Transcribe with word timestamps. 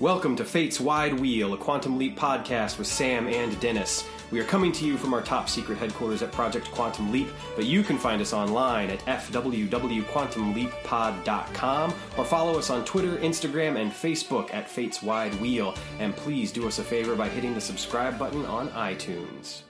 Welcome 0.00 0.34
to 0.36 0.44
Fate's 0.46 0.80
Wide 0.80 1.20
Wheel, 1.20 1.52
a 1.52 1.58
Quantum 1.58 1.98
Leap 1.98 2.18
podcast 2.18 2.78
with 2.78 2.86
Sam 2.86 3.28
and 3.28 3.60
Dennis. 3.60 4.08
We 4.30 4.40
are 4.40 4.44
coming 4.44 4.72
to 4.72 4.86
you 4.86 4.96
from 4.96 5.12
our 5.12 5.20
top 5.20 5.50
secret 5.50 5.76
headquarters 5.76 6.22
at 6.22 6.32
Project 6.32 6.70
Quantum 6.70 7.12
Leap, 7.12 7.28
but 7.54 7.66
you 7.66 7.82
can 7.82 7.98
find 7.98 8.22
us 8.22 8.32
online 8.32 8.88
at 8.88 9.00
fwwquantumleappod.com 9.00 11.94
or 12.16 12.24
follow 12.24 12.58
us 12.58 12.70
on 12.70 12.82
Twitter, 12.86 13.18
Instagram, 13.18 13.78
and 13.78 13.92
Facebook 13.92 14.54
at 14.54 14.70
Fate's 14.70 15.02
Wide 15.02 15.34
Wheel. 15.34 15.74
And 15.98 16.16
please 16.16 16.50
do 16.50 16.66
us 16.66 16.78
a 16.78 16.82
favor 16.82 17.14
by 17.14 17.28
hitting 17.28 17.52
the 17.52 17.60
subscribe 17.60 18.18
button 18.18 18.46
on 18.46 18.70
iTunes. 18.70 19.64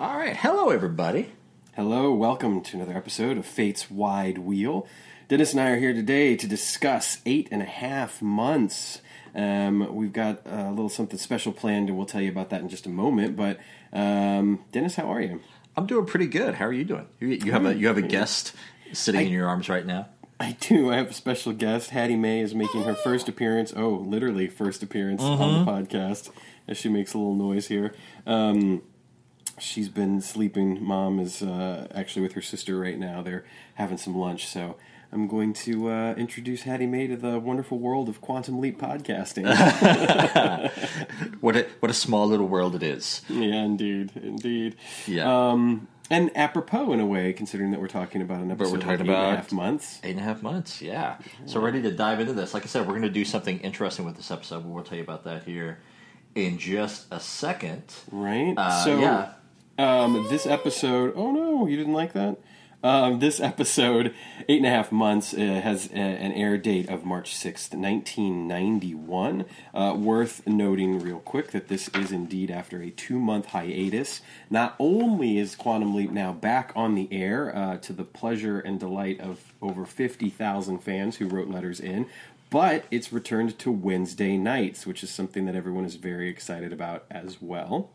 All 0.00 0.18
right. 0.18 0.36
Hello, 0.36 0.70
everybody. 0.70 1.30
Hello, 1.76 2.12
welcome 2.12 2.60
to 2.60 2.76
another 2.76 2.96
episode 2.96 3.38
of 3.38 3.46
Fate's 3.46 3.88
Wide 3.88 4.38
Wheel. 4.38 4.88
Dennis 5.30 5.52
and 5.52 5.60
I 5.60 5.68
are 5.68 5.78
here 5.78 5.92
today 5.92 6.34
to 6.34 6.48
discuss 6.48 7.18
eight 7.24 7.46
and 7.52 7.62
a 7.62 7.64
half 7.64 8.20
months. 8.20 9.00
Um, 9.32 9.94
we've 9.94 10.12
got 10.12 10.44
a 10.44 10.70
little 10.70 10.88
something 10.88 11.20
special 11.20 11.52
planned, 11.52 11.88
and 11.88 11.96
we'll 11.96 12.04
tell 12.04 12.20
you 12.20 12.30
about 12.30 12.50
that 12.50 12.62
in 12.62 12.68
just 12.68 12.84
a 12.84 12.88
moment. 12.88 13.36
But 13.36 13.60
um, 13.92 14.64
Dennis, 14.72 14.96
how 14.96 15.04
are 15.04 15.20
you? 15.20 15.40
I'm 15.76 15.86
doing 15.86 16.04
pretty 16.04 16.26
good. 16.26 16.56
How 16.56 16.64
are 16.64 16.72
you 16.72 16.82
doing? 16.82 17.06
You, 17.20 17.28
you 17.28 17.52
have 17.52 17.64
a 17.64 17.76
you 17.76 17.86
have 17.86 17.96
a 17.96 18.02
guest 18.02 18.54
sitting 18.92 19.24
in 19.24 19.32
your 19.32 19.46
arms 19.46 19.68
right 19.68 19.86
now. 19.86 20.08
I 20.40 20.56
do. 20.58 20.90
I 20.90 20.96
have 20.96 21.10
a 21.10 21.14
special 21.14 21.52
guest. 21.52 21.90
Hattie 21.90 22.16
Mae 22.16 22.40
is 22.40 22.52
making 22.52 22.82
her 22.82 22.96
first 22.96 23.28
appearance. 23.28 23.72
Oh, 23.76 24.04
literally 24.04 24.48
first 24.48 24.82
appearance 24.82 25.22
on 25.22 25.64
the 25.64 25.70
podcast. 25.70 26.32
As 26.66 26.76
she 26.76 26.88
makes 26.88 27.14
a 27.14 27.18
little 27.18 27.36
noise 27.36 27.68
here. 27.68 27.94
Um, 28.26 28.82
she's 29.60 29.88
been 29.88 30.20
sleeping. 30.22 30.82
Mom 30.82 31.20
is 31.20 31.40
uh, 31.40 31.86
actually 31.94 32.22
with 32.22 32.32
her 32.32 32.42
sister 32.42 32.76
right 32.80 32.98
now. 32.98 33.22
They're 33.22 33.44
having 33.74 33.96
some 33.96 34.16
lunch, 34.16 34.48
so 34.48 34.76
I'm 35.12 35.26
going 35.26 35.52
to 35.54 35.88
uh, 35.90 36.14
introduce 36.14 36.62
Hattie 36.62 36.86
Mae 36.86 37.08
to 37.08 37.16
the 37.16 37.38
wonderful 37.40 37.78
world 37.80 38.08
of 38.08 38.20
Quantum 38.20 38.60
Leap 38.60 38.78
podcasting. 38.80 39.44
What 41.40 41.56
a 41.56 41.66
what 41.80 41.90
a 41.90 41.94
small 41.94 42.26
little 42.28 42.46
world 42.48 42.74
it 42.74 42.82
is. 42.82 43.22
yeah, 43.28 43.62
indeed, 43.64 44.12
indeed. 44.14 44.76
Yeah. 45.06 45.50
Um, 45.50 45.88
and 46.10 46.30
apropos 46.36 46.92
in 46.92 47.00
a 47.00 47.06
way, 47.06 47.32
considering 47.32 47.70
that 47.70 47.80
we're 47.80 47.88
talking 47.88 48.20
about 48.20 48.40
an 48.40 48.50
episode 48.50 48.72
we're 48.72 48.78
talking 48.78 48.94
of 48.94 49.00
eight 49.08 49.08
and 49.08 49.10
a 49.10 49.12
about- 49.20 49.36
half 49.36 49.52
months. 49.52 50.00
Eight 50.04 50.10
and 50.10 50.20
a 50.20 50.22
half 50.22 50.42
months, 50.42 50.82
yeah. 50.82 51.16
So 51.46 51.60
ready 51.60 51.80
to 51.82 51.90
dive 51.90 52.20
into 52.20 52.32
this. 52.34 52.52
Like 52.52 52.64
I 52.64 52.66
said, 52.66 52.82
we're 52.82 52.92
going 52.92 53.02
to 53.02 53.08
do 53.10 53.24
something 53.24 53.58
interesting 53.60 54.04
with 54.04 54.16
this 54.16 54.30
episode. 54.30 54.60
But 54.64 54.68
we'll 54.68 54.84
tell 54.84 54.98
you 54.98 55.04
about 55.04 55.24
that 55.24 55.44
here 55.44 55.78
in 56.34 56.58
just 56.58 57.06
a 57.10 57.20
second. 57.20 57.84
Right. 58.12 58.54
Uh, 58.56 58.84
so, 58.84 58.98
yeah. 58.98 59.32
um, 59.78 60.26
this 60.28 60.46
episode. 60.46 61.14
Oh 61.16 61.30
no, 61.32 61.66
you 61.66 61.76
didn't 61.76 61.94
like 61.94 62.12
that. 62.12 62.36
Um, 62.82 63.18
this 63.18 63.40
episode, 63.40 64.14
eight 64.48 64.56
and 64.56 64.66
a 64.66 64.70
half 64.70 64.90
months, 64.90 65.34
uh, 65.34 65.36
has 65.36 65.90
a, 65.92 65.98
an 65.98 66.32
air 66.32 66.56
date 66.56 66.88
of 66.88 67.04
March 67.04 67.34
sixth, 67.34 67.74
nineteen 67.74 68.48
ninety 68.48 68.94
one. 68.94 69.44
Uh, 69.74 69.94
worth 69.98 70.46
noting, 70.46 70.98
real 70.98 71.18
quick, 71.18 71.50
that 71.50 71.68
this 71.68 71.88
is 71.88 72.10
indeed 72.10 72.50
after 72.50 72.80
a 72.80 72.88
two 72.88 73.18
month 73.18 73.46
hiatus. 73.46 74.22
Not 74.48 74.76
only 74.78 75.36
is 75.36 75.56
Quantum 75.56 75.94
Leap 75.94 76.10
now 76.10 76.32
back 76.32 76.72
on 76.74 76.94
the 76.94 77.06
air, 77.12 77.54
uh, 77.54 77.76
to 77.78 77.92
the 77.92 78.04
pleasure 78.04 78.60
and 78.60 78.80
delight 78.80 79.20
of 79.20 79.52
over 79.60 79.84
fifty 79.84 80.30
thousand 80.30 80.78
fans 80.78 81.16
who 81.16 81.28
wrote 81.28 81.48
letters 81.48 81.80
in. 81.80 82.06
But 82.48 82.86
it's 82.90 83.12
returned 83.12 83.58
to 83.58 83.70
Wednesday 83.70 84.38
nights, 84.38 84.86
which 84.86 85.04
is 85.04 85.10
something 85.10 85.44
that 85.44 85.54
everyone 85.54 85.84
is 85.84 85.96
very 85.96 86.30
excited 86.30 86.72
about 86.72 87.04
as 87.10 87.42
well. 87.42 87.90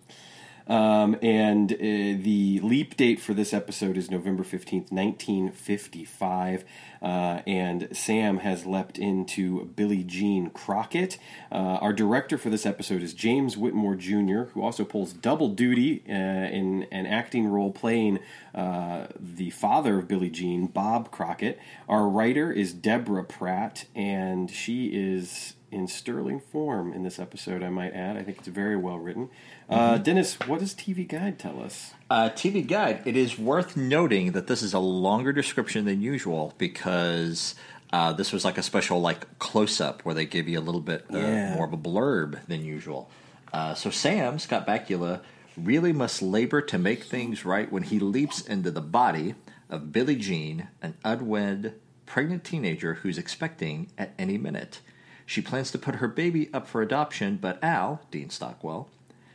Um, 0.67 1.17
and 1.21 1.73
uh, 1.73 1.77
the 1.77 2.59
leap 2.63 2.97
date 2.97 3.19
for 3.19 3.33
this 3.33 3.53
episode 3.53 3.97
is 3.97 4.09
November 4.09 4.43
15th, 4.43 4.91
1955. 4.91 6.65
Uh, 7.01 7.41
and 7.45 7.87
Sam 7.91 8.39
has 8.39 8.65
leapt 8.65 8.97
into 8.97 9.65
Billie 9.75 10.03
Jean 10.03 10.49
Crockett. 10.49 11.19
Uh, 11.51 11.77
our 11.81 11.93
director 11.93 12.37
for 12.37 12.49
this 12.49 12.65
episode 12.65 13.03
is 13.03 13.13
James 13.13 13.57
Whitmore 13.57 13.95
Jr., 13.95 14.45
who 14.53 14.63
also 14.63 14.83
pulls 14.83 15.13
double 15.13 15.49
duty 15.49 16.03
uh, 16.09 16.13
in 16.13 16.87
an 16.91 17.05
acting 17.05 17.47
role 17.47 17.71
playing 17.71 18.19
uh, 18.55 19.07
the 19.19 19.51
father 19.51 19.99
of 19.99 20.07
Billie 20.07 20.29
Jean, 20.29 20.67
Bob 20.67 21.11
Crockett. 21.11 21.59
Our 21.87 22.07
writer 22.07 22.51
is 22.51 22.73
Deborah 22.73 23.23
Pratt, 23.23 23.85
and 23.93 24.49
she 24.49 24.87
is 24.87 25.54
in 25.71 25.87
sterling 25.87 26.39
form 26.39 26.93
in 26.93 27.03
this 27.03 27.19
episode, 27.19 27.63
I 27.63 27.69
might 27.69 27.93
add. 27.93 28.17
I 28.17 28.23
think 28.23 28.37
it's 28.39 28.47
very 28.47 28.75
well 28.77 28.97
written. 28.97 29.29
Uh, 29.69 29.97
Dennis, 29.97 30.35
what 30.47 30.59
does 30.59 30.73
TV 30.73 31.07
Guide 31.07 31.37
tell 31.39 31.61
us? 31.61 31.93
Uh, 32.09 32.29
TV 32.29 32.65
Guide. 32.65 33.01
It 33.05 33.17
is 33.17 33.37
worth 33.37 33.75
noting 33.75 34.31
that 34.33 34.47
this 34.47 34.61
is 34.61 34.73
a 34.73 34.79
longer 34.79 35.33
description 35.33 35.85
than 35.85 36.01
usual 36.01 36.53
because 36.57 37.55
uh, 37.91 38.13
this 38.13 38.31
was 38.31 38.45
like 38.45 38.57
a 38.57 38.63
special 38.63 39.01
like 39.01 39.39
close 39.39 39.81
up 39.81 40.01
where 40.03 40.15
they 40.15 40.25
give 40.25 40.47
you 40.47 40.59
a 40.59 40.61
little 40.61 40.81
bit 40.81 41.05
uh, 41.13 41.17
Yeah. 41.17 41.55
more 41.55 41.65
of 41.65 41.73
a 41.73 41.77
blurb 41.77 42.45
than 42.47 42.63
usual. 42.63 43.09
Uh, 43.51 43.73
so 43.73 43.89
Sam 43.89 44.37
Scott 44.39 44.67
Bakula 44.67 45.21
really 45.57 45.93
must 45.93 46.21
labor 46.21 46.61
to 46.61 46.77
make 46.77 47.03
things 47.03 47.45
right 47.45 47.71
when 47.71 47.83
he 47.83 47.99
leaps 47.99 48.41
into 48.41 48.69
the 48.71 48.81
body 48.81 49.35
of 49.69 49.91
Billie 49.91 50.17
Jean, 50.17 50.67
an 50.81 50.95
unwed 51.03 51.73
pregnant 52.05 52.43
teenager 52.43 52.95
who's 52.95 53.17
expecting 53.17 53.89
at 53.97 54.13
any 54.19 54.37
minute. 54.37 54.79
She 55.25 55.41
plans 55.41 55.71
to 55.71 55.77
put 55.79 55.95
her 55.95 56.07
baby 56.07 56.49
up 56.53 56.67
for 56.67 56.81
adoption, 56.81 57.37
but 57.41 57.63
Al, 57.63 58.01
Dean 58.11 58.29
Stockwell, 58.29 58.89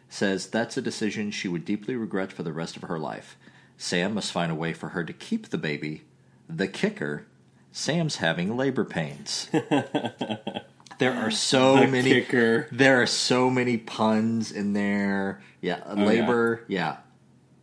says 0.08 0.46
that's 0.48 0.76
a 0.76 0.82
decision 0.82 1.30
she 1.30 1.48
would 1.48 1.64
deeply 1.64 1.96
regret 1.96 2.32
for 2.32 2.42
the 2.42 2.52
rest 2.52 2.76
of 2.76 2.82
her 2.82 2.98
life. 2.98 3.36
Sam 3.76 4.14
must 4.14 4.32
find 4.32 4.52
a 4.52 4.54
way 4.56 4.72
for 4.72 4.90
her 4.90 5.04
to 5.04 5.12
keep 5.12 5.48
the 5.48 5.58
baby. 5.58 6.02
The 6.48 6.68
kicker 6.68 7.26
Sam's 7.72 8.16
having 8.16 8.56
labor 8.56 8.84
pains. 8.84 9.48
there 9.52 11.14
are 11.14 11.30
so 11.30 11.76
The 11.80 11.86
many 11.86 12.10
kicker. 12.10 12.68
there 12.72 13.00
are 13.00 13.06
so 13.06 13.48
many 13.48 13.76
puns 13.76 14.50
in 14.50 14.72
there. 14.72 15.40
Yeah, 15.60 15.82
labor, 15.94 16.64
yeah. 16.68 16.96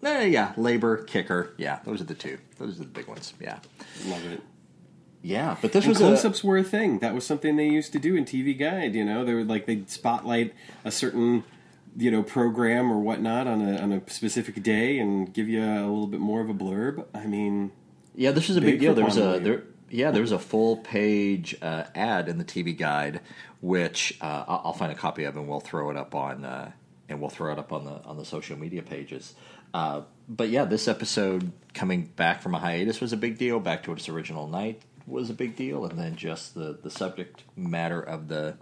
Eh, 0.04 0.26
yeah, 0.26 0.54
labor, 0.56 1.04
kicker. 1.04 1.54
Yeah, 1.58 1.80
those 1.84 2.00
are 2.00 2.06
the 2.06 2.14
two. 2.14 2.38
Those 2.58 2.76
are 2.76 2.84
the 2.84 2.90
big 2.90 3.08
ones. 3.08 3.34
Yeah. 3.40 3.60
Love 4.06 4.26
it. 4.26 4.42
Yeah, 5.28 5.58
but 5.62 5.74
this 5.74 5.84
And 5.84 5.90
was 5.90 5.98
close 5.98 6.44
a 6.44 6.48
were 6.48 6.58
a 6.58 6.64
thing. 6.64 7.00
That 7.00 7.14
was 7.14 7.26
something 7.26 7.58
they 7.58 7.68
used 7.68 7.92
to 7.92 8.00
do 8.00 8.16
in 8.16 8.24
TV 8.24 8.58
Guide. 8.58 8.96
You 8.96 9.04
know, 9.04 9.26
they 9.26 9.34
would 9.34 9.50
like 9.50 9.66
they'd 9.66 9.90
spotlight 9.90 10.54
a 10.86 10.92
certain 10.92 11.44
you 11.98 12.10
know 12.10 12.24
program 12.24 12.90
or 12.90 13.00
whatnot 13.00 13.46
on 13.46 13.62
a 13.62 13.78
on 13.78 13.92
a 13.92 14.10
specific 14.10 14.64
day 14.64 14.98
and 15.00 15.34
give 15.34 15.50
you 15.50 15.62
a 15.62 15.84
little 15.84 16.08
bit 16.08 16.22
more 16.22 16.40
of 16.40 16.50
a 16.50 16.54
blurb. 16.54 17.06
I 17.14 17.28
mean, 17.28 17.72
Yeah, 18.16 18.32
this 18.32 18.50
is 18.50 18.56
a 18.56 18.62
Big 18.62 18.76
big 18.76 18.80
deal. 18.80 18.94
There 18.94 19.04
was 19.04 19.18
a 19.18 19.40
there, 19.40 19.64
yeah, 19.90 20.12
there 20.12 20.22
was 20.22 20.32
a 20.32 20.40
full 20.40 20.78
page 20.78 21.58
uh, 21.62 21.84
ad 21.94 22.30
in 22.30 22.38
the 22.38 22.46
TV 22.46 22.78
guide, 22.78 23.20
which 23.60 24.18
uh, 24.22 24.46
I'll 24.48 24.62
I'll 24.66 24.74
find 24.74 24.94
a 24.94 24.96
copy 24.96 25.26
of 25.26 25.36
and 25.36 25.50
we'll 25.50 25.60
throw 25.60 25.90
it 25.90 25.98
up 25.98 26.16
on 26.16 26.46
uh, 26.46 26.72
and 27.10 27.20
we'll 27.20 27.30
throw 27.30 27.52
it 27.52 27.60
up 27.60 27.74
on 27.74 27.84
the 27.84 28.02
on 28.06 28.16
the 28.16 28.26
social 28.26 28.58
media 28.58 28.82
pages. 28.82 29.36
Uh, 29.74 30.04
but 30.30 30.48
yeah, 30.48 30.64
this 30.64 30.88
episode 30.88 31.52
coming 31.74 32.06
back 32.16 32.42
from 32.42 32.56
a 32.56 32.60
hiatus 32.60 33.02
was 33.02 33.12
a 33.12 33.18
big 33.18 33.38
deal. 33.38 33.60
Back 33.60 33.84
to 33.84 33.92
its 33.92 34.08
original 34.08 34.48
night 34.48 34.82
was 35.08 35.30
a 35.30 35.34
big 35.34 35.56
deal, 35.56 35.86
and 35.86 35.98
then 35.98 36.16
just 36.16 36.54
the 36.54 36.78
the 36.82 36.92
subject 36.92 37.44
matter 37.56 38.02
of 38.02 38.28
the 38.28 38.58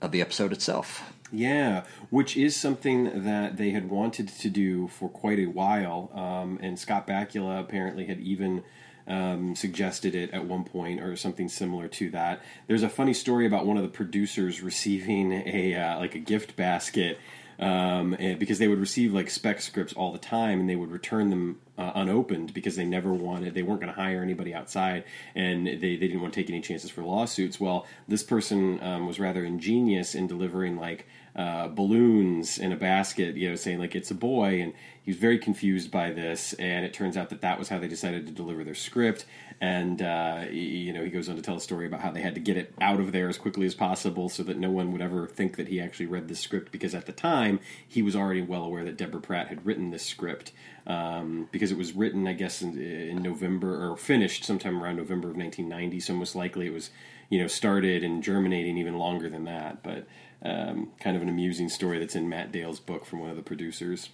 of 0.00 0.10
the 0.10 0.20
episode 0.20 0.52
itself. 0.52 1.12
Yeah, 1.32 1.84
which 2.10 2.36
is 2.36 2.54
something 2.54 3.24
that 3.24 3.56
they 3.56 3.70
had 3.70 3.90
wanted 3.90 4.28
to 4.28 4.48
do 4.48 4.88
for 4.88 5.08
quite 5.08 5.38
a 5.38 5.46
while. 5.46 6.10
Um, 6.14 6.58
and 6.62 6.78
Scott 6.78 7.06
Bakula 7.06 7.58
apparently 7.58 8.06
had 8.06 8.20
even 8.20 8.62
um, 9.08 9.56
suggested 9.56 10.14
it 10.14 10.30
at 10.32 10.44
one 10.44 10.64
point 10.64 11.00
or 11.00 11.16
something 11.16 11.48
similar 11.48 11.88
to 11.88 12.10
that. 12.10 12.42
There's 12.66 12.82
a 12.82 12.88
funny 12.88 13.14
story 13.14 13.46
about 13.46 13.66
one 13.66 13.76
of 13.76 13.82
the 13.82 13.88
producers 13.88 14.62
receiving 14.62 15.32
a 15.32 15.74
uh, 15.74 15.98
like 15.98 16.14
a 16.14 16.20
gift 16.20 16.56
basket. 16.56 17.18
Um, 17.56 18.16
because 18.40 18.58
they 18.58 18.66
would 18.66 18.80
receive 18.80 19.14
like 19.14 19.30
spec 19.30 19.60
scripts 19.60 19.92
all 19.92 20.10
the 20.10 20.18
time 20.18 20.58
and 20.58 20.68
they 20.68 20.74
would 20.74 20.90
return 20.90 21.30
them 21.30 21.60
uh, 21.76 21.92
unopened 21.94 22.54
because 22.54 22.76
they 22.76 22.84
never 22.84 23.12
wanted 23.12 23.54
they 23.54 23.62
weren't 23.62 23.80
going 23.80 23.92
to 23.92 24.00
hire 24.00 24.22
anybody 24.22 24.54
outside 24.54 25.04
and 25.34 25.66
they, 25.66 25.74
they 25.74 25.96
didn't 25.96 26.20
want 26.20 26.32
to 26.32 26.40
take 26.40 26.50
any 26.50 26.60
chances 26.60 26.90
for 26.90 27.02
lawsuits. 27.02 27.58
Well 27.58 27.86
this 28.08 28.22
person 28.22 28.82
um, 28.82 29.06
was 29.06 29.18
rather 29.18 29.44
ingenious 29.44 30.14
in 30.14 30.26
delivering 30.26 30.76
like 30.76 31.06
uh, 31.36 31.66
balloons 31.66 32.58
in 32.58 32.70
a 32.70 32.76
basket 32.76 33.34
you 33.36 33.50
know 33.50 33.56
saying 33.56 33.78
like 33.78 33.96
it's 33.96 34.10
a 34.10 34.14
boy 34.14 34.60
and 34.60 34.72
he 35.02 35.10
was 35.10 35.18
very 35.18 35.36
confused 35.36 35.90
by 35.90 36.12
this 36.12 36.52
and 36.54 36.84
it 36.84 36.94
turns 36.94 37.16
out 37.16 37.28
that 37.28 37.40
that 37.40 37.58
was 37.58 37.68
how 37.68 37.78
they 37.78 37.88
decided 37.88 38.24
to 38.24 38.32
deliver 38.32 38.62
their 38.62 38.74
script 38.74 39.26
and 39.60 40.00
uh, 40.02 40.44
you 40.50 40.92
know 40.92 41.02
he 41.02 41.10
goes 41.10 41.28
on 41.28 41.36
to 41.36 41.42
tell 41.42 41.56
a 41.56 41.60
story 41.60 41.86
about 41.86 42.00
how 42.00 42.10
they 42.10 42.20
had 42.20 42.34
to 42.34 42.40
get 42.40 42.56
it 42.56 42.72
out 42.80 43.00
of 43.00 43.12
there 43.12 43.28
as 43.28 43.38
quickly 43.38 43.66
as 43.66 43.74
possible 43.74 44.28
so 44.28 44.42
that 44.42 44.58
no 44.58 44.70
one 44.70 44.92
would 44.92 45.00
ever 45.00 45.26
think 45.26 45.56
that 45.56 45.68
he 45.68 45.80
actually 45.80 46.06
read 46.06 46.28
the 46.28 46.34
script 46.34 46.70
because 46.70 46.94
at 46.94 47.06
the 47.06 47.12
time 47.12 47.58
he 47.86 48.02
was 48.02 48.14
already 48.14 48.42
well 48.42 48.64
aware 48.64 48.84
that 48.84 48.96
Deborah 48.96 49.20
Pratt 49.20 49.48
had 49.48 49.64
written 49.66 49.90
this 49.90 50.04
script 50.04 50.52
um, 50.86 51.48
because 51.50 51.72
it 51.72 51.78
was 51.78 51.92
written 51.92 52.26
I 52.26 52.32
guess 52.32 52.62
in, 52.62 52.80
in 52.80 53.22
November 53.22 53.90
or 53.90 53.96
finished 53.96 54.44
sometime 54.44 54.82
around 54.82 54.96
November 54.96 55.30
of 55.30 55.36
1990 55.36 56.00
so 56.00 56.14
most 56.14 56.34
likely 56.34 56.66
it 56.66 56.72
was 56.72 56.90
you 57.30 57.38
know 57.38 57.46
started 57.46 58.04
and 58.04 58.22
germinating 58.22 58.78
even 58.78 58.96
longer 58.96 59.28
than 59.28 59.44
that. 59.44 59.82
But 59.82 60.06
um, 60.42 60.92
kind 61.00 61.16
of 61.16 61.22
an 61.22 61.28
amusing 61.28 61.68
story 61.68 61.98
that's 61.98 62.14
in 62.14 62.28
Matt 62.28 62.52
Dale's 62.52 62.80
book 62.80 63.04
from 63.06 63.20
one 63.20 63.30
of 63.30 63.36
the 63.36 63.42
producers. 63.42 64.10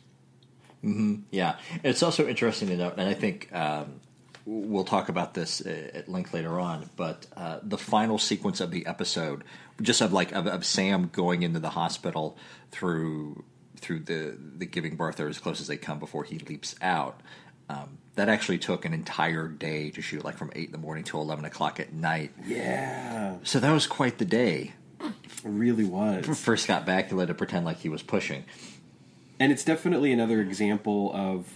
Yeah, 1.31 1.57
it's 1.85 2.03
also 2.03 2.27
interesting 2.27 2.69
to 2.69 2.77
note, 2.77 2.95
and 2.97 3.07
I 3.07 3.13
think 3.13 3.55
um, 3.55 4.01
we'll 4.47 4.85
talk 4.85 5.11
about 5.11 5.35
this 5.35 5.61
at 5.61 6.09
length 6.09 6.33
later 6.33 6.59
on, 6.59 6.89
but 6.97 7.27
uh, 7.37 7.59
the 7.63 7.77
final 7.77 8.17
sequence 8.17 8.61
of 8.61 8.71
the 8.71 8.87
episode, 8.87 9.45
just 9.83 10.01
of 10.01 10.15
like 10.15 10.33
of, 10.33 10.47
of, 10.47 10.65
Sam 10.65 11.11
going 11.13 11.43
into 11.43 11.61
the 11.61 11.69
hospital 11.71 12.39
through 12.71 13.45
through 13.81 14.01
the 14.01 14.37
the 14.39 14.67
giving 14.67 14.97
birth 14.97 15.21
or 15.21 15.29
as 15.29 15.39
close 15.39 15.61
as 15.61 15.67
they 15.67 15.77
come 15.77 15.99
before 15.99 16.25
he 16.25 16.39
leaps 16.39 16.75
out. 16.81 17.21
Um, 17.69 17.99
that 18.17 18.29
actually 18.29 18.59
took 18.59 18.85
an 18.85 18.93
entire 18.93 19.47
day 19.47 19.91
to 19.91 20.03
shoot, 20.03 20.25
like 20.25 20.37
from 20.37 20.51
eight 20.57 20.67
in 20.67 20.73
the 20.73 20.79
morning 20.79 21.05
to 21.05 21.19
eleven 21.19 21.45
o'clock 21.45 21.79
at 21.81 21.93
night. 21.93 22.33
Yeah. 22.45 23.37
So 23.45 23.61
that 23.61 23.73
was 23.73 23.87
quite 23.87 24.19
the 24.19 24.25
day. 24.25 24.75
It 25.01 25.13
really 25.45 25.85
was. 25.85 26.27
For 26.39 26.57
Scott 26.57 26.85
Bakula 26.85 27.27
to 27.29 27.35
pretend 27.35 27.65
like 27.65 27.79
he 27.79 27.89
was 27.89 28.03
pushing 28.03 28.45
and 29.41 29.51
it's 29.51 29.65
definitely 29.65 30.13
another 30.13 30.41
example 30.43 31.11
of 31.15 31.47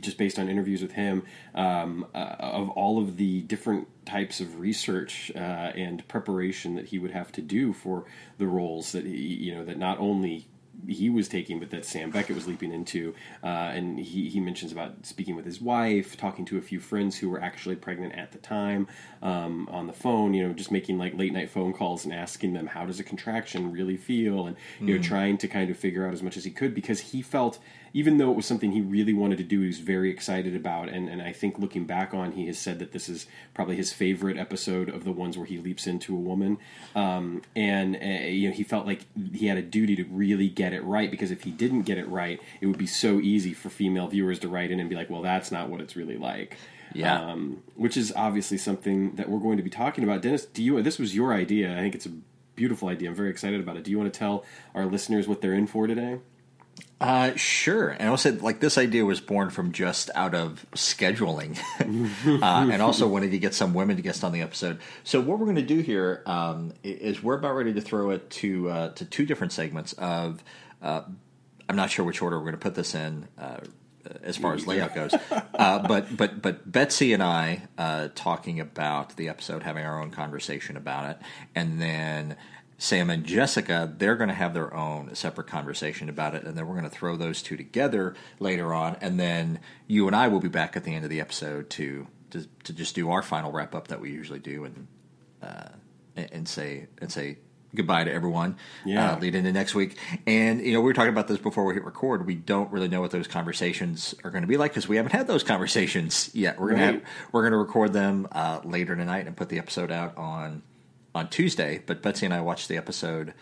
just 0.00 0.18
based 0.18 0.38
on 0.38 0.48
interviews 0.48 0.82
with 0.82 0.92
him 0.92 1.24
um, 1.54 2.06
uh, 2.14 2.36
of 2.38 2.68
all 2.70 2.98
of 2.98 3.16
the 3.16 3.40
different 3.42 3.88
types 4.04 4.40
of 4.40 4.60
research 4.60 5.32
uh, 5.34 5.38
and 5.38 6.06
preparation 6.06 6.74
that 6.76 6.86
he 6.86 6.98
would 6.98 7.12
have 7.12 7.32
to 7.32 7.40
do 7.40 7.72
for 7.72 8.04
the 8.36 8.46
roles 8.46 8.92
that 8.92 9.06
he, 9.06 9.16
you 9.16 9.54
know 9.54 9.64
that 9.64 9.78
not 9.78 9.98
only 9.98 10.46
he 10.86 11.10
was 11.10 11.28
taking, 11.28 11.58
but 11.58 11.70
that 11.70 11.84
Sam 11.84 12.10
Beckett 12.10 12.34
was 12.34 12.46
leaping 12.46 12.72
into. 12.72 13.14
Uh, 13.42 13.46
and 13.46 13.98
he, 13.98 14.28
he 14.28 14.40
mentions 14.40 14.72
about 14.72 15.06
speaking 15.06 15.36
with 15.36 15.44
his 15.44 15.60
wife, 15.60 16.16
talking 16.16 16.44
to 16.46 16.58
a 16.58 16.62
few 16.62 16.80
friends 16.80 17.18
who 17.18 17.28
were 17.28 17.40
actually 17.40 17.76
pregnant 17.76 18.14
at 18.14 18.32
the 18.32 18.38
time 18.38 18.86
um, 19.22 19.68
on 19.70 19.86
the 19.86 19.92
phone, 19.92 20.34
you 20.34 20.46
know, 20.46 20.52
just 20.52 20.70
making 20.70 20.98
like 20.98 21.16
late 21.16 21.32
night 21.32 21.50
phone 21.50 21.72
calls 21.72 22.04
and 22.04 22.14
asking 22.14 22.52
them, 22.52 22.66
how 22.66 22.86
does 22.86 23.00
a 23.00 23.04
contraction 23.04 23.72
really 23.72 23.96
feel? 23.96 24.46
And, 24.46 24.56
you 24.80 24.86
mm. 24.86 24.96
know, 24.96 25.02
trying 25.02 25.38
to 25.38 25.48
kind 25.48 25.70
of 25.70 25.76
figure 25.76 26.06
out 26.06 26.12
as 26.12 26.22
much 26.22 26.36
as 26.36 26.44
he 26.44 26.50
could 26.50 26.74
because 26.74 27.00
he 27.00 27.22
felt 27.22 27.58
even 27.92 28.18
though 28.18 28.30
it 28.30 28.36
was 28.36 28.46
something 28.46 28.72
he 28.72 28.80
really 28.80 29.12
wanted 29.12 29.38
to 29.38 29.44
do, 29.44 29.60
he 29.60 29.66
was 29.66 29.78
very 29.78 30.10
excited 30.10 30.54
about. 30.54 30.88
And, 30.88 31.08
and 31.08 31.20
I 31.20 31.32
think 31.32 31.58
looking 31.58 31.84
back 31.84 32.14
on, 32.14 32.32
he 32.32 32.46
has 32.46 32.58
said 32.58 32.78
that 32.78 32.92
this 32.92 33.08
is 33.08 33.26
probably 33.54 33.76
his 33.76 33.92
favorite 33.92 34.36
episode 34.36 34.88
of 34.88 35.04
the 35.04 35.12
ones 35.12 35.36
where 35.36 35.46
he 35.46 35.58
leaps 35.58 35.86
into 35.86 36.14
a 36.14 36.20
woman. 36.20 36.58
Um, 36.94 37.42
and 37.56 37.96
uh, 37.96 38.26
you 38.28 38.48
know, 38.48 38.54
he 38.54 38.62
felt 38.62 38.86
like 38.86 39.06
he 39.32 39.46
had 39.46 39.58
a 39.58 39.62
duty 39.62 39.96
to 39.96 40.04
really 40.04 40.48
get 40.48 40.72
it 40.72 40.82
right 40.84 41.10
because 41.10 41.30
if 41.30 41.42
he 41.42 41.50
didn't 41.50 41.82
get 41.82 41.98
it 41.98 42.08
right, 42.08 42.40
it 42.60 42.66
would 42.66 42.78
be 42.78 42.86
so 42.86 43.20
easy 43.20 43.52
for 43.52 43.70
female 43.70 44.08
viewers 44.08 44.38
to 44.40 44.48
write 44.48 44.70
in 44.70 44.80
and 44.80 44.88
be 44.88 44.96
like, 44.96 45.10
"Well, 45.10 45.22
that's 45.22 45.50
not 45.50 45.68
what 45.68 45.80
it's 45.80 45.96
really 45.96 46.16
like." 46.16 46.56
Yeah. 46.92 47.20
Um, 47.20 47.62
which 47.76 47.96
is 47.96 48.12
obviously 48.16 48.58
something 48.58 49.14
that 49.14 49.28
we're 49.28 49.38
going 49.38 49.56
to 49.56 49.62
be 49.62 49.70
talking 49.70 50.04
about. 50.04 50.22
Dennis, 50.22 50.44
do 50.44 50.62
you? 50.62 50.82
This 50.82 50.98
was 50.98 51.14
your 51.14 51.32
idea. 51.32 51.72
I 51.72 51.80
think 51.80 51.94
it's 51.94 52.06
a 52.06 52.12
beautiful 52.56 52.88
idea. 52.88 53.08
I'm 53.08 53.14
very 53.14 53.30
excited 53.30 53.60
about 53.60 53.76
it. 53.76 53.84
Do 53.84 53.90
you 53.90 53.98
want 53.98 54.12
to 54.12 54.18
tell 54.18 54.44
our 54.74 54.86
listeners 54.86 55.26
what 55.28 55.40
they're 55.40 55.54
in 55.54 55.66
for 55.66 55.86
today? 55.86 56.18
Uh, 57.00 57.34
sure. 57.34 57.88
And 57.88 58.10
also, 58.10 58.32
like 58.32 58.60
this 58.60 58.76
idea 58.76 59.06
was 59.06 59.20
born 59.20 59.48
from 59.48 59.72
just 59.72 60.10
out 60.14 60.34
of 60.34 60.66
scheduling, 60.72 61.58
uh, 62.42 62.70
and 62.70 62.82
also 62.82 63.08
wanting 63.08 63.30
to 63.30 63.38
get 63.38 63.54
some 63.54 63.72
women 63.72 63.96
to 63.96 64.02
guest 64.02 64.22
on 64.22 64.32
the 64.32 64.42
episode. 64.42 64.80
So 65.02 65.18
what 65.18 65.38
we're 65.38 65.46
going 65.46 65.56
to 65.56 65.62
do 65.62 65.80
here 65.80 66.22
um, 66.26 66.74
is 66.82 67.22
we're 67.22 67.38
about 67.38 67.54
ready 67.54 67.72
to 67.72 67.80
throw 67.80 68.10
it 68.10 68.28
to 68.30 68.68
uh, 68.68 68.88
to 68.90 69.04
two 69.06 69.24
different 69.24 69.52
segments 69.52 69.94
of. 69.94 70.44
Uh, 70.82 71.02
I'm 71.68 71.76
not 71.76 71.90
sure 71.90 72.04
which 72.04 72.20
order 72.20 72.36
we're 72.36 72.46
going 72.46 72.54
to 72.54 72.58
put 72.58 72.74
this 72.74 72.94
in 72.96 73.28
uh, 73.38 73.60
as 74.22 74.36
far 74.36 74.54
as 74.54 74.66
layout 74.66 74.94
goes, 74.94 75.14
uh, 75.54 75.78
but 75.86 76.14
but 76.14 76.42
but 76.42 76.70
Betsy 76.70 77.14
and 77.14 77.22
I 77.22 77.62
talking 78.14 78.60
about 78.60 79.16
the 79.16 79.30
episode, 79.30 79.62
having 79.62 79.86
our 79.86 80.02
own 80.02 80.10
conversation 80.10 80.76
about 80.76 81.10
it, 81.10 81.18
and 81.54 81.80
then 81.80 82.36
Sam 82.80 83.10
and 83.10 83.26
Jessica, 83.26 83.92
they're 83.98 84.16
going 84.16 84.30
to 84.30 84.34
have 84.34 84.54
their 84.54 84.72
own 84.72 85.14
separate 85.14 85.46
conversation 85.46 86.08
about 86.08 86.34
it, 86.34 86.44
and 86.44 86.56
then 86.56 86.66
we're 86.66 86.78
going 86.78 86.88
to 86.88 86.90
throw 86.90 87.14
those 87.14 87.42
two 87.42 87.54
together 87.54 88.14
later 88.38 88.72
on, 88.72 88.96
and 89.02 89.20
then 89.20 89.60
you 89.86 90.06
and 90.06 90.16
I 90.16 90.28
will 90.28 90.40
be 90.40 90.48
back 90.48 90.78
at 90.78 90.84
the 90.84 90.94
end 90.94 91.04
of 91.04 91.10
the 91.10 91.20
episode 91.20 91.68
to 91.70 92.06
to, 92.30 92.46
to 92.64 92.72
just 92.72 92.94
do 92.94 93.10
our 93.10 93.20
final 93.20 93.52
wrap 93.52 93.74
up 93.74 93.88
that 93.88 94.00
we 94.00 94.10
usually 94.10 94.38
do, 94.38 94.64
and 94.64 94.86
uh, 95.42 95.68
and 96.16 96.48
say 96.48 96.86
and 97.02 97.12
say 97.12 97.36
goodbye 97.74 98.04
to 98.04 98.10
everyone. 98.10 98.56
Yeah, 98.86 99.12
uh, 99.12 99.18
lead 99.18 99.34
into 99.34 99.52
next 99.52 99.74
week, 99.74 99.98
and 100.26 100.62
you 100.62 100.72
know 100.72 100.80
we 100.80 100.86
were 100.86 100.94
talking 100.94 101.12
about 101.12 101.28
this 101.28 101.36
before 101.36 101.66
we 101.66 101.74
hit 101.74 101.84
record. 101.84 102.24
We 102.24 102.34
don't 102.34 102.72
really 102.72 102.88
know 102.88 103.02
what 103.02 103.10
those 103.10 103.28
conversations 103.28 104.14
are 104.24 104.30
going 104.30 104.42
to 104.42 104.48
be 104.48 104.56
like 104.56 104.70
because 104.70 104.88
we 104.88 104.96
haven't 104.96 105.12
had 105.12 105.26
those 105.26 105.44
conversations 105.44 106.30
yet. 106.32 106.58
We're 106.58 106.70
gonna 106.70 106.86
have, 106.86 107.02
we're 107.30 107.42
going 107.42 107.52
to 107.52 107.58
record 107.58 107.92
them 107.92 108.26
uh, 108.32 108.60
later 108.64 108.96
tonight 108.96 109.26
and 109.26 109.36
put 109.36 109.50
the 109.50 109.58
episode 109.58 109.92
out 109.92 110.16
on 110.16 110.62
on 111.14 111.28
Tuesday, 111.28 111.82
but 111.84 112.02
Betsy 112.02 112.26
and 112.26 112.34
I 112.34 112.40
watched 112.40 112.68
the 112.68 112.76
episode 112.76 113.34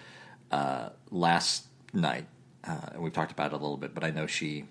uh, 0.50 0.90
last 1.10 1.66
night, 1.92 2.26
uh, 2.64 2.80
and 2.92 3.02
we've 3.02 3.12
talked 3.12 3.32
about 3.32 3.52
it 3.52 3.54
a 3.54 3.58
little 3.58 3.76
bit. 3.76 3.94
But 3.94 4.04
I 4.04 4.10
know 4.10 4.26
she 4.26 4.64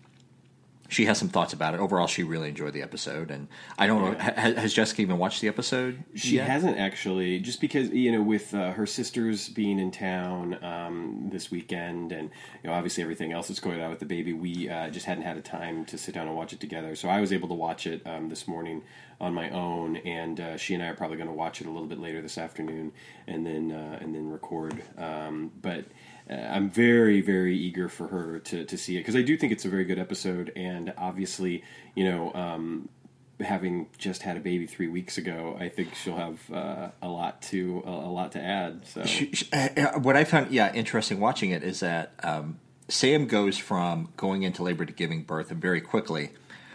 she 0.89 1.05
has 1.05 1.17
some 1.17 1.29
thoughts 1.29 1.53
about 1.53 1.73
it. 1.73 1.79
Overall, 1.79 2.07
she 2.07 2.23
really 2.23 2.49
enjoyed 2.49 2.73
the 2.73 2.81
episode, 2.81 3.31
and 3.31 3.47
I 3.77 3.87
don't 3.87 4.03
know. 4.03 4.17
Ha- 4.19 4.53
has 4.61 4.73
Jessica 4.73 5.01
even 5.01 5.17
watched 5.17 5.41
the 5.41 5.47
episode? 5.47 6.03
She 6.15 6.35
yet? 6.35 6.49
hasn't 6.49 6.77
actually, 6.77 7.39
just 7.39 7.59
because 7.61 7.89
you 7.89 8.11
know, 8.11 8.21
with 8.21 8.53
uh, 8.53 8.71
her 8.71 8.85
sisters 8.85 9.49
being 9.49 9.79
in 9.79 9.91
town 9.91 10.63
um, 10.63 11.29
this 11.31 11.51
weekend, 11.51 12.11
and 12.11 12.29
you 12.63 12.69
know, 12.69 12.75
obviously 12.75 13.03
everything 13.03 13.31
else 13.31 13.47
that's 13.47 13.59
going 13.59 13.81
on 13.81 13.89
with 13.89 13.99
the 13.99 14.05
baby, 14.05 14.33
we 14.33 14.69
uh, 14.69 14.89
just 14.89 15.05
hadn't 15.05 15.23
had 15.23 15.37
a 15.37 15.41
time 15.41 15.85
to 15.85 15.97
sit 15.97 16.13
down 16.13 16.27
and 16.27 16.35
watch 16.35 16.53
it 16.53 16.59
together. 16.59 16.95
So 16.95 17.09
I 17.09 17.19
was 17.19 17.33
able 17.33 17.47
to 17.49 17.55
watch 17.55 17.85
it 17.85 18.05
um, 18.05 18.29
this 18.29 18.47
morning 18.47 18.83
on 19.19 19.33
my 19.33 19.49
own, 19.49 19.97
and 19.97 20.39
uh, 20.39 20.57
she 20.57 20.73
and 20.73 20.83
I 20.83 20.87
are 20.87 20.95
probably 20.95 21.17
going 21.17 21.29
to 21.29 21.35
watch 21.35 21.59
it 21.61 21.67
a 21.67 21.71
little 21.71 21.87
bit 21.87 21.99
later 21.99 22.21
this 22.21 22.37
afternoon, 22.37 22.91
and 23.27 23.45
then 23.45 23.71
uh, 23.71 23.97
and 23.99 24.13
then 24.13 24.29
record. 24.29 24.81
Um, 24.97 25.51
but 25.61 25.85
I'm 26.29 26.69
very, 26.69 27.21
very 27.21 27.57
eager 27.57 27.87
for 27.87 28.07
her 28.07 28.39
to, 28.39 28.65
to 28.65 28.77
see 28.77 28.95
it 28.97 28.99
because 28.99 29.15
I 29.15 29.21
do 29.21 29.37
think 29.37 29.53
it's 29.53 29.65
a 29.65 29.69
very 29.69 29.85
good 29.85 29.99
episode, 29.99 30.51
and 30.55 30.93
obviously, 30.97 31.63
you 31.95 32.03
know, 32.03 32.33
um, 32.33 32.89
having 33.39 33.87
just 33.97 34.23
had 34.23 34.35
a 34.35 34.39
baby 34.39 34.65
three 34.65 34.87
weeks 34.87 35.17
ago, 35.17 35.55
I 35.59 35.69
think 35.69 35.95
she'll 35.95 36.17
have 36.17 36.51
uh, 36.51 36.89
a 37.01 37.07
lot 37.07 37.41
to 37.43 37.83
a, 37.85 37.89
a, 37.89 38.11
lot 38.11 38.33
to 38.33 38.41
add. 38.41 38.85
So, 38.87 39.05
she, 39.05 39.31
she, 39.31 39.47
uh, 39.53 39.69
uh, 39.77 39.99
what 39.99 40.17
I 40.17 40.23
found, 40.23 40.51
yeah, 40.51 40.73
interesting 40.73 41.19
watching 41.19 41.51
it 41.51 41.63
is 41.63 41.79
that 41.79 42.13
um, 42.23 42.59
Sam 42.89 43.27
goes 43.27 43.57
from 43.57 44.09
going 44.17 44.43
into 44.43 44.63
labor 44.63 44.85
to 44.85 44.93
giving 44.93 45.23
birth 45.23 45.51
and 45.51 45.61
very 45.61 45.81
quickly, 45.81 46.31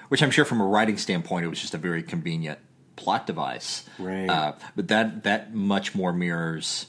which 0.09 0.23
I'm 0.23 0.31
sure 0.31 0.45
from 0.45 0.61
a 0.61 0.67
writing 0.67 0.99
standpoint, 0.99 1.45
it 1.45 1.49
was 1.49 1.61
just 1.61 1.75
a 1.75 1.79
very 1.79 2.03
convenient 2.03 2.59
plot 2.97 3.27
device. 3.27 3.85
Right. 3.99 4.29
Uh, 4.29 4.53
but 4.77 4.89
that 4.89 5.25
that 5.25 5.55
much 5.55 5.95
more 5.95 6.13
mirrors 6.13 6.87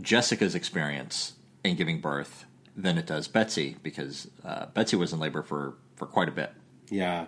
Jessica's 0.00 0.54
experience 0.54 1.34
in 1.64 1.76
giving 1.76 2.00
birth 2.00 2.44
than 2.76 2.98
it 2.98 3.06
does 3.06 3.26
Betsy 3.26 3.76
because 3.82 4.30
uh, 4.44 4.66
Betsy 4.66 4.96
was 4.96 5.12
in 5.12 5.18
labor 5.18 5.42
for, 5.42 5.74
for 5.96 6.06
quite 6.06 6.28
a 6.28 6.32
bit. 6.32 6.52
Yeah. 6.90 7.26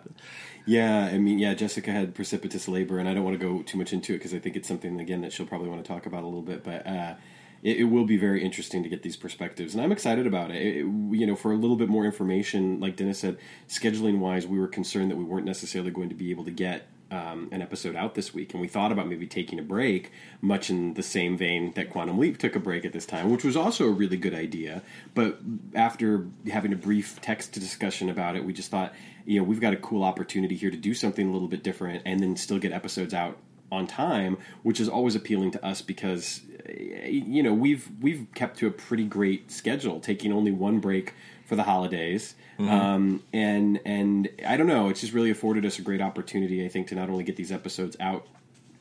Yeah, 0.67 1.11
I 1.12 1.19
mean, 1.19 1.38
yeah, 1.38 1.55
Jessica 1.55 1.93
had 1.93 2.15
precipitous 2.15 2.67
labor, 2.67 2.99
and 2.99 3.09
I 3.09 3.15
don't 3.15 3.23
want 3.23 3.38
to 3.38 3.44
go 3.44 3.62
too 3.62 3.79
much 3.79 3.93
into 3.93 4.15
it 4.15 4.19
because 4.19 4.35
I 4.35 4.41
think 4.41 4.56
it's 4.56 4.67
something, 4.67 5.00
again, 5.00 5.20
that 5.20 5.32
she'll 5.32 5.46
probably 5.46 5.69
want 5.69 5.84
to 5.84 5.89
talk 5.89 6.06
about 6.06 6.25
a 6.25 6.27
little 6.27 6.43
bit, 6.43 6.65
but 6.65 6.84
uh, 6.84 7.15
it, 7.63 7.79
it, 7.79 7.84
will 7.84 8.05
be 8.05 8.17
very 8.17 8.44
interesting 8.44 8.82
to 8.82 8.89
get 8.89 9.03
these 9.03 9.17
perspectives, 9.17 9.75
and 9.75 9.82
I'm 9.82 9.93
excited 9.93 10.27
about 10.27 10.51
it. 10.51 10.56
it. 10.56 10.77
You 10.79 11.27
know, 11.27 11.37
for 11.37 11.53
a 11.53 11.56
little 11.56 11.77
bit 11.77 11.89
more 11.89 12.05
information, 12.05 12.81
like 12.81 12.96
Dennis 12.96 13.20
said, 13.20 13.39
scheduling 13.69 14.19
wise, 14.19 14.44
we 14.44 14.58
were 14.58 14.67
concerned 14.67 15.13
that 15.13 15.17
we 15.17 15.22
weren't 15.25 15.46
necessarily 15.46 15.93
going 15.93 16.08
to 16.08 16.17
be 16.17 16.32
able 16.32 16.44
to 16.44 16.51
get 16.51 16.89
um, 17.10 17.48
an 17.53 17.63
episode 17.63 17.94
out 17.94 18.15
this 18.15 18.34
week, 18.34 18.53
and 18.53 18.60
we 18.60 18.69
thought 18.69 18.93
about 18.93 19.08
maybe 19.08 19.27
taking 19.27 19.58
a 19.58 19.63
break, 19.63 20.10
much 20.41 20.70
in 20.70 20.94
the 20.94 21.03
same 21.03 21.36
vein 21.36 21.72
that 21.72 21.91
Quantum 21.91 22.19
Leap 22.19 22.39
took 22.39 22.56
a 22.56 22.60
break 22.60 22.84
at 22.84 22.93
this 22.93 23.06
time, 23.06 23.31
which 23.31 23.44
was 23.44 23.56
also 23.56 23.86
a 23.86 23.91
really 23.91 24.17
good 24.17 24.34
idea. 24.34 24.82
But 25.15 25.39
after 25.75 26.27
having 26.51 26.72
a 26.72 26.77
brief 26.77 27.20
text 27.20 27.53
discussion 27.53 28.08
about 28.08 28.36
it, 28.36 28.44
we 28.44 28.53
just 28.53 28.70
thought, 28.70 28.93
you 29.25 29.39
know, 29.39 29.44
we've 29.44 29.60
got 29.60 29.72
a 29.72 29.77
cool 29.77 30.03
opportunity 30.03 30.56
here 30.56 30.70
to 30.70 30.77
do 30.77 30.94
something 30.94 31.29
a 31.29 31.32
little 31.32 31.48
bit 31.48 31.63
different, 31.63 32.03
and 32.05 32.20
then 32.20 32.36
still 32.36 32.58
get 32.58 32.72
episodes 32.72 33.15
out 33.15 33.39
on 33.70 33.86
time, 33.86 34.39
which 34.63 34.81
is 34.81 34.89
always 34.89 35.15
appealing 35.15 35.51
to 35.51 35.65
us 35.65 35.82
because 35.82 36.43
you 36.69 37.43
know 37.43 37.55
we've 37.55 37.89
we've 38.01 38.27
kept 38.34 38.58
to 38.58 38.67
a 38.67 38.70
pretty 38.70 39.05
great 39.05 39.51
schedule, 39.51 40.01
taking 40.01 40.32
only 40.32 40.51
one 40.51 40.81
break 40.81 41.15
for 41.46 41.56
the 41.56 41.62
holidays 41.62 42.34
Mm-hmm. 42.58 42.70
Um, 42.70 43.22
and 43.32 43.81
and 43.84 44.29
I 44.46 44.56
don't 44.56 44.67
know, 44.67 44.88
it's 44.88 45.00
just 45.00 45.12
really 45.12 45.31
afforded 45.31 45.65
us 45.67 45.79
a 45.79 45.82
great 45.82 46.00
opportunity, 46.00 46.65
I 46.65 46.69
think, 46.69 46.88
to 46.88 46.94
not 46.94 47.10
only 47.10 47.24
get 47.24 47.36
these 47.36 47.53
episodes 47.53 47.96
out 48.00 48.26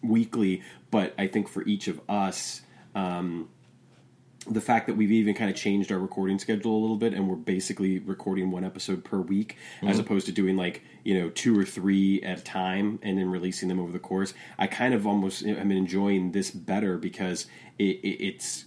weekly, 0.01 0.61
but 0.91 1.13
I 1.17 1.27
think 1.27 1.49
for 1.49 1.63
each 1.63 1.87
of 1.87 1.99
us, 2.07 2.61
um, 2.93 3.49
the 4.47 4.61
fact 4.61 4.87
that 4.87 4.95
we've 4.95 5.11
even 5.11 5.33
kind 5.33 5.49
of 5.49 5.57
changed 5.57 5.91
our 5.91 5.99
recording 5.99 6.39
schedule 6.39 6.77
a 6.77 6.79
little 6.79 6.95
bit 6.95 7.13
and 7.13 7.27
we're 7.27 7.35
basically 7.35 7.99
recording 7.99 8.51
one 8.51 8.63
episode 8.63 9.03
per 9.03 9.19
week 9.19 9.57
mm-hmm. 9.77 9.87
as 9.87 9.99
opposed 9.99 10.27
to 10.27 10.31
doing 10.31 10.55
like 10.55 10.83
you 11.03 11.19
know 11.19 11.29
two 11.31 11.59
or 11.59 11.65
three 11.65 12.21
at 12.21 12.39
a 12.39 12.43
time 12.43 12.99
and 13.01 13.17
then 13.17 13.31
releasing 13.31 13.67
them 13.69 13.79
over 13.79 13.91
the 13.91 13.97
course 13.97 14.35
i 14.59 14.67
kind 14.67 14.93
of 14.93 15.07
almost 15.07 15.43
am 15.43 15.71
enjoying 15.71 16.31
this 16.31 16.51
better 16.51 16.99
because 16.99 17.47
it, 17.79 17.97
it, 18.03 18.23
it's 18.23 18.65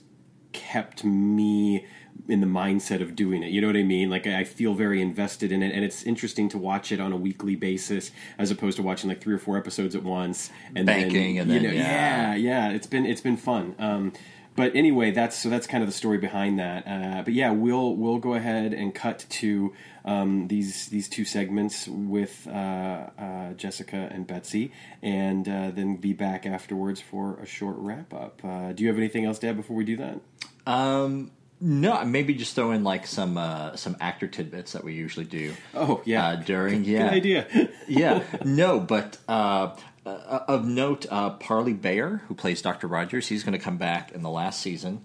kept 0.53 1.05
me 1.05 1.87
in 2.27 2.41
the 2.41 2.47
mindset 2.47 3.01
of 3.01 3.15
doing 3.15 3.43
it. 3.43 3.51
You 3.51 3.61
know 3.61 3.67
what 3.67 3.77
I 3.77 3.83
mean? 3.83 4.11
Like 4.11 4.27
I 4.27 4.45
feel 4.45 4.75
very 4.75 5.01
invested 5.01 5.53
in 5.53 5.63
it, 5.63 5.75
and 5.75 5.85
it's 5.85 6.03
interesting 6.03 6.49
to 6.51 6.59
watch 6.59 6.93
it 6.93 7.01
on 7.01 7.13
a 7.13 7.17
weekly 7.17 7.57
basis 7.57 8.11
as 8.39 8.51
opposed 8.51 8.77
to 8.77 8.83
watching 8.83 9.09
like 9.09 9.21
three 9.21 9.35
or 9.35 9.39
four 9.39 9.57
episodes 9.57 9.95
at 9.95 10.03
once 10.03 10.51
and 10.75 10.87
banking 10.87 11.37
then, 11.37 11.43
and 11.43 11.51
then 11.51 11.63
you 11.63 11.69
know, 11.69 11.75
yeah. 11.75 12.35
yeah. 12.35 12.69
yeah, 12.69 12.71
It's 12.71 12.87
been 12.87 13.07
it's 13.07 13.21
been 13.21 13.37
fun. 13.37 13.75
Um, 13.79 14.13
but 14.59 14.75
anyway, 14.75 15.13
that's 15.13 15.39
so 15.39 15.49
that's 15.49 15.69
kind 15.69 15.85
of 15.85 15.89
the 15.89 15.95
story 15.95 16.19
behind 16.19 16.59
that. 16.59 16.85
Uh, 16.85 17.23
but 17.23 17.33
yeah, 17.33 17.53
we'll 17.53 17.95
we'll 17.95 18.19
go 18.19 18.35
ahead 18.35 18.75
and 18.75 18.93
cut 18.93 19.25
to 19.29 19.73
um, 20.05 20.49
these 20.49 20.89
these 20.89 21.09
two 21.09 21.25
segments 21.25 21.87
with 21.87 22.49
uh, 22.49 23.07
uh, 23.17 23.53
Jessica 23.53 24.09
and 24.11 24.27
Betsy, 24.27 24.73
and 25.01 25.49
uh, 25.49 25.71
then 25.71 25.95
be 25.95 26.13
back 26.13 26.45
afterwards 26.45 27.01
for 27.01 27.39
a 27.39 27.47
short 27.47 27.77
wrap 27.79 28.13
up. 28.13 28.41
Uh, 28.43 28.73
do 28.73 28.83
you 28.83 28.89
have 28.89 28.99
anything 28.99 29.25
else, 29.25 29.39
Dad, 29.39 29.57
before 29.57 29.77
we 29.77 29.85
do 29.85 29.97
that? 29.99 30.19
Um, 30.67 31.31
no, 31.61 32.05
maybe 32.05 32.35
just 32.35 32.55
throw 32.55 32.71
in 32.71 32.85
like 32.85 33.07
some 33.07 33.37
uh, 33.37 33.75
some 33.77 33.97
actor 34.01 34.27
tidbits 34.29 34.73
that 34.73 34.85
we 34.85 34.95
usually 34.95 35.27
do. 35.27 35.55
Oh 35.75 36.03
yeah, 36.05 36.29
uh, 36.29 36.37
during 36.37 36.85
yeah 36.85 37.05
good 37.09 37.13
idea. 37.17 37.69
yeah 37.89 38.23
no, 38.45 38.79
but 38.81 39.19
uh, 39.29 39.75
uh, 40.07 40.45
of 40.49 40.65
note, 40.67 41.07
uh, 41.11 41.31
Parley 41.31 41.73
Baer, 41.73 42.23
who 42.29 42.35
plays 42.35 42.63
Doctor 42.63 42.87
Rogers, 42.87 43.29
he's 43.29 43.43
going 43.45 43.59
to 43.59 43.63
come 43.65 43.77
back 43.77 44.13
in 44.13 44.23
the 44.23 44.31
last 44.31 44.61
season 44.61 45.01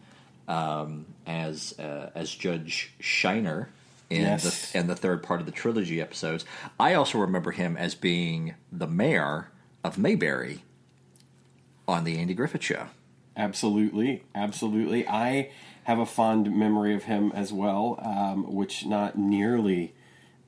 um, 0.48 1.06
as 1.26 1.78
uh, 1.80 2.12
as 2.16 2.30
Judge 2.34 2.94
Shiner 3.00 3.70
in 4.10 4.22
Yes. 4.22 4.72
the 4.72 4.78
in 4.80 4.88
the 4.88 4.96
third 4.96 5.24
part 5.24 5.40
of 5.40 5.46
the 5.46 5.52
trilogy 5.52 6.00
episodes. 6.00 6.46
I 6.80 6.94
also 6.94 7.18
remember 7.18 7.52
him 7.52 7.76
as 7.78 7.96
being 7.96 8.54
the 8.72 8.88
mayor 8.88 9.50
of 9.84 9.98
Mayberry 9.98 10.64
on 11.88 12.04
the 12.04 12.18
Andy 12.18 12.34
Griffith 12.34 12.64
Show. 12.64 12.88
Absolutely, 13.36 14.24
absolutely. 14.36 15.08
I 15.08 15.50
have 15.84 16.00
a 16.00 16.06
fond 16.06 16.56
memory 16.56 16.96
of 16.96 17.04
him 17.04 17.32
as 17.34 17.52
well, 17.52 18.00
um, 18.04 18.54
which 18.54 18.86
not 18.86 19.18
nearly 19.18 19.94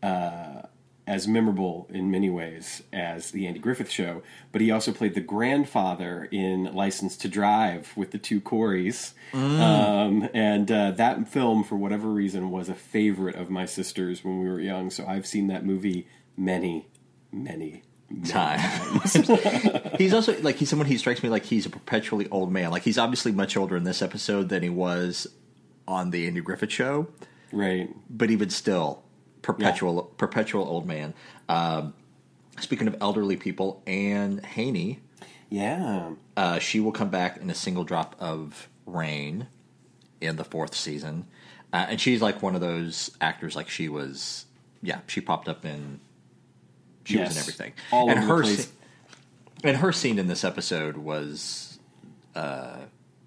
uh, 0.01 0.63
as 1.07 1.27
memorable 1.27 1.87
in 1.89 2.09
many 2.09 2.29
ways 2.29 2.81
as 2.91 3.31
the 3.31 3.45
Andy 3.45 3.59
Griffith 3.59 3.89
Show. 3.89 4.23
But 4.51 4.61
he 4.61 4.71
also 4.71 4.91
played 4.91 5.13
the 5.13 5.21
grandfather 5.21 6.27
in 6.31 6.73
License 6.73 7.15
to 7.17 7.27
Drive 7.27 7.91
with 7.95 8.11
the 8.11 8.17
two 8.17 8.41
Coreys, 8.41 9.13
um, 9.33 10.29
and 10.33 10.71
uh, 10.71 10.91
that 10.91 11.27
film, 11.27 11.63
for 11.63 11.75
whatever 11.75 12.09
reason, 12.09 12.49
was 12.49 12.69
a 12.69 12.75
favorite 12.75 13.35
of 13.35 13.49
my 13.49 13.65
sister's 13.65 14.23
when 14.23 14.39
we 14.39 14.49
were 14.49 14.59
young. 14.59 14.89
So 14.89 15.05
I've 15.05 15.27
seen 15.27 15.47
that 15.47 15.65
movie 15.65 16.07
many, 16.37 16.87
many. 17.31 17.83
Time. 18.27 18.59
he's 19.97 20.13
also 20.13 20.39
like 20.41 20.55
he's 20.57 20.69
someone 20.69 20.87
he 20.87 20.97
strikes 20.97 21.23
me 21.23 21.29
like 21.29 21.43
he's 21.45 21.65
a 21.65 21.69
perpetually 21.69 22.27
old 22.29 22.51
man. 22.51 22.71
Like 22.71 22.83
he's 22.83 22.97
obviously 22.97 23.31
much 23.31 23.57
older 23.57 23.75
in 23.75 23.83
this 23.83 24.01
episode 24.01 24.49
than 24.49 24.63
he 24.63 24.69
was 24.69 25.27
on 25.87 26.11
the 26.11 26.27
Andy 26.27 26.41
Griffith 26.41 26.71
show, 26.71 27.07
Right. 27.51 27.89
but 28.09 28.31
even 28.31 28.49
still, 28.49 29.03
perpetual 29.41 30.03
perpetual 30.17 30.65
old 30.65 30.85
man. 30.87 31.13
Um, 31.49 31.93
speaking 32.59 32.87
of 32.87 32.95
elderly 33.01 33.37
people, 33.37 33.83
Anne 33.85 34.39
Haney, 34.39 34.99
Yeah. 35.49 36.11
uh, 36.37 36.59
she 36.59 36.79
will 36.79 36.91
come 36.91 37.09
back 37.09 37.37
in 37.37 37.49
a 37.49 37.55
single 37.55 37.83
drop 37.83 38.15
of 38.19 38.67
rain 38.85 39.47
in 40.21 40.37
the 40.37 40.43
fourth 40.45 40.73
season, 40.75 41.25
uh, 41.73 41.85
and 41.89 41.99
she's 42.01 42.21
like 42.21 42.41
one 42.41 42.55
of 42.55 42.61
those 42.61 43.11
actors. 43.21 43.55
Like 43.55 43.69
she 43.69 43.89
was, 43.89 44.45
yeah, 44.81 44.99
she 45.07 45.21
popped 45.21 45.47
up 45.49 45.65
in. 45.65 45.99
She 47.05 47.17
was 47.17 47.27
Yes. 47.29 47.35
in 47.35 47.39
everything, 47.39 47.73
All 47.91 48.09
and 48.09 48.19
over 48.19 48.43
the 48.43 48.55
her 48.55 48.63
and 49.63 49.77
her 49.77 49.91
scene 49.91 50.19
in 50.19 50.27
this 50.27 50.43
episode 50.43 50.97
was, 50.97 51.79
uh, 52.35 52.79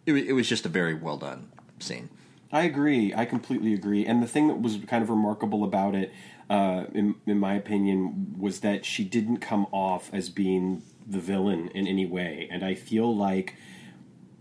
it, 0.04 0.12
it 0.12 0.32
was 0.34 0.48
just 0.48 0.66
a 0.66 0.68
very 0.68 0.94
well 0.94 1.16
done 1.16 1.48
scene. 1.78 2.10
I 2.52 2.62
agree. 2.62 3.12
I 3.14 3.24
completely 3.24 3.74
agree. 3.74 4.04
And 4.06 4.22
the 4.22 4.26
thing 4.26 4.48
that 4.48 4.60
was 4.60 4.78
kind 4.86 5.02
of 5.02 5.10
remarkable 5.10 5.64
about 5.64 5.94
it, 5.94 6.12
uh, 6.50 6.84
in, 6.94 7.14
in 7.26 7.38
my 7.38 7.54
opinion, 7.54 8.34
was 8.38 8.60
that 8.60 8.84
she 8.84 9.04
didn't 9.04 9.38
come 9.38 9.66
off 9.72 10.10
as 10.12 10.28
being 10.30 10.82
the 11.06 11.18
villain 11.18 11.68
in 11.74 11.86
any 11.86 12.06
way. 12.06 12.48
And 12.50 12.64
I 12.64 12.74
feel 12.74 13.14
like 13.14 13.54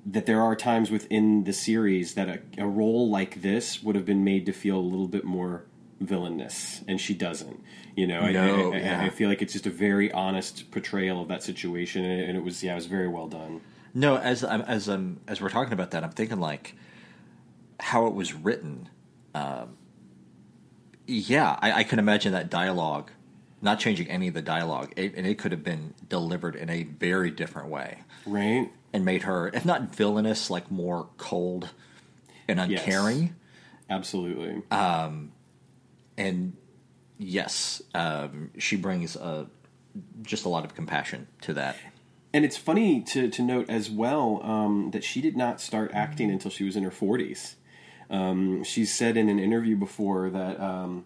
that 0.05 0.25
there 0.25 0.41
are 0.41 0.55
times 0.55 0.89
within 0.89 1.43
the 1.43 1.51
series 1.53 2.13
that 2.13 2.29
a, 2.29 2.39
a 2.57 2.65
role 2.67 3.09
like 3.09 3.41
this 3.41 3.83
would 3.83 3.95
have 3.95 4.05
been 4.05 4.23
made 4.23 4.45
to 4.45 4.53
feel 4.53 4.77
a 4.77 4.79
little 4.79 5.07
bit 5.09 5.25
more 5.25 5.65
villainous, 5.99 6.83
and 6.87 7.01
she 7.01 7.13
doesn't. 7.13 7.61
You 7.97 8.05
know, 8.05 8.19
I- 8.21 8.31
No, 8.31 8.71
I, 8.73 8.75
I, 8.75 8.79
yeah. 8.79 9.01
I 9.01 9.09
feel 9.09 9.27
like 9.27 9.41
it's 9.41 9.51
just 9.53 9.65
a 9.65 9.71
very 9.71 10.11
honest 10.11 10.69
portrayal 10.71 11.19
of 11.19 11.27
that 11.29 11.41
situation, 11.41 12.05
and 12.05 12.37
it, 12.37 12.43
was 12.43 12.63
yeah, 12.63 12.73
it 12.73 12.75
was 12.75 12.85
very 12.85 13.07
well 13.07 13.27
done. 13.27 13.59
No, 13.93 14.17
as 14.17 14.43
I'm 14.43 14.61
as 14.61 14.87
I'm 14.87 15.19
as 15.27 15.41
we're 15.41 15.49
talking 15.49 15.73
about 15.73 15.91
that, 15.91 16.03
I'm 16.03 16.11
thinking 16.11 16.39
like 16.39 16.75
how 17.79 18.05
it 18.05 18.13
was 18.13 18.33
written. 18.35 18.87
Um, 19.33 19.77
yeah, 21.07 21.57
I, 21.59 21.71
I 21.71 21.83
can 21.83 21.97
imagine 21.99 22.33
that 22.33 22.49
dialogue, 22.51 23.09
not 23.63 23.79
changing 23.79 24.07
any 24.11 24.27
of 24.27 24.35
the 24.35 24.41
dialogue, 24.43 24.93
it, 24.95 25.15
and 25.15 25.25
it 25.25 25.39
could 25.39 25.51
have 25.51 25.63
been 25.63 25.93
delivered 26.07 26.55
in 26.55 26.69
a 26.69 26.83
very 26.83 27.31
different 27.31 27.69
way 27.69 27.99
Right? 28.27 28.69
and 28.93 29.05
made 29.05 29.23
her, 29.23 29.47
if 29.53 29.65
not 29.65 29.95
villainous, 29.95 30.49
like 30.51 30.69
more 30.69 31.07
cold 31.17 31.69
and 32.47 32.59
Yes. 32.59 32.81
uncaring. 32.81 33.35
Absolutely. 33.89 34.61
And 36.19 36.57
yes, 37.17 37.81
um, 37.93 38.51
she 38.57 38.75
brings 38.75 39.15
uh, 39.15 39.45
just 40.21 40.45
a 40.45 40.49
lot 40.49 40.65
of 40.65 40.75
compassion 40.75 41.27
to 41.41 41.53
that. 41.53 41.77
And 42.33 42.45
it's 42.45 42.57
funny 42.57 43.01
to, 43.01 43.29
to 43.29 43.41
note 43.41 43.69
as 43.69 43.89
well 43.89 44.41
um, 44.43 44.91
that 44.91 45.03
she 45.03 45.21
did 45.21 45.37
not 45.37 45.61
start 45.61 45.91
acting 45.93 46.29
until 46.29 46.51
she 46.51 46.63
was 46.63 46.75
in 46.75 46.83
her 46.83 46.91
40s. 46.91 47.55
Um, 48.09 48.63
she 48.63 48.85
said 48.85 49.17
in 49.17 49.29
an 49.29 49.39
interview 49.39 49.75
before 49.75 50.29
that 50.29 50.59
um, 50.59 51.05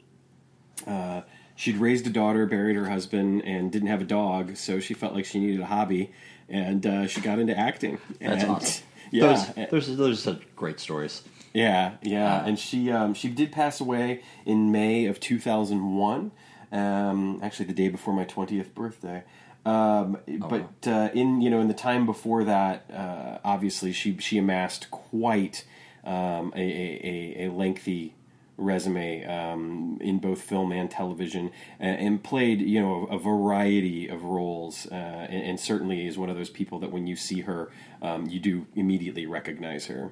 uh, 0.85 1.21
she'd 1.55 1.77
raised 1.77 2.05
a 2.07 2.09
daughter, 2.09 2.45
buried 2.45 2.75
her 2.75 2.89
husband, 2.89 3.43
and 3.45 3.71
didn't 3.71 3.87
have 3.87 4.01
a 4.01 4.05
dog, 4.05 4.57
so 4.57 4.79
she 4.79 4.93
felt 4.93 5.13
like 5.13 5.25
she 5.25 5.39
needed 5.39 5.61
a 5.61 5.65
hobby, 5.65 6.11
and 6.49 6.85
uh, 6.85 7.07
she 7.07 7.21
got 7.21 7.39
into 7.39 7.57
acting. 7.57 7.99
That's 8.19 8.43
and, 8.43 8.51
awesome. 8.51 8.83
Yeah, 9.13 9.33
Those, 9.33 9.87
those, 9.87 9.97
those 9.97 10.17
are 10.19 10.21
such 10.35 10.55
great 10.55 10.79
stories. 10.79 11.21
Yeah, 11.53 11.93
yeah, 12.01 12.37
Uh, 12.37 12.43
and 12.47 12.59
she 12.59 12.91
um, 12.91 13.13
she 13.13 13.27
did 13.29 13.51
pass 13.51 13.79
away 13.81 14.21
in 14.45 14.71
May 14.71 15.05
of 15.05 15.19
two 15.19 15.39
thousand 15.39 15.95
one. 15.95 16.31
Um, 16.71 17.39
actually, 17.43 17.65
the 17.65 17.73
day 17.73 17.89
before 17.89 18.13
my 18.13 18.23
twentieth 18.23 18.73
birthday. 18.73 19.23
Um, 19.65 20.17
but 20.39 20.87
uh, 20.87 21.09
in 21.13 21.41
you 21.41 21.49
know 21.49 21.59
in 21.59 21.67
the 21.67 21.73
time 21.75 22.05
before 22.05 22.43
that, 22.45 22.89
uh, 22.91 23.37
obviously 23.43 23.91
she 23.91 24.17
she 24.17 24.37
amassed 24.37 24.89
quite 24.89 25.65
um, 26.03 26.51
a, 26.55 26.61
a, 26.61 27.01
a- 27.03 27.45
a 27.47 27.51
lengthy 27.51 28.15
resume 28.57 29.23
um, 29.25 29.97
in 30.01 30.19
both 30.19 30.41
film 30.41 30.71
and 30.71 30.89
television, 30.89 31.51
and, 31.79 31.99
and 31.99 32.23
played 32.23 32.61
you 32.61 32.79
know 32.81 33.05
a, 33.11 33.17
variety 33.19 34.07
of 34.07 34.23
roles, 34.23 34.87
uh, 34.91 34.95
and, 34.95 35.43
and 35.43 35.59
certainly 35.59 36.07
is 36.07 36.17
one 36.17 36.29
of 36.29 36.37
those 36.37 36.49
people 36.49 36.79
that 36.79 36.91
when 36.91 37.05
you 37.05 37.15
see 37.15 37.41
her, 37.41 37.69
um, 38.01 38.27
you 38.27 38.39
do 38.39 38.65
immediately 38.75 39.25
recognize 39.27 39.85
her. 39.87 40.09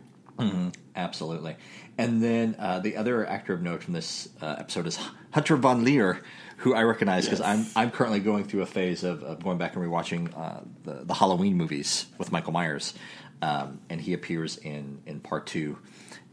Absolutely. 0.96 1.56
And 1.98 2.24
then 2.24 2.56
uh, 2.58 2.80
the 2.80 2.96
other 2.96 3.28
actor 3.28 3.54
of 3.54 3.62
note 3.62 3.84
from 3.84 3.94
this 3.94 4.30
uh, 4.42 4.56
episode 4.58 4.88
is 4.88 4.98
Hunter 5.32 5.58
Von 5.58 5.84
Leer, 5.84 6.22
who 6.58 6.74
I 6.74 6.84
recognize 6.84 7.26
because 7.26 7.42
I'm 7.42 7.66
I'm 7.76 7.92
currently 7.92 8.20
going 8.20 8.46
through 8.46 8.62
a 8.62 8.66
phase 8.66 9.04
of, 9.04 9.24
of 9.24 9.44
going 9.44 9.58
back 9.58 9.76
and 9.76 9.86
rewatching 9.86 10.38
uh, 10.38 10.62
the 10.84 11.06
the 11.06 11.14
Halloween 11.14 11.56
movies 11.56 12.06
with 12.18 12.32
Michael 12.32 12.54
Myers, 12.54 12.94
um, 13.42 13.82
and 13.90 14.00
he 14.00 14.14
appears 14.14 14.58
in 14.58 15.02
in 15.06 15.20
part 15.20 15.46
two, 15.46 15.78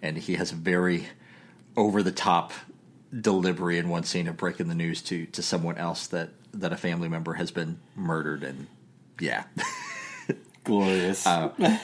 and 0.03 0.17
he 0.17 0.35
has 0.37 0.53
a 0.53 0.55
very 0.55 1.09
over 1.77 2.03
the 2.03 2.13
top 2.13 2.53
delivery 3.21 3.79
in 3.79 3.89
one 3.89 4.03
scene 4.05 4.29
of 4.29 4.37
breaking 4.37 4.69
the 4.69 4.75
news 4.75 5.03
to 5.03 5.27
to 5.27 5.43
someone 5.43 5.79
else 5.79 6.07
that 6.09 6.31
that 6.53 6.73
a 6.73 6.77
family 6.77 7.09
member 7.09 7.35
has 7.35 7.51
been 7.51 7.79
murdered 7.95 8.43
and 8.43 8.67
yeah. 9.21 9.45
Glorious. 10.65 11.27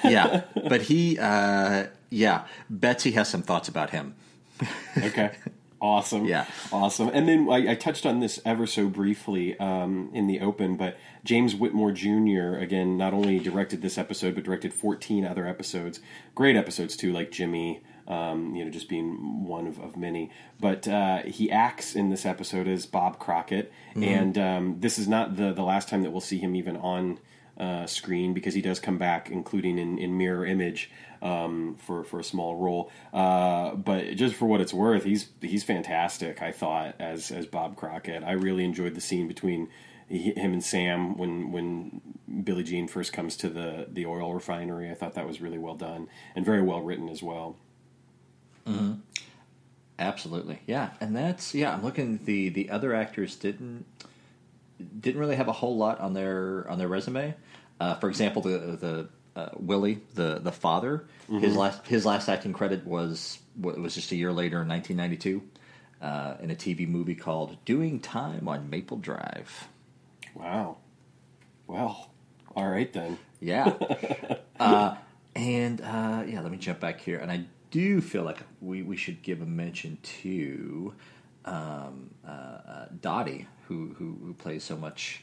yeah. 0.05 0.43
But 0.55 0.83
he 0.83 1.19
uh 1.19 1.87
yeah 2.13 2.45
betsy 2.71 3.13
has 3.13 3.29
some 3.29 3.43
thoughts 3.43 3.69
about 3.69 3.91
him 3.91 4.15
Okay. 4.99 5.33
Awesome. 5.81 6.27
Yeah. 6.27 6.47
Awesome. 6.73 7.11
And 7.13 7.29
then 7.29 7.49
I, 7.51 7.73
I 7.73 7.75
touched 7.75 8.07
on 8.07 8.21
this 8.21 8.39
ever 8.45 8.69
so 8.69 8.89
briefly 8.89 9.59
um, 9.59 10.11
in 10.15 10.29
the 10.29 10.41
open, 10.41 10.77
but 10.77 10.97
James 11.25 11.57
Whitmore 11.57 11.91
Jr., 11.91 12.55
again, 12.59 12.97
not 12.97 13.13
only 13.13 13.41
directed 13.41 13.83
this 13.83 13.99
episode, 13.99 14.37
but 14.37 14.45
directed 14.45 14.73
14 14.73 15.25
other 15.25 15.45
episodes. 15.45 15.99
Great 16.37 16.55
episodes, 16.55 16.95
too, 16.95 17.13
like 17.13 17.33
Jimmy, 17.33 17.83
um, 18.07 18.55
you 18.55 18.65
know, 18.65 18.71
just 18.71 18.89
being 18.89 19.45
one 19.45 19.67
of, 19.67 19.81
of 19.81 19.97
many. 19.97 20.31
But 20.61 20.87
uh, 20.87 21.23
he 21.25 21.51
acts 21.51 21.97
in 21.97 22.11
this 22.11 22.25
episode 22.25 22.69
as 22.69 22.87
Bob 22.87 23.19
Crockett. 23.19 23.73
And 23.97 24.39
um, 24.39 24.77
this 24.79 25.01
is 25.01 25.09
not 25.09 25.35
the, 25.35 25.53
the 25.53 25.65
last 25.65 25.89
time 25.89 26.03
that 26.03 26.13
we'll 26.13 26.21
see 26.21 26.39
him 26.39 26.55
even 26.55 26.77
on 26.77 27.19
uh, 27.59 27.87
screen 27.87 28.35
because 28.35 28.55
he 28.55 28.63
does 28.63 28.79
come 28.79 28.99
back, 28.99 29.31
including 29.33 29.79
in, 29.79 29.99
in 29.99 30.17
Mirror 30.17 30.47
Image 30.47 30.93
um, 31.23 31.77
for 31.77 32.05
for 32.05 32.21
a 32.21 32.25
small 32.25 32.57
role. 32.57 32.91
Uh, 33.13 33.75
but 33.75 34.17
just 34.17 34.35
for 34.35 34.47
what 34.47 34.61
it's 34.61 34.75
worth, 34.75 35.05
he's 35.05 35.29
he's 35.41 35.65
fantastic. 35.65 36.43
I 36.43 36.53
thought 36.53 36.97
as 36.99 37.31
as 37.31 37.47
Bob 37.47 37.77
Crockett. 37.77 38.23
I 38.25 38.33
really 38.33 38.65
enjoyed 38.65 38.95
the 38.95 39.01
scene 39.01 39.29
between 39.29 39.69
him 40.09 40.53
and 40.53 40.63
Sam 40.63 41.17
when 41.17 41.53
when 41.53 42.01
Billie 42.45 42.65
Jean 42.65 42.89
first 42.89 43.13
comes 43.13 43.37
to 43.39 43.49
the 43.49 43.87
the 43.91 44.05
oil 44.05 44.35
refinery. 44.35 44.91
I 44.91 44.95
thought 44.95 45.15
that 45.15 45.27
was 45.27 45.41
really 45.41 45.59
well 45.59 45.77
done 45.77 46.09
and 46.35 46.45
very 46.45 46.63
well 46.63 46.81
written 46.83 47.09
as 47.09 47.23
well. 47.23 47.57
Absolutely, 49.99 50.61
yeah, 50.67 50.91
and 51.01 51.15
that's 51.15 51.55
yeah. 51.55 51.73
I'm 51.73 51.85
looking. 51.85 52.19
the 52.25 52.49
The 52.49 52.71
other 52.71 52.95
actors 52.95 53.37
didn't 53.37 53.85
didn't 55.01 55.21
really 55.21 55.37
have 55.37 55.49
a 55.49 55.53
whole 55.53 55.77
lot 55.77 56.01
on 56.01 56.13
their 56.13 56.69
on 56.69 56.79
their 56.79 56.89
resume. 56.89 57.35
Uh, 57.79 57.95
for 57.95 58.09
example, 58.09 58.43
the 58.43 58.59
the 58.81 59.09
uh, 59.37 59.51
Willie, 59.57 60.01
the 60.15 60.39
the 60.39 60.53
father. 60.53 61.07
His 61.29 61.57
last 61.57 61.87
his 61.87 62.05
last 62.05 62.29
acting 62.29 62.53
credit 62.53 62.87
was 62.87 63.39
what 63.55 63.79
was 63.79 63.95
just 63.95 64.13
a 64.13 64.17
year 64.17 64.33
later 64.33 64.61
in 64.63 64.69
1992 64.69 65.43
uh, 66.03 66.35
in 66.43 66.51
a 66.51 66.55
TV 66.55 66.87
movie 66.87 67.15
called 67.15 67.57
"Doing 67.65 68.01
Time 68.01 68.49
on 68.49 68.69
Maple 68.69 68.99
Drive." 68.99 69.69
Wow. 70.35 70.79
Well, 71.67 72.11
all 72.55 72.69
right 72.69 72.93
then. 72.93 73.19
Yeah. 73.41 73.73
uh, 74.61 74.97
and 75.35 75.81
uh, 75.81 76.25
yeah, 76.27 76.41
let 76.41 76.51
me 76.51 76.59
jump 76.59 76.81
back 76.81 77.01
here. 77.01 77.19
And 77.19 77.31
I 77.31 77.45
do 77.71 78.01
feel 78.01 78.23
like 78.23 78.39
we, 78.61 78.83
we 78.83 78.97
should 78.97 79.23
give 79.23 79.41
a 79.41 79.47
mention 79.47 79.99
to 80.23 80.95
um, 81.45 82.11
uh, 82.27 82.31
uh, 82.31 82.87
Dottie, 83.01 83.47
who, 83.69 83.95
who, 83.99 84.19
who 84.23 84.35
plays 84.35 84.63
so 84.65 84.77
much 84.77 85.23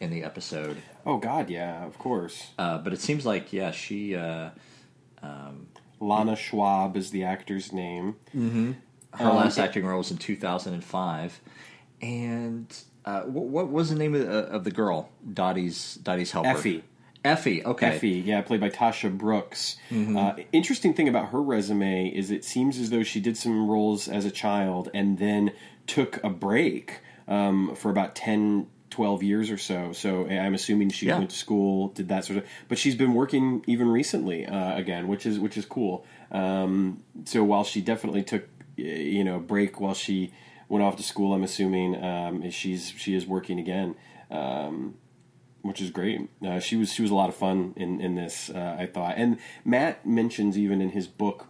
in 0.00 0.10
the 0.10 0.24
episode. 0.24 0.78
Oh 1.06 1.18
God, 1.18 1.50
yeah, 1.50 1.84
of 1.84 1.98
course. 1.98 2.48
Uh, 2.58 2.78
but 2.78 2.92
it 2.92 3.00
seems 3.00 3.24
like, 3.24 3.52
yeah, 3.52 3.70
she. 3.70 4.16
Uh, 4.16 4.50
Lana 6.00 6.34
Schwab 6.34 6.96
is 6.96 7.10
the 7.10 7.24
actor's 7.24 7.72
name. 7.72 8.16
her 8.32 9.28
Um, 9.28 9.36
last 9.36 9.58
acting 9.58 9.84
role 9.84 9.98
was 9.98 10.10
in 10.10 10.16
2005. 10.16 11.40
And 12.00 12.74
uh, 13.04 13.22
what, 13.22 13.44
what 13.46 13.68
was 13.70 13.90
the 13.90 13.96
name 13.96 14.14
of 14.14 14.22
the, 14.26 14.38
of 14.46 14.64
the 14.64 14.70
girl? 14.70 15.10
Dottie's 15.32 15.96
Dottie's 15.96 16.30
helper. 16.32 16.48
Effie. 16.48 16.84
Effie. 17.22 17.62
Okay. 17.62 17.86
Effie, 17.88 18.08
yeah, 18.24 18.40
played 18.40 18.62
by 18.62 18.70
Tasha 18.70 19.14
Brooks. 19.16 19.76
Uh, 19.92 20.36
interesting 20.52 20.94
thing 20.94 21.06
about 21.06 21.28
her 21.28 21.42
resume 21.42 22.08
is 22.08 22.30
it 22.30 22.44
seems 22.46 22.78
as 22.78 22.88
though 22.88 23.02
she 23.02 23.20
did 23.20 23.36
some 23.36 23.68
roles 23.68 24.08
as 24.08 24.24
a 24.24 24.30
child 24.30 24.88
and 24.94 25.18
then 25.18 25.52
took 25.86 26.22
a 26.24 26.30
break 26.30 27.00
um, 27.28 27.74
for 27.76 27.90
about 27.90 28.14
10, 28.14 28.68
12 28.90 29.22
years 29.22 29.50
or 29.50 29.56
so. 29.58 29.92
So 29.92 30.26
I'm 30.26 30.54
assuming 30.54 30.90
she 30.90 31.06
Yeah. 31.06 31.18
went 31.18 31.30
to 31.30 31.36
school, 31.36 31.88
did 31.88 32.08
that 32.08 32.24
sort 32.24 32.38
of. 32.38 32.44
But 32.68 32.78
she's 32.78 32.94
been 32.96 33.14
working 33.14 33.62
even 33.66 33.88
recently 33.88 34.46
uh, 34.46 34.76
again, 34.76 35.08
which 35.08 35.24
is 35.26 35.38
which 35.38 35.56
is 35.56 35.64
cool. 35.64 36.04
Um, 36.32 37.02
so 37.24 37.42
while 37.44 37.64
she 37.64 37.80
definitely 37.80 38.22
took 38.22 38.48
you 38.76 39.24
know 39.24 39.36
a 39.36 39.40
break 39.40 39.80
while 39.80 39.94
she 39.94 40.32
went 40.68 40.84
off 40.84 40.96
to 40.96 41.02
school, 41.02 41.32
I'm 41.34 41.42
assuming 41.42 42.02
um, 42.02 42.50
she's 42.50 42.92
she 42.96 43.14
is 43.14 43.26
working 43.26 43.58
again. 43.58 43.94
Um, 44.30 44.94
which 45.62 45.82
is 45.82 45.90
great. 45.90 46.26
Uh, 46.42 46.58
she 46.58 46.74
was 46.76 46.90
she 46.92 47.02
was 47.02 47.10
a 47.10 47.14
lot 47.14 47.28
of 47.28 47.34
fun 47.36 47.74
in 47.76 48.00
in 48.00 48.14
this. 48.14 48.48
Uh, 48.50 48.76
I 48.78 48.86
thought, 48.86 49.14
and 49.18 49.38
Matt 49.64 50.06
mentions 50.06 50.56
even 50.56 50.80
in 50.80 50.90
his 50.90 51.06
book 51.06 51.48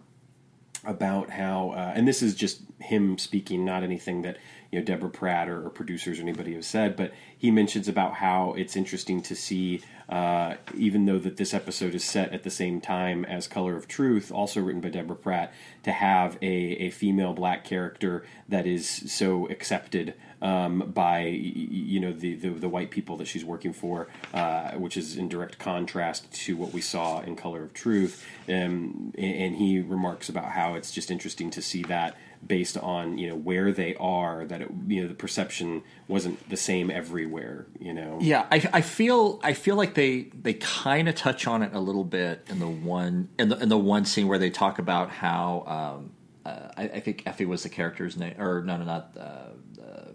about 0.83 1.29
how, 1.29 1.69
uh, 1.71 1.93
and 1.95 2.07
this 2.07 2.21
is 2.23 2.33
just 2.35 2.61
him 2.79 3.17
speaking, 3.17 3.63
not 3.63 3.83
anything 3.83 4.23
that 4.23 4.37
you 4.71 4.79
know 4.79 4.85
Deborah 4.85 5.09
Pratt 5.09 5.49
or, 5.49 5.65
or 5.65 5.69
producers 5.69 6.19
or 6.19 6.21
anybody 6.21 6.53
have 6.53 6.65
said, 6.65 6.95
but 6.95 7.11
he 7.37 7.51
mentions 7.51 7.87
about 7.87 8.15
how 8.15 8.53
it's 8.53 8.75
interesting 8.75 9.21
to 9.23 9.35
see, 9.35 9.81
uh, 10.09 10.55
even 10.75 11.05
though 11.05 11.19
that 11.19 11.37
this 11.37 11.53
episode 11.53 11.93
is 11.93 12.03
set 12.03 12.31
at 12.33 12.43
the 12.43 12.49
same 12.49 12.79
time 12.79 13.25
as 13.25 13.47
Color 13.47 13.75
of 13.75 13.87
Truth, 13.87 14.31
also 14.31 14.61
written 14.61 14.81
by 14.81 14.89
Deborah 14.89 15.15
Pratt, 15.15 15.53
to 15.83 15.91
have 15.91 16.37
a, 16.41 16.45
a 16.45 16.89
female 16.89 17.33
black 17.33 17.65
character 17.65 18.25
that 18.47 18.65
is 18.65 18.87
so 18.87 19.47
accepted 19.47 20.13
um, 20.41 20.91
by 20.93 21.25
you 21.25 21.99
know 21.99 22.13
the, 22.13 22.33
the 22.35 22.49
the 22.49 22.69
white 22.69 22.89
people 22.89 23.17
that 23.17 23.27
she's 23.27 23.45
working 23.45 23.73
for, 23.73 24.07
uh, 24.33 24.71
which 24.71 24.97
is 24.97 25.17
in 25.17 25.29
direct 25.29 25.59
contrast 25.59 26.31
to 26.31 26.55
what 26.57 26.73
we 26.73 26.81
saw 26.81 27.21
in 27.21 27.35
Color 27.35 27.63
of 27.63 27.73
Truth. 27.73 28.25
Um, 28.47 29.13
and, 29.17 29.35
and 29.35 29.55
he 29.57 29.79
remarks 29.79 30.29
about 30.29 30.45
how 30.45 30.75
it's 30.75 30.91
just 30.91 31.11
interesting 31.11 31.51
to 31.51 31.61
see 31.61 31.83
that 31.83 32.15
based 32.45 32.77
on 32.77 33.17
you 33.17 33.29
know 33.29 33.35
where 33.35 33.71
they 33.71 33.95
are, 33.95 34.45
that 34.45 34.61
it, 34.61 34.69
you 34.87 35.01
know 35.01 35.07
the 35.07 35.13
perception 35.13 35.83
wasn't 36.07 36.49
the 36.49 36.57
same 36.57 36.89
everywhere. 36.89 37.67
You 37.79 37.93
know, 37.93 38.17
Yeah, 38.21 38.47
I, 38.51 38.67
I 38.73 38.81
feel 38.81 39.39
I 39.43 39.53
feel 39.53 39.75
like 39.75 39.93
they 39.93 40.23
they 40.33 40.53
kind 40.55 41.07
of 41.07 41.15
touch 41.15 41.47
on 41.47 41.61
it 41.63 41.73
a 41.73 41.79
little 41.79 42.03
bit 42.03 42.45
in 42.49 42.59
the 42.59 42.67
one 42.67 43.29
in 43.39 43.49
the 43.49 43.57
in 43.59 43.69
the 43.69 43.77
one 43.77 44.05
scene 44.05 44.27
where 44.27 44.39
they 44.39 44.49
talk 44.49 44.79
about 44.79 45.09
how 45.11 45.99
um, 46.01 46.11
uh, 46.45 46.69
I, 46.75 46.83
I 46.83 46.99
think 46.99 47.23
Effie 47.25 47.45
was 47.45 47.63
the 47.63 47.69
character's 47.69 48.17
name 48.17 48.35
or 48.39 48.61
no 48.63 48.77
no 48.77 48.85
not 48.85 49.15
uh, 49.17 49.21
uh, 49.21 50.11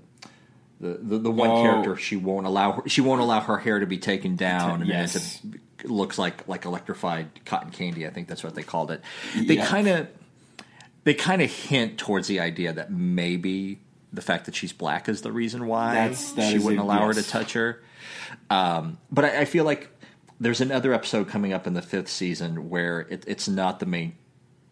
the, 0.81 0.99
the 1.01 1.19
the 1.19 1.31
one 1.31 1.51
Oh. 1.51 1.63
character 1.63 1.97
she 1.97 2.17
won't 2.17 2.47
allow 2.47 2.73
her, 2.73 2.83
she 2.89 3.01
won't 3.01 3.21
allow 3.21 3.41
her 3.41 3.59
hair 3.59 3.79
to 3.79 3.87
be 3.87 3.99
taken 3.99 4.37
down 4.37 4.81
and 4.83 4.91
Yes. 4.91 5.41
it 5.45 5.89
looks 5.89 6.19
like 6.19 6.47
like 6.49 6.65
electrified 6.65 7.45
cotton 7.45 7.71
candy 7.71 8.07
I 8.07 8.11
think 8.11 8.29
that's 8.29 8.43
what 8.45 8.55
they 8.55 8.63
called 8.63 8.91
it. 8.91 9.01
They 9.35 9.55
Yeah. 9.57 9.67
kind 9.67 9.89
of 9.89 10.09
they 11.07 11.15
kind 11.15 11.41
of 11.41 11.49
hint 11.49 11.99
towards 11.99 12.27
the 12.27 12.41
idea 12.41 12.73
that 12.73 12.91
maybe 12.91 13.79
the 14.13 14.21
fact 14.21 14.47
that 14.47 14.57
she's 14.57 14.73
black 14.73 15.09
is 15.09 15.23
the 15.23 15.31
reason 15.31 15.69
why 15.69 15.95
That's- 15.95 16.33
that 16.33 16.51
she 16.51 16.59
wouldn't 16.59 16.81
it, 16.81 16.83
allow 16.83 17.07
her 17.07 17.15
to 17.15 17.23
touch 17.23 17.53
her. 17.53 17.81
Um, 18.51 18.99
but 19.13 19.25
I, 19.25 19.43
I 19.43 19.45
feel 19.45 19.65
like 19.65 19.89
there's 20.41 20.61
another 20.61 20.93
episode 20.93 21.29
coming 21.29 21.53
up 21.53 21.65
in 21.65 21.75
the 21.75 21.81
fifth 21.81 22.09
season 22.09 22.71
where 22.71 23.03
it, 23.09 23.23
it's 23.29 23.47
not 23.47 23.79
the 23.79 23.87
main 23.87 24.17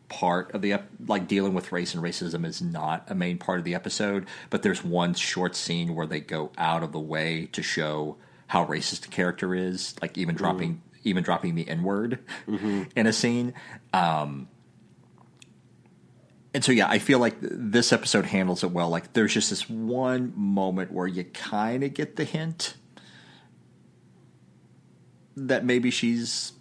part 0.08 0.52
of 0.56 0.60
the 0.60 0.72
ep- 0.72 0.90
like 1.06 1.28
dealing 1.28 1.54
with 1.54 1.70
race 1.70 1.94
and 1.94 2.02
racism 2.02 2.44
is 2.44 2.60
not 2.60 3.08
a 3.08 3.14
main 3.14 3.38
part 3.38 3.60
of 3.60 3.64
the 3.64 3.76
episode. 3.76 4.26
But 4.50 4.64
there's 4.64 4.82
one 4.82 5.14
short 5.14 5.54
scene 5.54 5.94
where 5.94 6.06
they 6.08 6.18
go 6.18 6.50
out 6.58 6.82
of 6.82 6.90
the 6.90 6.98
way 6.98 7.46
to 7.52 7.62
show 7.62 8.16
how 8.48 8.66
racist 8.66 9.02
the 9.02 9.08
character 9.08 9.54
is, 9.54 9.94
like 10.02 10.18
even 10.18 10.34
dropping 10.34 10.82
even 11.04 11.22
dropping 11.22 11.54
the 11.54 11.68
n 11.68 11.84
word 11.84 12.18
in 12.48 13.06
a 13.06 13.12
scene. 13.12 13.54
Um, 13.92 14.48
and 16.54 16.64
so 16.64 16.70
yeah, 16.72 16.88
I 16.88 16.98
feel 17.00 17.18
like 17.18 17.40
th- 17.40 17.52
this 17.54 17.92
episode 17.92 18.26
handles 18.26 18.62
it 18.64 18.70
well. 18.70 18.88
Like 18.88 19.12
there's 19.12 19.34
just 19.34 19.50
this 19.50 19.68
one 19.68 20.32
moment 20.36 20.92
where 20.92 21.06
you 21.08 21.24
kind 21.24 21.82
of 21.84 21.92
get 21.94 22.16
the 22.16 22.24
hint 22.24 22.76
that 25.36 25.64
maybe 25.64 25.90
she's 25.90 26.52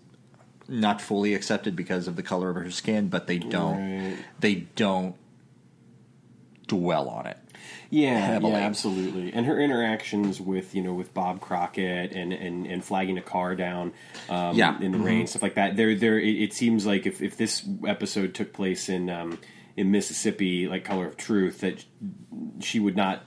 not 0.68 1.02
fully 1.02 1.34
accepted 1.34 1.76
because 1.76 2.08
of 2.08 2.16
the 2.16 2.24
color 2.24 2.50
of 2.50 2.56
her 2.56 2.72
skin, 2.72 3.08
but 3.08 3.28
they 3.28 3.38
don't 3.38 3.78
Right. 4.12 4.18
they 4.40 4.56
don't 4.76 5.16
dwell 6.68 7.10
on 7.10 7.28
it. 7.28 7.38
Yeah, 7.90 8.18
heavily. 8.18 8.54
yeah, 8.54 8.60
absolutely. 8.60 9.32
And 9.34 9.46
her 9.46 9.60
interactions 9.60 10.42
with 10.42 10.74
you 10.74 10.82
know 10.82 10.94
with 10.94 11.14
Bob 11.14 11.40
Crockett 11.42 12.14
and 12.14 12.34
and, 12.34 12.66
and 12.66 12.84
flagging 12.84 13.18
a 13.18 13.22
car 13.22 13.56
down, 13.56 13.94
um, 14.30 14.56
Yeah. 14.56 14.80
in 14.82 14.92
the 14.92 14.98
rain, 14.98 15.28
stuff 15.28 15.44
like 15.44 15.56
that. 15.56 15.76
There, 15.78 15.94
there. 15.94 16.18
It, 16.20 16.42
it 16.42 16.54
seems 16.54 16.86
like 16.86 17.06
if, 17.06 17.22
if 17.22 17.38
this 17.38 17.64
episode 17.88 18.34
took 18.34 18.54
place 18.54 18.90
in 18.90 19.10
um, 19.12 19.38
in 19.76 19.92
Mississippi, 19.92 20.68
like 20.68 20.84
Color 20.84 21.08
of 21.08 21.18
Truth, 21.18 21.62
that 21.62 21.86
she 22.60 22.80
would 22.80 22.96
not 22.96 23.24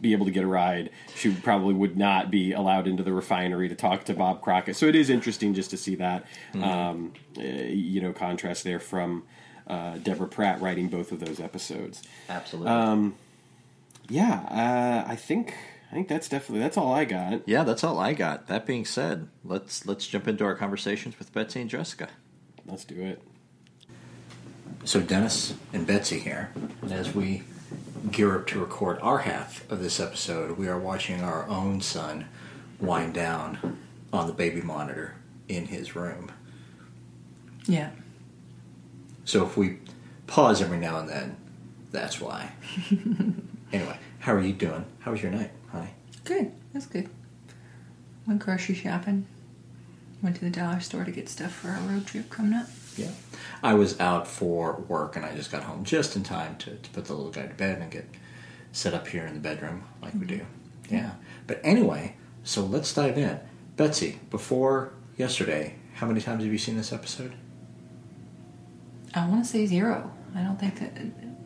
be 0.00 0.12
able 0.12 0.24
to 0.26 0.32
get 0.32 0.44
a 0.44 0.46
ride. 0.46 0.90
She 1.14 1.32
probably 1.32 1.74
would 1.74 1.96
not 1.96 2.30
be 2.30 2.52
allowed 2.52 2.86
into 2.86 3.02
the 3.02 3.12
refinery 3.12 3.68
to 3.68 3.74
talk 3.74 4.04
to 4.04 4.14
Bob 4.14 4.40
Crockett. 4.40 4.76
So 4.76 4.86
it 4.86 4.94
is 4.94 5.10
interesting 5.10 5.52
just 5.54 5.70
to 5.70 5.76
see 5.76 5.94
that, 5.96 6.24
um, 6.54 7.12
uh, 7.36 7.42
you 7.42 8.00
know, 8.00 8.12
contrast 8.12 8.64
there 8.64 8.80
from 8.80 9.24
uh, 9.66 9.98
Deborah 9.98 10.28
Pratt 10.28 10.60
writing 10.60 10.88
both 10.88 11.12
of 11.12 11.20
those 11.20 11.38
episodes. 11.38 12.02
Absolutely. 12.28 13.12
Yeah, 14.10 15.04
uh, 15.06 15.08
I 15.08 15.14
think 15.14 15.54
I 15.90 15.94
think 15.94 16.08
that's 16.08 16.28
definitely 16.28 16.60
that's 16.60 16.76
all 16.76 16.92
I 16.92 17.04
got. 17.04 17.48
yeah, 17.48 17.62
that's 17.62 17.84
all 17.84 17.98
I 17.98 18.12
got. 18.12 18.48
That 18.48 18.66
being 18.66 18.84
said, 18.84 19.28
let's 19.44 19.86
let's 19.86 20.06
jump 20.06 20.26
into 20.26 20.44
our 20.44 20.56
conversations 20.56 21.18
with 21.18 21.32
Betsy 21.32 21.60
and 21.60 21.70
Jessica. 21.70 22.08
Let's 22.66 22.84
do 22.84 23.00
it. 23.00 23.22
So 24.84 25.00
Dennis 25.00 25.54
and 25.72 25.86
Betsy 25.86 26.18
here, 26.18 26.52
and 26.82 26.92
as 26.92 27.14
we 27.14 27.42
gear 28.10 28.36
up 28.36 28.46
to 28.48 28.58
record 28.58 28.98
our 29.02 29.18
half 29.18 29.70
of 29.70 29.80
this 29.82 30.00
episode, 30.00 30.56
we 30.56 30.68
are 30.68 30.78
watching 30.78 31.20
our 31.20 31.46
own 31.48 31.80
son 31.82 32.26
wind 32.80 33.12
down 33.12 33.78
on 34.12 34.26
the 34.26 34.32
baby 34.32 34.62
monitor 34.62 35.14
in 35.48 35.66
his 35.66 35.94
room. 35.94 36.32
Yeah. 37.66 37.90
So 39.26 39.44
if 39.44 39.56
we 39.56 39.78
pause 40.26 40.62
every 40.62 40.78
now 40.78 40.98
and 40.98 41.08
then, 41.08 41.36
that's 41.92 42.20
why. 42.20 42.52
anyway, 43.72 43.98
how 44.18 44.32
are 44.32 44.40
you 44.40 44.54
doing? 44.54 44.86
How 45.00 45.10
was 45.10 45.22
your 45.22 45.30
night, 45.30 45.50
honey? 45.70 45.90
Good. 46.24 46.52
That's 46.72 46.86
good. 46.86 47.10
Went 48.26 48.40
grocery 48.40 48.74
shopping. 48.74 49.26
Went 50.22 50.36
to 50.36 50.44
the 50.44 50.50
dollar 50.50 50.80
store 50.80 51.04
to 51.04 51.10
get 51.10 51.28
stuff 51.28 51.52
for 51.52 51.68
our 51.68 51.80
road 51.80 52.06
trip 52.06 52.30
coming 52.30 52.54
up. 52.54 52.66
Yeah. 53.00 53.10
I 53.62 53.74
was 53.74 53.98
out 54.00 54.26
for 54.26 54.84
work 54.88 55.16
and 55.16 55.24
I 55.24 55.34
just 55.34 55.52
got 55.52 55.62
home 55.64 55.84
just 55.84 56.16
in 56.16 56.22
time 56.22 56.56
to, 56.58 56.76
to 56.76 56.90
put 56.90 57.04
the 57.04 57.14
little 57.14 57.30
guy 57.30 57.46
to 57.46 57.54
bed 57.54 57.80
and 57.80 57.90
get 57.90 58.08
set 58.72 58.94
up 58.94 59.08
here 59.08 59.26
in 59.26 59.34
the 59.34 59.40
bedroom 59.40 59.84
like 60.02 60.14
we 60.14 60.26
do. 60.26 60.46
Yeah. 60.88 61.12
But 61.46 61.60
anyway, 61.62 62.16
so 62.44 62.64
let's 62.64 62.92
dive 62.94 63.18
in. 63.18 63.38
Betsy, 63.76 64.18
before 64.30 64.92
yesterday, 65.16 65.74
how 65.94 66.06
many 66.06 66.20
times 66.20 66.42
have 66.42 66.52
you 66.52 66.58
seen 66.58 66.76
this 66.76 66.92
episode? 66.92 67.34
I 69.14 69.26
want 69.26 69.44
to 69.44 69.50
say 69.50 69.66
zero. 69.66 70.12
I 70.34 70.42
don't 70.42 70.58
think 70.58 70.78
that. 70.78 70.92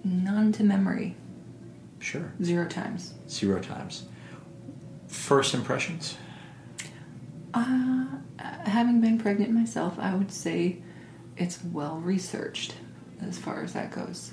None 0.05 0.53
to 0.53 0.65
memory. 0.65 1.17
Sure. 1.99 2.33
Zero 2.43 2.69
times. 2.69 3.15
Zero 3.29 3.61
times. 3.61 4.05
First 5.09 5.55
impressions? 5.55 6.19
Uh, 7.55 8.07
having 8.39 9.01
been 9.01 9.19
pregnant 9.19 9.53
myself, 9.53 9.99
I 9.99 10.15
would 10.15 10.31
say 10.31 10.83
it's 11.37 11.63
well 11.65 11.97
researched 11.99 12.75
as 13.27 13.39
far 13.39 13.63
as 13.63 13.73
that 13.73 13.91
goes. 13.91 14.31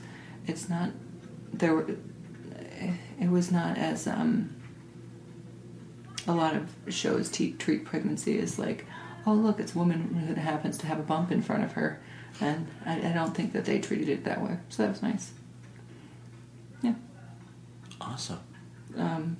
It's 0.48 0.70
not 0.70 0.90
there. 1.54 1.76
Were, 1.76 1.96
it 3.20 3.30
was 3.30 3.52
not 3.52 3.78
as 3.78 4.08
um, 4.08 4.56
a 6.28 6.34
lot 6.34 6.56
of 6.56 6.70
shows 6.94 7.30
te- 7.30 7.54
treat 7.54 7.86
pregnancy 7.86 8.40
as 8.40 8.58
like, 8.58 8.86
oh 9.28 9.34
look, 9.34 9.60
it's 9.60 9.76
a 9.76 9.78
woman 9.78 10.16
who 10.16 10.34
happens 10.36 10.78
to 10.80 10.88
have 10.88 11.00
a 11.00 11.04
bump 11.04 11.32
in 11.32 11.42
front 11.42 11.64
of 11.64 11.74
her, 11.74 12.00
and 12.40 12.68
I, 12.86 13.10
I 13.10 13.14
don't 13.14 13.36
think 13.36 13.54
that 13.54 13.66
they 13.66 13.80
treated 13.80 14.10
it 14.10 14.24
that 14.26 14.42
way. 14.42 14.58
So 14.70 14.84
that 14.84 14.90
was 14.90 15.02
nice. 15.04 15.32
Yeah, 16.82 16.94
Awesome. 18.00 18.40
um, 18.98 19.38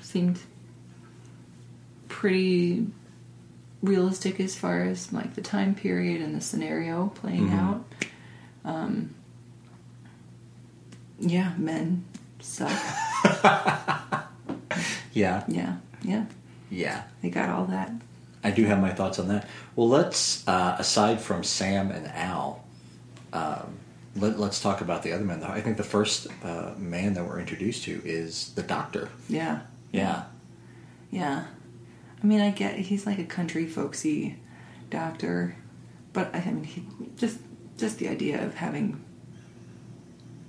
seemed 0.00 0.40
pretty 2.08 2.86
realistic 3.82 4.40
as 4.40 4.54
far 4.56 4.82
as 4.82 5.12
like 5.12 5.34
the 5.34 5.40
time 5.42 5.74
period 5.74 6.20
and 6.20 6.34
the 6.34 6.40
scenario 6.40 7.08
playing 7.14 7.48
Mhm. 7.50 7.58
out. 7.58 7.84
Um, 8.64 9.14
yeah, 11.20 11.52
men 11.56 12.04
suck. 12.40 12.70
Yeah, 15.12 15.42
yeah, 15.48 15.76
yeah, 16.02 16.26
yeah. 16.70 17.02
they 17.22 17.30
got 17.30 17.48
all 17.50 17.64
that. 17.66 17.90
I 18.44 18.52
do 18.52 18.64
have 18.66 18.80
my 18.80 18.90
thoughts 18.92 19.18
on 19.18 19.26
that. 19.28 19.48
Well, 19.74 19.88
let's 19.88 20.46
uh, 20.46 20.76
aside 20.78 21.20
from 21.20 21.42
Sam 21.42 21.90
and 21.90 22.06
Al, 22.08 22.62
um, 23.32 23.78
let, 24.14 24.34
us 24.38 24.60
talk 24.62 24.80
about 24.80 25.02
the 25.02 25.12
other 25.12 25.24
men. 25.24 25.42
I 25.42 25.60
think 25.60 25.76
the 25.76 25.82
first 25.82 26.28
uh, 26.44 26.74
man 26.76 27.14
that 27.14 27.24
we're 27.26 27.40
introduced 27.40 27.82
to 27.84 28.00
is 28.04 28.52
the 28.54 28.62
doctor. 28.62 29.08
Yeah, 29.28 29.60
Yeah, 29.92 30.24
Yeah. 31.10 31.44
I 32.22 32.26
mean, 32.26 32.40
I 32.40 32.50
get 32.50 32.76
he's 32.76 33.06
like 33.06 33.18
a 33.18 33.24
country 33.24 33.66
folksy 33.66 34.38
doctor, 34.90 35.56
but 36.12 36.34
I 36.34 36.44
mean, 36.44 36.64
he, 36.64 36.84
just 37.16 37.38
just 37.76 37.98
the 37.98 38.08
idea 38.08 38.44
of 38.44 38.54
having 38.54 39.04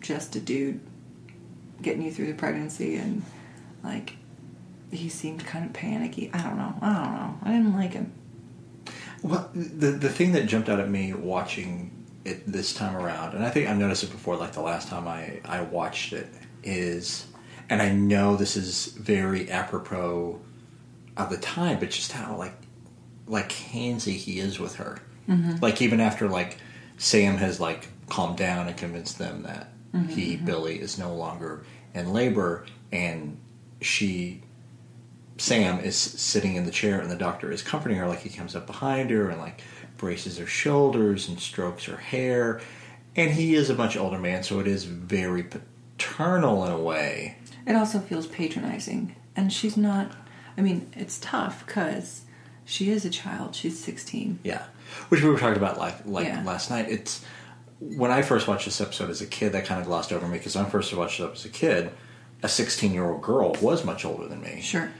just 0.02 0.36
a 0.36 0.40
dude 0.40 0.80
getting 1.82 2.02
you 2.02 2.12
through 2.12 2.28
the 2.28 2.34
pregnancy 2.34 2.96
and 2.96 3.22
like 3.84 4.16
he 4.92 5.10
seemed 5.10 5.46
kind 5.46 5.66
of 5.66 5.74
panicky. 5.74 6.32
I 6.34 6.42
don't 6.42 6.58
know. 6.58 6.74
I 6.82 6.94
don't 6.94 7.14
know. 7.14 7.38
I 7.44 7.52
didn't 7.52 7.74
like 7.76 7.94
him. 7.94 8.12
Well, 9.22 9.50
the 9.54 9.92
the 9.92 10.10
thing 10.10 10.32
that 10.34 10.48
jumped 10.48 10.70
out 10.70 10.80
at 10.80 10.90
me 10.90 11.14
watching 11.14 11.92
it 12.26 12.52
this 12.52 12.74
time 12.74 12.96
around, 12.96 13.36
and 13.36 13.46
I 13.46 13.50
think 13.50 13.70
I 13.70 13.74
noticed 13.74 14.04
it 14.04 14.12
before, 14.12 14.36
like 14.36 14.54
the 14.54 14.62
last 14.62 14.88
time 14.88 15.08
I 15.08 15.42
I 15.46 15.62
watched 15.62 16.14
it, 16.14 16.28
is, 16.64 17.28
and 17.70 17.82
I 17.82 17.92
know 17.92 18.36
this 18.36 18.56
is 18.56 18.88
very 18.88 19.52
apropos 19.52 20.40
of 21.20 21.30
the 21.30 21.38
time, 21.38 21.80
but 21.80 21.92
just 21.92 22.12
how 22.12 22.36
like 22.36 22.54
like 23.28 23.50
handsy 23.50 24.16
he 24.16 24.40
is 24.40 24.60
with 24.60 24.76
her. 24.76 25.00
Mm-hmm. 25.28 25.58
Like 25.62 25.82
even 25.82 26.00
after 26.00 26.28
like 26.28 26.58
Sam 26.98 27.38
has 27.38 27.60
like 27.60 27.88
calmed 28.10 28.38
down 28.38 28.68
and 28.68 28.76
convinced 28.76 29.20
them 29.20 29.44
that 29.44 29.72
mm-hmm, 29.94 30.08
he 30.08 30.36
mm-hmm. 30.36 30.46
Billie 30.46 30.80
is 30.80 30.98
no 30.98 31.14
longer 31.14 31.64
in 31.94 32.12
labor, 32.12 32.66
and 32.92 33.38
she 33.82 34.42
Sam 35.38 35.80
is 35.80 35.96
sitting 35.96 36.56
in 36.56 36.66
the 36.66 36.72
chair 36.72 37.00
and 37.00 37.10
the 37.10 37.16
doctor 37.16 37.52
is 37.52 37.62
comforting 37.62 37.98
her 37.98 38.08
like 38.08 38.20
he 38.20 38.30
comes 38.30 38.56
up 38.56 38.68
behind 38.68 39.10
her 39.10 39.30
and 39.30 39.40
like 39.40 39.62
braces 39.98 40.38
her 40.38 40.48
shoulders 40.48 41.28
and 41.30 41.40
strokes 41.40 41.86
her 41.86 41.98
hair. 41.98 42.62
And 43.16 43.32
he 43.32 43.56
is 43.56 43.70
a 43.70 43.76
much 43.76 43.98
older 43.98 44.20
man, 44.20 44.44
so 44.44 44.60
it 44.60 44.68
is 44.68 44.86
very 44.86 45.44
paternal 45.44 46.66
in 46.66 46.72
a 46.72 46.80
way. 46.80 47.38
It 47.66 47.76
also 47.76 48.00
feels 48.00 48.28
patronizing, 48.28 49.16
and 49.36 49.52
she's 49.52 49.76
not. 49.78 50.16
I 50.60 50.62
mean, 50.62 50.92
it's 50.96 51.18
tough 51.20 51.66
because 51.66 52.22
she 52.66 52.92
is 52.92 53.06
a 53.06 53.10
child. 53.10 53.56
She's 53.56 53.80
sixteen. 53.84 54.40
Yeah. 54.44 54.64
Which 55.08 55.24
we 55.24 55.30
were 55.30 55.40
talking 55.40 55.58
about 55.58 55.78
like 55.80 56.06
like 56.06 56.28
Yeah. 56.28 56.44
last 56.44 56.70
night. 56.70 56.88
It's 56.90 57.24
when 57.80 58.12
I 58.12 58.22
first 58.22 58.48
watched 58.48 58.66
this 58.66 58.82
episode 58.82 59.10
as 59.10 59.22
a 59.22 59.26
kid 59.26 59.54
that 59.54 59.66
kind 59.66 59.80
of 59.80 59.88
glossed 59.88 60.12
over 60.12 60.28
me 60.28 60.38
because 60.38 60.56
when 60.56 60.66
I 60.66 60.70
first 60.70 60.94
watched 60.94 61.20
it 61.22 61.24
up 61.24 61.34
as 61.34 61.46
a 61.46 61.50
kid, 61.50 61.92
a 62.44 62.50
16 62.50 62.94
year 62.94 63.06
old 63.10 63.22
girl 63.22 63.56
was 63.62 63.86
much 63.86 64.04
older 64.06 64.28
than 64.28 64.42
me. 64.42 64.60
Sure. 64.62 64.92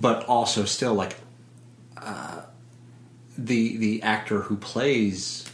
but 0.00 0.24
also 0.26 0.64
still 0.64 0.94
like 0.94 1.16
uh, 1.98 2.40
the 3.36 3.76
the 3.76 4.02
actor 4.02 4.40
who 4.42 4.56
plays 4.56 5.44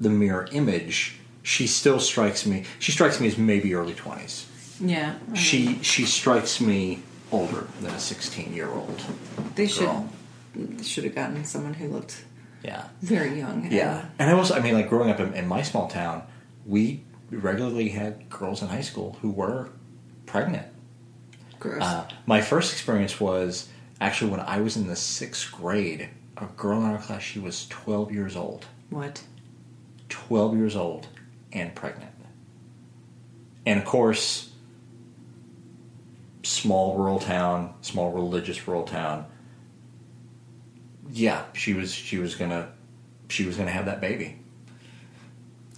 the 0.00 0.10
mirror 0.10 0.48
image 0.52 1.16
she 1.42 1.66
still 1.66 2.00
strikes 2.00 2.44
me 2.44 2.64
she 2.80 2.90
strikes 2.92 3.20
me 3.20 3.26
as 3.28 3.38
maybe 3.38 3.72
early 3.74 3.94
20s 3.94 4.46
Yeah. 4.80 5.14
She 5.34 5.78
she 5.82 6.04
strikes 6.04 6.60
me 6.60 7.00
older 7.32 7.66
than 7.80 7.90
a 7.92 7.98
16 7.98 8.52
year 8.54 8.68
old 8.68 9.00
They 9.54 9.66
should 9.66 9.86
girl. 9.86 10.08
should 10.82 11.04
have 11.04 11.14
gotten 11.14 11.44
someone 11.44 11.74
who 11.74 11.88
looked 11.88 12.24
yeah 12.62 12.88
very 13.02 13.38
young. 13.38 13.68
yeah 13.70 14.00
and- 14.00 14.10
and 14.20 14.30
i 14.30 14.34
was 14.34 14.50
i 14.50 14.60
mean 14.60 14.74
like 14.74 14.88
growing 14.88 15.10
up 15.10 15.20
in, 15.20 15.34
in 15.34 15.46
my 15.46 15.62
small 15.62 15.88
town 15.88 16.22
we 16.64 17.02
regularly 17.30 17.88
had 17.90 18.28
girls 18.30 18.62
in 18.62 18.68
high 18.68 18.80
school 18.80 19.16
who 19.22 19.30
were 19.30 19.70
pregnant 20.26 20.66
gross. 21.58 21.82
Uh, 21.82 22.06
my 22.26 22.40
first 22.40 22.72
experience 22.72 23.18
was 23.20 23.68
actually 24.00 24.30
when 24.30 24.40
I 24.40 24.60
was 24.60 24.76
in 24.76 24.86
the 24.88 24.94
sixth 24.96 25.50
grade. 25.50 26.10
A 26.36 26.44
girl 26.56 26.78
in 26.80 26.84
our 26.84 26.98
class, 26.98 27.22
she 27.22 27.38
was 27.38 27.66
12 27.68 28.12
years 28.12 28.36
old. 28.36 28.66
what? 28.90 29.22
12 30.10 30.54
years 30.56 30.76
old 30.76 31.08
and 31.52 31.74
pregnant. 31.74 32.12
And 33.64 33.78
of 33.80 33.86
course, 33.86 34.50
small 36.46 36.96
rural 36.96 37.18
town, 37.18 37.74
small 37.80 38.12
religious 38.12 38.66
rural 38.68 38.84
town. 38.84 39.26
Yeah, 41.10 41.44
she 41.52 41.74
was 41.74 41.92
she 41.92 42.18
was 42.18 42.34
gonna 42.34 42.68
she 43.28 43.44
was 43.44 43.56
gonna 43.56 43.70
have 43.70 43.86
that 43.86 44.00
baby. 44.00 44.38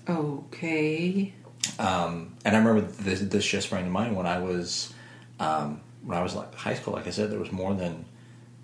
Okay. 0.09 1.33
Um, 1.79 2.37
and 2.45 2.57
I 2.57 2.59
remember 2.59 2.81
this, 2.83 3.21
this 3.21 3.47
just 3.47 3.67
sprang 3.69 3.85
to 3.85 3.91
mind 3.91 4.17
when 4.17 4.27
I 4.27 4.39
was 4.39 4.93
um, 5.41 5.81
when 6.05 6.17
I 6.17 6.23
was 6.23 6.35
like 6.35 6.55
high 6.55 6.75
school. 6.75 6.95
Like 6.95 7.07
I 7.07 7.11
said, 7.11 7.31
there 7.31 7.39
was 7.39 7.53
more 7.53 7.75
than 7.75 8.05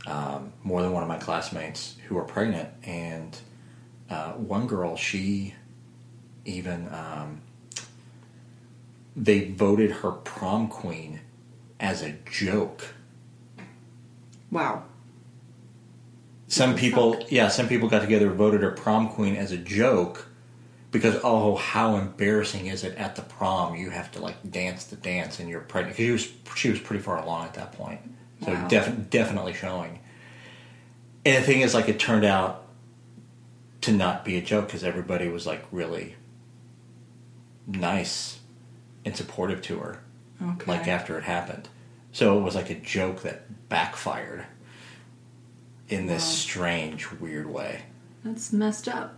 um, 0.06 0.52
more 0.62 0.82
than 0.82 0.92
one 0.92 1.02
of 1.02 1.08
my 1.08 1.18
classmates 1.18 1.96
who 2.06 2.16
were 2.16 2.24
pregnant, 2.24 2.68
and 2.84 3.36
uh, 4.10 4.32
one 4.32 4.66
girl, 4.66 4.96
she 4.96 5.54
even 6.44 6.88
um, 6.92 7.40
they 9.16 9.50
voted 9.50 9.90
her 9.90 10.10
prom 10.10 10.68
queen 10.68 11.20
as 11.80 12.02
a 12.02 12.12
joke. 12.30 12.94
Wow. 14.50 14.84
Some 16.46 16.76
people, 16.76 17.24
yeah, 17.30 17.48
some 17.48 17.66
people 17.68 17.88
got 17.88 18.00
together 18.02 18.28
and 18.28 18.36
voted 18.36 18.62
her 18.62 18.70
prom 18.70 19.08
queen 19.08 19.34
as 19.34 19.50
a 19.50 19.56
joke 19.56 20.28
because 20.92 21.18
oh, 21.24 21.56
how 21.56 21.96
embarrassing 21.96 22.66
is 22.66 22.84
it 22.84 22.96
at 22.96 23.16
the 23.16 23.22
prom? 23.22 23.74
You 23.74 23.90
have 23.90 24.12
to 24.12 24.20
like 24.20 24.36
dance 24.48 24.84
the 24.84 24.94
dance 24.96 25.40
and 25.40 25.48
you're 25.48 25.60
pregnant 25.60 25.96
because 25.96 26.06
she 26.06 26.12
was 26.12 26.56
she 26.56 26.70
was 26.70 26.78
pretty 26.78 27.02
far 27.02 27.18
along 27.20 27.46
at 27.46 27.54
that 27.54 27.72
point, 27.72 28.00
so 28.44 28.52
Wow. 28.52 28.68
def- 28.68 29.10
definitely 29.10 29.54
showing. 29.54 29.98
And 31.26 31.42
the 31.42 31.46
thing 31.46 31.62
is, 31.62 31.72
like, 31.74 31.88
it 31.88 31.98
turned 31.98 32.24
out 32.24 32.66
to 33.80 33.92
not 33.92 34.24
be 34.24 34.36
a 34.36 34.42
joke 34.42 34.66
because 34.66 34.84
everybody 34.84 35.26
was 35.28 35.46
like 35.46 35.64
really 35.72 36.14
nice 37.66 38.38
and 39.04 39.16
supportive 39.16 39.62
to 39.62 39.78
her 39.78 40.03
Okay. 40.42 40.70
like 40.70 40.86
after 40.88 41.16
it 41.18 41.24
happened. 41.24 41.68
So 42.12 42.38
it 42.38 42.42
was 42.42 42.54
like 42.54 42.70
a 42.70 42.74
joke 42.74 43.22
that 43.22 43.68
backfired 43.68 44.44
in 45.88 46.06
this 46.06 46.22
Wow. 46.24 46.28
strange, 46.30 47.10
weird 47.12 47.46
way. 47.50 47.82
That's 48.24 48.52
messed 48.52 48.88
up. 48.88 49.14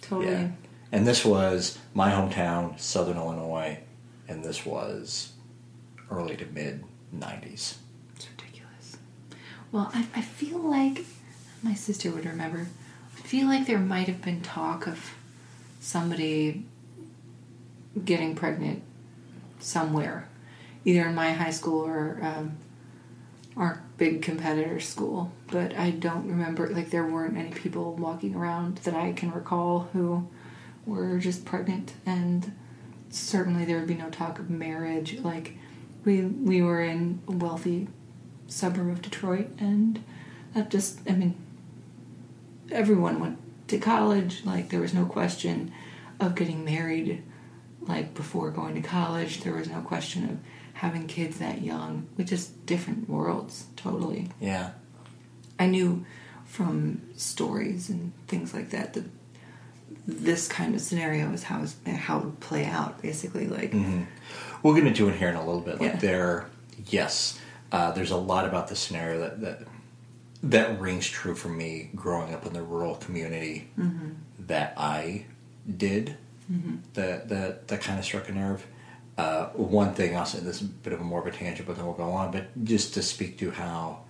Totally. 0.00 0.32
Yeah. 0.32 0.48
And 0.92 1.06
this 1.06 1.24
was 1.24 1.78
my 1.94 2.10
hometown, 2.10 2.78
Southern 2.78 3.16
Illinois, 3.16 3.78
and 4.28 4.44
this 4.44 4.64
was 4.66 5.32
early 6.10 6.36
to 6.36 6.46
mid 6.46 6.84
90s. 7.14 7.76
It's 8.14 8.28
ridiculous. 8.30 8.96
Well, 9.72 9.90
I, 9.94 10.06
I 10.14 10.20
feel 10.22 10.58
like 10.58 11.04
my 11.62 11.74
sister 11.74 12.10
would 12.10 12.24
remember. 12.24 12.68
I 13.16 13.20
feel 13.22 13.46
like 13.46 13.66
there 13.66 13.78
might 13.78 14.06
have 14.06 14.22
been 14.22 14.40
talk 14.42 14.86
of 14.86 15.14
somebody 15.80 16.64
getting 18.04 18.34
pregnant 18.34 18.82
somewhere, 19.58 20.28
either 20.86 21.08
in 21.08 21.14
my 21.14 21.32
high 21.32 21.50
school 21.50 21.84
or 21.84 22.18
um, 22.22 22.56
our 23.56 23.82
big 23.98 24.22
competitor 24.22 24.80
school. 24.80 25.32
But 25.48 25.76
I 25.76 25.90
don't 25.90 26.26
remember. 26.26 26.68
Like 26.68 26.90
there 26.90 27.04
weren't 27.04 27.36
any 27.36 27.50
people 27.50 27.94
walking 27.94 28.34
around 28.34 28.78
that 28.78 28.94
I 28.94 29.12
can 29.12 29.32
recall 29.32 29.88
who 29.92 30.26
were 30.86 31.18
just 31.18 31.44
pregnant, 31.44 31.92
and 32.06 32.54
certainly 33.10 33.64
there 33.64 33.78
would 33.78 33.88
be 33.88 33.94
no 33.94 34.08
talk 34.08 34.38
of 34.38 34.48
marriage. 34.48 35.18
Like 35.20 35.58
we 36.04 36.22
we 36.22 36.62
were 36.62 36.82
in 36.82 37.20
a 37.28 37.32
wealthy 37.32 37.88
suburb 38.46 38.88
of 38.88 39.02
Detroit, 39.02 39.48
and 39.58 40.02
that 40.54 40.70
just 40.70 41.00
I 41.10 41.12
mean 41.12 41.34
everyone 42.70 43.20
went 43.20 43.38
to 43.68 43.78
college. 43.78 44.44
Like 44.44 44.68
there 44.68 44.80
was 44.80 44.94
no 44.94 45.04
question 45.04 45.72
of 46.20 46.36
getting 46.36 46.64
married. 46.64 47.24
Like 47.80 48.14
before 48.14 48.50
going 48.50 48.74
to 48.74 48.80
college, 48.80 49.42
there 49.42 49.54
was 49.54 49.68
no 49.68 49.80
question 49.80 50.24
of 50.24 50.38
having 50.76 51.06
kids 51.06 51.38
that 51.38 51.62
young. 51.62 52.06
We 52.16 52.24
just 52.24 52.66
different 52.66 53.08
worlds, 53.08 53.66
totally. 53.76 54.28
Yeah. 54.40 54.70
I 55.58 55.66
knew 55.66 56.04
from 56.44 57.00
stories 57.16 57.88
and 57.88 58.12
things 58.28 58.52
like 58.52 58.70
that 58.70 58.92
that 58.92 59.04
this 60.06 60.46
kind 60.48 60.74
of 60.74 60.80
scenario 60.80 61.32
is 61.32 61.42
how 61.44 61.62
it's, 61.62 61.76
how 61.86 62.18
it 62.18 62.24
would 62.26 62.40
play 62.40 62.66
out. 62.66 63.00
Basically, 63.00 63.46
like 63.46 63.72
mm-hmm. 63.72 64.02
We'll 64.62 64.74
get 64.74 64.86
into 64.86 65.08
it 65.08 65.16
here 65.16 65.28
in 65.28 65.36
a 65.36 65.44
little 65.44 65.60
bit. 65.60 65.80
Like 65.80 65.94
Yeah. 65.94 65.98
there, 65.98 66.50
yes, 66.86 67.38
uh, 67.72 67.92
there's 67.92 68.10
a 68.10 68.16
lot 68.16 68.46
about 68.46 68.68
this 68.68 68.80
scenario 68.80 69.20
that, 69.20 69.40
that 69.40 69.62
that 70.42 70.78
rings 70.78 71.08
true 71.08 71.34
for 71.34 71.48
me 71.48 71.90
growing 71.94 72.34
up 72.34 72.46
in 72.46 72.52
the 72.52 72.62
rural 72.62 72.96
community 72.96 73.68
mm-hmm. 73.78 74.10
that 74.46 74.74
I 74.76 75.24
did. 75.74 76.16
Mm-hmm. 76.52 76.76
That 76.94 77.28
that 77.30 77.68
that 77.68 77.80
kind 77.80 77.98
of 77.98 78.04
struck 78.04 78.28
a 78.28 78.32
nerve. 78.32 78.66
Uh, 79.18 79.46
one 79.54 79.94
thing 79.94 80.16
I'll 80.16 80.26
say 80.26 80.40
this 80.40 80.56
is 80.56 80.68
a 80.68 80.70
bit 80.70 80.92
of 80.92 81.00
a 81.00 81.04
more 81.04 81.20
of 81.20 81.26
a 81.26 81.30
tangent, 81.30 81.66
but 81.66 81.76
then 81.76 81.86
we'll 81.86 81.94
go 81.94 82.10
on. 82.10 82.30
But 82.30 82.64
just 82.64 82.94
to 82.94 83.02
speak 83.02 83.38
to 83.38 83.50
how, 83.50 84.00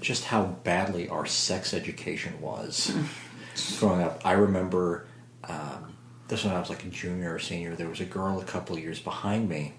just 0.00 0.24
how 0.24 0.44
badly 0.64 1.08
our 1.08 1.24
sex 1.24 1.72
education 1.72 2.38
was 2.40 2.94
growing 3.78 4.02
up. 4.02 4.20
I 4.24 4.32
remember 4.32 5.06
um, 5.44 5.94
this 6.28 6.44
when 6.44 6.54
I 6.54 6.60
was 6.60 6.68
like 6.68 6.84
a 6.84 6.88
junior 6.88 7.34
or 7.34 7.38
senior. 7.38 7.74
There 7.74 7.88
was 7.88 8.00
a 8.00 8.04
girl 8.04 8.40
a 8.40 8.44
couple 8.44 8.76
of 8.76 8.82
years 8.82 9.00
behind 9.00 9.48
me. 9.48 9.74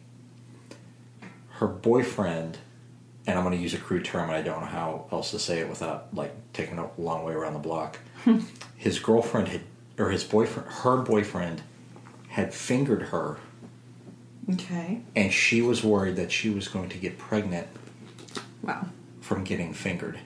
Her 1.49 1.67
boyfriend, 1.67 2.57
and 3.27 3.37
I'm 3.37 3.45
going 3.45 3.55
to 3.55 3.61
use 3.61 3.75
a 3.75 3.77
crude 3.77 4.05
term, 4.05 4.29
and 4.29 4.37
I 4.37 4.41
don't 4.41 4.61
know 4.61 4.67
how 4.67 5.05
else 5.11 5.29
to 5.31 5.39
say 5.39 5.59
it 5.59 5.69
without 5.69 6.15
like 6.15 6.33
taking 6.51 6.79
a 6.79 6.89
long 6.97 7.23
way 7.23 7.33
around 7.33 7.53
the 7.53 7.59
block. 7.59 7.99
his 8.75 8.97
girlfriend 8.97 9.49
had, 9.49 9.61
or 9.99 10.09
his 10.09 10.23
boyfriend, 10.23 10.67
her 10.67 10.97
boyfriend, 10.97 11.61
had 12.29 12.55
fingered 12.55 13.03
her 13.03 13.37
Okay. 14.51 15.01
and 15.15 15.31
she 15.31 15.61
was 15.61 15.83
worried 15.83 16.17
that 16.17 16.31
she 16.31 16.49
was 16.49 16.67
going 16.67 16.89
to 16.89 16.97
get 16.97 17.17
pregnant 17.17 17.67
Wow. 18.61 18.87
from 19.21 19.43
getting 19.43 19.73
fingered. 19.73 20.19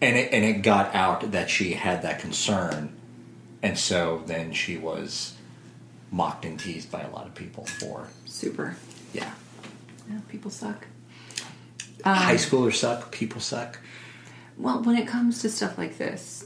And 0.00 0.16
it, 0.16 0.32
and 0.32 0.44
it 0.44 0.62
got 0.62 0.92
out 0.94 1.30
that 1.30 1.48
she 1.48 1.74
had 1.74 2.02
that 2.02 2.18
concern, 2.18 2.92
and 3.62 3.78
so 3.78 4.22
then 4.26 4.52
she 4.52 4.76
was 4.76 5.34
mocked 6.10 6.44
and 6.44 6.58
teased 6.58 6.90
by 6.90 7.02
a 7.02 7.10
lot 7.10 7.26
of 7.26 7.34
people 7.36 7.64
for 7.64 8.08
Super. 8.26 8.76
yeah. 9.12 9.30
Yeah, 10.10 10.18
people 10.28 10.50
suck. 10.50 10.86
High 12.04 12.34
schoolers 12.34 12.74
suck. 12.74 13.12
People 13.12 13.40
suck. 13.40 13.78
Well, 14.58 14.82
when 14.82 14.96
it 14.96 15.06
comes 15.06 15.40
to 15.42 15.48
stuff 15.48 15.78
like 15.78 15.96
this, 15.98 16.44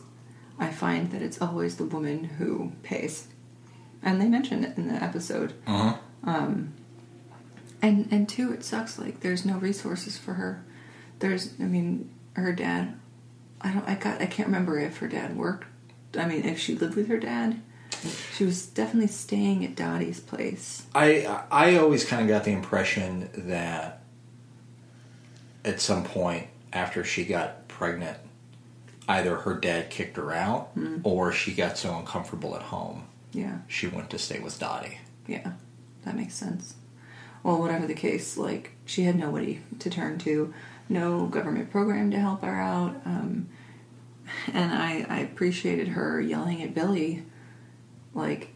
I 0.59 0.71
find 0.71 1.11
that 1.13 1.23
it's 1.23 1.41
always 1.41 1.77
the 1.77 1.85
woman 1.87 2.25
who 2.25 2.73
pays, 2.83 3.29
and 4.03 4.21
they 4.21 4.29
mention 4.29 4.63
it 4.65 4.77
in 4.77 4.89
the 4.89 5.03
episode. 5.03 5.55
Uh-huh. 5.67 5.97
Um, 6.27 6.75
and 7.81 8.09
and 8.11 8.29
two, 8.29 8.53
it 8.53 8.65
sucks. 8.65 8.99
Like 8.99 9.21
there's 9.21 9.45
no 9.45 9.57
resources 9.59 10.19
for 10.19 10.35
her. 10.35 10.65
There's, 11.21 11.55
I 11.61 11.65
mean, 11.65 12.11
her 12.35 12.53
dad. 12.53 12.99
I 13.61 13.73
don't. 13.73 13.89
I 13.89 13.95
got. 13.95 14.21
I 14.21 14.27
can't 14.27 14.49
remember 14.49 14.79
if 14.79 14.99
her 14.99 15.09
dad 15.09 15.37
worked. 15.37 15.67
I 16.19 16.27
mean, 16.27 16.45
if 16.45 16.59
she 16.59 16.75
lived 16.75 16.97
with 16.97 17.09
her 17.09 17.19
dad. 17.19 17.61
She 18.35 18.45
was 18.45 18.67
definitely 18.67 19.09
staying 19.09 19.65
at 19.65 19.75
Dottie's 19.75 20.21
place. 20.21 20.87
I 20.95 21.45
I 21.51 21.77
always 21.77 22.05
kind 22.05 22.23
of 22.23 22.29
got 22.29 22.45
the 22.45 22.53
impression 22.53 23.31
that 23.35 24.03
at 25.65 25.81
some 25.81 26.05
point 26.05 26.49
after 26.73 27.03
she 27.05 27.25
got 27.25 27.69
pregnant, 27.69 28.19
either 29.09 29.37
her 29.37 29.55
dad 29.55 29.91
kicked 29.91 30.17
her 30.17 30.33
out 30.33 30.69
hmm. 30.75 30.99
or 31.05 31.33
she 31.33 31.53
got 31.55 31.79
so 31.79 31.97
uncomfortable 31.97 32.55
at 32.55 32.63
home 32.63 33.05
Yeah. 33.33 33.59
she 33.67 33.87
went 33.87 34.11
to 34.11 34.19
stay 34.19 34.39
with 34.41 34.59
Dottie. 34.59 34.99
Yeah, 35.27 35.53
that 36.07 36.17
makes 36.17 36.35
sense. 36.35 36.75
Well, 37.43 37.59
whatever 37.61 37.87
the 37.87 37.95
case, 37.95 38.37
like 38.39 38.73
she 38.87 39.03
had 39.03 39.17
nobody 39.17 39.61
to 39.81 39.91
turn 39.91 40.19
to, 40.21 40.53
no 40.89 41.27
government 41.27 41.71
program 41.71 42.11
to 42.13 42.19
help 42.19 42.43
her 42.43 42.59
out, 42.59 42.97
um, 43.05 43.49
and 44.53 44.73
I, 44.73 45.07
I 45.09 45.19
appreciated 45.21 45.89
her 45.89 46.21
yelling 46.21 46.63
at 46.63 46.75
Billy, 46.75 47.25
like, 48.15 48.53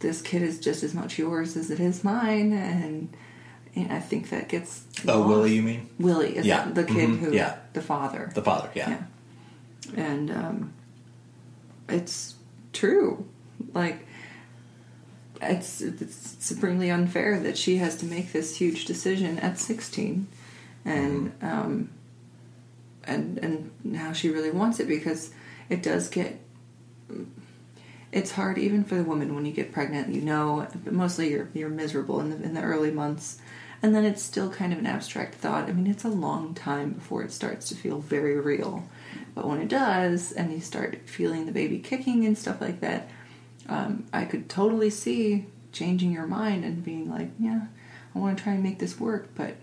"This 0.00 0.22
kid 0.22 0.42
is 0.42 0.58
just 0.58 0.82
as 0.82 0.94
much 0.94 1.18
yours 1.18 1.56
as 1.56 1.70
it 1.70 1.78
is 1.78 2.02
mine," 2.02 2.52
and, 2.52 3.16
and 3.76 3.92
I 3.92 4.00
think 4.00 4.30
that 4.30 4.48
gets. 4.48 4.84
Oh, 5.06 5.18
lost. 5.20 5.28
Willie, 5.28 5.54
you 5.54 5.62
mean 5.62 5.88
Willie 6.00 6.36
is 6.36 6.46
Yeah. 6.46 6.68
the 6.70 6.84
kid 6.84 7.10
Mhm. 7.10 7.18
who, 7.18 7.32
Yeah. 7.32 7.56
the 7.74 7.82
father, 7.82 8.30
the 8.34 8.42
father? 8.42 8.70
Yeah. 8.74 8.90
yeah. 8.90 9.02
And 10.04 10.30
um, 10.32 10.72
it's 11.88 12.34
true. 12.72 13.26
Like, 13.74 14.05
it's, 15.42 15.80
it's 15.80 16.44
supremely 16.44 16.90
unfair 16.90 17.38
that 17.40 17.56
she 17.58 17.76
has 17.78 17.96
to 17.96 18.06
make 18.06 18.32
this 18.32 18.56
huge 18.56 18.84
decision 18.84 19.38
at 19.38 19.58
16 19.58 20.26
and 20.84 21.32
um, 21.42 21.90
and 23.04 23.38
and 23.38 23.96
how 23.96 24.12
she 24.12 24.30
really 24.30 24.50
wants 24.50 24.80
it 24.80 24.88
because 24.88 25.30
it 25.68 25.82
does 25.82 26.08
get 26.08 26.40
it's 28.12 28.32
hard 28.32 28.56
even 28.56 28.84
for 28.84 28.94
the 28.94 29.02
woman 29.02 29.34
when 29.34 29.44
you 29.44 29.52
get 29.52 29.72
pregnant 29.72 30.14
you 30.14 30.22
know 30.22 30.66
but 30.84 30.92
mostly 30.92 31.30
you're 31.30 31.48
you're 31.54 31.68
miserable 31.68 32.20
in 32.20 32.30
the 32.30 32.42
in 32.44 32.54
the 32.54 32.62
early 32.62 32.90
months. 32.90 33.38
And 33.82 33.94
then 33.94 34.06
it's 34.06 34.22
still 34.22 34.48
kind 34.50 34.72
of 34.72 34.78
an 34.78 34.86
abstract 34.86 35.34
thought. 35.34 35.68
I 35.68 35.72
mean 35.72 35.86
it's 35.86 36.04
a 36.04 36.08
long 36.08 36.54
time 36.54 36.92
before 36.92 37.22
it 37.22 37.30
starts 37.30 37.68
to 37.68 37.74
feel 37.74 37.98
very 37.98 38.40
real. 38.40 38.88
But 39.34 39.46
when 39.46 39.60
it 39.60 39.68
does 39.68 40.32
and 40.32 40.50
you 40.50 40.60
start 40.60 40.98
feeling 41.04 41.44
the 41.44 41.52
baby 41.52 41.78
kicking 41.78 42.24
and 42.24 42.38
stuff 42.38 42.60
like 42.60 42.80
that 42.80 43.10
um, 43.68 44.04
i 44.12 44.24
could 44.24 44.48
totally 44.48 44.90
see 44.90 45.46
changing 45.72 46.12
your 46.12 46.26
mind 46.26 46.64
and 46.64 46.84
being 46.84 47.10
like 47.10 47.30
yeah 47.38 47.66
i 48.14 48.18
want 48.18 48.36
to 48.36 48.42
try 48.42 48.52
and 48.52 48.62
make 48.62 48.78
this 48.78 48.98
work 48.98 49.28
but 49.34 49.56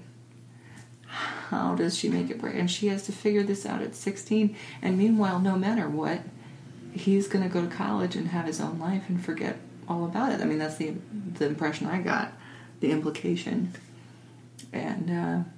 how 1.06 1.76
does 1.76 1.98
she 1.98 2.10
make 2.10 2.30
it 2.30 2.42
work 2.42 2.56
and 2.56 2.70
she 2.70 2.88
has 2.88 3.04
to 3.04 3.12
figure 3.12 3.44
this 3.44 3.66
out 3.66 3.82
at 3.82 3.96
16 3.96 4.56
and 4.82 4.98
meanwhile 4.98 5.39
no 5.39 5.56
matter 5.56 5.88
what 5.88 6.22
he's 6.94 7.28
going 7.28 7.44
to 7.44 7.50
go 7.50 7.62
to 7.62 7.76
college 7.76 8.16
and 8.16 8.28
have 8.30 8.46
his 8.46 8.62
own 8.62 8.80
life 8.80 9.04
and 9.10 9.24
forget 9.24 9.58
all 9.88 10.06
about 10.06 10.32
it. 10.32 10.42
I 10.42 10.46
mean, 10.46 10.60
that's 10.60 10.78
the 10.78 10.94
the 11.34 11.46
impression 11.46 11.88
I 11.88 12.02
got, 12.02 12.34
the 12.80 12.92
implication, 12.92 13.74
and 14.72 15.10
uh, 15.10 15.50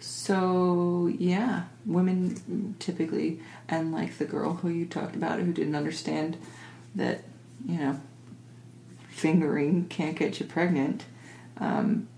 so 0.00 1.10
yeah, 1.18 1.64
women 1.86 2.76
typically, 2.78 3.40
and 3.68 3.92
like 3.92 4.18
the 4.18 4.24
girl 4.24 4.54
who 4.54 4.68
you 4.68 4.86
talked 4.86 5.16
about 5.16 5.40
who 5.40 5.52
didn't 5.52 5.76
understand 5.76 6.36
that 6.94 7.24
you 7.66 7.78
know 7.78 8.00
fingering 9.08 9.86
can't 9.88 10.16
get 10.16 10.40
you 10.40 10.46
pregnant. 10.46 11.04
Um, 11.58 12.08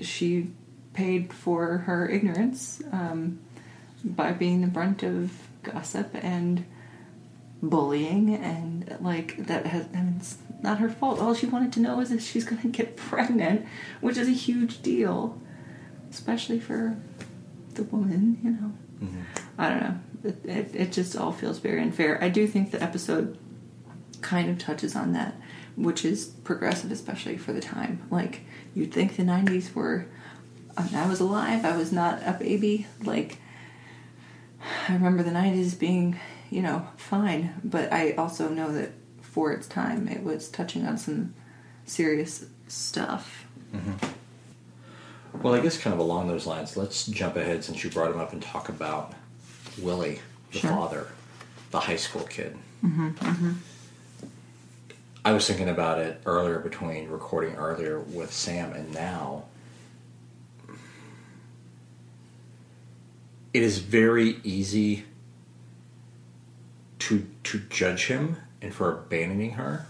she 0.00 0.50
paid 0.92 1.32
for 1.32 1.78
her 1.78 2.08
ignorance 2.08 2.82
um, 2.92 3.38
by 4.04 4.32
being 4.32 4.60
the 4.60 4.66
brunt 4.66 5.02
of 5.02 5.32
gossip 5.62 6.10
and 6.14 6.64
bullying 7.62 8.34
and 8.34 8.96
like 9.00 9.36
that 9.46 9.66
has 9.66 9.86
I 9.94 9.98
mean, 9.98 10.16
it's 10.18 10.38
not 10.62 10.78
her 10.78 10.88
fault. 10.88 11.20
All 11.20 11.34
she 11.34 11.46
wanted 11.46 11.72
to 11.74 11.80
know 11.80 12.00
is 12.00 12.10
if 12.10 12.22
she's 12.22 12.44
going 12.44 12.62
to 12.62 12.68
get 12.68 12.96
pregnant, 13.08 13.66
which 14.00 14.16
is 14.16 14.28
a 14.28 14.32
huge 14.32 14.82
deal, 14.82 15.40
especially 16.10 16.60
for 16.60 16.96
the 17.74 17.84
woman. 17.84 18.38
You 18.42 18.50
know, 18.50 18.72
I 19.58 19.68
don't 19.70 19.80
know. 19.80 19.98
It, 20.24 20.44
it 20.44 20.74
it 20.74 20.92
just 20.92 21.16
all 21.16 21.32
feels 21.32 21.58
very 21.58 21.82
unfair. 21.82 22.22
I 22.22 22.28
do 22.28 22.46
think 22.46 22.70
the 22.70 22.82
episode 22.82 23.38
kind 24.20 24.50
of 24.50 24.58
touches 24.58 24.94
on 24.96 25.12
that, 25.12 25.34
which 25.76 26.04
is 26.04 26.26
progressive, 26.26 26.90
especially 26.92 27.36
for 27.36 27.52
the 27.52 27.60
time. 27.60 28.06
Like 28.10 28.42
you'd 28.74 28.92
think 28.92 29.16
the 29.16 29.22
'90s 29.22 29.74
were. 29.74 30.06
I, 30.76 31.06
was 31.06 31.20
alive. 31.20 31.64
I 31.66 31.76
was 31.76 31.92
not 31.92 32.22
a 32.24 32.32
baby. 32.32 32.86
Like 33.02 33.38
I 34.88 34.94
remember 34.94 35.22
the 35.22 35.30
90s 35.30 35.78
being, 35.78 36.18
you 36.50 36.62
know, 36.62 36.86
fine, 36.96 37.54
but 37.62 37.92
I 37.92 38.12
also 38.12 38.48
know 38.48 38.72
that 38.72 38.92
for 39.20 39.52
its 39.52 39.66
time 39.66 40.08
it 40.08 40.22
was 40.22 40.48
touching 40.48 40.86
on 40.86 40.98
some 40.98 41.34
serious 41.84 42.46
stuff. 42.68 43.44
Mm-hmm. 43.74 45.42
Well, 45.42 45.54
I 45.54 45.60
guess 45.60 45.78
kind 45.78 45.94
of 45.94 46.00
along 46.00 46.28
those 46.28 46.46
lines, 46.46 46.76
let's 46.76 47.06
jump 47.06 47.36
ahead 47.36 47.62
since 47.64 47.84
you 47.84 47.90
brought 47.90 48.10
him 48.10 48.18
up 48.20 48.32
and 48.32 48.42
talk 48.42 48.68
about 48.68 49.12
Willie, 49.78 50.20
the 50.52 50.58
Sure. 50.58 50.70
father, 50.70 51.06
the 51.70 51.80
high 51.80 51.96
school 51.96 52.22
kid. 52.22 52.56
Mm-hmm, 52.84 53.08
mm-hmm. 53.10 53.52
I 55.24 55.32
was 55.32 55.46
thinking 55.46 55.68
about 55.68 55.98
it 55.98 56.20
earlier 56.24 56.58
between 56.58 57.08
recording 57.08 57.54
earlier 57.56 57.98
with 57.98 58.32
Sam 58.32 58.72
and 58.72 58.92
now. 58.94 59.44
It 63.52 63.62
is 63.62 63.78
very 63.78 64.38
easy 64.44 65.04
to 67.00 67.26
to 67.44 67.58
judge 67.58 68.06
him 68.06 68.36
and 68.62 68.72
for 68.72 68.90
abandoning 68.90 69.52
her, 69.52 69.86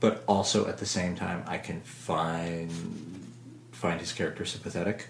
but 0.00 0.24
also 0.26 0.66
at 0.66 0.78
the 0.78 0.86
same 0.86 1.14
time, 1.14 1.44
I 1.46 1.58
can 1.58 1.80
find 1.82 2.72
find 3.72 4.00
his 4.00 4.12
character 4.12 4.44
sympathetic. 4.44 5.08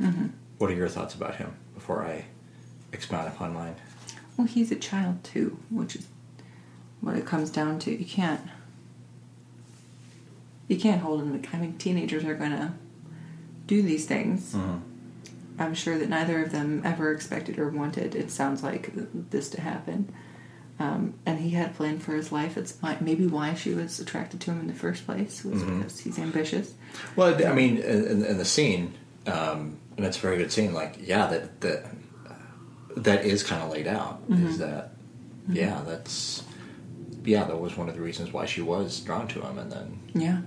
Mm-hmm. 0.00 0.26
What 0.58 0.70
are 0.70 0.74
your 0.74 0.88
thoughts 0.88 1.14
about 1.14 1.36
him 1.36 1.54
before 1.74 2.04
I 2.04 2.26
expound 2.92 3.28
upon 3.28 3.54
mine? 3.54 3.76
Well, 4.36 4.46
he's 4.46 4.70
a 4.70 4.76
child 4.76 5.24
too, 5.24 5.58
which 5.70 5.96
is 5.96 6.06
what 7.00 7.16
it 7.16 7.26
comes 7.26 7.50
down 7.50 7.78
to. 7.80 7.90
You 7.90 8.04
can't 8.04 8.40
you 10.68 10.76
can't 10.78 11.00
hold 11.00 11.20
him. 11.22 11.42
I 11.52 11.56
mean, 11.56 11.76
teenagers 11.78 12.24
are 12.24 12.34
gonna 12.34 12.74
do 13.66 13.82
these 13.82 14.06
things. 14.06 14.54
I'm 15.58 15.74
sure 15.74 15.98
that 15.98 16.08
neither 16.08 16.42
of 16.42 16.52
them 16.52 16.80
ever 16.84 17.12
expected 17.12 17.58
or 17.58 17.68
wanted. 17.68 18.14
It 18.14 18.30
sounds 18.30 18.62
like 18.62 18.90
this 19.30 19.50
to 19.50 19.60
happen. 19.60 20.12
Um, 20.78 21.14
and 21.26 21.38
he 21.40 21.50
had 21.50 21.70
a 21.72 21.74
plan 21.74 21.98
for 21.98 22.14
his 22.14 22.32
life. 22.32 22.56
It's 22.56 22.78
maybe 23.02 23.26
why 23.26 23.52
she 23.52 23.74
was 23.74 24.00
attracted 24.00 24.40
to 24.42 24.52
him 24.52 24.60
in 24.60 24.66
the 24.68 24.72
first 24.72 25.04
place 25.04 25.44
was 25.44 25.62
because 25.62 26.00
he's 26.00 26.18
ambitious. 26.18 26.72
Well, 27.16 27.46
I 27.46 27.52
mean, 27.52 27.76
in, 27.76 28.24
in 28.24 28.38
the 28.38 28.46
scene, 28.46 28.94
um, 29.26 29.76
and 29.98 30.06
it's 30.06 30.16
a 30.16 30.20
very 30.20 30.38
good 30.38 30.50
scene. 30.50 30.72
Like, 30.72 30.96
yeah, 30.98 31.26
that 31.26 31.60
the 31.60 31.84
that 32.96 33.24
is 33.26 33.42
kind 33.42 33.62
of 33.62 33.70
laid 33.70 33.86
out 33.86 34.20
is 34.30 34.58
that 34.58 34.92
yeah 35.48 35.82
that's 35.86 36.42
yeah 37.24 37.44
that 37.44 37.58
was 37.60 37.76
one 37.76 37.88
of 37.88 37.94
the 37.94 38.00
reasons 38.00 38.32
why 38.32 38.46
she 38.46 38.60
was 38.62 39.00
drawn 39.00 39.28
to 39.28 39.40
him 39.40 39.58
and 39.58 39.70
then 39.72 39.98
Yeah. 40.14 40.40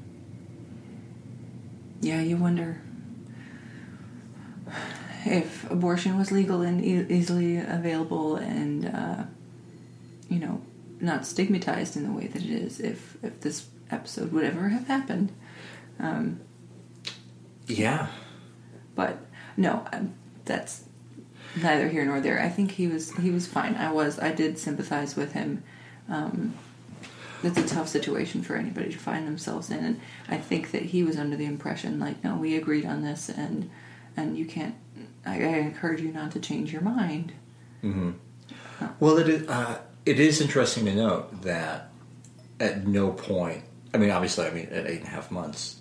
Yeah, 2.01 2.21
you 2.21 2.35
wonder 2.35 2.81
if 5.25 5.69
abortion 5.71 6.17
was 6.17 6.31
legal 6.31 6.61
and 6.61 6.83
e- 6.83 7.05
easily 7.13 7.57
available 7.57 8.35
and, 8.35 8.85
uh, 8.85 9.23
you 10.29 10.39
know, 10.39 10.61
not 10.99 11.25
stigmatized 11.25 11.95
in 11.95 12.03
the 12.03 12.11
way 12.11 12.27
that 12.27 12.41
it 12.43 12.49
is, 12.49 12.79
if, 12.81 13.17
if 13.23 13.39
this 13.39 13.67
episode 13.89 14.33
would 14.33 14.43
ever 14.43 14.69
have 14.69 14.87
happened. 14.87 15.31
Um, 15.99 16.41
yeah 17.67 18.07
but 18.95 19.19
no, 19.57 19.85
um, 19.93 20.13
that's 20.45 20.83
neither 21.61 21.87
here 21.87 22.05
nor 22.05 22.19
there. 22.19 22.41
I 22.41 22.49
think 22.49 22.71
he 22.71 22.87
was 22.87 23.11
he 23.17 23.31
was 23.31 23.47
fine. 23.47 23.75
I 23.75 23.91
was 23.91 24.19
I 24.19 24.31
did 24.31 24.57
sympathize 24.57 25.15
with 25.15 25.33
him. 25.33 25.63
Um, 26.09 26.53
it's 27.43 27.57
a 27.57 27.67
tough 27.67 27.89
situation 27.89 28.41
for 28.41 28.55
anybody 28.55 28.91
to 28.91 28.97
find 28.97 29.27
themselves 29.27 29.69
in, 29.69 29.83
and 29.83 30.01
I 30.29 30.37
think 30.37 30.71
that 30.71 30.83
he 30.83 31.03
was 31.03 31.17
under 31.17 31.35
the 31.35 31.45
impression 31.45 31.99
like, 31.99 32.23
no, 32.23 32.35
we 32.35 32.55
agreed 32.55 32.85
on 32.85 33.03
this, 33.03 33.29
and 33.29 33.69
and 34.15 34.37
you 34.37 34.45
can't. 34.45 34.75
I, 35.25 35.35
I 35.35 35.57
encourage 35.57 36.01
you 36.01 36.11
not 36.11 36.31
to 36.33 36.39
change 36.39 36.71
your 36.71 36.81
mind. 36.81 37.33
Well, 38.99 39.17
it 39.17 39.27
is, 39.29 39.47
uh, 39.47 39.79
it 40.05 40.19
is 40.19 40.41
interesting 40.41 40.85
to 40.85 40.95
note 40.95 41.41
that 41.43 41.89
at 42.59 42.87
no 42.87 43.11
point, 43.11 43.63
I 43.93 43.97
mean, 43.97 44.09
obviously, 44.09 44.45
I 44.45 44.51
mean, 44.51 44.67
at 44.67 44.85
eight 44.87 44.99
and 44.99 45.07
a 45.07 45.11
half 45.11 45.31
months, 45.31 45.79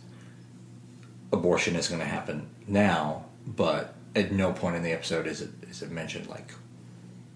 abortion 1.33 1.77
is 1.77 1.89
going 1.89 2.01
to 2.01 2.07
happen 2.07 2.49
now, 2.67 3.27
but 3.47 3.95
at 4.15 4.33
no 4.33 4.53
point 4.53 4.77
in 4.77 4.83
the 4.83 4.93
episode 4.93 5.27
is 5.27 5.41
it 5.41 5.51
is 5.71 5.83
it 5.83 5.91
mentioned 5.91 6.27
like, 6.29 6.53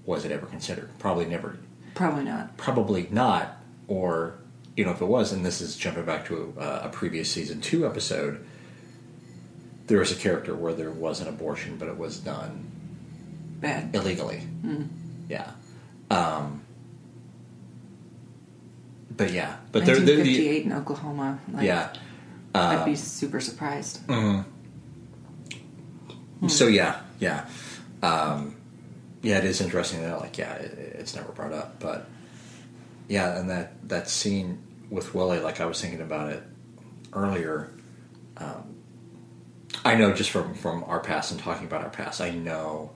was 0.04 0.24
it 0.24 0.32
ever 0.32 0.46
considered? 0.46 0.90
Probably 0.98 1.26
never. 1.26 1.58
Probably 1.96 2.24
not. 2.24 2.56
Probably 2.56 3.08
not. 3.10 3.56
Or 3.88 4.38
you 4.76 4.84
know, 4.84 4.92
if 4.92 5.00
it 5.00 5.06
was, 5.06 5.32
and 5.32 5.44
this 5.44 5.60
is 5.60 5.76
jumping 5.76 6.04
back 6.04 6.26
to 6.26 6.54
a, 6.58 6.82
a 6.84 6.88
previous 6.90 7.30
season 7.30 7.60
two 7.60 7.86
episode. 7.86 8.46
There 9.86 9.98
was 9.98 10.12
a 10.12 10.16
character 10.16 10.54
where 10.54 10.74
there 10.74 10.90
was 10.90 11.20
an 11.20 11.28
abortion, 11.28 11.76
but 11.78 11.88
it 11.88 11.96
was 11.96 12.18
done 12.18 12.70
Bad. 13.60 13.94
illegally. 13.94 14.42
Mm-hmm. 14.64 14.82
Yeah. 15.28 15.52
Um, 16.10 16.62
but 19.16 19.32
yeah, 19.32 19.56
but 19.72 19.86
they're, 19.86 19.96
they're 19.96 20.16
the 20.16 20.22
1958 20.22 20.64
in 20.66 20.72
Oklahoma. 20.72 21.38
Like, 21.52 21.64
yeah. 21.64 21.92
I'd 22.54 22.84
be 22.84 22.90
um, 22.90 22.96
super 22.96 23.40
surprised. 23.40 24.06
Mm-hmm. 24.06 24.50
Hmm. 26.40 26.48
So 26.48 26.66
yeah, 26.66 27.00
yeah, 27.18 27.48
um, 28.02 28.55
yeah. 29.26 29.38
It 29.38 29.44
is 29.44 29.60
interesting 29.60 30.02
that 30.02 30.20
like 30.20 30.38
yeah, 30.38 30.54
it, 30.54 30.78
it's 30.98 31.14
never 31.14 31.32
brought 31.32 31.52
up, 31.52 31.80
but 31.80 32.08
yeah, 33.08 33.38
and 33.38 33.50
that 33.50 33.88
that 33.88 34.08
scene 34.08 34.62
with 34.90 35.14
Willie, 35.14 35.40
like 35.40 35.60
I 35.60 35.66
was 35.66 35.80
thinking 35.80 36.00
about 36.00 36.32
it 36.32 36.42
earlier. 37.12 37.70
Um, 38.36 38.76
I 39.84 39.94
know 39.96 40.12
just 40.12 40.30
from 40.30 40.54
from 40.54 40.84
our 40.84 41.00
past 41.00 41.30
and 41.30 41.40
talking 41.40 41.66
about 41.66 41.82
our 41.82 41.90
past, 41.90 42.20
I 42.20 42.30
know. 42.30 42.92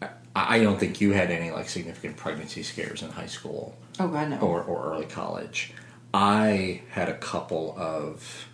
I, 0.00 0.56
I 0.56 0.58
don't 0.60 0.78
think 0.78 1.00
you 1.00 1.12
had 1.12 1.30
any 1.30 1.50
like 1.50 1.68
significant 1.68 2.16
pregnancy 2.16 2.62
scares 2.62 3.02
in 3.02 3.10
high 3.10 3.26
school. 3.26 3.76
Oh 4.00 4.08
God, 4.08 4.30
no. 4.30 4.38
or, 4.40 4.62
or 4.62 4.92
early 4.92 5.06
college. 5.06 5.72
I 6.14 6.82
had 6.90 7.08
a 7.08 7.16
couple 7.18 7.74
of 7.76 8.48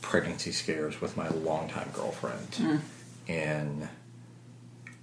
pregnancy 0.00 0.52
scares 0.52 1.00
with 1.00 1.16
my 1.16 1.28
longtime 1.28 1.90
girlfriend 1.94 2.82
in 3.26 3.88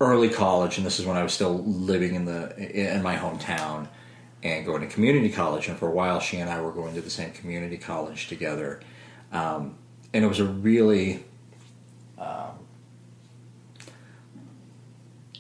early 0.02 0.30
college, 0.30 0.78
and 0.78 0.86
this 0.86 1.00
is 1.00 1.06
when 1.06 1.18
I 1.18 1.24
was 1.24 1.34
still 1.34 1.64
living 1.64 2.16
in 2.16 2.26
the 2.26 2.58
in 2.58 3.02
my 3.02 3.16
hometown 3.16 3.88
and 4.44 4.66
going 4.66 4.82
to 4.82 4.88
community 4.88 5.30
college. 5.30 5.68
And 5.68 5.78
for 5.78 5.88
a 5.88 5.92
while, 5.92 6.20
she 6.20 6.38
and 6.38 6.50
I 6.50 6.60
were 6.62 6.72
going 6.72 6.96
to 6.96 7.02
the 7.02 7.10
same 7.10 7.32
community 7.32 7.78
college 7.78 8.28
together, 8.28 8.82
um, 9.32 9.76
and 10.14 10.26
it 10.26 10.28
was 10.28 10.40
a 10.40 10.46
really 10.46 11.24
um, 12.18 12.60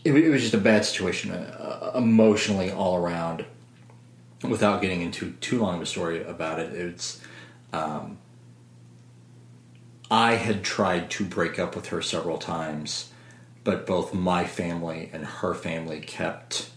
it, 0.04 0.15
it 0.15 0.30
was 0.30 0.41
just 0.41 0.54
a 0.54 0.60
bad 0.60 0.86
situation 0.86 1.32
uh, 1.32 1.91
emotionally 1.95 2.71
all 2.71 2.95
around 2.95 3.45
without 4.43 4.82
getting 4.82 5.02
into 5.02 5.32
too 5.34 5.60
long 5.60 5.76
of 5.76 5.82
a 5.82 5.86
story 5.86 6.24
about 6.24 6.60
it, 6.60 6.74
it's 6.74 7.21
um, 7.74 8.17
I 10.10 10.36
had 10.36 10.63
tried 10.63 11.10
to 11.12 11.26
break 11.26 11.60
up 11.60 11.76
with 11.76 11.88
her 11.88 12.02
several 12.02 12.38
times, 12.38 13.11
but 13.63 13.86
both 13.86 14.13
my 14.13 14.45
family 14.45 15.10
and 15.13 15.26
her 15.26 15.54
family 15.54 16.00
kept 16.00 16.69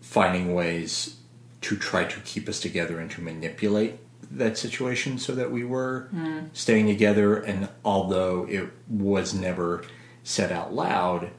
finding 0.00 0.54
ways 0.54 1.16
to 1.62 1.76
try 1.76 2.04
to 2.04 2.20
keep 2.20 2.48
us 2.48 2.60
together 2.60 3.00
and 3.00 3.10
to 3.10 3.20
manipulate 3.20 3.98
that 4.30 4.56
situation 4.56 5.18
so 5.18 5.34
that 5.34 5.50
we 5.50 5.64
were 5.64 6.08
hmm. 6.10 6.40
staying 6.52 6.86
together. 6.86 7.36
And 7.36 7.68
although 7.84 8.46
it 8.48 8.70
was 8.88 9.34
never 9.34 9.84
said 10.22 10.52
out 10.52 10.72
loud, 10.74 11.30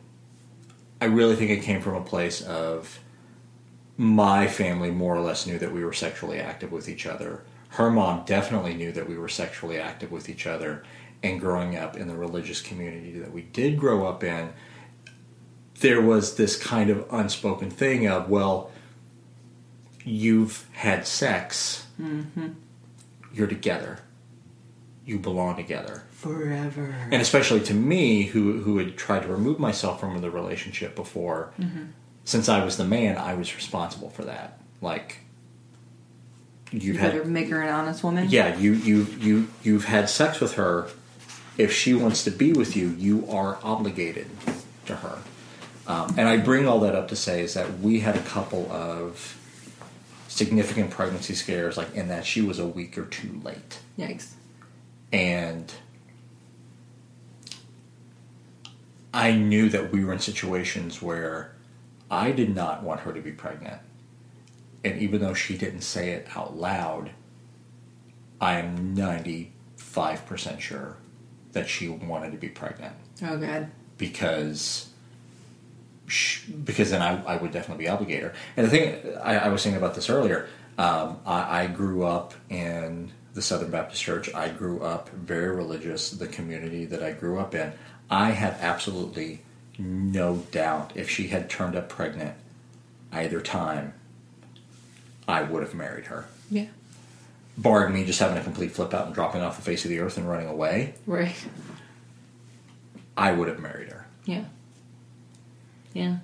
I 0.99 1.05
really 1.05 1.35
think 1.35 1.51
it 1.51 1.63
came 1.63 1.81
from 1.81 1.95
a 1.95 2.03
place 2.03 2.41
of 2.41 2.99
my 3.97 4.47
family 4.47 4.91
more 4.91 5.15
or 5.15 5.21
less 5.21 5.47
knew 5.47 5.57
that 5.59 5.73
we 5.73 5.83
were 5.83 5.93
sexually 5.93 6.39
active 6.39 6.71
with 6.71 6.87
each 6.87 7.05
other. 7.05 7.43
Her 7.69 7.89
mom 7.89 8.23
definitely 8.25 8.73
knew 8.73 8.91
that 8.91 9.09
we 9.09 9.17
were 9.17 9.29
sexually 9.29 9.79
active 9.79 10.11
with 10.11 10.29
each 10.29 10.47
other. 10.47 10.83
And 11.23 11.39
growing 11.39 11.75
up 11.75 11.97
in 11.97 12.07
the 12.07 12.15
religious 12.15 12.61
community 12.61 13.19
that 13.19 13.31
we 13.31 13.41
did 13.41 13.79
grow 13.79 14.05
up 14.05 14.23
in, 14.23 14.53
there 15.79 16.01
was 16.01 16.35
this 16.35 16.55
kind 16.57 16.89
of 16.89 17.05
unspoken 17.11 17.69
thing 17.71 18.07
of, 18.07 18.29
well, 18.29 18.71
you've 20.03 20.67
had 20.73 21.05
sex, 21.05 21.85
mm-hmm. 22.01 22.49
you're 23.33 23.47
together, 23.47 23.99
you 25.05 25.19
belong 25.19 25.55
together. 25.55 26.03
Forever. 26.11 26.95
and 27.11 27.21
especially 27.21 27.59
to 27.59 27.75
me 27.75 28.23
who 28.23 28.61
who 28.61 28.79
had 28.79 28.97
tried 28.97 29.21
to 29.21 29.27
remove 29.27 29.59
myself 29.59 29.99
from 29.99 30.19
the 30.19 30.31
relationship 30.31 30.95
before 30.95 31.53
mm-hmm. 31.59 31.83
since 32.23 32.49
i 32.49 32.65
was 32.65 32.75
the 32.77 32.83
man 32.83 33.17
i 33.17 33.35
was 33.35 33.55
responsible 33.55 34.09
for 34.09 34.23
that. 34.23 34.59
Like 34.81 35.19
you've 36.71 36.83
You 36.83 36.97
had 36.97 37.11
better 37.11 37.25
make 37.25 37.49
her 37.49 37.61
an 37.61 37.69
honest 37.69 38.03
woman. 38.03 38.27
yeah 38.29 38.57
you 38.57 38.73
you 38.73 39.05
you 39.19 39.47
you've 39.61 39.85
had 39.85 40.09
sex 40.09 40.39
with 40.39 40.53
her 40.55 40.87
if 41.57 41.73
she 41.73 41.93
wants 41.93 42.23
to 42.23 42.31
be 42.31 42.53
with 42.53 42.75
you 42.75 42.89
you 42.97 43.29
are 43.29 43.57
obligated 43.63 44.27
to 44.85 44.95
her 44.95 45.19
um, 45.87 46.13
and 46.17 46.27
i 46.27 46.37
bring 46.37 46.67
all 46.67 46.79
that 46.79 46.95
up 46.95 47.07
to 47.07 47.15
say 47.15 47.41
is 47.41 47.53
that 47.53 47.79
we 47.79 47.99
had 47.99 48.15
a 48.15 48.23
couple 48.23 48.71
of 48.71 49.37
significant 50.27 50.91
pregnancy 50.91 51.33
scares 51.33 51.77
like 51.77 51.93
in 51.95 52.07
that 52.07 52.25
she 52.25 52.41
was 52.41 52.59
a 52.59 52.67
week 52.67 52.97
or 52.97 53.05
two 53.05 53.39
late 53.43 53.79
Yikes. 53.97 54.33
and 55.11 55.73
I 59.17 59.31
knew 59.31 59.67
that 59.69 59.91
we 59.91 60.05
were 60.05 60.13
in 60.13 60.19
situations 60.19 61.01
where 61.01 61.53
I 62.11 62.31
did 62.31 62.53
not 62.53 62.83
want 62.83 62.99
her 62.99 63.13
to 63.13 63.19
be 63.19 63.31
pregnant. 63.31 63.81
And 64.83 65.01
even 65.01 65.21
though 65.21 65.33
she 65.33 65.57
didn't 65.57 65.81
say 65.81 66.11
it 66.11 66.27
out 66.35 66.55
loud, 66.55 67.09
I 68.39 68.59
am 68.59 68.95
95% 68.95 70.59
sure 70.59 70.97
that 71.57 71.67
she 71.67 71.89
wanted 71.89 72.31
to 72.31 72.37
be 72.37 72.47
pregnant 72.49 72.93
Oh 73.23 73.35
God. 73.37 73.69
because 73.97 74.87
sh- 76.07 76.43
because 76.63 76.91
then 76.91 77.01
I, 77.01 77.23
I 77.25 77.37
would 77.37 77.51
definitely 77.51 77.85
be 77.85 77.89
obligator. 77.89 78.33
And 78.55 78.65
the 78.67 78.69
thing 78.69 79.17
I, 79.23 79.37
I 79.39 79.49
was 79.49 79.63
thinking 79.63 79.77
about 79.77 79.95
this 79.95 80.09
earlier. 80.09 80.47
Um, 80.77 81.17
I, 81.25 81.63
I 81.63 81.67
grew 81.67 82.03
up 82.05 82.35
in 82.51 83.09
the 83.33 83.41
Southern 83.41 83.71
Baptist 83.71 84.03
Church. 84.03 84.31
I 84.35 84.49
grew 84.49 84.79
up 84.81 85.09
very 85.09 85.55
religious. 85.55 86.11
The 86.11 86.27
community 86.27 86.85
that 86.85 87.01
I 87.01 87.11
grew 87.13 87.39
up 87.39 87.55
in, 87.55 87.73
I 88.11 88.29
had 88.29 88.53
absolutely 88.59 89.41
no 89.79 90.37
doubt 90.51 90.91
if 90.93 91.09
she 91.09 91.29
had 91.29 91.49
turned 91.49 91.75
up 91.75 91.89
pregnant 91.89 92.35
either 93.11 93.41
time, 93.41 93.93
I 95.27 95.41
would 95.41 95.63
have 95.63 95.73
married 95.73 96.05
her. 96.05 96.27
Yeah. 96.51 96.67
Barring 97.57 97.93
me 97.93 98.05
just 98.05 98.19
having 98.19 98.37
a 98.37 98.43
complete 98.43 98.71
flip 98.71 98.93
out 98.93 99.07
and 99.07 99.15
dropping 99.15 99.41
off 99.41 99.55
the 99.55 99.63
face 99.63 99.83
of 99.83 99.89
the 99.89 99.99
earth 99.99 100.17
and 100.17 100.29
running 100.29 100.47
away, 100.47 100.93
Right. 101.07 101.35
I 103.15 103.31
would 103.31 103.47
have 103.47 103.59
married 103.59 103.89
her. 103.91 104.05
Yeah. 104.25 104.45
Yeah. 105.93 106.17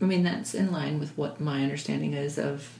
I 0.00 0.04
mean, 0.04 0.24
that's 0.24 0.54
in 0.54 0.72
line 0.72 0.98
with 0.98 1.16
what 1.16 1.40
my 1.40 1.62
understanding 1.62 2.14
is 2.14 2.38
of 2.38 2.78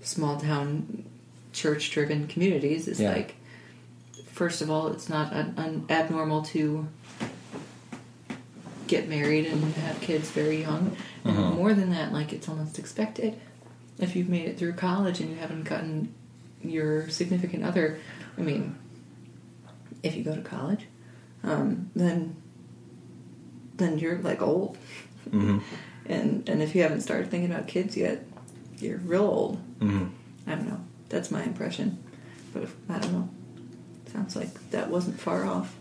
small 0.00 0.40
town 0.40 1.04
church 1.52 1.90
driven 1.92 2.26
communities. 2.26 2.88
Is 2.88 2.98
Yeah. 2.98 3.12
like, 3.12 3.36
first 4.26 4.62
of 4.62 4.70
all, 4.70 4.88
it's 4.88 5.08
not 5.08 5.32
un- 5.32 5.54
un- 5.56 5.84
abnormal 5.88 6.42
to 6.46 6.88
get 8.88 9.08
married 9.08 9.46
and 9.46 9.62
have 9.74 10.00
kids 10.00 10.30
very 10.30 10.62
young. 10.62 10.96
And 11.24 11.38
uh-huh. 11.38 11.50
more 11.50 11.74
than 11.74 11.90
that, 11.90 12.12
like, 12.12 12.32
it's 12.32 12.48
almost 12.48 12.78
expected. 12.78 13.38
If 14.00 14.16
you've 14.16 14.28
made 14.28 14.46
it 14.46 14.58
through 14.58 14.74
college 14.74 15.20
and 15.20 15.30
you 15.30 15.36
haven't 15.36 15.64
gotten 15.64 16.14
your 16.62 17.08
significant 17.08 17.64
other, 17.64 17.98
I 18.38 18.42
mean, 18.42 18.76
if 20.02 20.16
you 20.16 20.24
go 20.24 20.34
to 20.34 20.42
college, 20.42 20.86
um, 21.42 21.90
then 21.94 22.36
then 23.76 23.98
you're 23.98 24.18
like 24.18 24.42
old. 24.42 24.76
Mm-hmm. 25.28 25.58
And 26.06 26.48
and 26.48 26.62
if 26.62 26.74
you 26.74 26.82
haven't 26.82 27.02
started 27.02 27.30
thinking 27.30 27.50
about 27.50 27.66
kids 27.66 27.96
yet, 27.96 28.24
you're 28.78 28.98
real 28.98 29.22
old. 29.22 29.78
Mm-hmm. 29.80 30.06
I 30.46 30.54
don't 30.54 30.68
know. 30.68 30.80
That's 31.08 31.30
my 31.30 31.42
impression. 31.42 32.02
But 32.52 32.64
if, 32.64 32.74
I 32.88 32.98
don't 32.98 33.12
know. 33.12 33.28
Sounds 34.06 34.34
like 34.34 34.70
that 34.70 34.90
wasn't 34.90 35.20
far 35.20 35.44
off. 35.44 35.76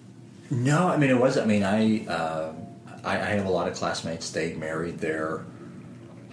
No, 0.52 0.88
I 0.88 0.98
mean 0.98 1.10
it 1.10 1.20
was. 1.20 1.38
I 1.38 1.46
mean, 1.46 1.64
I, 1.64 2.06
uh, 2.06 2.54
I 3.04 3.16
I 3.16 3.30
have 3.32 3.46
a 3.46 3.50
lot 3.50 3.68
of 3.68 3.76
classmates. 3.76 4.30
They 4.32 4.54
married 4.54 5.00
their 5.00 5.46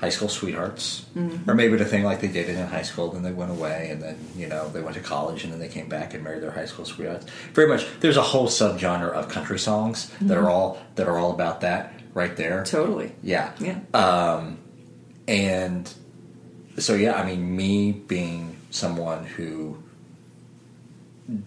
high 0.00 0.10
school 0.10 0.28
sweethearts, 0.28 1.06
mm-hmm. 1.16 1.48
or 1.48 1.54
maybe 1.54 1.76
the 1.76 1.84
thing 1.84 2.04
like 2.04 2.20
they 2.20 2.28
dated 2.28 2.56
in 2.56 2.66
high 2.66 2.82
school, 2.82 3.10
then 3.10 3.22
they 3.22 3.32
went 3.32 3.50
away, 3.50 3.88
and 3.90 4.02
then 4.02 4.18
you 4.36 4.46
know 4.46 4.68
they 4.70 4.82
went 4.82 4.94
to 4.94 5.02
college, 5.02 5.44
and 5.44 5.52
then 5.52 5.58
they 5.58 5.68
came 5.68 5.88
back 5.88 6.14
and 6.14 6.22
married 6.22 6.42
their 6.42 6.50
high 6.50 6.66
school 6.66 6.84
sweethearts. 6.84 7.26
Very 7.54 7.68
much. 7.68 7.86
There's 8.00 8.16
a 8.16 8.22
whole 8.22 8.48
subgenre 8.48 9.10
of 9.10 9.28
country 9.28 9.58
songs 9.58 10.10
that 10.20 10.36
are 10.36 10.42
mm-hmm. 10.42 10.50
all 10.50 10.78
that 10.96 11.08
are 11.08 11.18
all 11.18 11.32
about 11.32 11.62
that 11.62 11.94
right 12.12 12.36
there. 12.36 12.64
Totally. 12.64 13.12
Yeah. 13.22 13.52
Yeah. 13.60 13.80
Um, 13.94 14.58
and 15.28 15.92
so 16.78 16.94
yeah, 16.94 17.14
I 17.14 17.24
mean, 17.24 17.56
me 17.56 17.92
being 17.92 18.56
someone 18.70 19.24
who 19.24 19.82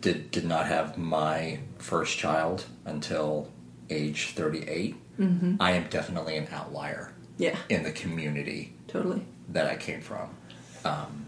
did 0.02 0.32
did 0.32 0.46
not 0.46 0.68
have 0.68 0.98
my 0.98 1.60
first 1.78 2.18
child 2.18 2.66
until 2.86 3.52
age 3.90 4.32
38, 4.36 4.96
mm-hmm. 5.20 5.56
I 5.60 5.72
am 5.72 5.88
definitely 5.90 6.38
an 6.38 6.48
outlier 6.52 7.14
Yeah. 7.40 7.58
in 7.70 7.82
the 7.84 7.92
community 7.92 8.74
Totally. 8.88 9.24
that 9.50 9.66
I 9.66 9.76
came 9.78 10.02
from. 10.02 10.30
Um, 10.86 11.26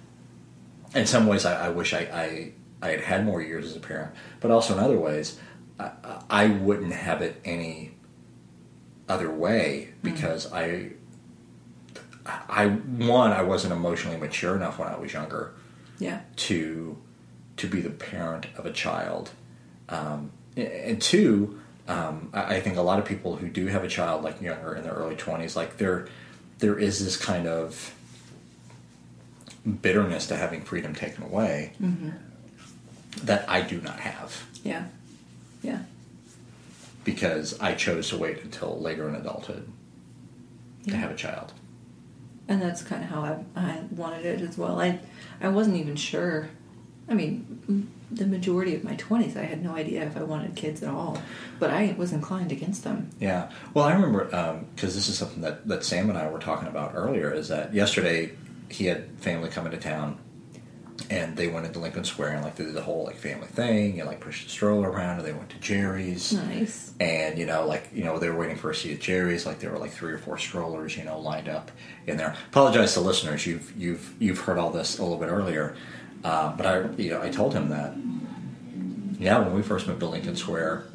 in 0.93 1.07
some 1.07 1.25
ways, 1.25 1.45
I, 1.45 1.67
I 1.67 1.69
wish 1.69 1.93
I, 1.93 1.99
I 2.01 2.51
I 2.83 2.89
had 2.91 3.01
had 3.01 3.25
more 3.25 3.41
years 3.41 3.65
as 3.65 3.75
a 3.75 3.79
parent, 3.79 4.11
but 4.41 4.51
also 4.51 4.73
in 4.73 4.79
other 4.79 4.97
ways, 4.99 5.39
I, 5.79 5.91
I 6.29 6.47
wouldn't 6.47 6.93
have 6.93 7.21
it 7.23 7.39
any 7.45 7.91
other 9.09 9.31
way 9.31 9.93
because 10.03 10.51
I 10.51 10.91
I 12.49 12.67
one 12.67 13.31
I 13.31 13.41
wasn't 13.43 13.73
emotionally 13.73 14.17
mature 14.17 14.55
enough 14.55 14.77
when 14.79 14.87
I 14.87 14.97
was 14.97 15.13
younger 15.13 15.53
Yeah. 15.99 16.21
to 16.47 16.97
to 17.57 17.67
be 17.67 17.81
the 17.81 17.89
parent 17.89 18.47
of 18.57 18.65
a 18.65 18.71
child, 18.71 19.31
um, 19.89 20.31
and 20.57 21.01
two, 21.01 21.60
um, 21.91 22.29
I, 22.33 22.55
I 22.55 22.61
think 22.61 22.77
a 22.77 22.81
lot 22.81 22.99
of 22.99 23.05
people 23.05 23.35
who 23.35 23.47
do 23.49 23.67
have 23.67 23.83
a 23.83 23.87
child 23.87 24.23
like 24.23 24.41
younger 24.41 24.75
in 24.75 24.83
their 24.83 24.93
early 24.93 25.15
twenties, 25.15 25.55
like 25.55 25.77
there 25.77 26.07
there 26.59 26.77
is 26.79 27.03
this 27.03 27.17
kind 27.17 27.47
of 27.47 27.93
bitterness 29.81 30.27
to 30.27 30.35
having 30.35 30.61
freedom 30.61 30.93
taken 30.95 31.23
away 31.23 31.73
that 33.23 33.47
I 33.49 33.61
do 33.61 33.79
not 33.81 33.99
have 33.99 34.43
Yeah. 34.63 34.85
Yeah. 35.61 35.81
because 37.03 37.59
I 37.59 37.75
chose 37.75 38.09
to 38.09 38.17
wait 38.17 38.43
until 38.43 38.79
later 38.79 39.07
in 39.07 39.15
adulthood 39.15 39.67
to 40.87 40.95
have 40.95 41.11
a 41.11 41.15
child. 41.15 41.53
And 42.47 42.59
that's 42.61 42.81
kind 42.81 43.03
of 43.03 43.09
how 43.11 43.21
I, 43.21 43.37
I 43.55 43.79
wanted 43.91 44.25
it 44.25 44.41
as 44.41 44.57
well. 44.57 44.79
I 44.81 44.99
I 45.39 45.49
wasn't 45.49 45.77
even 45.77 45.95
sure. 45.95 46.49
I 47.11 47.13
mean, 47.13 47.91
the 48.09 48.25
majority 48.25 48.73
of 48.73 48.85
my 48.85 48.95
20s, 48.95 49.35
I 49.35 49.43
had 49.43 49.61
no 49.61 49.75
idea 49.75 50.05
if 50.05 50.15
I 50.15 50.23
wanted 50.23 50.55
kids 50.55 50.81
at 50.81 50.89
all. 50.89 51.21
But 51.59 51.69
I 51.69 51.93
was 51.97 52.13
inclined 52.13 52.53
against 52.53 52.85
them. 52.85 53.09
Yeah. 53.19 53.51
Well, 53.73 53.83
I 53.83 53.93
remember 53.93 54.33
um, 54.33 54.67
because 54.73 54.95
this 54.95 55.09
is 55.09 55.17
something 55.17 55.41
that, 55.41 55.67
that 55.67 55.83
Sam 55.83 56.09
and 56.09 56.17
I 56.17 56.29
were 56.29 56.39
talking 56.39 56.69
about 56.69 56.93
earlier. 56.95 57.33
Is 57.33 57.49
that 57.49 57.73
yesterday 57.73 58.31
he 58.69 58.85
had 58.85 59.19
family 59.19 59.49
coming 59.49 59.71
to 59.71 59.77
town, 59.77 60.19
and 61.09 61.35
they 61.35 61.49
went 61.49 61.65
into 61.65 61.79
Lincoln 61.79 62.05
Square 62.05 62.35
and 62.35 62.43
like 62.43 62.55
they 62.55 62.63
did 62.63 62.73
the 62.73 62.81
whole 62.81 63.03
like 63.03 63.17
family 63.17 63.47
thing 63.47 63.99
and 63.99 64.07
like 64.07 64.21
pushed 64.21 64.45
the 64.45 64.49
stroller 64.49 64.89
around, 64.89 65.17
and 65.17 65.27
they 65.27 65.33
went 65.33 65.49
to 65.49 65.59
Jerry's. 65.59 66.31
Nice. 66.31 66.93
And 67.01 67.37
you 67.37 67.45
know, 67.45 67.67
like 67.67 67.89
you 67.93 68.05
know, 68.05 68.19
they 68.19 68.29
were 68.29 68.37
waiting 68.37 68.55
for 68.55 68.71
a 68.71 68.75
seat 68.75 68.93
at 68.93 69.01
Jerry's. 69.01 69.45
Like 69.45 69.59
there 69.59 69.71
were 69.71 69.79
like 69.79 69.91
three 69.91 70.13
or 70.13 70.17
four 70.17 70.37
strollers, 70.37 70.95
you 70.95 71.03
know, 71.03 71.19
lined 71.19 71.49
up 71.49 71.71
in 72.07 72.15
there. 72.15 72.37
Apologize 72.47 72.93
to 72.93 73.01
listeners. 73.01 73.45
You've 73.45 73.75
you've 73.77 74.15
you've 74.19 74.39
heard 74.39 74.57
all 74.57 74.69
this 74.69 74.97
a 74.99 75.03
little 75.03 75.17
bit 75.17 75.27
earlier, 75.27 75.75
uh, 76.23 76.55
but 76.55 76.65
I 76.65 76.89
you 76.97 77.09
know 77.11 77.21
I 77.21 77.29
told 77.29 77.53
him 77.53 77.69
that. 77.69 77.93
Yeah, 79.19 79.37
when 79.39 79.53
we 79.53 79.61
first 79.61 79.85
moved 79.87 79.99
to 79.99 80.07
Lincoln 80.07 80.35
Square, 80.35 80.85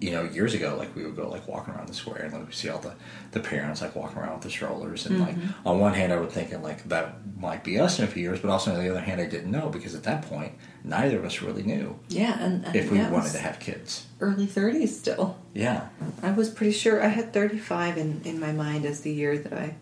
you 0.00 0.12
know, 0.12 0.22
years 0.24 0.54
ago, 0.54 0.76
like 0.78 0.96
we 0.96 1.04
would 1.04 1.14
go 1.14 1.28
like 1.28 1.46
walking 1.46 1.74
around 1.74 1.88
the 1.88 1.94
square 1.94 2.22
and 2.22 2.32
like 2.32 2.46
we 2.46 2.52
see 2.54 2.70
all 2.70 2.78
the, 2.78 2.94
the 3.32 3.40
parents 3.40 3.82
like 3.82 3.94
walking 3.94 4.16
around 4.16 4.32
with 4.34 4.42
the 4.44 4.50
strollers 4.50 5.04
and 5.04 5.20
like 5.20 5.34
on 5.66 5.78
one 5.78 5.92
hand 5.92 6.10
I 6.10 6.16
would 6.18 6.30
thinking 6.30 6.62
like 6.62 6.84
that 6.88 7.16
might 7.38 7.62
be 7.64 7.78
us 7.78 7.98
in 7.98 8.06
a 8.06 8.08
few 8.08 8.22
years, 8.22 8.40
but 8.40 8.48
also 8.50 8.72
on 8.72 8.82
the 8.82 8.88
other 8.90 9.00
hand 9.00 9.20
I 9.20 9.26
didn't 9.26 9.50
know 9.50 9.68
because 9.68 9.94
at 9.94 10.04
that 10.04 10.22
point 10.22 10.52
neither 10.84 11.18
of 11.18 11.24
us 11.26 11.42
really 11.42 11.62
knew 11.64 11.98
Yeah, 12.08 12.38
and, 12.42 12.64
and 12.64 12.74
if 12.76 12.90
we 12.90 12.96
yeah, 12.96 13.10
wanted 13.10 13.32
to 13.32 13.38
have 13.40 13.58
kids. 13.60 14.06
early 14.20 14.46
30s 14.46 14.88
still. 14.88 15.36
Yeah. 15.52 15.88
I 16.22 16.30
was 16.30 16.48
pretty 16.48 16.72
sure 16.72 17.02
I 17.02 17.08
had 17.08 17.34
35 17.34 17.98
in, 17.98 18.22
in 18.24 18.40
my 18.40 18.52
mind 18.52 18.86
as 18.86 19.00
the 19.02 19.12
year 19.12 19.36
that 19.36 19.52
I 19.52 19.74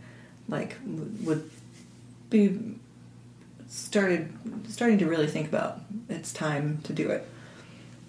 like 0.49 0.81
w- 0.85 1.11
would 1.25 1.49
be 2.31 2.59
started 3.75 4.33
starting 4.68 4.99
to 4.99 5.07
really 5.07 5.27
think 5.27 5.49
about 5.49 5.81
it's 6.09 6.33
time 6.33 6.79
to 6.85 6.93
do 6.93 7.11
it. 7.11 7.29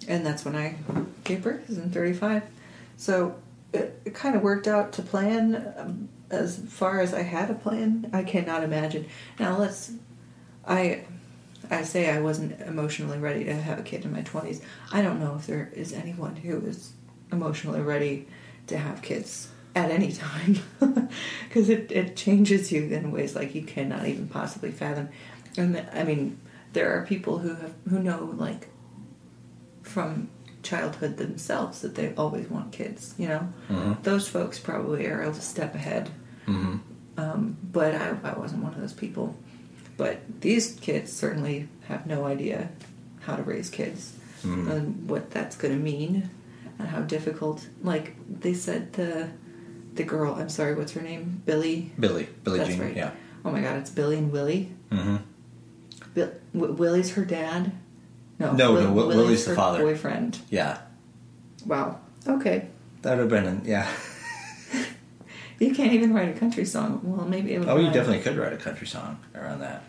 And 0.06 0.24
that's 0.24 0.44
when 0.44 0.54
I 0.54 0.76
gave 1.24 1.42
birth 1.42 1.68
is 1.68 1.76
in 1.76 1.90
35. 1.90 2.44
So 2.96 3.34
it, 3.72 4.00
it 4.04 4.14
kind 4.14 4.36
of 4.36 4.42
worked 4.42 4.68
out 4.68 4.92
to 4.94 5.02
plan 5.02 5.74
um, 5.76 6.08
as 6.30 6.58
far 6.68 7.00
as 7.00 7.12
I 7.12 7.22
had 7.22 7.50
a 7.50 7.54
plan. 7.54 8.08
I 8.12 8.22
cannot 8.22 8.62
imagine. 8.62 9.06
Now 9.40 9.58
let's 9.58 9.90
I 10.66 11.04
I 11.68 11.82
say 11.82 12.10
I 12.10 12.20
wasn't 12.20 12.60
emotionally 12.60 13.18
ready 13.18 13.42
to 13.44 13.54
have 13.54 13.80
a 13.80 13.82
kid 13.82 14.04
in 14.04 14.12
my 14.12 14.22
20s. 14.22 14.62
I 14.92 15.02
don't 15.02 15.18
know 15.18 15.34
if 15.34 15.48
there 15.48 15.72
is 15.74 15.92
anyone 15.92 16.36
who 16.36 16.60
is 16.60 16.92
emotionally 17.32 17.80
ready 17.80 18.28
to 18.68 18.78
have 18.78 19.02
kids 19.02 19.48
at 19.74 19.90
any 19.90 20.10
time 20.12 20.58
because 21.48 21.68
it, 21.68 21.92
it 21.92 22.16
changes 22.16 22.72
you 22.72 22.84
in 22.84 23.12
ways 23.12 23.34
like 23.34 23.54
you 23.54 23.62
cannot 23.62 24.06
even 24.06 24.28
possibly 24.28 24.70
fathom. 24.70 25.08
And 25.56 25.86
I 25.92 26.04
mean, 26.04 26.38
there 26.72 26.92
are 26.98 27.06
people 27.06 27.38
who 27.38 27.54
have 27.54 27.74
who 27.88 27.98
know 28.02 28.34
like 28.36 28.68
from 29.82 30.28
childhood 30.62 31.16
themselves 31.16 31.80
that 31.82 31.94
they 31.94 32.12
always 32.16 32.48
want 32.50 32.72
kids. 32.72 33.14
You 33.18 33.28
know, 33.28 33.48
Mhm. 33.70 34.02
those 34.02 34.26
folks 34.28 34.58
probably 34.58 35.06
are 35.06 35.22
a 35.22 35.32
step 35.34 35.74
ahead. 35.74 36.10
Mm-hmm. 36.46 36.76
Um, 37.18 37.56
but 37.72 37.94
I, 37.94 38.16
I 38.24 38.38
wasn't 38.38 38.62
one 38.64 38.74
of 38.74 38.80
those 38.80 38.92
people. 38.92 39.36
But 39.96 40.18
these 40.40 40.74
kids 40.80 41.12
certainly 41.12 41.68
have 41.88 42.06
no 42.06 42.24
idea 42.26 42.68
how 43.20 43.36
to 43.36 43.42
raise 43.42 43.70
kids 43.70 44.12
Mhm. 44.42 44.70
and 44.70 45.08
what 45.08 45.30
that's 45.30 45.56
going 45.56 45.72
to 45.74 45.80
mean 45.82 46.28
and 46.78 46.88
how 46.88 47.00
difficult. 47.02 47.66
Like 47.82 48.16
they 48.40 48.52
said, 48.54 48.92
the 48.94 49.28
the 49.94 50.02
girl. 50.04 50.34
I'm 50.34 50.50
sorry, 50.50 50.74
what's 50.74 50.92
her 50.92 51.00
name? 51.00 51.40
Billie. 51.46 51.90
Billy. 51.98 52.28
Billie 52.44 52.58
That's 52.58 52.70
Jean. 52.70 52.80
right. 52.80 52.96
Yeah. 52.96 53.12
Oh 53.46 53.50
my 53.50 53.62
God, 53.62 53.76
it's 53.78 53.88
Billie 53.88 54.18
and 54.18 54.30
Willie. 54.30 54.72
Mm-hmm. 54.90 55.16
Bill, 56.16 56.32
w- 56.54 56.72
Willie's 56.74 57.12
her 57.12 57.24
dad. 57.24 57.72
No, 58.38 58.52
No, 58.52 58.72
Will- 58.72 58.82
no, 58.84 58.92
Will- 58.92 59.08
Willie's 59.08 59.44
the 59.44 59.54
father. 59.54 59.82
Boyfriend. 59.82 60.38
Yeah. 60.50 60.78
Wow. 61.66 62.00
Okay. 62.26 62.68
That 63.02 63.18
would 63.18 63.30
have 63.30 63.44
been, 63.44 63.62
yeah. 63.64 63.86
You 65.58 65.74
can't 65.74 65.92
even 65.94 66.12
write 66.12 66.28
a 66.28 66.38
country 66.38 66.66
song. 66.66 67.00
Well, 67.02 67.26
maybe 67.26 67.54
it 67.54 67.60
would. 67.60 67.68
Oh, 67.68 67.78
you 67.78 67.86
definitely 67.90 68.20
could 68.20 68.36
write 68.36 68.52
a 68.52 68.58
country 68.58 68.86
song 68.86 69.18
around 69.34 69.60
that. 69.60 69.84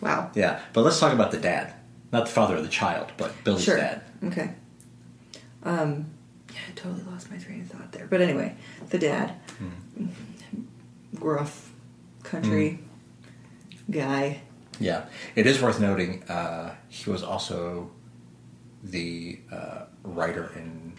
Wow. 0.00 0.30
Yeah. 0.34 0.60
But 0.72 0.80
let's 0.82 0.98
talk 0.98 1.12
about 1.12 1.30
the 1.30 1.36
dad. 1.36 1.74
Not 2.10 2.24
the 2.24 2.32
father 2.32 2.56
of 2.56 2.62
the 2.62 2.70
child, 2.70 3.12
but 3.18 3.32
Billie's 3.44 3.64
Sure. 3.64 3.76
dad. 3.76 4.00
Okay. 4.24 4.54
Um, 5.62 6.06
yeah, 6.50 6.60
I 6.68 6.72
totally 6.74 7.02
lost 7.02 7.30
my 7.30 7.36
train 7.36 7.60
of 7.60 7.66
thought 7.68 7.92
there. 7.92 8.06
But 8.08 8.22
anyway, 8.22 8.56
the 8.88 8.98
dad, 8.98 9.34
Hmm. 9.58 10.06
gruff, 11.14 11.70
country 12.22 12.78
guy. 13.90 14.40
Yeah, 14.80 15.04
it 15.36 15.46
is 15.46 15.60
worth 15.60 15.78
noting 15.78 16.22
uh, 16.24 16.74
he 16.88 17.10
was 17.10 17.22
also 17.22 17.90
the 18.82 19.38
uh, 19.52 19.82
writer 20.02 20.50
and 20.56 20.94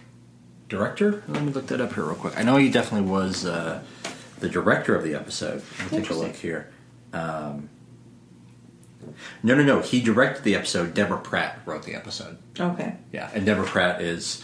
director. 0.69 1.23
Let 1.27 1.43
me 1.43 1.51
look 1.51 1.67
that 1.67 1.82
up 1.82 1.93
here 1.93 2.05
real 2.05 2.15
quick. 2.15 2.38
I 2.38 2.43
know 2.43 2.57
he 2.57 2.69
definitely 2.69 3.09
was 3.09 3.45
uh, 3.45 3.82
the 4.39 4.47
director 4.49 4.95
of 4.95 5.03
the 5.03 5.15
episode. 5.15 5.63
Let 5.79 5.91
me 5.91 5.97
take 5.99 6.09
a 6.11 6.13
look 6.13 6.36
here. 6.36 6.71
Um, 7.11 7.69
no, 9.43 9.55
no, 9.55 9.63
no. 9.63 9.82
He 9.82 9.99
directed 9.99 10.43
the 10.43 10.55
episode. 10.55 10.93
Deborah 10.93 11.19
Pratt 11.19 11.59
wrote 11.65 11.84
the 11.84 11.95
episode. 11.95 12.38
Okay. 12.59 12.95
Yeah, 13.11 13.29
and 13.34 13.45
Deborah 13.45 13.65
Pratt 13.65 14.01
is 14.01 14.43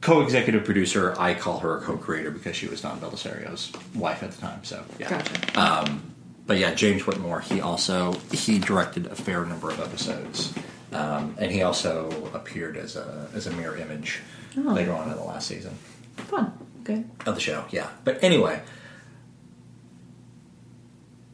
co-executive 0.00 0.64
producer. 0.64 1.14
I 1.18 1.34
call 1.34 1.58
her 1.60 1.78
a 1.78 1.80
co-creator 1.82 2.30
because 2.30 2.56
she 2.56 2.68
was 2.68 2.80
Don 2.80 3.00
Bellisario's 3.00 3.72
wife 3.94 4.22
at 4.22 4.32
the 4.32 4.40
time. 4.40 4.64
So 4.64 4.82
yeah. 4.98 5.10
Gotcha. 5.10 5.60
Um, 5.60 6.11
but 6.46 6.58
yeah, 6.58 6.74
James 6.74 7.06
Whitmore. 7.06 7.40
He 7.40 7.60
also 7.60 8.12
he 8.32 8.58
directed 8.58 9.06
a 9.06 9.14
fair 9.14 9.44
number 9.44 9.70
of 9.70 9.80
episodes, 9.80 10.52
um, 10.92 11.34
and 11.38 11.50
he 11.52 11.62
also 11.62 12.10
appeared 12.34 12.76
as 12.76 12.96
a 12.96 13.28
as 13.34 13.46
a 13.46 13.52
mirror 13.52 13.76
image 13.76 14.20
Oh. 14.56 14.60
later 14.72 14.92
on 14.92 15.10
in 15.10 15.16
the 15.16 15.22
last 15.24 15.48
season 15.48 15.74
Fun. 16.16 16.52
Okay. 16.82 17.04
of 17.24 17.34
the 17.36 17.40
show. 17.40 17.64
Yeah, 17.70 17.88
but 18.04 18.22
anyway, 18.22 18.60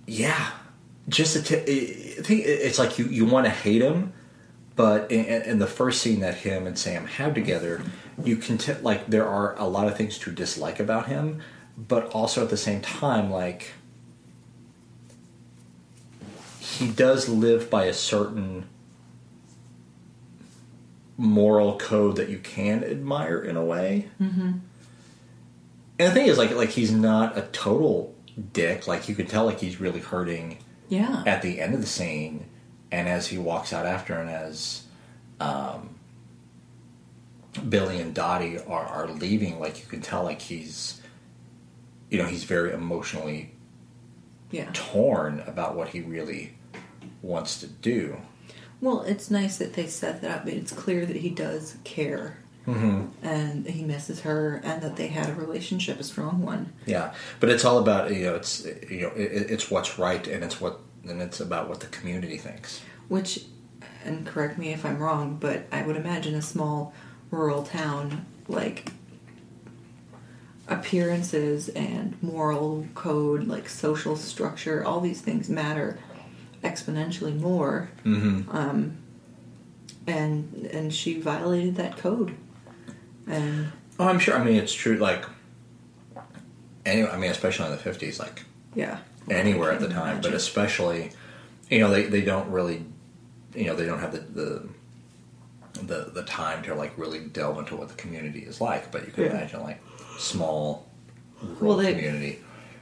yeah, 0.07 0.51
just 1.09 1.37
a 1.37 1.43
t- 1.43 1.57
I 2.19 2.23
think 2.23 2.45
it's 2.47 2.79
like 2.79 2.99
you 2.99 3.07
you 3.07 3.27
want 3.27 3.47
to 3.47 3.51
hate 3.51 3.83
him, 3.83 4.13
but 4.77 5.11
in, 5.11 5.25
in 5.43 5.59
the 5.59 5.67
first 5.67 6.01
scene 6.03 6.21
that 6.21 6.35
him 6.37 6.67
and 6.67 6.79
Sam 6.79 7.07
have 7.07 7.35
together, 7.35 7.83
you 8.23 8.37
can 8.37 8.59
t- 8.59 8.75
like 8.83 9.07
there 9.09 9.27
are 9.27 9.57
a 9.59 9.67
lot 9.67 9.89
of 9.89 9.97
things 9.97 10.19
to 10.21 10.31
dislike 10.31 10.81
about 10.81 11.07
him, 11.07 11.43
but 11.77 12.07
also 12.15 12.43
at 12.43 12.51
the 12.51 12.57
same 12.57 12.81
time 12.81 13.31
like 13.31 13.73
he 16.79 16.89
does 16.89 17.29
live 17.29 17.69
by 17.71 17.85
a 17.85 17.93
certain 17.93 18.67
moral 21.17 21.77
code 21.79 22.17
that 22.17 22.29
you 22.29 22.39
can 22.39 22.85
admire 22.85 23.41
in 23.41 23.57
a 23.57 23.65
way. 23.65 24.09
Mm-hmm. 24.21 24.53
And 26.01 26.09
the 26.09 26.11
thing 26.13 26.27
is, 26.29 26.39
like, 26.39 26.55
like 26.55 26.69
he's 26.71 26.93
not 26.93 27.37
a 27.37 27.43
total 27.43 28.15
dick. 28.53 28.87
Like 28.87 29.09
you 29.09 29.17
can 29.17 29.27
tell, 29.27 29.47
like 29.47 29.59
he's 29.59 29.81
really 29.81 29.99
hurting 30.01 30.59
Yeah. 30.89 31.25
at 31.27 31.43
the 31.43 31.61
end 31.61 31.75
of 31.75 31.81
the 31.81 31.87
scene, 31.89 32.47
and 32.93 33.09
as 33.09 33.27
he 33.27 33.39
walks 33.39 33.73
out 33.73 33.85
after, 33.85 34.15
and 34.15 34.31
as 34.31 34.85
um, 35.41 35.97
Billie 37.69 38.01
and 38.01 38.15
Dottie 38.15 38.59
are, 38.61 38.85
are 38.85 39.09
leaving, 39.09 39.59
like 39.59 39.81
you 39.81 39.87
can 39.87 40.01
tell, 40.01 40.23
like 40.23 40.41
he's, 40.41 41.01
you 42.11 42.19
know, 42.19 42.27
he's 42.27 42.45
very 42.45 42.73
emotionally 42.73 43.51
yeah. 44.53 44.71
torn 44.73 45.43
about 45.49 45.75
what 45.75 45.89
he 45.89 46.01
really 46.01 46.55
wants 47.23 47.61
to 47.61 47.67
do. 47.67 48.19
Well, 48.81 49.03
it's 49.03 49.31
nice 49.31 49.59
that 49.59 49.75
they 49.75 49.87
set 49.87 50.23
that 50.23 50.43
up. 50.43 50.47
It's 50.47 50.73
clear 50.73 51.05
that 51.05 51.17
he 51.17 51.31
does 51.31 51.77
care. 51.85 52.39
Mm-hmm. 52.67 53.27
And 53.27 53.67
he 53.67 53.83
misses 53.83 54.21
her, 54.21 54.61
and 54.63 54.83
that 54.83 54.97
they 54.97 55.07
had 55.07 55.31
a 55.31 55.33
relationship, 55.33 55.99
a 55.99 56.05
strong 56.05 56.43
one. 56.43 56.75
Yeah, 56.85 57.15
but 57.41 57.49
it's 57.49 57.65
all 57.65 57.79
about 57.79 58.13
you 58.13 58.27
know 58.27 58.35
it's 58.35 58.67
you 58.91 59.01
know 59.01 59.13
it, 59.17 59.51
it's 59.51 59.71
what's 59.71 59.99
right 59.99 60.27
and 60.27 60.45
it's 60.45 60.61
what 60.61 60.81
and 61.09 61.23
it's 61.23 61.41
about 61.41 61.71
what 61.71 61.81
the 61.81 61.87
community 61.87 62.37
thinks. 62.37 62.83
Which, 63.09 63.47
and 64.05 64.27
correct 64.27 64.59
me 64.59 64.75
if 64.75 64.85
I'm 64.85 64.99
wrong, 64.99 65.39
but 65.41 65.67
I 65.73 65.81
would 65.81 65.97
imagine 65.97 66.35
a 66.35 66.43
small 66.43 66.93
rural 67.31 67.63
town 67.63 68.27
like 68.49 68.93
appearances 70.69 71.71
and 71.71 72.23
moral 72.23 72.87
code, 72.95 73.47
like 73.49 73.69
social 73.69 74.17
structure, 74.17 74.85
all 74.85 75.01
these 75.01 75.23
things 75.23 75.49
matter 75.49 75.99
exponentially 76.63 77.39
more. 77.39 77.91
Mm-hmm. 78.05 78.55
Um, 78.57 78.97
and 80.07 80.69
and 80.73 80.93
she 80.95 81.21
violated 81.21 81.77
that 81.77 81.97
code, 81.99 82.35
and 83.27 83.73
Oh, 84.01 84.07
I'm 84.07 84.19
sure. 84.19 84.37
I 84.37 84.45
mean, 84.45 84.55
it's 84.57 84.73
true. 84.73 84.97
Like, 84.97 85.25
anyway, 86.87 87.11
I 87.11 87.17
mean, 87.17 87.31
especially 87.31 87.67
in 87.67 87.73
the 87.73 87.79
fifties, 87.79 88.19
like 88.19 88.45
yeah, 88.75 88.99
anywhere 89.31 89.73
at 89.73 89.81
the 89.81 89.89
time, 89.89 90.21
but 90.21 90.33
especially, 90.35 91.11
you 91.71 91.81
know, 91.81 91.91
they, 91.91 92.05
they 92.05 92.23
don't 92.23 92.49
really, 92.51 92.85
you 93.55 93.65
know, 93.67 93.75
they 93.75 93.87
don't 93.87 93.99
have 94.01 94.13
the, 94.13 94.21
the 94.21 94.69
the 95.83 96.11
the 96.15 96.23
time 96.23 96.63
to 96.65 96.75
like 96.75 96.97
really 96.97 97.21
delve 97.21 97.59
into 97.59 97.77
what 97.77 97.89
the 97.89 97.95
community 97.95 98.41
is 98.41 98.61
like. 98.61 98.91
But 98.91 99.07
you 99.07 99.13
can 99.13 99.25
Yeah. 99.25 99.31
imagine 99.31 99.63
like 99.63 99.81
small 100.19 100.89
rural 101.43 101.57
Well, 101.61 101.77
they- 101.77 101.93
community. 101.93 102.39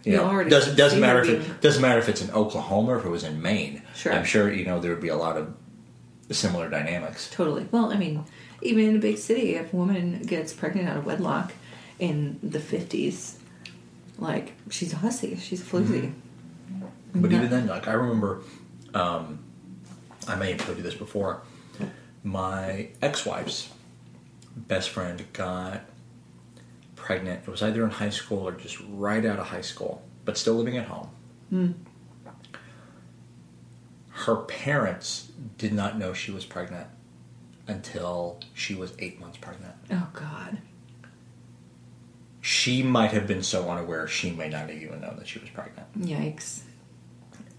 You 0.06 0.16
know, 0.16 0.24
already 0.24 0.50
doesn't 0.50 0.76
doesn't 0.76 1.00
matter 1.00 1.20
if 1.22 1.28
it 1.28 1.60
doesn't 1.60 1.82
matter 1.82 1.98
if 1.98 2.08
it's 2.08 2.22
in 2.22 2.30
Oklahoma 2.30 2.92
or 2.92 2.98
if 2.98 3.04
it 3.04 3.08
was 3.08 3.24
in 3.24 3.42
Maine. 3.42 3.82
Sure. 3.94 4.12
I'm 4.12 4.24
sure 4.24 4.52
you 4.52 4.64
know 4.64 4.78
there 4.78 4.92
would 4.92 5.00
be 5.00 5.08
a 5.08 5.16
lot 5.16 5.36
of 5.36 5.52
similar 6.30 6.70
dynamics. 6.70 7.28
Totally. 7.30 7.66
Well, 7.72 7.92
I 7.92 7.96
mean, 7.96 8.24
even 8.62 8.84
in 8.88 8.96
a 8.96 8.98
big 9.00 9.18
city, 9.18 9.56
if 9.56 9.72
a 9.72 9.76
woman 9.76 10.22
gets 10.22 10.52
pregnant 10.52 10.88
out 10.88 10.96
of 10.96 11.06
wedlock 11.06 11.52
in 11.98 12.38
the 12.42 12.58
50s, 12.58 13.36
like, 14.18 14.52
she's 14.70 14.92
a 14.92 14.96
hussy, 14.96 15.36
she's 15.36 15.60
a 15.60 15.64
floozy. 15.64 16.12
But 17.14 17.30
Not- 17.30 17.36
even 17.38 17.50
then, 17.50 17.66
like 17.66 17.88
I 17.88 17.92
remember, 17.92 18.42
um, 18.94 19.38
I 20.28 20.34
may 20.36 20.52
have 20.52 20.64
told 20.64 20.76
you 20.76 20.82
this 20.82 20.94
before. 20.94 21.42
My 22.22 22.88
ex-wife's 23.02 23.70
best 24.56 24.90
friend 24.90 25.24
got 25.32 25.82
pregnant. 27.06 27.42
It 27.46 27.50
was 27.50 27.62
either 27.62 27.84
in 27.84 27.90
high 27.90 28.10
school 28.10 28.48
or 28.48 28.52
just 28.52 28.78
right 28.90 29.24
out 29.24 29.38
of 29.38 29.46
high 29.46 29.60
school, 29.60 30.02
but 30.24 30.36
still 30.36 30.54
living 30.54 30.76
at 30.76 30.86
home. 30.86 31.08
Hmm. 31.50 31.70
Her 34.10 34.36
parents 34.36 35.30
did 35.56 35.72
not 35.72 35.96
know 35.98 36.12
she 36.12 36.32
was 36.32 36.44
pregnant 36.44 36.88
until 37.68 38.40
she 38.54 38.74
was 38.74 38.92
eight 38.98 39.20
months 39.20 39.38
pregnant. 39.38 39.74
Oh, 39.90 40.08
God. 40.14 40.58
She 42.40 42.82
might 42.82 43.12
have 43.12 43.26
been 43.28 43.42
so 43.42 43.70
unaware 43.70 44.08
she 44.08 44.30
may 44.32 44.48
not 44.48 44.68
have 44.68 44.82
even 44.82 45.00
known 45.00 45.16
that 45.18 45.28
she 45.28 45.38
was 45.38 45.48
pregnant. 45.50 45.86
Yikes. 46.00 46.60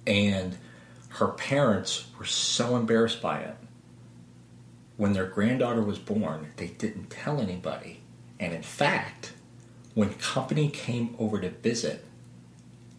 and 0.06 0.58
her 1.10 1.28
parents 1.30 2.08
were 2.20 2.26
so 2.26 2.76
embarrassed 2.76 3.22
by 3.22 3.40
it. 3.40 3.56
When 4.98 5.14
their 5.14 5.26
granddaughter 5.26 5.82
was 5.82 6.00
born, 6.00 6.48
they 6.58 6.68
didn't 6.68 7.10
tell 7.10 7.40
anybody. 7.40 8.02
And 8.40 8.54
in 8.54 8.62
fact, 8.62 9.34
when 9.98 10.14
company 10.14 10.70
came 10.70 11.16
over 11.18 11.42
to 11.42 11.50
visit, 11.50 12.06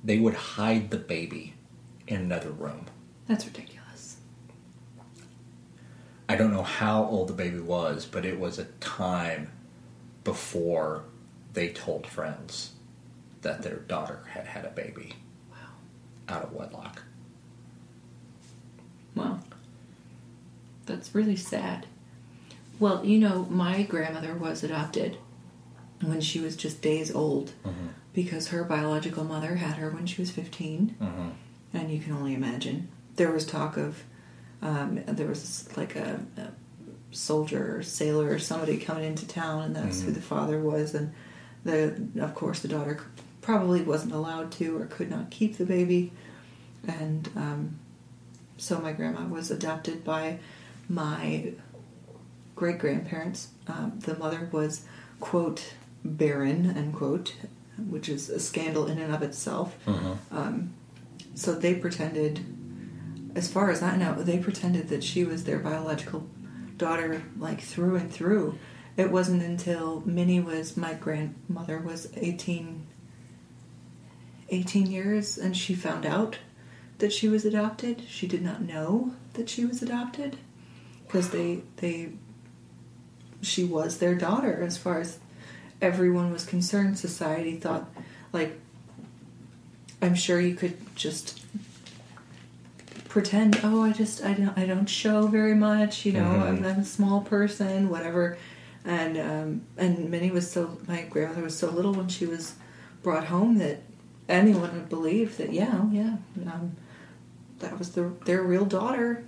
they 0.03 0.19
would 0.19 0.35
hide 0.35 0.91
the 0.91 0.97
baby 0.97 1.55
in 2.09 2.17
another 2.23 2.51
room. 2.51 2.87
That's 3.29 3.47
ridiculous. 3.47 4.17
I 6.29 6.35
don't 6.35 6.53
know 6.53 6.65
how 6.65 7.05
old 7.05 7.29
the 7.29 7.35
baby 7.35 7.61
was, 7.61 8.05
but 8.05 8.27
it 8.27 8.41
was 8.41 8.59
a 8.59 8.65
time 8.81 9.53
before 10.25 11.05
they 11.53 11.69
told 11.69 12.05
friends 12.05 12.73
that 13.43 13.63
their 13.63 13.77
daughter 13.77 14.25
had 14.33 14.47
had 14.47 14.65
a 14.65 14.71
baby 14.71 15.15
Wow. 15.53 15.57
out 16.29 16.43
of 16.43 16.53
wedlock. 16.53 17.05
Wow. 19.15 19.39
That's 20.87 21.15
really 21.15 21.37
sad. 21.37 21.87
Well, 22.81 23.05
you 23.05 23.21
know, 23.21 23.47
my 23.49 23.85
grandmother 23.85 24.35
was 24.35 24.65
adopted 24.65 25.17
when 26.03 26.21
she 26.21 26.41
was 26.41 26.57
just 26.57 26.81
days 26.81 27.15
old 27.15 27.53
because 28.15 28.49
her 28.49 28.65
biological 28.65 29.25
mother 29.25 29.57
had 29.57 29.77
her 29.77 29.91
when 29.91 30.07
she 30.07 30.21
was 30.21 30.31
15. 30.31 30.97
Mm-hmm. 31.01 31.29
And 31.75 31.91
you 31.91 32.01
can 32.01 32.13
only 32.13 32.35
imagine. 32.35 32.89
There 33.17 33.31
was 33.31 33.45
talk 33.45 33.77
of, 33.77 34.03
um, 34.63 35.03
there 35.07 35.27
was 35.27 35.69
like 35.77 35.97
a, 35.97 36.21
a 36.37 36.49
soldier 37.11 37.77
or 37.77 37.83
sailor 37.83 38.31
or 38.31 38.39
somebody 38.39 38.79
coming 38.79 39.05
into 39.05 39.27
town, 39.27 39.63
and 39.63 39.77
that's 39.77 40.03
who 40.03 40.11
the 40.11 40.21
father 40.21 40.59
was. 40.59 40.95
And 40.95 41.13
the, 41.65 42.09
of 42.21 42.35
course, 42.35 42.61
the 42.61 42.69
daughter 42.69 43.01
probably 43.41 43.83
wasn't 43.83 44.13
allowed 44.13 44.53
to 44.53 44.77
or 44.81 44.87
could 44.87 45.11
not 45.11 45.31
keep 45.31 45.57
the 45.57 45.65
baby. 45.65 46.13
And 46.87 47.29
um, 47.37 47.79
so 48.57 48.81
my 48.81 48.93
grandma 48.93 49.27
was 49.27 49.51
adopted 49.51 50.05
by 50.05 50.39
my 50.89 51.53
great 52.57 52.79
grandparents. 52.79 53.49
Um, 53.67 54.01
the 54.01 54.17
mother 54.19 54.49
was, 54.53 54.85
quote, 55.21 55.75
barren, 56.05 56.77
unquote, 56.77 57.35
which 57.89 58.09
is 58.09 58.29
a 58.29 58.41
scandal 58.41 58.87
in 58.87 58.99
and 58.99 59.15
of 59.15 59.23
itself. 59.23 59.77
Um, 60.31 60.75
so 61.35 61.55
they 61.55 61.75
pretended, 61.75 62.45
as 63.35 63.51
far 63.51 63.71
as 63.71 63.83
I 63.83 63.97
know, 63.97 64.15
they 64.15 64.39
pretended 64.39 64.89
that 64.89 65.05
she 65.05 65.25
was 65.25 65.45
their 65.45 65.59
biological 65.59 66.27
daughter, 66.77 67.23
like 67.39 67.61
through 67.61 67.97
and 67.97 68.13
through. 68.13 68.59
It 68.97 69.11
wasn't 69.13 69.43
until 69.43 70.03
Minnie 70.05 70.41
was, 70.41 70.77
my 70.77 70.95
grandmother 70.95 71.79
was 71.79 72.09
18, 72.17 72.85
18 74.49 74.87
years 74.91 75.39
and 75.39 75.57
she 75.57 75.75
found 75.75 76.05
out 76.05 76.39
that 76.99 77.13
she 77.13 77.29
was 77.29 77.45
adopted. 77.45 78.03
She 78.09 78.27
did 78.27 78.43
not 78.43 78.63
know 78.63 79.13
that 79.35 79.49
she 79.49 79.65
was 79.65 79.83
adopted 79.83 80.37
because 81.07 81.31
they, 81.31 81.63
they, 81.77 82.11
she 83.41 83.63
was 83.63 83.99
their 83.99 84.17
daughter 84.17 84.61
as 84.63 84.77
far 84.77 85.01
as 85.01 85.21
everyone 85.81 86.33
was 86.33 86.45
concerned. 86.45 86.99
Society 86.99 87.57
thought, 87.57 87.89
like, 88.33 88.59
I'm 90.01 90.15
sure 90.15 90.41
you 90.41 90.55
could 90.55 90.77
just 90.95 91.45
pretend, 93.09 93.61
oh, 93.65 93.83
I 93.83 93.93
just 93.93 94.25
I 94.25 94.35
don't 94.35 94.57
I 94.57 94.67
don't 94.67 94.87
show 94.87 95.27
very 95.27 95.55
much, 95.55 96.05
you 96.05 96.13
know, 96.13 96.25
I'm, 96.25 96.65
I'm 96.65 96.81
a 96.81 96.85
small 96.85 97.23
person, 97.23 97.89
whatever. 97.89 98.39
And 98.85 99.19
um, 99.19 99.63
and 99.77 100.11
Minnie 100.11 100.31
was 100.31 100.51
so 100.51 100.79
my 100.87 101.03
grandmother 101.03 101.43
was 101.43 101.59
so 101.59 101.71
little 101.71 101.93
when 101.93 102.09
she 102.09 102.27
was 102.27 102.55
brought 103.03 103.25
home 103.25 103.59
that 103.59 103.83
anyone 104.29 104.73
would 104.73 104.89
believe 104.89 105.39
that 105.39 105.53
yeah 105.53 105.85
yeah 105.91 106.17
um, 106.47 106.77
that 107.61 107.79
was 107.79 107.93
the, 107.93 108.13
their 108.25 108.43
real 108.43 108.65
daughter. 108.65 109.25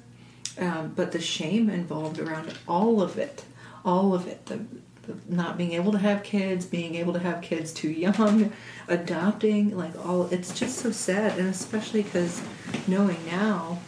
Um, 0.59 0.93
but 0.95 1.13
the 1.13 1.21
shame 1.21 1.71
involved 1.71 2.19
around 2.19 2.53
all 2.69 3.01
of 3.01 3.19
it, 3.19 3.45
all 3.85 4.15
of 4.15 4.27
it, 4.27 4.47
the 4.47 4.61
not 5.29 5.57
being 5.57 5.73
able 5.73 5.93
to 5.93 5.99
have 5.99 6.23
kids, 6.23 6.67
being 6.67 6.95
able 6.95 7.13
to 7.13 7.19
have 7.19 7.43
kids 7.43 7.73
too 7.73 7.91
young, 7.91 8.53
adopting, 8.89 9.77
like 9.77 9.93
all, 10.07 10.27
it's 10.27 10.59
just 10.59 10.79
so 10.79 10.91
sad. 10.91 11.39
And 11.39 11.49
especially 11.49 12.03
because 12.03 12.43
knowing 12.87 13.19
now 13.27 13.79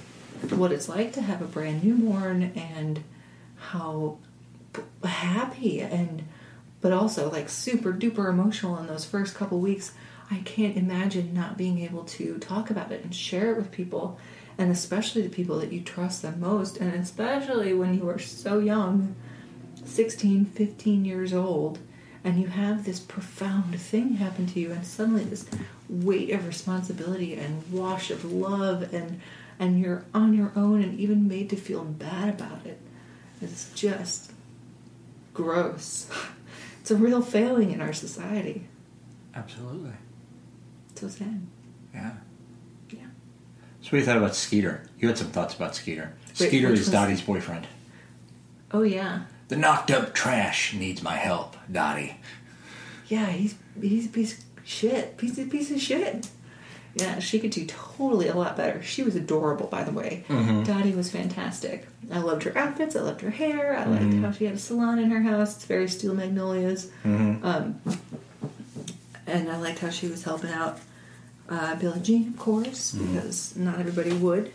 what 0.51 0.73
it's 0.73 0.89
like 0.89 1.13
to 1.13 1.23
have 1.23 1.43
a 1.43 1.47
brand 1.47 1.85
newborn 1.85 2.53
and 2.57 3.03
how 3.57 4.19
happy 5.05 5.81
and, 5.81 6.25
but 6.81 6.93
also 6.93 7.31
like 7.31 7.49
super 7.49 7.93
duper 7.93 8.29
emotional 8.29 8.79
in 8.79 8.87
those 8.87 9.05
first 9.05 9.35
couple 9.35 9.61
weeks. 9.61 9.93
I 10.31 10.39
can't 10.39 10.77
imagine 10.77 11.35
not 11.35 11.59
being 11.59 11.81
able 11.81 12.05
to 12.05 12.39
talk 12.39 12.71
about 12.71 12.91
it 12.91 13.05
and 13.05 13.15
share 13.15 13.51
it 13.51 13.57
with 13.59 13.71
people, 13.71 14.19
and 14.57 14.71
especially 14.71 15.21
the 15.21 15.29
people 15.29 15.59
that 15.61 15.73
you 15.73 15.83
trust 15.83 16.23
the 16.23 16.33
most, 16.33 16.79
and 16.79 16.95
especially 16.95 17.75
when 17.75 17.95
you 17.99 18.09
are 18.09 18.19
so 18.19 18.59
young 18.59 19.15
16, 19.85 20.47
15 20.47 21.05
years 21.05 21.33
old 21.33 21.79
and 22.25 22.41
you 22.41 22.47
have 22.49 22.85
this 22.85 23.01
profound 23.01 23.79
thing 23.81 24.15
happen 24.15 24.47
to 24.47 24.61
you 24.61 24.71
and 24.71 24.87
suddenly 24.87 25.25
this 25.25 25.47
weight 25.89 26.31
of 26.31 26.47
responsibility 26.47 27.35
and 27.35 27.71
wash 27.71 28.11
of 28.11 28.25
love 28.25 28.93
and 28.95 29.21
and 29.59 29.79
you're 29.79 30.05
on 30.15 30.35
your 30.35 30.53
own 30.57 30.83
and 30.83 30.99
even 30.99 31.29
made 31.29 31.49
to 31.51 31.57
feel 31.57 31.85
bad 31.85 32.29
about 32.29 32.65
it. 32.67 32.81
It's 33.41 33.73
just 33.75 34.33
gross. 35.35 36.09
It's 36.81 36.91
a 36.91 36.97
real 36.97 37.23
failing 37.23 37.71
in 37.71 37.81
our 37.81 37.93
society. 37.93 38.67
Absolutely. 39.37 39.93
So 40.97 41.07
sad. 41.07 41.47
Yeah. 41.95 42.11
Yeah. 42.91 42.99
So 43.81 43.87
what 43.87 43.91
do 43.91 43.97
you 43.99 44.05
thought 44.05 44.17
about 44.17 44.35
Skeeter? 44.35 44.83
You 44.99 45.07
had 45.07 45.17
some 45.17 45.29
thoughts 45.29 45.55
about 45.55 45.77
Skeeter. 45.77 46.13
Wait, 46.41 46.49
Skeeter 46.49 46.73
is 46.73 46.91
Dottie's 46.91 47.21
boyfriend. 47.23 47.69
Oh 48.73 48.83
yeah. 48.83 49.27
The 49.49 49.57
knocked 49.57 49.91
up 49.91 50.15
trash 50.15 50.73
needs 50.75 51.03
my 51.03 51.17
help, 51.17 51.57
Dottie. 51.71 52.17
Yeah, 53.09 53.27
he's 53.27 53.55
he's 53.81 54.07
a 54.07 54.09
piece 54.09 54.39
of 54.39 54.45
shit. 54.65 55.17
Piece 55.19 55.39
of 55.39 55.51
piece 55.51 55.71
of 55.71 55.81
shit. 55.81 56.29
Yeah, 56.95 57.19
she 57.21 57.39
could 57.41 57.51
do 57.53 57.65
totally 57.67 58.29
a 58.29 58.35
lot 58.35 58.55
better. 58.57 58.83
She 58.83 59.03
was 59.03 59.17
adorable, 59.17 59.67
by 59.67 59.83
the 59.83 59.93
way. 59.93 60.25
Dottie 60.29 60.95
was 60.95 61.11
fantastic. 61.11 61.87
I 62.11 62.19
loved 62.19 62.43
her 62.43 62.57
outfits. 62.57 62.95
I 62.97 63.01
loved 63.01 63.23
her 63.23 63.31
hair. 63.31 63.75
I 63.79 63.85
liked 63.87 64.13
how 64.23 64.31
she 64.33 64.45
had 64.45 64.55
a 64.55 64.59
salon 64.59 64.99
in 64.99 65.11
her 65.11 65.23
house. 65.23 65.57
It's 65.57 65.65
very 65.65 65.89
Steel 65.89 66.13
Magnolias. 66.15 66.91
Um, 67.05 67.81
and 69.27 69.51
I 69.51 69.57
liked 69.57 69.79
how 69.79 69.89
she 69.91 70.07
was 70.09 70.25
helping 70.25 70.51
out 70.51 70.81
uh, 71.49 71.75
Billie 71.77 72.01
Jean, 72.01 72.29
of 72.29 72.39
course, 72.39 72.93
because 72.93 73.57
not 73.57 73.79
everybody 73.79 74.13
would. 74.13 74.53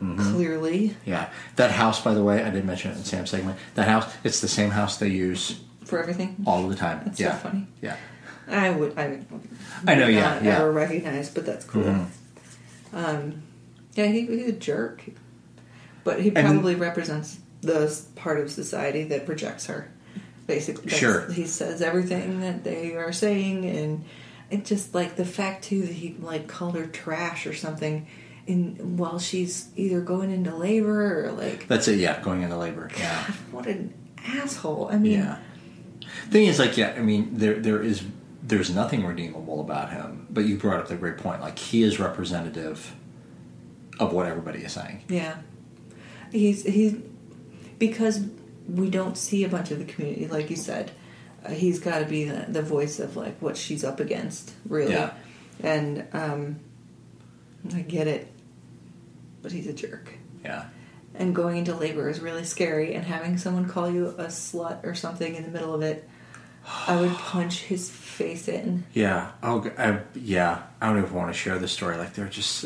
Clearly, 0.00 0.96
Yeah. 1.04 1.28
That 1.56 1.70
house, 1.72 2.00
by 2.02 2.14
the 2.14 2.22
way, 2.24 2.42
I 2.42 2.48
did 2.50 2.64
mention 2.64 2.90
it 2.92 2.96
in 2.96 3.04
Sam's 3.04 3.28
segment. 3.30 3.58
That 3.74 3.86
house, 3.86 4.10
it's 4.24 4.40
the 4.40 4.48
same 4.48 4.70
house 4.70 4.96
they 4.96 5.08
use 5.08 5.60
for 5.84 5.98
everything. 6.00 6.36
all 6.46 6.66
the 6.68 6.74
time. 6.74 7.02
That's 7.04 7.18
so 7.18 7.24
yeah. 7.24 7.36
funny. 7.36 7.66
Yeah. 7.82 7.96
I 8.48 8.70
would. 8.70 8.98
I 8.98 9.08
would. 9.30 9.48
I 9.86 9.94
know, 9.96 10.08
yeah, 10.08 10.34
not 10.34 10.42
yeah. 10.44 10.56
Ever 10.58 10.72
recognize, 10.72 11.28
but 11.28 11.44
that's 11.44 11.64
cool. 11.66 11.84
Mm-hmm. 11.84 12.96
Um, 12.96 13.42
yeah, 13.94 14.06
he, 14.06 14.26
he's 14.26 14.48
a 14.48 14.52
jerk, 14.52 15.02
but 16.02 16.20
he 16.20 16.28
And- 16.34 16.46
probably 16.48 16.74
represents 16.74 17.38
the 17.60 18.00
part 18.16 18.40
of 18.40 18.50
society 18.50 19.04
that 19.04 19.26
projects 19.26 19.66
her. 19.66 19.92
Basically, 20.46 20.90
Sure. 20.90 21.30
He 21.30 21.46
says 21.46 21.80
everything 21.82 22.40
that 22.40 22.64
they 22.64 22.96
are 22.96 23.12
saying, 23.12 23.66
and 23.66 24.04
it 24.50 24.64
just 24.64 24.94
like 24.94 25.14
the 25.16 25.24
fact 25.26 25.64
too 25.64 25.82
that 25.82 25.92
he 25.92 26.16
like 26.18 26.48
called 26.48 26.74
her 26.76 26.86
trash 26.86 27.46
or 27.46 27.54
something, 27.54 28.06
in 28.50 28.96
while 28.96 29.18
she's 29.18 29.68
either 29.76 30.00
going 30.00 30.30
into 30.30 30.54
labor 30.54 31.26
or 31.26 31.32
like, 31.32 31.66
That's 31.68 31.88
it, 31.88 31.98
yeah, 31.98 32.20
going 32.20 32.42
into 32.42 32.56
labor. 32.56 32.90
Yeah. 32.98 33.24
What 33.50 33.66
an 33.66 33.94
asshole! 34.18 34.88
I 34.90 34.98
mean, 34.98 35.20
Yeah. 35.20 35.38
Thing 36.30 36.46
is, 36.46 36.58
like, 36.58 36.76
yeah, 36.76 36.94
I 36.96 37.00
mean, 37.00 37.30
there 37.32 37.54
there 37.54 37.82
is 37.82 38.02
there's 38.42 38.70
nothing 38.74 39.04
redeemable 39.04 39.60
about 39.60 39.92
him. 39.92 40.26
But 40.30 40.44
you 40.44 40.56
brought 40.56 40.80
up 40.80 40.88
the 40.88 40.96
great 40.96 41.18
point. 41.18 41.40
Like, 41.40 41.58
he 41.58 41.82
is 41.82 42.00
representative 42.00 42.94
of 43.98 44.12
what 44.12 44.26
everybody 44.26 44.60
is 44.60 44.72
saying. 44.72 45.04
Yeah, 45.08 45.36
he's 46.32 46.64
he's 46.64 46.96
because 47.78 48.24
we 48.68 48.90
don't 48.90 49.16
see 49.16 49.44
a 49.44 49.48
bunch 49.48 49.70
of 49.70 49.78
the 49.78 49.84
community, 49.84 50.26
like 50.28 50.50
you 50.50 50.56
said. 50.56 50.90
Uh, 51.44 51.50
he's 51.50 51.78
got 51.80 52.00
to 52.00 52.04
be 52.04 52.24
the, 52.24 52.46
the 52.48 52.62
voice 52.62 53.00
of 53.00 53.16
like 53.16 53.40
what 53.40 53.56
she's 53.56 53.82
up 53.84 53.98
against, 54.00 54.52
really. 54.68 54.92
Yeah. 54.92 55.12
And 55.62 56.06
um, 56.12 56.60
I 57.74 57.80
get 57.80 58.06
it, 58.06 58.28
but 59.42 59.52
he's 59.52 59.66
a 59.66 59.72
jerk. 59.72 60.12
Yeah. 60.44 60.66
And 61.14 61.34
going 61.34 61.56
into 61.58 61.74
labor 61.74 62.08
is 62.08 62.20
really 62.20 62.44
scary. 62.44 62.94
And 62.94 63.04
having 63.04 63.36
someone 63.36 63.68
call 63.68 63.90
you 63.90 64.08
a 64.08 64.26
slut 64.26 64.84
or 64.84 64.94
something 64.94 65.34
in 65.34 65.42
the 65.42 65.50
middle 65.50 65.74
of 65.74 65.82
it, 65.82 66.08
I 66.86 67.00
would 67.00 67.10
punch 67.14 67.62
his 67.62 67.90
face 67.90 68.48
in. 68.48 68.84
Yeah. 68.92 69.32
Oh, 69.42 69.62
g- 69.64 69.70
I, 69.76 70.00
yeah. 70.14 70.62
I 70.80 70.88
don't 70.88 71.02
even 71.02 71.14
want 71.14 71.28
to 71.28 71.38
share 71.38 71.58
the 71.58 71.68
story. 71.68 71.96
Like, 71.96 72.14
they're 72.14 72.28
just, 72.28 72.64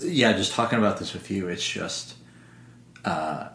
yeah, 0.00 0.32
just 0.34 0.52
talking 0.52 0.78
about 0.78 0.98
this 0.98 1.14
with 1.14 1.30
you. 1.30 1.48
It's 1.48 1.66
just, 1.66 2.14
uh, 3.04 3.48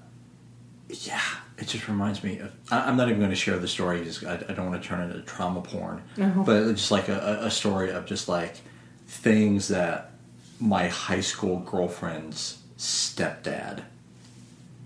yeah, 0.89 1.21
it 1.57 1.67
just 1.67 1.87
reminds 1.87 2.23
me 2.23 2.39
of. 2.39 2.51
I, 2.71 2.81
I'm 2.89 2.97
not 2.97 3.07
even 3.07 3.19
going 3.19 3.31
to 3.31 3.35
share 3.35 3.57
the 3.57 3.67
story. 3.67 4.03
Just, 4.03 4.23
I, 4.25 4.35
I 4.49 4.53
don't 4.53 4.69
want 4.69 4.81
to 4.81 4.87
turn 4.87 5.01
it 5.01 5.15
into 5.15 5.21
trauma 5.21 5.61
porn. 5.61 6.03
No. 6.17 6.43
But 6.45 6.73
just 6.73 6.91
like 6.91 7.09
a 7.09 7.39
a 7.43 7.51
story 7.51 7.91
of 7.91 8.05
just 8.05 8.27
like 8.27 8.55
things 9.07 9.67
that 9.69 10.11
my 10.59 10.87
high 10.87 11.21
school 11.21 11.59
girlfriend's 11.59 12.59
stepdad 12.77 13.83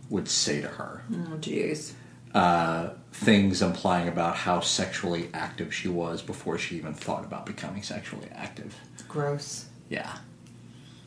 would 0.09 0.28
say 0.28 0.61
to 0.61 0.67
her. 0.67 1.03
Oh, 1.11 1.38
jeez. 1.39 1.93
Uh, 2.34 2.89
things 3.11 3.61
implying 3.61 4.07
about 4.07 4.36
how 4.36 4.59
sexually 4.59 5.30
active 5.34 5.74
she 5.74 5.88
was 5.88 6.22
before 6.22 6.57
she 6.57 6.76
even 6.78 6.93
thought 6.93 7.24
about 7.26 7.45
becoming 7.45 7.82
sexually 7.84 8.28
active. 8.34 8.76
Gross. 9.07 9.65
Yeah. 9.89 10.17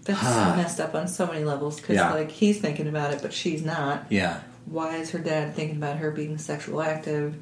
That's 0.04 0.20
messed 0.56 0.80
up 0.80 0.94
on 0.96 1.06
so 1.06 1.26
many 1.26 1.44
levels 1.44 1.80
because, 1.80 1.94
Yeah. 1.96 2.12
like, 2.12 2.30
he's 2.30 2.60
thinking 2.60 2.88
about 2.88 3.12
it, 3.14 3.22
but 3.22 3.32
she's 3.32 3.62
not. 3.64 4.06
Yeah. 4.10 4.40
why 4.66 4.96
is 4.96 5.10
her 5.10 5.18
dad 5.18 5.54
thinking 5.56 5.76
about 5.76 5.96
her 5.98 6.10
being 6.12 6.38
sexual 6.38 6.80
active? 6.82 7.34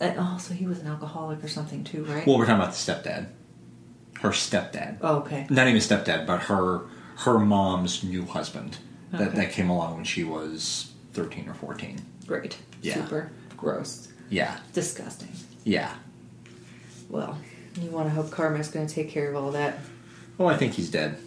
And 0.00 0.18
also, 0.18 0.54
he 0.54 0.66
was 0.66 0.80
an 0.80 0.86
alcoholic 0.86 1.42
or 1.44 1.48
something 1.48 1.84
too, 1.84 2.04
right? 2.04 2.26
Well, 2.26 2.38
we're 2.38 2.46
talking 2.46 2.62
about 2.62 2.74
the 2.74 2.78
stepdad. 2.92 3.26
Her 4.24 4.30
stepdad. 4.30 4.98
oh, 5.02 5.16
okay. 5.18 5.46
Not 5.50 5.68
even 5.68 5.80
stepdad, 5.80 6.26
but 6.26 6.44
her 6.44 6.82
her 7.18 7.38
mom's 7.38 8.02
new 8.02 8.24
husband 8.26 8.78
that, 9.12 9.20
Okay. 9.28 9.36
that 9.36 9.52
came 9.52 9.70
along 9.70 9.94
when 9.96 10.04
she 10.04 10.24
was 10.24 10.90
13 11.12 11.48
or 11.48 11.54
14. 11.54 12.00
Great. 12.26 12.56
Yeah. 12.82 12.94
Super. 12.94 13.30
Gross. 13.56 14.08
Yeah. 14.30 14.58
Disgusting. 14.72 15.28
Yeah. 15.64 15.92
Well, 17.08 17.38
you 17.80 17.90
want 17.90 18.08
to 18.08 18.14
hope 18.14 18.30
karma's 18.32 18.68
going 18.68 18.86
to 18.88 18.92
take 18.94 19.10
care 19.10 19.30
of 19.30 19.36
all 19.36 19.52
that. 19.52 19.78
Oh, 20.40 20.46
I 20.46 20.56
think 20.56 20.72
he's 20.72 20.90
dead. 20.90 21.18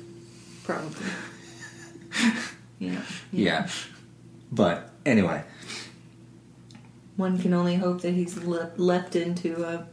Probably. 0.65 1.05
yeah. 2.79 3.01
Yeah. 3.31 3.69
But 4.51 4.89
anyway, 5.05 5.43
One 7.15 7.37
can 7.39 7.53
only 7.53 7.75
hope 7.75 8.01
that 8.01 8.13
he's 8.13 8.37
le- 8.37 8.71
leapt 8.77 9.15
into 9.15 9.63
a 9.63 9.87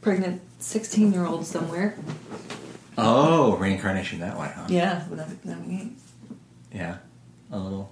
pregnant 0.00 0.40
16 0.60 1.12
year 1.12 1.24
old 1.26 1.46
somewhere. 1.46 1.96
oh, 2.98 3.56
reincarnation 3.56 4.20
that 4.20 4.38
way, 4.38 4.52
huh? 4.54 4.66
Yeah. 4.68 5.04
That, 5.10 5.28
Yeah. 6.72 6.96
A 7.52 7.58
little, 7.58 7.90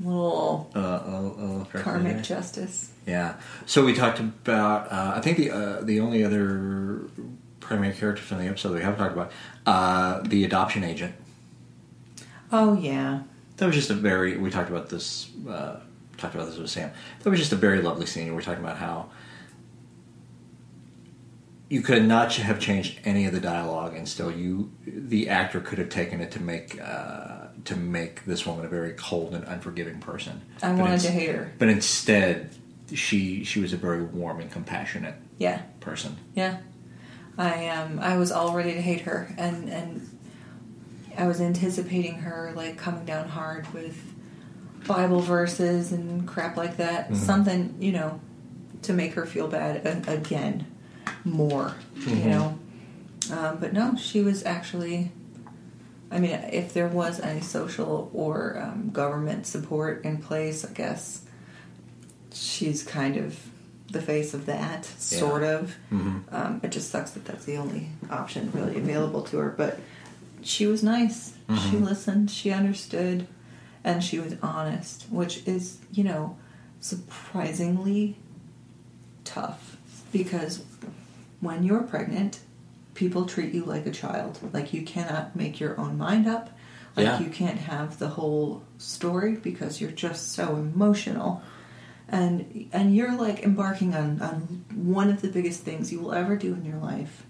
little 0.00 0.70
uh, 0.74 0.80
a, 0.80 1.10
little- 1.10 1.38
a 1.38 1.44
little 1.46 1.64
karmic 1.82 2.14
there. 2.14 2.22
justice. 2.22 2.90
Yeah. 3.06 3.34
So 3.66 3.84
we 3.84 3.92
talked 3.94 4.18
about. 4.20 4.90
Uh, 4.90 5.12
I 5.16 5.20
think 5.20 5.36
the 5.38 5.50
uh, 5.50 5.80
the 5.82 6.00
only 6.00 6.24
other 6.24 7.00
primary 7.60 7.92
character 7.94 8.22
from 8.22 8.38
the 8.38 8.46
episode 8.46 8.74
we 8.74 8.80
haven't 8.82 8.98
talked 8.98 9.12
about, 9.12 9.32
uh, 9.66 10.20
the 10.26 10.44
adoption 10.44 10.84
agent. 10.84 11.14
Oh, 12.50 12.74
yeah. 12.74 13.22
That 13.56 13.66
was 13.66 13.74
just 13.74 13.90
a 13.90 13.94
very. 13.94 14.36
We 14.36 14.50
talked 14.50 14.70
about 14.70 14.88
this. 14.88 15.30
Uh, 15.48 15.76
talked 16.16 16.34
about 16.34 16.46
this 16.48 16.56
with 16.58 16.70
Sam. 16.70 16.90
That 17.22 17.30
was 17.30 17.38
just 17.38 17.52
a 17.52 17.56
very 17.56 17.82
lovely 17.82 18.06
scene. 18.06 18.26
We 18.28 18.32
were 18.32 18.42
talking 18.42 18.64
about 18.64 18.78
how 18.78 19.10
you 21.72 21.80
could 21.80 22.04
not 22.06 22.34
have 22.34 22.60
changed 22.60 23.00
any 23.04 23.24
of 23.24 23.32
the 23.32 23.40
dialogue, 23.40 23.94
and 23.96 24.06
still 24.06 24.30
you, 24.30 24.70
the 24.86 25.30
actor, 25.30 25.58
could 25.58 25.78
have 25.78 25.88
taken 25.88 26.20
it 26.20 26.30
to 26.32 26.40
make 26.42 26.78
uh, 26.80 27.46
to 27.64 27.76
make 27.76 28.26
this 28.26 28.44
woman 28.46 28.66
a 28.66 28.68
very 28.68 28.92
cold 28.92 29.34
and 29.34 29.42
unforgiving 29.44 29.98
person. 29.98 30.42
I 30.62 30.68
But 30.72 30.78
wanted 30.80 30.92
ins- 30.94 31.02
to 31.04 31.10
hate 31.10 31.34
her. 31.34 31.50
but 31.58 31.68
instead, 31.70 32.50
she 32.92 33.42
she 33.44 33.58
was 33.60 33.72
a 33.72 33.78
very 33.78 34.02
warm 34.02 34.40
and 34.40 34.50
compassionate 34.50 35.14
Yeah. 35.38 35.62
person. 35.80 36.16
Yeah, 36.34 36.58
I 37.38 37.68
um 37.68 37.98
I 38.00 38.18
was 38.18 38.30
all 38.30 38.54
ready 38.54 38.74
to 38.74 38.82
hate 38.82 39.00
her, 39.02 39.34
and 39.38 39.70
and 39.70 40.08
I 41.16 41.26
was 41.26 41.40
anticipating 41.40 42.16
her 42.16 42.52
like 42.54 42.76
coming 42.76 43.06
down 43.06 43.28
hard 43.30 43.72
with 43.72 43.96
Bible 44.86 45.20
verses 45.20 45.90
and 45.92 46.28
crap 46.28 46.58
like 46.58 46.76
that. 46.76 47.16
Something 47.16 47.76
you 47.80 47.92
know 47.92 48.20
to 48.82 48.92
make 48.92 49.14
her 49.14 49.24
feel 49.24 49.48
bad 49.48 49.86
again 50.06 50.66
more. 51.24 51.74
You 52.06 52.16
know, 52.30 52.58
um, 53.30 53.58
but 53.58 53.72
no, 53.72 53.96
she 53.96 54.20
was 54.22 54.44
actually. 54.44 55.12
I 56.10 56.18
mean, 56.18 56.32
if 56.32 56.74
there 56.74 56.88
was 56.88 57.20
any 57.20 57.40
social 57.40 58.10
or 58.12 58.58
um, 58.62 58.90
government 58.90 59.46
support 59.46 60.04
in 60.04 60.18
place, 60.18 60.62
I 60.64 60.72
guess 60.72 61.24
she's 62.34 62.82
kind 62.82 63.16
of 63.16 63.38
the 63.90 64.02
face 64.02 64.34
of 64.34 64.44
that, 64.46 64.84
sort 64.84 65.42
of. 65.42 65.76
Um, 65.90 66.60
it 66.62 66.70
just 66.70 66.90
sucks 66.90 67.12
that 67.12 67.24
that's 67.24 67.44
the 67.46 67.56
only 67.56 67.88
option 68.10 68.50
really 68.52 68.76
available 68.76 69.22
to 69.22 69.38
her. 69.38 69.50
But 69.56 69.80
she 70.42 70.66
was 70.66 70.82
nice. 70.82 71.34
She 71.70 71.76
listened. 71.76 72.30
She 72.30 72.50
understood, 72.50 73.26
and 73.84 74.02
she 74.04 74.18
was 74.18 74.36
honest, 74.42 75.06
which 75.10 75.46
is, 75.46 75.78
you 75.92 76.04
know, 76.04 76.36
surprisingly 76.80 78.16
tough 79.24 79.76
because 80.12 80.64
when 81.42 81.62
you're 81.62 81.82
pregnant, 81.82 82.40
people 82.94 83.26
treat 83.26 83.52
you 83.52 83.64
like 83.66 83.84
a 83.86 83.90
child. 83.90 84.38
Like 84.54 84.72
you 84.72 84.82
cannot 84.82 85.36
make 85.36 85.60
your 85.60 85.78
own 85.78 85.98
mind 85.98 86.26
up. 86.26 86.48
Like 86.96 87.04
Yeah. 87.04 87.20
you 87.20 87.28
can't 87.30 87.58
have 87.58 87.98
the 87.98 88.08
whole 88.08 88.62
story 88.78 89.34
because 89.36 89.80
you're 89.80 89.90
just 89.90 90.32
so 90.32 90.56
emotional. 90.56 91.42
and 92.08 92.68
and 92.72 92.94
you're 92.94 93.16
like 93.16 93.42
embarking 93.42 93.94
on 93.94 94.20
on 94.20 94.64
one 94.74 95.08
of 95.10 95.22
the 95.22 95.28
biggest 95.28 95.60
things 95.62 95.90
you 95.92 95.98
will 96.00 96.12
ever 96.12 96.36
do 96.36 96.52
in 96.54 96.64
your 96.64 96.76
life, 96.78 97.22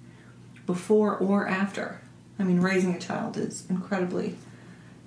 before 0.67 1.17
or 1.17 1.47
after. 1.47 2.01
I 2.39 2.43
mean, 2.45 2.61
raising 2.61 2.93
a 2.95 2.99
child 2.99 3.37
is 3.37 3.65
incredibly 3.71 4.37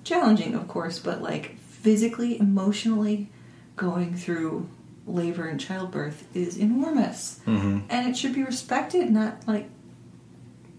challenging, 0.04 0.54
of 0.54 0.66
course, 0.68 0.98
but 0.98 1.20
like 1.20 1.58
physically, 1.58 2.38
emotionally, 2.38 3.28
going 3.76 4.14
through 4.14 4.68
labor 5.06 5.46
and 5.46 5.60
childbirth 5.60 6.24
is 6.34 6.56
enormous, 6.56 7.40
Mm-hmm. 7.46 7.78
and 7.88 8.08
it 8.08 8.16
should 8.16 8.34
be 8.34 8.42
respected, 8.42 9.10
not 9.10 9.46
like 9.46 9.68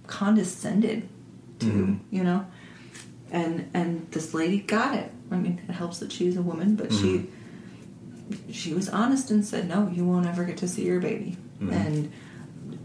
condescended 0.07 1.07
to. 1.59 1.65
Mhm. 1.65 1.99
You 2.11 2.23
know, 2.23 2.45
and 3.31 3.69
and 3.73 4.07
this 4.11 4.33
lady 4.33 4.59
got 4.59 4.95
it. 4.95 5.11
I 5.31 5.37
mean, 5.37 5.59
it 5.67 5.71
helps 5.73 5.99
that 5.99 6.11
she's 6.11 6.37
a 6.37 6.41
woman, 6.41 6.75
but 6.75 6.91
she 6.93 7.27
she 8.51 8.73
was 8.73 8.89
honest 8.89 9.31
and 9.31 9.45
said, 9.45 9.67
"No, 9.67 9.89
you 9.89 10.03
won't 10.05 10.25
ever 10.25 10.43
get 10.43 10.57
to 10.57 10.67
see 10.67 10.85
your 10.85 10.99
baby," 10.99 11.37
Mhm. 11.61 11.71
and 11.71 12.11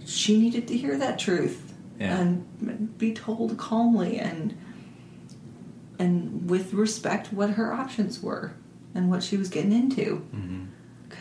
she 0.05 0.39
needed 0.39 0.67
to 0.69 0.77
hear 0.77 0.97
that 0.99 1.19
truth 1.19 1.73
Yeah. 2.01 2.19
and 2.21 2.99
be 2.99 3.13
told 3.13 3.57
calmly 3.59 4.19
and 4.19 4.55
and 5.99 6.49
with 6.51 6.73
respect 6.73 7.33
what 7.33 7.51
her 7.51 7.73
options 7.73 8.21
were 8.23 8.53
and 8.95 9.09
what 9.11 9.23
she 9.23 9.37
was 9.37 9.49
getting 9.49 9.73
into. 9.73 10.23
Mm-hmm. 10.35 10.61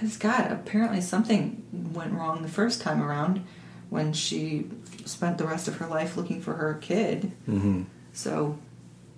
Because 0.02 0.18
God, 0.18 0.52
apparently 0.52 0.99
something 0.99 1.64
went 1.93 2.14
wrong 2.14 2.41
the 2.41 2.49
first 2.49 2.82
time 2.82 3.04
around 3.04 3.45
when 3.91 4.14
she 4.14 4.68
spent 5.06 5.38
the 5.38 5.45
rest 5.45 5.68
of 5.68 5.76
her 5.78 5.86
life 5.86 6.18
looking 6.18 6.41
for 6.41 6.54
her 6.56 6.74
kid. 6.82 7.32
Mm-hmm. 7.47 7.84
So 8.12 8.58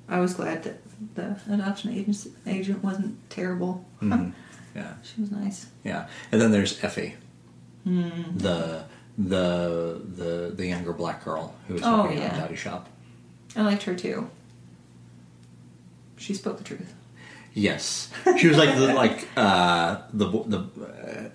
I 0.09 0.19
was 0.19 0.33
glad 0.33 0.63
that 0.63 0.81
the 1.15 1.37
adoption 1.53 1.93
agent 1.93 2.27
agent 2.45 2.83
wasn't 2.83 3.17
terrible. 3.29 3.85
Mhm. 4.01 4.33
Yeah. 4.75 4.95
she 5.03 5.21
was 5.21 5.31
nice. 5.31 5.67
Yeah, 5.85 6.07
and 6.33 6.41
then 6.41 6.51
there's 6.51 6.83
Effie, 6.83 7.15
Hmm. 7.85 8.09
the 8.35 8.83
the 9.17 10.01
the 10.17 10.51
the 10.53 10.67
younger 10.67 10.91
black 10.91 11.23
girl 11.23 11.55
who 11.69 11.75
was 11.75 11.83
Oh, 11.83 11.95
helping 12.01 12.17
out 12.17 12.23
yeah. 12.23 12.33
in 12.35 12.41
Dottie 12.41 12.55
shop. 12.57 12.89
I 13.55 13.61
liked 13.61 13.83
her 13.83 13.95
too. 13.95 14.29
She 16.17 16.33
spoke 16.33 16.57
the 16.57 16.63
truth. 16.65 16.93
Yes, 17.55 18.09
she 18.37 18.47
was 18.47 18.57
like 18.57 18.75
the 18.75 18.93
like 18.95 19.27
uh, 19.37 19.97
the 20.11 20.27
the 20.27 20.57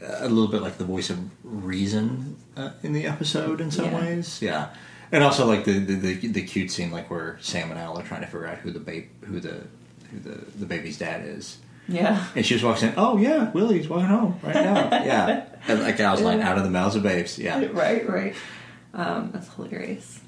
uh, 0.02 0.26
a 0.26 0.28
little 0.28 0.48
bit 0.48 0.62
like 0.62 0.76
the 0.78 0.84
voice 0.84 1.10
of 1.10 1.18
reason 1.44 2.36
uh, 2.56 2.70
in 2.82 2.92
the 2.92 3.06
episode 3.06 3.60
in 3.60 3.70
some 3.70 3.86
Yeah. 3.86 4.00
ways. 4.00 4.42
Yeah, 4.42 4.70
and 5.12 5.22
also 5.22 5.46
like 5.46 5.64
the, 5.64 5.78
the 5.78 5.94
the 5.94 6.26
the 6.28 6.42
cute 6.42 6.70
scene 6.72 6.90
like 6.90 7.08
where 7.10 7.38
Sam 7.40 7.70
and 7.70 7.78
Al 7.78 7.98
are 7.98 8.02
trying 8.02 8.22
to 8.22 8.26
figure 8.26 8.46
out 8.48 8.58
who 8.58 8.72
the 8.72 8.80
babe 8.80 9.06
who 9.24 9.38
the 9.38 9.62
who 10.10 10.18
the 10.18 10.44
the 10.58 10.66
baby's 10.66 10.98
dad 10.98 11.24
is. 11.24 11.58
Yeah. 11.90 12.26
And 12.34 12.44
she 12.44 12.54
just 12.54 12.64
walks 12.64 12.82
in. 12.82 12.92
Oh 12.96 13.16
yeah, 13.16 13.50
Willie's 13.52 13.88
walking 13.88 14.06
home 14.08 14.38
right 14.42 14.54
now. 14.54 14.74
yeah, 15.04 15.44
and 15.68 15.80
like 15.82 16.00
Al's 16.00 16.20
like 16.20 16.40
out 16.40 16.58
of 16.58 16.64
the 16.64 16.70
mouths 16.70 16.96
of 16.96 17.02
babes. 17.04 17.38
Yeah, 17.38 17.64
right, 17.72 18.06
right. 18.08 18.34
Um, 18.92 19.30
that's 19.32 19.52
hilarious. 19.54 20.20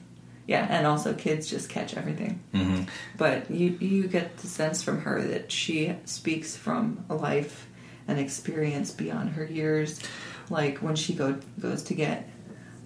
Yeah, 0.47 0.67
and 0.69 0.87
also 0.87 1.15
kids 1.15 1.49
just 1.49 1.69
catch 1.69 1.97
everything. 1.97 2.41
hmm 2.53 2.83
But 3.17 3.51
you 3.51 3.77
you 3.81 4.09
get 4.09 4.37
the 4.39 4.47
sense 4.49 4.83
from 4.83 5.03
her 5.03 5.23
that 5.23 5.53
she 5.53 5.95
speaks 6.05 6.57
from 6.57 7.05
a 7.09 7.15
life 7.15 7.69
and 8.09 8.19
experience 8.19 8.91
beyond 8.91 9.31
her 9.31 9.45
years. 9.45 10.01
Like 10.49 10.79
when 10.79 10.97
she 10.97 11.15
go 11.15 11.39
goes 11.61 11.83
to 11.85 11.95
get 11.95 12.29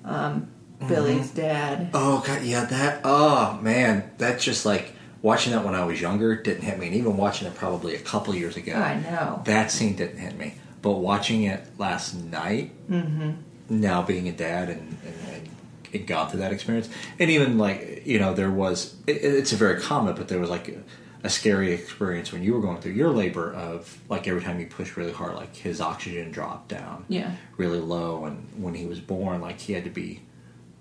um, 0.05 0.49
Billie's 0.87 1.31
dad. 1.31 1.91
Oh 1.95 2.23
god, 2.27 2.43
yeah, 2.43 2.65
that. 2.67 3.01
Oh 3.05 3.59
man, 3.63 4.11
that's 4.19 4.45
just 4.45 4.67
like 4.67 4.93
watching 5.23 5.53
that 5.55 5.65
when 5.65 5.75
I 5.75 5.85
was 5.87 5.99
younger 6.01 6.37
didn't 6.37 6.63
hit 6.65 6.79
me, 6.79 6.89
and 6.89 6.97
even 6.97 7.17
watching 7.17 7.49
it 7.49 7.55
probably 7.55 7.95
a 7.95 8.01
couple 8.01 8.35
years 8.35 8.57
ago. 8.59 8.75
I 8.75 9.01
know. 9.01 9.41
That 9.47 9.71
scene 9.71 9.97
didn't 9.97 10.19
hit 10.19 10.37
me, 10.37 10.55
but 10.83 10.93
watching 10.99 11.45
it 11.45 11.63
last 11.79 12.15
night, 12.15 12.73
Mm-hmm. 12.91 13.31
now 13.71 14.03
being 14.03 14.29
a 14.29 14.33
dad 14.33 14.69
and, 14.69 14.81
and, 15.07 15.35
and 15.35 15.49
it 15.95 16.07
got 16.07 16.31
through 16.31 16.41
that 16.41 16.53
experience, 16.53 16.89
and 17.19 17.31
even 17.31 17.57
like 17.59 18.03
you 18.05 18.19
know 18.19 18.35
there 18.35 18.51
was 18.51 18.95
it, 19.07 19.13
it's 19.25 19.53
a 19.53 19.57
very 19.57 19.81
common, 19.81 20.15
but 20.15 20.29
there 20.29 20.39
was 20.41 20.51
like 20.51 20.69
a, 20.69 20.83
a 21.23 21.31
scary 21.31 21.73
experience 21.73 22.33
when 22.33 22.43
you 22.43 22.53
were 22.53 22.61
going 22.61 22.81
through 22.81 22.93
your 22.93 23.11
labor 23.11 23.53
of 23.55 23.99
like 24.09 24.29
every 24.29 24.43
time 24.43 24.61
you 24.61 24.67
push 24.67 24.97
really 24.97 25.13
hard, 25.13 25.35
like 25.37 25.55
his 25.57 25.81
oxygen 25.81 26.31
dropped 26.31 26.69
down 26.69 27.05
Yeah. 27.09 27.33
really 27.57 27.81
low, 27.81 28.25
and 28.27 28.47
when 28.57 28.75
he 28.75 28.85
was 28.87 29.01
born, 29.01 29.41
like 29.41 29.59
he 29.61 29.73
had 29.73 29.85
to 29.85 29.91
be 29.91 30.21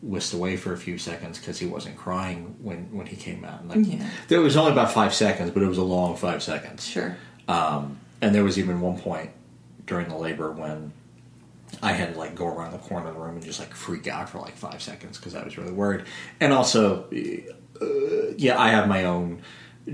whisked 0.01 0.33
away 0.33 0.57
for 0.57 0.73
a 0.73 0.77
few 0.77 0.97
seconds 0.97 1.39
because 1.39 1.57
he 1.59 1.65
wasn't 1.65 1.95
crying 1.95 2.55
when 2.61 2.89
when 2.91 3.05
he 3.05 3.15
came 3.15 3.45
out. 3.45 3.61
And, 3.61 3.69
like 3.69 3.85
Yeah. 3.99 4.05
there 4.27 4.41
was 4.41 4.57
only 4.57 4.71
about 4.73 4.91
five 4.91 5.13
seconds, 5.13 5.51
but 5.51 5.63
it 5.63 5.67
was 5.67 5.77
a 5.77 5.83
long 5.83 6.17
five 6.17 6.43
seconds. 6.43 6.85
Sure. 6.85 7.15
Um, 7.47 7.99
and 8.21 8.33
there 8.35 8.43
was 8.43 8.57
even 8.59 8.81
one 8.81 8.97
point 8.99 9.29
during 9.85 10.07
the 10.09 10.17
labor 10.17 10.51
when 10.51 10.91
I 11.81 11.93
had 11.93 12.13
to 12.13 12.19
like 12.19 12.35
go 12.35 12.47
around 12.47 12.71
the 12.73 12.77
corner 12.77 13.07
of 13.09 13.15
the 13.15 13.19
room 13.19 13.35
and 13.35 13.43
just 13.45 13.59
like 13.59 13.73
freak 13.73 14.07
out 14.07 14.29
for 14.29 14.39
like 14.39 14.55
five 14.55 14.81
seconds 14.81 15.17
because 15.17 15.35
I 15.35 15.43
was 15.43 15.57
really 15.57 15.71
worried. 15.71 16.05
And 16.39 16.53
also, 16.53 17.05
uh, 17.81 17.85
yeah, 18.37 18.59
I 18.59 18.69
have 18.69 18.87
my 18.87 19.05
own 19.05 19.41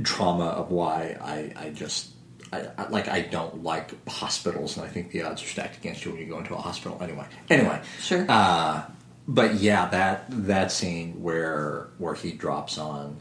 trauma 0.03 0.45
of 0.45 0.71
why 0.71 1.17
I, 1.21 1.53
I 1.67 1.69
just. 1.69 2.09
I, 2.51 2.65
I, 2.79 2.87
like 2.89 3.07
I 3.07 3.21
don't 3.21 3.61
like 3.63 4.07
hospitals, 4.09 4.75
and 4.75 4.83
I 4.83 4.89
think 4.89 5.11
the 5.11 5.21
odds 5.21 5.43
are 5.43 5.45
stacked 5.45 5.77
against 5.77 6.03
you 6.03 6.11
when 6.11 6.19
you 6.19 6.25
go 6.25 6.39
into 6.39 6.55
a 6.55 6.57
hospital. 6.57 6.97
Anyway, 6.99 7.25
anyway, 7.47 7.79
Sure. 7.99 8.25
uh, 8.27 8.81
but 9.27 9.53
yeah, 9.55 9.87
that 9.89 10.25
that 10.47 10.71
scene 10.71 11.21
where 11.21 11.89
where 11.99 12.15
he 12.15 12.31
drops 12.31 12.79
on 12.79 13.17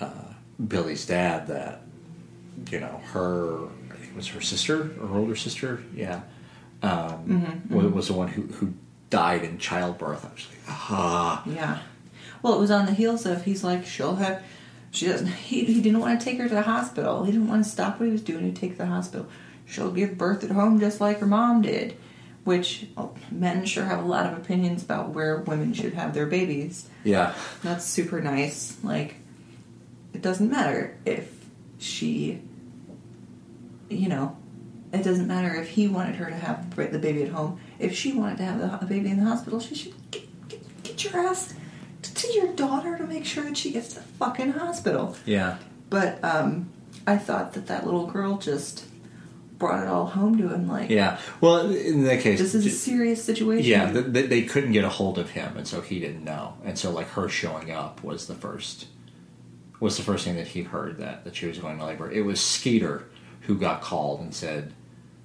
uh, 0.00 0.08
Billie's 0.66 1.04
dad, 1.04 1.48
that 1.48 1.82
you 2.70 2.80
know 2.80 3.02
her, 3.12 3.66
I 3.90 3.96
think 3.96 4.12
it 4.12 4.16
was 4.16 4.28
her 4.28 4.40
sister 4.40 4.80
or 4.98 5.08
her 5.08 5.18
older 5.18 5.36
sister, 5.36 5.82
yeah, 5.94 6.22
um, 6.84 7.62
wa- 7.70 7.82
was 7.82 8.08
the 8.08 8.14
one 8.14 8.28
who 8.28 8.42
who 8.42 8.74
died 9.10 9.42
in 9.44 9.58
childbirth. 9.58 10.24
I 10.24 10.32
was 10.32 10.46
like, 10.48 10.58
ah, 10.68 11.42
Yeah. 11.46 11.78
Well, 12.42 12.54
it 12.54 12.60
was 12.60 12.70
on 12.70 12.86
the 12.86 12.92
heels 12.92 13.24
of 13.26 13.44
he's 13.44 13.64
like 13.64 13.86
she'll 13.86 14.16
have. 14.16 14.42
She 14.90 15.06
doesn't. 15.06 15.26
He, 15.50 15.64
he 15.64 15.80
didn't 15.80 16.00
want 16.00 16.18
to 16.20 16.24
take 16.24 16.38
her 16.38 16.48
to 16.48 16.54
the 16.54 16.62
hospital. 16.62 17.24
He 17.24 17.32
didn't 17.32 17.48
want 17.48 17.64
to 17.64 17.70
stop 17.70 17.98
what 17.98 18.06
he 18.06 18.12
was 18.12 18.22
doing 18.22 18.52
to 18.52 18.60
take 18.60 18.70
her 18.72 18.76
to 18.76 18.82
the 18.82 18.88
hospital. 18.88 19.26
She'll 19.66 19.90
give 19.90 20.18
birth 20.18 20.44
at 20.44 20.50
home 20.50 20.78
just 20.78 21.00
like 21.00 21.18
her 21.20 21.26
mom 21.26 21.62
did. 21.62 21.96
Which 22.44 22.86
oh, 22.98 23.14
men 23.30 23.64
sure 23.64 23.84
have 23.86 24.04
a 24.04 24.06
lot 24.06 24.30
of 24.30 24.36
opinions 24.38 24.82
about 24.82 25.10
where 25.10 25.38
women 25.38 25.72
should 25.72 25.94
have 25.94 26.12
their 26.12 26.26
babies. 26.26 26.86
yeah, 27.02 27.34
That's 27.62 27.86
super 27.86 28.20
nice. 28.20 28.76
Like, 28.84 29.16
it 30.12 30.20
doesn't 30.20 30.50
matter 30.50 30.94
if 31.06 31.32
she, 31.78 32.42
you 33.88 34.08
know, 34.10 34.36
it 34.94 35.04
doesn't 35.04 35.26
matter 35.26 35.54
if 35.54 35.68
he 35.68 35.88
wanted 35.88 36.16
her 36.16 36.26
to 36.26 36.34
have 36.36 36.74
the 36.74 36.98
baby 36.98 37.22
at 37.22 37.30
home. 37.30 37.60
If 37.78 37.94
she 37.96 38.12
wanted 38.12 38.38
to 38.38 38.44
have 38.44 38.80
the 38.80 38.86
baby 38.86 39.10
in 39.10 39.18
the 39.18 39.24
hospital, 39.24 39.60
she 39.60 39.74
should 39.74 39.94
get, 40.10 40.48
get, 40.48 40.82
get 40.82 41.04
your 41.04 41.26
ass 41.26 41.54
to 42.02 42.32
your 42.32 42.52
daughter 42.52 42.96
to 42.98 43.04
make 43.04 43.24
sure 43.24 43.44
that 43.44 43.56
she 43.56 43.70
gets 43.70 43.88
to 43.88 43.94
the 43.96 44.00
fucking 44.02 44.52
hospital. 44.52 45.16
yeah, 45.24 45.58
But 45.90 46.22
um, 46.22 46.70
I 47.06 47.16
thought 47.16 47.54
that 47.54 47.66
that 47.66 47.84
little 47.84 48.06
girl 48.06 48.38
just 48.38 48.84
brought 49.58 49.82
it 49.82 49.88
all 49.88 50.06
home 50.06 50.36
to 50.38 50.48
him. 50.48 50.68
Like, 50.68 50.90
yeah. 50.90 51.18
Well, 51.40 51.70
in 51.70 52.04
that 52.04 52.20
case, 52.20 52.38
this 52.38 52.54
is 52.54 52.66
a 52.66 52.70
serious 52.70 53.22
situation. 53.24 53.70
Yeah, 53.70 53.90
th- 53.92 54.12
th- 54.12 54.28
they 54.28 54.42
couldn't 54.42 54.72
get 54.72 54.84
a 54.84 54.88
hold 54.88 55.18
of 55.18 55.30
him, 55.30 55.56
and 55.56 55.66
so 55.66 55.80
he 55.80 56.00
didn't 56.00 56.24
know. 56.24 56.54
And 56.64 56.78
so, 56.78 56.90
like 56.90 57.08
her 57.10 57.28
showing 57.28 57.70
up 57.70 58.02
was 58.02 58.26
the 58.26 58.34
first 58.34 58.86
was 59.80 59.96
the 59.96 60.02
first 60.02 60.24
thing 60.24 60.36
that 60.36 60.48
he 60.48 60.62
heard 60.62 60.98
that 60.98 61.24
that 61.24 61.36
she 61.36 61.46
was 61.46 61.58
going 61.58 61.78
to 61.78 61.84
labor. 61.84 62.10
It 62.10 62.22
was 62.22 62.40
Skeeter 62.40 63.06
who 63.42 63.58
got 63.58 63.80
called 63.82 64.20
and 64.20 64.34
said, 64.34 64.72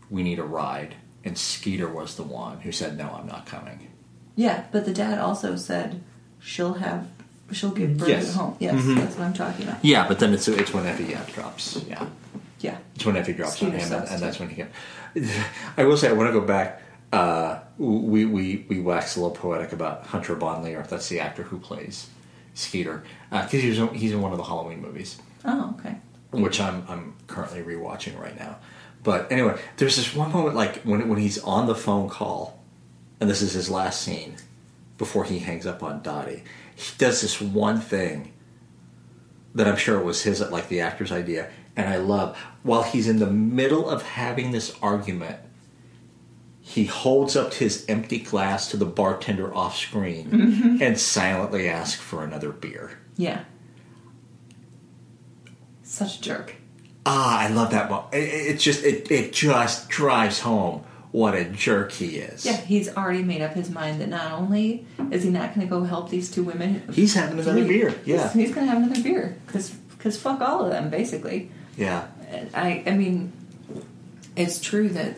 "We 0.10 0.24
need 0.24 0.40
a 0.40 0.44
ride," 0.44 0.96
and 1.24 1.38
Skeeter 1.38 1.88
was 1.88 2.16
the 2.16 2.24
one 2.24 2.60
who 2.62 2.72
said, 2.72 2.98
"No, 2.98 3.10
I'm 3.20 3.28
not 3.28 3.46
coming." 3.46 3.88
Yeah, 4.36 4.64
but 4.72 4.86
the 4.86 4.94
dad 4.94 5.20
also 5.20 5.56
said 5.56 6.02
she'll 6.40 6.76
have 6.76 7.08
she'll 7.52 7.72
give 7.72 7.98
birth 7.98 8.10
Yes. 8.10 8.30
at 8.30 8.36
home. 8.36 8.56
Yes, 8.60 8.76
Mhm. 8.76 8.96
that's 8.96 9.16
what 9.18 9.26
I'm 9.26 9.34
talking 9.34 9.68
about. 9.68 9.84
Yeah, 9.84 10.08
but 10.08 10.20
then 10.20 10.34
it's 10.34 10.48
it's 10.48 10.74
when 10.74 10.86
Effie 10.86 11.06
yeah, 11.06 11.22
drops. 11.34 11.84
Yeah, 11.88 12.06
Yeah. 12.60 12.78
it's 12.96 13.06
when 13.06 13.18
Effie 13.18 13.34
drops 13.34 13.54
Skeeter 13.56 13.74
on 13.74 13.80
him, 13.80 13.94
and, 13.94 14.08
and 14.10 14.22
that's 14.22 14.40
when 14.40 14.50
he 14.50 14.56
can. 14.56 14.70
I 15.78 15.84
will 15.86 15.98
say, 15.98 16.10
I 16.10 16.14
want 16.14 16.30
to 16.34 16.40
go 16.40 16.46
back. 16.46 16.82
Uh, 17.12 17.60
we 17.80 18.26
we 18.26 18.66
we 18.70 18.80
waxed 18.80 19.18
a 19.18 19.20
little 19.20 19.36
poetic 19.36 19.74
about 19.74 20.06
Hunter 20.08 20.36
Von 20.36 20.62
Leer. 20.64 20.86
That's 20.88 21.10
the 21.10 21.20
actor 21.20 21.42
who 21.44 21.58
plays 21.58 22.08
Skeeter 22.54 23.04
because 23.32 23.52
he 23.64 23.70
was 23.70 23.80
he's 23.94 24.12
in 24.12 24.22
one 24.22 24.32
of 24.32 24.38
the 24.38 24.44
Halloween 24.44 24.80
movies, 24.82 25.18
Oh, 25.44 25.74
okay. 25.80 25.96
which 26.32 26.62
I'm 26.62 26.84
I'm 26.88 27.14
currently 27.26 27.62
rewatching 27.64 28.20
right 28.22 28.38
now. 28.38 28.58
But 29.04 29.32
anyway, 29.32 29.60
there's 29.78 29.96
this 29.96 30.14
one 30.14 30.32
moment 30.32 30.56
like 30.56 30.82
when 30.84 31.08
when 31.08 31.20
he's 31.20 31.40
on 31.40 31.68
the 31.68 31.76
phone 31.76 32.10
call, 32.10 32.60
and 33.20 33.30
this 33.30 33.42
is 33.42 33.54
his 33.54 33.70
last 33.70 34.02
scene 34.02 34.36
before 34.98 35.24
he 35.24 35.40
hangs 35.40 35.66
up 35.66 35.82
on 35.82 36.02
Dottie. 36.02 36.44
He 36.76 36.98
does 36.98 37.22
this 37.22 37.42
one 37.42 37.80
thing 37.80 38.34
that 39.56 39.68
I'm 39.68 39.78
sure 39.78 40.00
was 40.00 40.24
his 40.24 40.42
like 40.42 40.68
the 40.68 40.82
actor's 40.82 41.12
idea, 41.12 41.50
and 41.76 41.88
I 41.90 41.98
love 41.98 42.38
while 42.64 42.84
he's 42.84 43.08
in 43.08 43.20
the 43.20 43.32
middle 43.32 43.90
of 43.90 44.04
having 44.04 44.52
this 44.52 44.76
argument. 44.82 45.40
He 46.62 46.86
holds 46.86 47.36
up 47.36 47.56
his 47.56 47.84
empty 47.90 48.20
glass 48.20 48.70
to 48.70 48.78
the 48.78 48.86
bartender 48.86 49.52
off 49.56 49.76
screen 49.76 50.30
mm-hmm. 50.30 50.84
and 50.84 51.00
silently 51.00 51.68
asks 51.68 52.00
for 52.00 52.24
another 52.24 52.52
beer. 52.52 53.00
Yeah. 53.18 53.46
Such 55.82 56.20
a 56.20 56.22
jerk. 56.22 56.59
Ah, 57.06 57.40
I 57.40 57.48
love 57.50 57.72
that. 57.72 57.90
Mo- 57.90 58.06
it, 58.12 58.18
it- 58.18 58.48
it's 58.56 58.64
just 58.64 58.84
it, 58.84 59.10
it 59.12 59.34
just 59.34 59.90
drives 59.90 60.40
home 60.42 60.84
what 61.12 61.34
a 61.34 61.44
jerk 61.46 61.92
he 61.92 62.18
is. 62.18 62.46
Yeah, 62.46 62.58
he's 62.58 62.88
already 62.96 63.24
made 63.24 63.42
up 63.42 63.54
his 63.54 63.70
mind 63.72 64.00
that 64.02 64.10
not 64.10 64.32
only 64.34 64.86
is 65.10 65.24
he 65.24 65.30
not 65.32 65.56
going 65.56 65.66
to 65.66 65.70
go 65.70 65.84
help 65.84 66.10
these 66.12 66.30
two 66.30 66.44
women, 66.44 66.84
He's 66.94 67.16
having 67.16 67.40
another 67.40 67.66
beer. 67.66 67.96
Yeah. 68.06 68.24
he's, 68.32 68.34
he's 68.34 68.54
going 68.56 68.68
to 68.68 68.72
have 68.74 68.84
another 68.84 69.02
beer 69.02 69.36
because 69.48 69.72
because 69.72 70.18
fuck 70.22 70.40
all 70.42 70.66
of 70.66 70.72
them 70.72 70.90
basically. 70.92 71.50
Yeah. 71.78 72.06
I 72.54 72.84
I 72.86 72.92
mean, 72.92 73.32
it's 74.36 74.62
true 74.62 74.90
that 74.90 75.16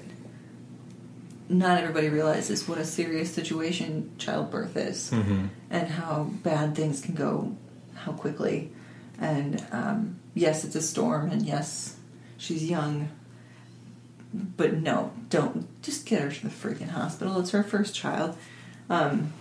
not 1.49 1.79
everybody 1.81 2.07
realizes 2.07 2.67
what 2.69 2.77
a 2.77 2.85
serious 2.85 3.33
situation 3.33 4.11
childbirth 4.17 4.77
is 4.77 5.11
Mm-hmm. 5.11 5.47
and 5.69 5.87
how 5.89 6.29
bad 6.43 6.75
things 6.75 7.01
can 7.01 7.15
go, 7.15 7.55
how 7.95 8.13
quickly. 8.13 8.71
And 9.19 9.61
um, 9.73 10.19
yes, 10.33 10.63
it's 10.63 10.75
a 10.75 10.81
storm, 10.81 11.29
and 11.31 11.41
yes, 11.43 11.95
she's 12.37 12.69
young. 12.69 13.09
But 14.33 14.75
no, 14.77 15.11
don't 15.29 15.81
just 15.81 16.05
get 16.05 16.21
her 16.21 16.31
to 16.31 16.43
the 16.43 16.49
freaking 16.49 16.89
hospital. 16.89 17.39
It's 17.39 17.51
her 17.51 17.63
first 17.63 17.93
child. 17.93 18.37
Um, 18.89 19.33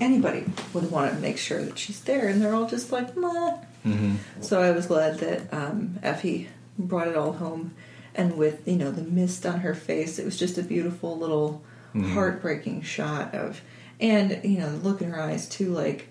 anybody 0.00 0.44
would 0.72 0.90
want 0.90 1.12
to 1.12 1.18
make 1.20 1.36
sure 1.38 1.62
that 1.62 1.78
she's 1.78 2.00
there, 2.00 2.28
and 2.28 2.40
they're 2.40 2.54
all 2.54 2.66
just 2.66 2.90
like, 2.92 3.14
"Meh." 3.16 3.56
Mm-hmm. 3.84 4.14
So 4.40 4.62
I 4.62 4.70
was 4.70 4.86
glad 4.86 5.18
that 5.18 5.52
um, 5.52 5.98
Effie 6.02 6.48
brought 6.78 7.08
it 7.08 7.16
all 7.16 7.32
home, 7.34 7.74
and 8.14 8.38
with 8.38 8.66
you 8.66 8.76
know 8.76 8.90
the 8.90 9.02
mist 9.02 9.44
on 9.44 9.60
her 9.60 9.74
face, 9.74 10.18
it 10.18 10.24
was 10.24 10.38
just 10.38 10.56
a 10.58 10.62
beautiful 10.62 11.18
little 11.18 11.62
Mhm. 11.94 12.14
heartbreaking 12.14 12.80
shot 12.80 13.34
of, 13.34 13.60
and 14.00 14.40
you 14.44 14.56
know 14.58 14.70
the 14.70 14.88
look 14.88 15.02
in 15.02 15.10
her 15.10 15.20
eyes 15.20 15.46
too, 15.46 15.70
like, 15.74 16.08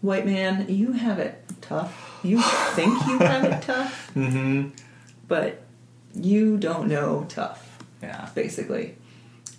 white 0.00 0.26
man, 0.26 0.66
you 0.68 0.92
have 0.92 1.20
it 1.20 1.44
tough. 1.60 2.09
You 2.22 2.40
think 2.74 3.06
you 3.06 3.18
have 3.18 3.44
it 3.44 3.62
tough, 3.62 4.10
Mm-hmm. 4.14 4.68
but 5.28 5.62
you 6.14 6.56
don't 6.58 6.88
know 6.88 7.24
tough 7.28 7.82
Yeah. 8.02 8.28
basically. 8.34 8.96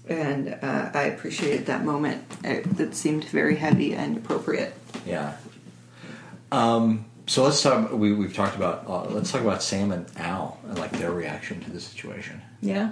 And 0.10 0.58
uh, 0.62 0.90
I 0.94 1.04
appreciated 1.04 1.68
that 1.68 1.86
moment. 1.86 2.24
It, 2.44 2.64
that 2.78 2.96
seemed 2.96 3.24
very 3.26 3.56
heavy 3.56 3.94
and 3.94 4.18
appropriate. 4.18 4.74
Yeah. 5.06 5.38
Um, 6.52 7.06
so 7.28 7.44
let's 7.44 7.62
talk. 7.62 7.92
We, 7.94 8.12
we've 8.14 8.34
talked 8.36 8.56
about. 8.56 8.86
Uh, 8.88 9.04
let's 9.14 9.32
talk 9.32 9.42
about 9.42 9.62
Sam 9.64 9.92
and 9.92 10.06
Al 10.18 10.60
and 10.68 10.78
like 10.80 10.92
their 10.92 11.12
reaction 11.12 11.62
to 11.62 11.72
the 11.72 11.80
situation. 11.80 12.42
Yeah. 12.62 12.92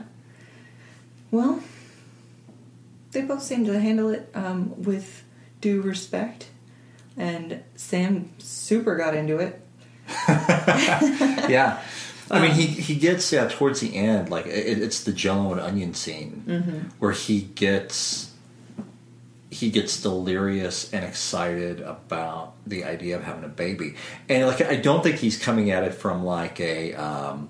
Well, 1.32 1.62
they 3.12 3.22
both 3.24 3.42
seem 3.44 3.66
to 3.66 3.80
handle 3.80 4.10
it 4.10 4.30
um, 4.34 4.82
with 4.82 5.24
due 5.62 5.82
respect, 5.82 6.48
and 7.20 7.64
Sam 7.76 8.32
super 8.40 8.96
got 8.96 9.16
into 9.16 9.38
it. 9.38 9.62
yeah. 10.28 11.82
I 12.32 12.40
mean, 12.42 12.52
he 12.52 12.68
um, 12.68 12.74
he 12.74 12.96
gets 12.96 13.32
yeah 13.32 13.48
towards 13.48 13.80
the 13.80 13.96
end, 13.96 14.30
like 14.30 14.46
it, 14.46 14.82
it's 14.82 15.04
the 15.04 15.12
Jello 15.12 15.52
and 15.52 15.60
onion 15.60 15.94
scene 15.94 16.44
mm-hmm. 16.48 16.78
where 17.00 17.12
he 17.12 17.42
gets 17.42 18.32
he 19.50 19.72
gets 19.72 20.02
delirious 20.02 20.94
and 20.94 21.04
excited 21.04 21.82
about 21.82 22.54
the 22.68 22.84
idea 22.84 23.18
of 23.18 23.24
having 23.24 23.44
a 23.44 23.50
baby, 23.50 23.96
and 24.28 24.46
like 24.48 24.62
I 24.62 24.76
don't 24.76 25.04
think 25.04 25.18
he's 25.18 25.38
coming 25.38 25.72
at 25.72 25.84
it 25.84 25.94
from 25.96 26.24
like 26.24 26.60
a 26.60 26.94
um, 26.94 27.50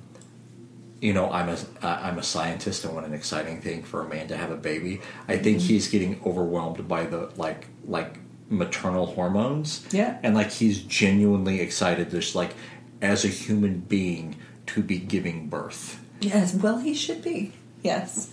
you 1.01 1.13
know 1.13 1.29
I'm 1.29 1.49
a 1.49 1.57
I'm 1.81 2.17
a 2.17 2.23
scientist 2.23 2.85
and 2.85 2.95
what 2.95 3.03
an 3.03 3.13
exciting 3.13 3.61
thing 3.61 3.83
for 3.83 4.01
a 4.01 4.07
man 4.07 4.29
to 4.29 4.37
have 4.37 4.49
a 4.49 4.57
baby. 4.57 5.01
I 5.27 5.37
think 5.37 5.57
mm-hmm. 5.57 5.67
he's 5.67 5.89
getting 5.89 6.21
overwhelmed 6.25 6.87
by 6.87 7.03
the 7.03 7.31
like 7.35 7.67
like 7.83 8.17
maternal 8.49 9.05
hormones. 9.07 9.85
Yeah. 9.91 10.17
And 10.23 10.35
like 10.35 10.51
he's 10.51 10.81
genuinely 10.81 11.61
excited 11.61 12.11
just 12.11 12.35
like 12.35 12.53
as 13.01 13.23
a 13.23 13.29
human 13.29 13.79
being 13.79 14.35
to 14.67 14.83
be 14.83 14.97
giving 14.97 15.47
birth. 15.47 16.03
Yes, 16.19 16.53
well, 16.53 16.79
he 16.79 16.93
should 16.93 17.21
be. 17.21 17.53
Yes, 17.81 18.29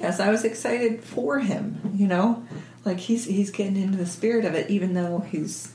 yes, 0.00 0.18
I 0.18 0.30
was 0.30 0.44
excited 0.44 1.04
for 1.04 1.38
him. 1.38 1.92
You 1.94 2.08
know, 2.08 2.44
like 2.84 2.98
he's 2.98 3.24
he's 3.24 3.50
getting 3.50 3.76
into 3.76 3.96
the 3.96 4.06
spirit 4.06 4.44
of 4.44 4.54
it, 4.54 4.68
even 4.68 4.94
though 4.94 5.20
he's 5.20 5.72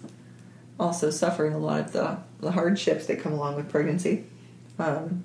also 0.79 1.09
suffering 1.09 1.53
a 1.53 1.57
lot 1.57 1.79
of 1.79 1.91
the 1.93 2.17
the 2.39 2.51
hardships 2.51 3.05
that 3.05 3.21
come 3.21 3.33
along 3.33 3.55
with 3.55 3.69
pregnancy. 3.69 4.25
Um, 4.77 5.23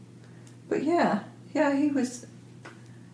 but 0.68 0.84
yeah, 0.84 1.24
yeah, 1.52 1.76
he 1.76 1.88
was 1.88 2.26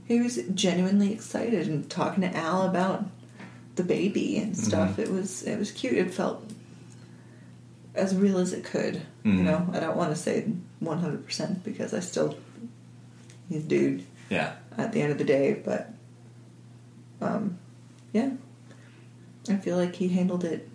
he 0.07 0.21
was 0.21 0.39
genuinely 0.55 1.13
excited 1.13 1.69
and 1.69 1.89
talking 1.89 2.23
to 2.23 2.37
Al 2.37 2.63
about 2.63 3.05
the 3.81 3.87
baby 3.87 4.37
and 4.39 4.57
stuff. 4.57 4.99
It 4.99 5.11
was 5.11 5.43
it 5.43 5.59
was 5.59 5.71
cute. 5.73 5.95
It 5.95 6.13
felt 6.13 6.45
as 7.95 8.15
real 8.15 8.39
as 8.39 8.53
it 8.53 8.65
could. 8.65 9.03
You 9.25 9.33
Mhm. 9.33 9.45
know, 9.45 9.69
I 9.73 9.81
don't 9.81 9.97
want 9.97 10.11
to 10.11 10.17
say 10.17 10.47
one 10.81 10.99
hundred 10.99 11.25
percent 11.25 11.65
because 11.65 11.95
I 11.95 12.01
still 12.01 12.37
he's 13.49 13.63
dude 13.65 14.05
Yeah. 14.29 14.53
at 14.77 14.93
the 14.93 15.01
end 15.03 15.13
of 15.13 15.19
the 15.19 15.25
day, 15.25 15.61
but 15.65 15.93
um, 17.21 17.59
yeah, 18.13 18.31
I 19.49 19.57
feel 19.57 19.77
like 19.77 19.95
he 19.97 20.09
handled 20.09 20.45
it 20.45 20.69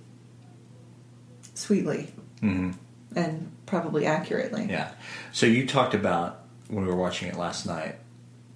sweetly 1.53 2.11
hmm 2.41 2.71
and 3.15 3.49
probably 3.65 4.05
accurately. 4.05 4.65
Yeah. 4.69 4.91
So 5.31 5.45
you 5.45 5.65
talked 5.65 5.93
about 5.93 6.41
when 6.67 6.83
we 6.85 6.91
were 6.91 6.97
watching 6.97 7.29
it 7.29 7.37
last 7.37 7.65
night. 7.65 7.95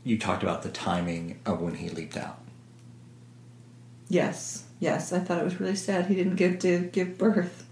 You 0.04 0.18
talked 0.18 0.43
about 0.43 0.64
the 0.64 0.70
timing 0.70 1.39
of 1.45 1.62
when 1.62 1.76
he 1.76 1.89
leaped 1.89 2.18
out. 2.18 2.39
Yes, 4.10 4.64
yes, 4.80 5.14
I 5.14 5.20
thought 5.20 5.38
it 5.39 5.43
was 5.45 5.60
really 5.60 5.76
sad 5.76 6.07
he 6.07 6.16
didn't 6.16 6.36
get 6.36 6.60
to 6.62 6.80
give 6.91 7.18
birth 7.18 7.66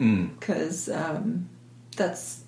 Mm. 0.00 0.38
because 0.40 0.88
um, 0.88 1.48
that's 1.96 2.42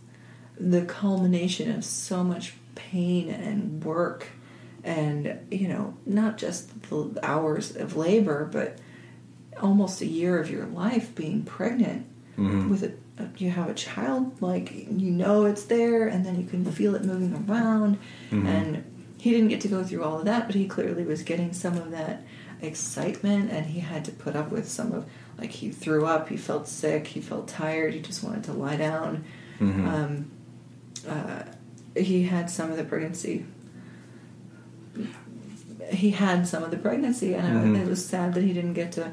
the 0.58 0.82
culmination 0.82 1.70
of 1.72 1.84
so 1.84 2.24
much 2.24 2.54
pain 2.74 3.28
and 3.28 3.84
work, 3.84 4.28
and 4.82 5.38
you 5.50 5.68
know, 5.68 5.94
not 6.06 6.38
just 6.38 6.70
the 6.88 7.20
hours 7.22 7.76
of 7.76 7.96
labor, 7.96 8.48
but 8.50 8.78
almost 9.60 10.00
a 10.00 10.06
year 10.06 10.38
of 10.40 10.50
your 10.50 10.66
life 10.66 11.14
being 11.14 11.42
pregnant 11.42 12.06
Mhm. 12.36 12.68
with 12.70 12.82
a 12.82 12.92
you 13.36 13.50
have 13.50 13.68
a 13.68 13.74
child 13.74 14.42
like 14.42 14.72
you 14.90 15.10
know 15.12 15.44
it's 15.44 15.64
there 15.66 16.08
and 16.08 16.26
then 16.26 16.34
you 16.40 16.44
can 16.44 16.64
feel 16.64 16.96
it 16.96 17.04
moving 17.04 17.32
around 17.48 17.96
Mhm. 18.32 18.46
and 18.46 18.84
he 19.18 19.30
didn't 19.30 19.48
get 19.48 19.60
to 19.60 19.68
go 19.68 19.84
through 19.84 20.02
all 20.02 20.18
of 20.18 20.24
that 20.24 20.46
but 20.46 20.56
he 20.56 20.66
clearly 20.66 21.04
was 21.04 21.22
getting 21.22 21.52
some 21.52 21.76
of 21.78 21.92
that 21.92 22.22
excitement 22.66 23.50
and 23.50 23.66
he 23.66 23.80
had 23.80 24.04
to 24.04 24.10
put 24.12 24.34
up 24.36 24.50
with 24.50 24.68
some 24.68 24.92
of 24.92 25.06
like 25.38 25.50
he 25.50 25.70
threw 25.70 26.04
up 26.06 26.28
he 26.28 26.36
felt 26.36 26.66
sick 26.68 27.06
he 27.08 27.20
felt 27.20 27.46
tired 27.48 27.92
he 27.94 28.00
just 28.00 28.22
wanted 28.24 28.42
to 28.44 28.52
lie 28.52 28.76
down 28.76 29.24
Mhm. 29.60 29.86
um, 29.86 30.30
uh, 31.08 31.42
he 31.96 32.24
had 32.24 32.50
some 32.50 32.70
of 32.70 32.76
the 32.76 32.84
pregnancy 32.84 33.44
he 35.90 36.10
had 36.10 36.46
some 36.46 36.62
of 36.62 36.70
the 36.70 36.76
pregnancy 36.76 37.34
and 37.34 37.74
Mhm. 37.76 37.78
I, 37.78 37.82
it 37.82 37.88
was 37.88 38.04
sad 38.04 38.34
that 38.34 38.42
he 38.42 38.52
didn't 38.52 38.74
get 38.74 38.92
to 38.92 39.12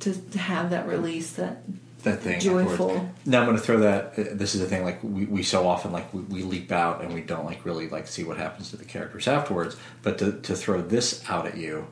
to, 0.00 0.12
to 0.14 0.38
have 0.38 0.70
that 0.70 0.86
release 0.86 1.32
that 1.32 1.62
that 2.04 2.20
thing 2.20 2.38
Joyful. 2.38 3.10
Now 3.26 3.40
I'm 3.40 3.46
going 3.46 3.56
to 3.56 3.62
throw 3.62 3.80
that. 3.80 4.14
uh, 4.16 4.24
This 4.32 4.54
is 4.54 4.60
the 4.60 4.68
thing. 4.68 4.84
Like 4.84 5.00
we, 5.02 5.24
we 5.26 5.42
so 5.42 5.66
often 5.66 5.90
like 5.90 6.14
we, 6.14 6.20
we 6.22 6.42
leap 6.44 6.70
out 6.70 7.02
and 7.02 7.12
we 7.12 7.20
don't 7.20 7.44
like 7.44 7.64
really 7.64 7.88
like 7.88 8.06
see 8.06 8.22
what 8.22 8.36
happens 8.36 8.70
to 8.70 8.76
the 8.76 8.84
characters 8.84 9.26
afterwards. 9.26 9.76
But 10.02 10.16
to 10.18 10.32
to 10.32 10.54
throw 10.54 10.80
this 10.80 11.24
out 11.28 11.46
at 11.46 11.56
you, 11.56 11.88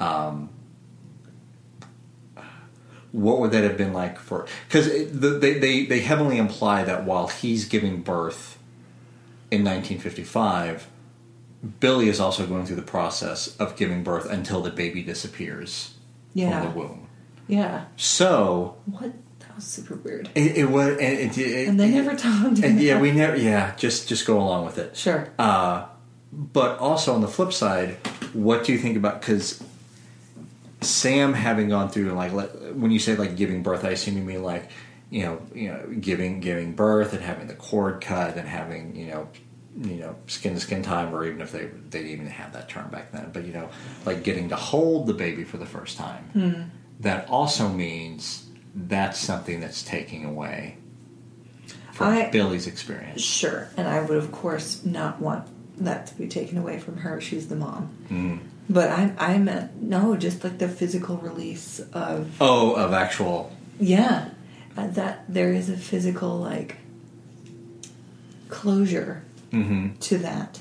um, 0.00 0.50
what 3.12 3.38
would 3.40 3.50
that 3.52 3.64
have 3.64 3.76
been 3.76 3.92
like 3.92 4.18
for? 4.18 4.46
Because 4.68 4.86
the, 5.10 5.30
they 5.30 5.58
they 5.58 5.86
they 5.86 6.00
heavily 6.00 6.38
imply 6.38 6.84
that 6.84 7.04
while 7.04 7.28
he's 7.28 7.64
giving 7.66 8.02
birth 8.02 8.58
in 9.50 9.60
1955. 9.64 10.88
Billie 11.80 12.08
is 12.08 12.20
also 12.20 12.46
going 12.46 12.66
through 12.66 12.76
the 12.76 12.82
process 12.82 13.56
of 13.56 13.76
giving 13.76 14.04
birth 14.04 14.30
until 14.30 14.60
the 14.60 14.70
baby 14.70 15.02
disappears 15.02 15.94
Yeah. 16.34 16.60
from 16.62 16.70
the 16.72 16.78
womb. 16.78 17.08
Yeah. 17.48 17.86
So 17.96 18.76
What? 18.84 19.12
That 19.40 19.54
was 19.56 19.64
super 19.64 19.96
weird. 19.96 20.28
it, 20.34 20.58
it 20.58 20.64
was, 20.70 20.90
and, 20.98 21.36
it, 21.38 21.68
And 21.68 21.80
they 21.80 21.90
never 21.90 22.14
talked. 22.14 22.58
and 22.58 22.78
yeah, 22.80 23.00
we 23.00 23.10
never. 23.10 23.36
Yeah, 23.36 23.74
just 23.76 24.06
just 24.08 24.26
go 24.26 24.38
along 24.38 24.66
with 24.66 24.78
it. 24.78 24.96
Sure. 24.96 25.28
Uh, 25.38 25.86
but 26.32 26.78
also 26.78 27.14
on 27.14 27.20
the 27.22 27.28
flip 27.28 27.52
side, 27.52 27.96
what 28.34 28.64
do 28.64 28.72
you 28.72 28.78
think 28.78 28.96
about 28.96 29.20
because 29.22 29.62
Sam 30.80 31.32
having 31.32 31.68
gone 31.68 31.88
through 31.88 32.10
like 32.12 32.32
when 32.32 32.90
you 32.90 32.98
say 32.98 33.16
like 33.16 33.36
giving 33.36 33.62
birth, 33.62 33.84
I 33.84 33.90
assume 33.90 34.16
you 34.16 34.22
mean 34.22 34.42
like 34.42 34.70
you 35.10 35.22
know 35.22 35.40
you 35.54 35.68
know 35.68 35.86
giving 36.00 36.40
giving 36.40 36.72
birth 36.74 37.12
and 37.12 37.22
having 37.22 37.46
the 37.46 37.54
cord 37.54 38.00
cut 38.00 38.36
and 38.36 38.48
having 38.48 38.94
you 38.96 39.06
know 39.06 39.28
you 39.78 39.96
know 39.96 40.16
skin 40.26 40.54
to 40.54 40.60
skin 40.60 40.82
time 40.82 41.14
or 41.14 41.24
even 41.24 41.40
if 41.40 41.52
they 41.52 41.66
they 41.66 42.00
didn't 42.02 42.10
even 42.12 42.26
have 42.26 42.52
that 42.52 42.68
term 42.68 42.88
back 42.90 43.12
then, 43.12 43.30
but 43.32 43.44
you 43.44 43.52
know 43.52 43.68
like 44.04 44.22
getting 44.22 44.48
to 44.50 44.56
hold 44.56 45.06
the 45.06 45.14
baby 45.14 45.44
for 45.44 45.56
the 45.56 45.66
first 45.66 45.96
time. 45.96 46.24
Hmm. 46.32 46.62
That 47.00 47.28
also 47.28 47.68
means 47.68 48.46
that's 48.74 49.18
something 49.18 49.60
that's 49.60 49.82
taking 49.82 50.24
away 50.24 50.76
from 51.92 52.08
I- 52.08 52.30
Billie's 52.30 52.66
experience. 52.66 53.22
Sure. 53.22 53.68
And 53.76 53.88
I 53.88 54.00
would, 54.02 54.16
of 54.16 54.30
course, 54.30 54.84
not 54.84 55.20
want 55.20 55.48
that 55.82 56.06
to 56.08 56.14
be 56.14 56.26
taken 56.28 56.58
away 56.58 56.78
from 56.78 56.98
her. 56.98 57.20
She's 57.20 57.48
the 57.48 57.56
mom. 57.56 57.90
Mm. 58.10 58.38
But 58.68 58.90
I, 58.90 59.12
I 59.18 59.38
meant 59.38 59.80
no, 59.82 60.16
just 60.16 60.42
like 60.42 60.58
the 60.58 60.68
physical 60.68 61.16
release 61.18 61.80
of 61.92 62.36
Oh, 62.40 62.74
of 62.74 62.92
actual. 62.92 63.52
yeah, 63.78 64.30
uh, 64.76 64.88
that 64.88 65.24
there 65.28 65.52
is 65.52 65.68
a 65.70 65.76
physical 65.76 66.36
like 66.38 66.76
closure 68.48 69.22
hmm 69.50 69.88
to 70.00 70.18
that. 70.18 70.60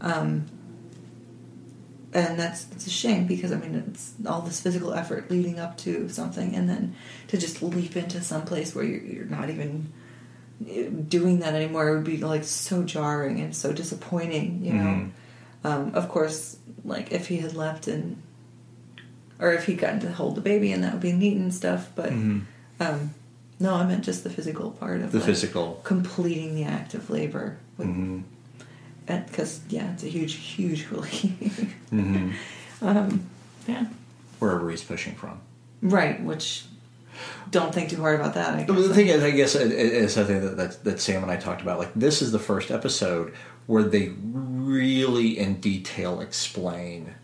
Um, 0.00 0.46
and 2.12 2.38
that's 2.38 2.66
it's 2.72 2.86
a 2.86 2.90
shame 2.90 3.26
because 3.26 3.52
I 3.52 3.56
mean 3.56 3.74
it's 3.88 4.12
all 4.26 4.40
this 4.42 4.60
physical 4.60 4.92
effort 4.92 5.30
leading 5.30 5.58
up 5.58 5.78
to 5.78 6.08
something, 6.08 6.54
and 6.54 6.68
then 6.68 6.94
to 7.28 7.38
just 7.38 7.62
leap 7.62 7.96
into 7.96 8.20
some 8.20 8.42
place 8.44 8.74
where 8.74 8.84
you're, 8.84 9.02
you're 9.02 9.24
not 9.26 9.48
even 9.48 9.92
eh, 10.68 10.88
doing 11.08 11.38
that 11.40 11.54
anymore 11.54 11.88
it 11.88 11.94
would 11.96 12.04
be 12.04 12.16
like 12.18 12.44
so 12.44 12.82
jarring 12.82 13.40
and 13.40 13.54
so 13.56 13.72
disappointing, 13.72 14.64
you 14.64 14.72
know. 14.74 14.80
Mhm. 14.84 15.10
Um, 15.62 15.94
of 15.94 16.08
course, 16.08 16.56
like 16.84 17.12
if 17.12 17.28
he 17.28 17.38
had 17.38 17.54
left 17.54 17.86
and 17.88 18.20
or 19.38 19.52
if 19.52 19.64
he'd 19.66 19.78
gotten 19.78 20.00
to 20.00 20.12
hold 20.12 20.34
the 20.34 20.40
baby 20.40 20.70
and 20.72 20.84
that 20.84 20.92
would 20.92 21.00
be 21.02 21.12
neat 21.12 21.36
and 21.36 21.52
stuff, 21.54 21.90
but 21.94 22.10
Mhm. 22.10 22.42
um, 22.78 23.14
no, 23.58 23.74
I 23.74 23.86
meant 23.86 24.04
just 24.04 24.22
the 24.24 24.30
physical 24.30 24.70
part 24.72 25.00
of 25.00 25.12
The 25.12 25.18
like, 25.18 25.26
physical. 25.26 25.80
completing 25.84 26.54
the 26.54 26.64
act 26.64 26.94
of 26.94 27.08
labor. 27.10 27.56
Because 29.06 29.60
yeah, 29.68 29.92
it's 29.92 30.04
a 30.04 30.08
huge, 30.08 30.34
huge 30.34 30.86
relief. 30.90 31.74
hmm 31.90 32.30
um, 32.82 33.24
yeah, 33.66 33.86
Wherever 34.38 34.70
he's 34.70 34.82
pushing 34.84 35.14
from. 35.14 35.40
right. 35.82 36.22
Which 36.22 36.64
don't 37.50 37.74
think 37.74 37.90
too 37.90 38.00
hard 38.00 38.18
about 38.20 38.34
that. 38.34 38.54
I 38.54 38.62
guess. 38.62 38.76
The 38.88 38.94
thing 38.94 39.08
is, 39.08 39.22
I 39.22 39.30
guess, 39.32 39.54
is 39.54 40.14
something 40.14 40.40
that, 40.40 40.56
that 40.56 40.84
that 40.84 41.00
Sam 41.00 41.22
and 41.22 41.30
I 41.30 41.36
talked 41.36 41.60
about. 41.60 41.78
Like, 41.78 41.92
this 41.94 42.22
is 42.22 42.32
the 42.32 42.38
first 42.38 42.70
episode 42.70 43.34
where 43.70 43.84
they 43.84 44.08
really, 44.08 45.38
in 45.38 45.60
detail, 45.60 46.20
explain, 46.20 47.14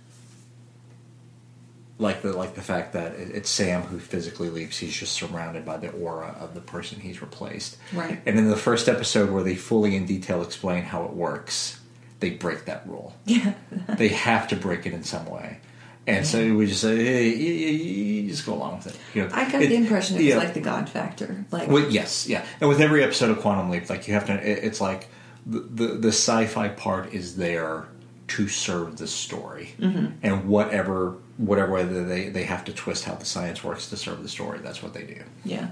like 1.99 2.23
the 2.23 2.33
like 2.33 2.55
the 2.55 2.63
fact 2.63 2.93
that 2.93 3.15
it's 3.17 3.51
Sam 3.51 3.83
who 3.83 3.99
physically 3.99 4.49
leaves. 4.49 4.79
He's 4.79 4.95
just 4.95 5.13
surrounded 5.13 5.65
by 5.65 5.77
the 5.79 5.91
aura 5.91 6.37
of 6.39 6.55
the 6.55 6.61
person 6.61 7.01
he's 7.01 7.21
replaced. 7.21 7.79
Right. 7.93 8.21
And 8.25 8.39
in 8.39 8.49
the 8.49 8.57
first 8.57 8.89
episode, 8.89 9.31
where 9.31 9.43
they 9.43 9.57
fully 9.57 9.97
in 9.97 10.07
detail 10.07 10.41
explain 10.41 10.85
how 10.85 11.03
it 11.03 11.15
works, 11.15 11.81
they 12.21 12.31
break 12.31 12.67
that 12.67 12.87
rule. 12.89 13.17
yeah, 13.25 13.55
they 13.97 14.09
have 14.09 14.47
to 14.47 14.57
break 14.57 14.87
it 14.87 14.93
in 14.93 15.03
some 15.03 15.27
way. 15.27 15.59
And 16.07 16.25
so 16.25 16.55
we 16.55 16.67
just 16.67 16.83
say, 16.83 16.97
hey, 17.05 17.29
you, 17.35 18.31
just 18.31 18.47
go 18.47 18.55
along 18.55 18.77
with 18.77 18.87
it. 18.87 18.97
You 19.13 19.25
know, 19.25 19.31
I 19.35 19.51
got 19.51 19.63
it- 19.63 19.71
the 19.71 19.75
impression 19.75 20.15
it 20.15 20.21
was 20.21 20.27
yeah. 20.29 20.37
like 20.37 20.55
the 20.55 20.61
God 20.61 20.89
factor. 20.89 21.45
Like 21.51 21.69
Well, 21.69 21.91
yes, 21.91 22.29
yeah. 22.29 22.47
And 22.61 22.69
with 22.69 22.81
every 22.81 23.03
episode 23.03 23.31
of 23.31 23.41
Quantum 23.41 23.69
Leap, 23.69 23.91
like 23.91 24.07
you 24.07 24.15
have 24.15 24.27
to, 24.27 24.35
it, 24.35 24.63
it's 24.63 24.81
like 24.81 25.09
the, 25.47 25.61
the 25.61 25.87
the 25.95 26.09
sci-fi 26.09 26.69
part 26.69 27.13
is 27.15 27.37
there 27.37 27.87
to 28.29 28.49
serve 28.49 28.97
the 28.99 29.07
story, 29.07 29.75
Mm-hmm. 29.79 30.07
and 30.23 30.49
whatever 30.49 31.17
whatever 31.37 31.73
way 31.73 31.85
they 31.85 32.29
they 32.29 32.45
have 32.45 32.65
to 32.65 32.73
twist 32.73 33.05
how 33.05 33.15
the 33.15 33.25
science 33.25 33.63
works 33.63 33.89
to 33.91 33.97
serve 33.97 34.23
the 34.23 34.29
story. 34.29 34.59
That's 34.59 34.83
what 34.83 34.93
they 34.95 35.05
do. 35.05 35.23
yeah, 35.45 35.69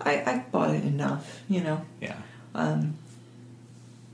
I 0.00 0.12
I 0.32 0.44
bought 0.50 0.70
it 0.74 0.84
enough, 0.84 1.40
you 1.48 1.60
know. 1.62 1.82
Yeah, 2.00 2.16
um 2.54 2.94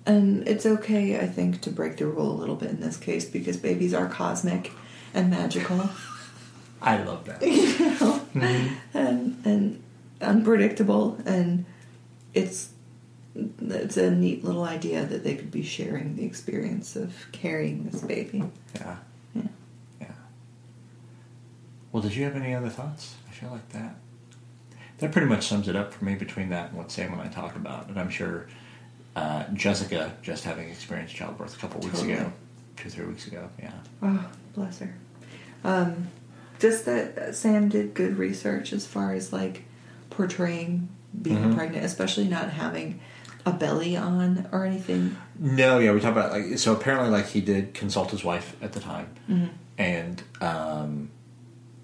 And 0.06 0.48
it's 0.48 0.64
okay, 0.66 1.20
I 1.20 1.26
think, 1.26 1.60
to 1.60 1.70
break 1.70 1.98
the 1.98 2.06
rule 2.06 2.30
a 2.32 2.38
little 2.40 2.56
bit 2.56 2.70
in 2.70 2.80
this 2.80 2.96
case 2.96 3.26
because 3.28 3.56
babies 3.58 3.92
are 3.94 4.08
cosmic 4.08 4.72
and 5.14 5.30
magical, 5.30 5.90
I 6.82 7.02
love 7.04 7.24
that. 7.26 7.42
you 7.46 7.90
know, 8.00 8.20
and 8.94 9.36
and 9.44 9.82
unpredictable, 10.20 11.18
and 11.26 11.64
it's 12.34 12.70
it's 13.60 13.96
a 13.96 14.10
neat 14.10 14.44
little 14.44 14.64
idea 14.64 15.04
that 15.04 15.22
they 15.24 15.34
could 15.36 15.50
be 15.50 15.62
sharing 15.62 16.16
the 16.16 16.24
experience 16.24 16.96
of 16.96 17.14
carrying 17.32 17.84
this 17.84 18.00
baby. 18.00 18.42
Yeah, 18.74 18.96
Yeah. 19.34 19.42
yeah. 20.00 20.06
Well, 21.92 22.02
did 22.02 22.14
you 22.14 22.24
have 22.24 22.36
any 22.36 22.54
other 22.54 22.68
thoughts? 22.68 23.14
I 23.28 23.32
feel 23.32 23.50
like 23.50 23.68
that 23.70 23.96
that 24.98 25.12
pretty 25.12 25.28
much 25.28 25.46
sums 25.46 25.68
it 25.68 25.76
up 25.76 25.92
for 25.92 26.04
me 26.04 26.16
between 26.16 26.48
that 26.48 26.70
and 26.70 26.78
what 26.78 26.90
Sam 26.90 27.12
and 27.12 27.22
I 27.22 27.28
talked 27.28 27.56
about, 27.56 27.86
and 27.88 27.98
I'm 28.00 28.10
sure 28.10 28.48
uh, 29.14 29.44
Jessica 29.54 30.12
just 30.22 30.42
having 30.42 30.68
experienced 30.68 31.14
childbirth 31.14 31.56
a 31.56 31.58
couple 31.60 31.80
weeks 31.80 32.00
Totally. 32.00 32.14
ago, 32.14 32.32
two 32.76 32.88
three 32.90 33.06
weeks 33.06 33.26
ago. 33.28 33.48
Yeah. 33.60 33.72
Oh, 34.02 34.28
bless 34.54 34.80
her. 34.80 34.94
Um, 35.62 36.08
just 36.58 36.84
that 36.86 37.36
Sam 37.36 37.68
did 37.68 37.94
good 37.94 38.18
research 38.18 38.72
as 38.72 38.86
far 38.86 39.12
as 39.12 39.32
like 39.32 39.62
portraying 40.10 40.88
being 41.22 41.38
Mhm. 41.38 41.54
pregnant, 41.54 41.84
especially 41.84 42.26
not 42.26 42.50
having 42.50 42.98
a 43.46 43.52
belly 43.52 43.96
on 43.96 44.48
or 44.52 44.64
anything. 44.64 45.16
No, 45.38 45.78
yeah, 45.78 45.92
we 45.92 46.00
talked 46.00 46.16
about 46.16 46.32
like 46.32 46.58
so. 46.58 46.72
Apparently, 46.72 47.10
like 47.10 47.26
he 47.26 47.40
did 47.40 47.74
consult 47.74 48.10
his 48.10 48.24
wife 48.24 48.56
at 48.60 48.72
the 48.72 48.80
time, 48.80 49.08
and 49.78 50.22
um, 50.40 51.10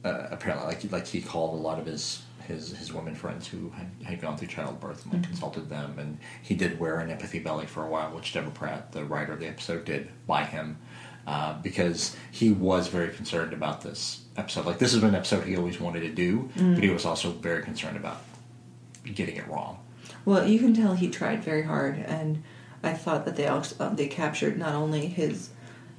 uh, 0.04 0.28
apparently, 0.30 0.66
like 0.66 0.92
like 0.92 1.06
he 1.06 1.20
called 1.20 1.54
a 1.54 1.62
lot 1.62 1.78
of 1.78 1.86
his 1.86 2.22
his 2.46 2.76
his 2.76 2.92
women 2.92 3.14
friends 3.14 3.46
who 3.46 3.70
had, 3.70 3.90
had 4.04 4.20
gone 4.20 4.36
through 4.36 4.48
childbirth 4.48 5.04
and 5.04 5.14
like, 5.14 5.22
consulted 5.22 5.68
them, 5.68 5.98
and 5.98 6.18
he 6.42 6.54
did 6.54 6.78
wear 6.78 6.98
an 6.98 7.10
empathy 7.10 7.38
belly 7.38 7.66
for 7.66 7.84
a 7.84 7.88
while, 7.88 8.10
which 8.10 8.32
Deborah 8.32 8.50
Pratt, 8.50 8.92
the 8.92 9.04
writer 9.04 9.32
of 9.32 9.40
the 9.40 9.46
episode, 9.46 9.84
did 9.84 10.10
by 10.26 10.44
him. 10.44 10.78
Uh, 11.26 11.54
because 11.62 12.14
he 12.30 12.52
was 12.52 12.88
very 12.88 13.08
concerned 13.08 13.54
about 13.54 13.80
this 13.80 14.20
episode. 14.36 14.66
Like 14.66 14.78
this 14.78 14.92
is 14.92 15.02
an 15.02 15.14
episode 15.14 15.44
he 15.44 15.56
always 15.56 15.80
wanted 15.80 16.00
to 16.00 16.10
do, 16.10 16.50
but 16.54 16.82
he 16.84 16.90
was 16.90 17.06
also 17.06 17.30
very 17.30 17.62
concerned 17.62 17.96
about 17.96 18.20
getting 19.04 19.36
it 19.36 19.48
wrong. 19.48 19.78
Well, 20.24 20.46
you 20.46 20.58
can 20.58 20.74
tell 20.74 20.94
he 20.94 21.10
tried 21.10 21.44
very 21.44 21.62
hard, 21.62 21.98
and 21.98 22.42
I 22.82 22.92
thought 22.92 23.24
that 23.26 23.36
they 23.36 23.46
also, 23.46 23.76
uh, 23.78 23.94
they 23.94 24.06
captured 24.06 24.58
not 24.58 24.74
only 24.74 25.06
his 25.06 25.50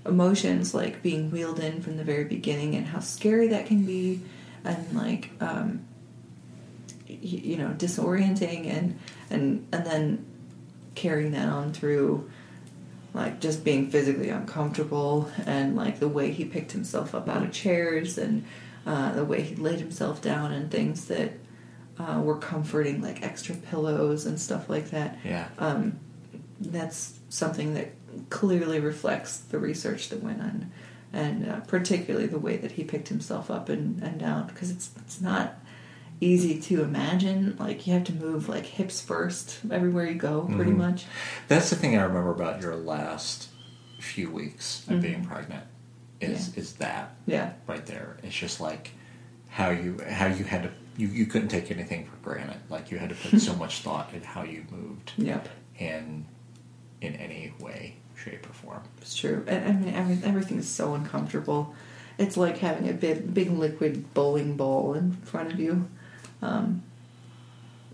emotions, 0.05 0.73
like 0.73 1.01
being 1.01 1.31
wheeled 1.31 1.59
in 1.59 1.81
from 1.81 1.97
the 1.97 2.03
very 2.03 2.25
beginning, 2.25 2.75
and 2.75 2.87
how 2.87 2.99
scary 2.99 3.47
that 3.49 3.65
can 3.65 3.85
be, 3.85 4.21
and 4.63 4.93
like 4.93 5.31
um, 5.39 5.85
you 7.07 7.57
know 7.57 7.69
disorienting, 7.77 8.67
and 8.67 8.99
and 9.29 9.67
and 9.71 9.85
then 9.85 10.25
carrying 10.95 11.31
that 11.31 11.49
on 11.49 11.73
through 11.73 12.29
like 13.13 13.39
just 13.39 13.63
being 13.63 13.89
physically 13.89 14.29
uncomfortable 14.29 15.31
and 15.45 15.75
like 15.75 15.99
the 15.99 16.07
way 16.07 16.31
he 16.31 16.43
picked 16.43 16.73
himself 16.73 17.15
up 17.15 17.29
out 17.29 17.43
of 17.43 17.51
chairs 17.51 18.17
and 18.17 18.45
uh, 18.85 19.13
the 19.13 19.23
way 19.23 19.41
he 19.41 19.55
laid 19.55 19.79
himself 19.79 20.21
down 20.21 20.51
and 20.51 20.69
things 20.69 21.05
that 21.05 21.31
uh, 21.99 22.19
were 22.21 22.37
comforting 22.37 23.01
like 23.01 23.23
extra 23.23 23.55
pillows 23.55 24.25
and 24.25 24.39
stuff 24.39 24.69
like 24.69 24.89
that 24.91 25.17
Yeah. 25.23 25.47
um, 25.59 25.99
that's 26.59 27.19
something 27.29 27.73
that 27.73 27.91
clearly 28.29 28.79
reflects 28.79 29.37
the 29.37 29.59
research 29.59 30.09
that 30.09 30.21
went 30.23 30.41
on 30.41 30.71
and 31.13 31.49
uh, 31.49 31.59
particularly 31.61 32.27
the 32.27 32.39
way 32.39 32.57
that 32.57 32.73
he 32.73 32.83
picked 32.83 33.07
himself 33.09 33.49
up 33.51 33.69
and, 33.69 34.01
and 34.03 34.19
down 34.19 34.47
because 34.47 34.71
it's, 34.71 34.89
it's 34.97 35.19
not 35.21 35.55
easy 36.21 36.59
to 36.61 36.81
imagine 36.81 37.55
like 37.59 37.85
you 37.85 37.93
have 37.93 38.03
to 38.05 38.13
move 38.13 38.47
like 38.47 38.65
hips 38.65 39.01
first 39.01 39.59
everywhere 39.69 40.05
you 40.05 40.15
go 40.15 40.49
pretty 40.55 40.71
Mhm. 40.71 40.77
much 40.77 41.05
That's 41.49 41.69
the 41.69 41.75
thing 41.75 41.97
I 41.97 42.03
remember 42.03 42.31
about 42.31 42.61
your 42.61 42.75
last 42.75 43.49
few 43.99 44.29
weeks 44.31 44.85
of 44.87 45.01
being 45.01 45.25
pregnant 45.25 45.63
is 46.21 46.55
is 46.55 46.73
that 46.73 47.13
yeah 47.25 47.53
right 47.67 47.85
there. 47.85 48.17
It's 48.23 48.35
just 48.35 48.61
like 48.61 48.91
how 49.49 49.71
you 49.71 49.99
how 50.09 50.27
you 50.27 50.45
had 50.45 50.63
to 50.63 50.69
you, 50.97 51.07
you 51.07 51.25
couldn't 51.25 51.49
take 51.49 51.71
anything 51.71 52.05
for 52.05 52.15
granted. 52.17 52.57
Like 52.69 52.91
you 52.91 52.97
had 52.97 53.09
to 53.09 53.15
put 53.15 53.39
so 53.41 53.55
much 53.63 53.79
thought 53.81 54.13
in 54.13 54.21
how 54.23 54.43
you 54.43 54.65
moved 54.71 55.11
yep 55.17 55.47
in 55.77 56.25
in 57.01 57.15
any 57.15 57.53
way, 57.59 57.95
shape, 58.15 58.49
or 58.49 58.53
form. 58.53 58.81
It's 59.01 59.15
true. 59.15 59.43
And 59.47 59.65
I 59.67 59.71
mean, 59.73 59.93
every, 59.93 60.19
everything's 60.27 60.67
so 60.67 60.93
uncomfortable. 60.95 61.75
It's 62.17 62.37
like 62.37 62.57
having 62.59 62.89
a 62.89 62.93
big, 62.93 63.33
big 63.33 63.51
liquid 63.51 64.13
bowling 64.13 64.55
ball 64.55 64.93
in 64.93 65.11
front 65.11 65.51
of 65.51 65.59
you. 65.59 65.87
Um, 66.41 66.81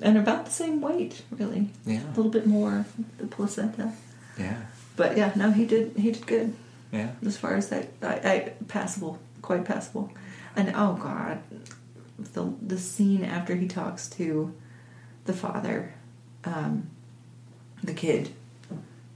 and 0.01 0.17
about 0.17 0.45
the 0.45 0.51
same 0.51 0.79
weight, 0.81 1.23
really. 1.31 1.69
Yeah. 1.85 2.03
A 2.05 2.13
little 2.15 2.31
bit 2.31 2.45
more, 2.47 2.85
the 3.17 3.27
placenta. 3.27 3.93
Yeah. 4.37 4.61
But 4.95 5.17
yeah, 5.17 5.31
no, 5.35 5.51
he 5.51 5.65
did, 5.65 5.97
he 5.97 6.11
did 6.11 6.25
good 6.27 6.53
Yeah. 6.91 7.11
as 7.25 7.37
far 7.37 7.55
as 7.55 7.69
that. 7.69 7.89
I, 8.01 8.13
I 8.13 8.53
passable, 8.67 9.19
quite 9.41 9.65
passable. 9.65 10.11
And 10.55 10.71
oh 10.75 10.93
god, 11.01 11.39
the 12.33 12.53
the 12.61 12.77
scene 12.77 13.23
after 13.23 13.55
he 13.55 13.67
talks 13.67 14.07
to 14.11 14.53
the 15.25 15.33
father, 15.33 15.93
um, 16.45 16.89
the 17.83 17.93
kid, 17.93 18.29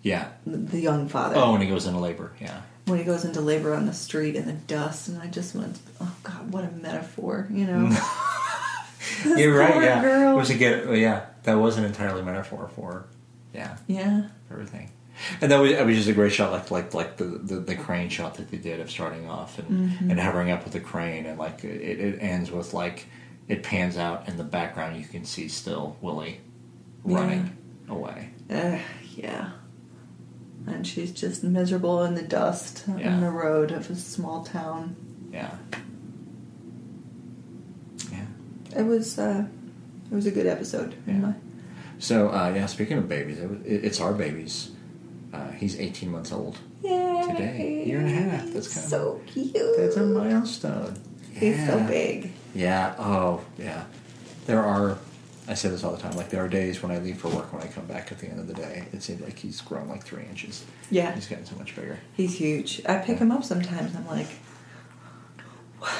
Yeah. 0.03 0.29
the, 0.45 0.57
the 0.57 0.79
young 0.79 1.07
father. 1.09 1.35
Oh, 1.37 1.51
when 1.53 1.61
he 1.61 1.67
goes 1.67 1.85
into 1.87 1.99
labor. 1.99 2.31
Yeah. 2.39 2.61
when 2.85 2.99
he 2.99 3.03
goes 3.03 3.25
into 3.25 3.41
labor 3.41 3.73
on 3.73 3.85
the 3.87 3.93
street 3.93 4.35
in 4.35 4.45
the 4.45 4.53
dust, 4.53 5.07
and 5.07 5.19
I 5.21 5.27
just 5.27 5.55
went, 5.55 5.79
"Oh 5.99 6.15
God, 6.23 6.51
what 6.51 6.63
a 6.63 6.71
metaphor!" 6.71 7.47
You 7.51 7.65
know, 7.65 7.97
You're 9.25 9.57
right. 9.57 9.81
Yeah. 9.81 10.01
girl. 10.01 10.33
It 10.33 10.35
was 10.37 10.49
a 10.49 10.55
get. 10.55 10.87
Yeah. 10.97 11.25
That 11.43 11.55
was 11.55 11.77
an 11.77 11.83
entirely 11.85 12.21
metaphor 12.23 12.69
for. 12.75 13.05
Yeah. 13.53 13.77
yeah, 13.87 14.27
everything. 14.51 14.91
And 15.41 15.51
that 15.51 15.57
was, 15.59 15.71
it 15.71 15.85
was 15.85 15.95
just 15.95 16.09
a 16.09 16.13
great 16.13 16.33
shot, 16.33 16.51
like 16.51 16.69
like 16.71 16.93
like 16.93 17.17
the, 17.17 17.25
the, 17.25 17.55
the 17.55 17.75
crane 17.75 18.09
shot 18.09 18.35
that 18.35 18.49
they 18.51 18.57
did 18.57 18.79
of 18.79 18.91
starting 18.91 19.29
off 19.29 19.57
and, 19.59 19.67
Mm-hmm. 19.91 20.11
and 20.11 20.19
hovering 20.19 20.51
up 20.51 20.63
with 20.63 20.73
the 20.73 20.79
crane, 20.81 21.25
and 21.25 21.39
like 21.39 21.63
it, 21.63 21.99
it 21.99 22.17
ends 22.21 22.51
with 22.51 22.73
like 22.73 23.05
it 23.47 23.63
pans 23.63 23.95
out 23.97 24.27
in 24.27 24.37
the 24.37 24.43
background. 24.43 24.97
You 24.97 25.05
can 25.05 25.23
see 25.25 25.47
still 25.47 25.95
Willie 26.01 26.41
running 27.03 27.55
away. 27.87 28.31
uh, 28.49 28.79
yeah. 29.15 29.51
And 30.67 30.85
she's 30.87 31.11
just 31.11 31.43
miserable 31.43 32.03
in 32.03 32.15
the 32.15 32.23
dust 32.23 32.83
Yeah. 32.97 33.13
on 33.13 33.21
the 33.21 33.29
road 33.29 33.71
of 33.71 33.89
a 33.91 33.95
small 33.95 34.43
town. 34.43 34.95
Yeah, 35.31 35.55
yeah. 38.11 38.25
It 38.75 38.83
was, 38.83 39.17
uh, 39.19 39.45
it 40.11 40.15
was 40.15 40.25
a 40.25 40.31
good 40.31 40.47
episode. 40.47 40.95
Yeah. 41.07 41.33
So 41.99 42.29
uh, 42.29 42.51
yeah, 42.55 42.65
speaking 42.65 42.97
of 42.97 43.07
babies, 43.07 43.39
it, 43.39 43.49
was- 43.49 43.61
it, 43.65 43.85
it's 43.85 44.01
our 44.01 44.13
babies. 44.13 44.71
Uh, 45.35 45.51
he's 45.51 45.79
18 45.79 46.09
months 46.11 46.31
old. 46.31 46.57
Yay. 46.83 47.23
Today. 47.27 47.83
Year 47.85 47.99
and 47.99 48.07
a 48.09 48.11
half. 48.11 48.45
That's 48.53 48.73
kind 48.73 48.83
of- 48.85 48.89
so 48.89 49.21
cute. 49.27 49.53
That's 49.53 49.95
a 49.97 50.05
milestone. 50.05 50.97
He's 51.33 51.65
so 51.67 51.79
big. 51.83 52.31
Yeah. 52.53 52.95
Oh, 52.97 53.41
yeah. 53.57 53.83
There 54.45 54.61
are. 54.63 54.97
I 55.47 55.53
say 55.53 55.69
this 55.69 55.83
all 55.83 55.91
the 55.91 56.01
time. 56.01 56.15
Like 56.15 56.29
there 56.29 56.43
are 56.43 56.47
days 56.47 56.81
when 56.81 56.91
I 56.91 56.97
leave 56.99 57.17
for 57.19 57.27
work, 57.29 57.51
when 57.53 57.61
I 57.61 57.67
come 57.67 57.85
back 57.85 58.11
at 58.11 58.17
the 58.19 58.27
end 58.27 58.39
of 58.39 58.47
the 58.47 58.53
day, 58.55 58.85
it 58.93 59.03
seems 59.03 59.21
like 59.21 59.37
he's 59.37 59.61
grown 59.61 59.87
like 59.87 60.03
three 60.03 60.23
inches. 60.23 60.63
Yeah, 60.89 61.13
He's 61.13 61.27
getting 61.27 61.45
so 61.45 61.55
much 61.57 61.75
bigger. 61.75 61.99
he's 62.13 62.35
huge. 62.35 62.81
I 62.87 62.97
pick 62.97 63.19
him 63.19 63.31
up 63.31 63.43
sometimes. 63.43 63.95
I'm 63.95 64.07
like, 64.07 64.27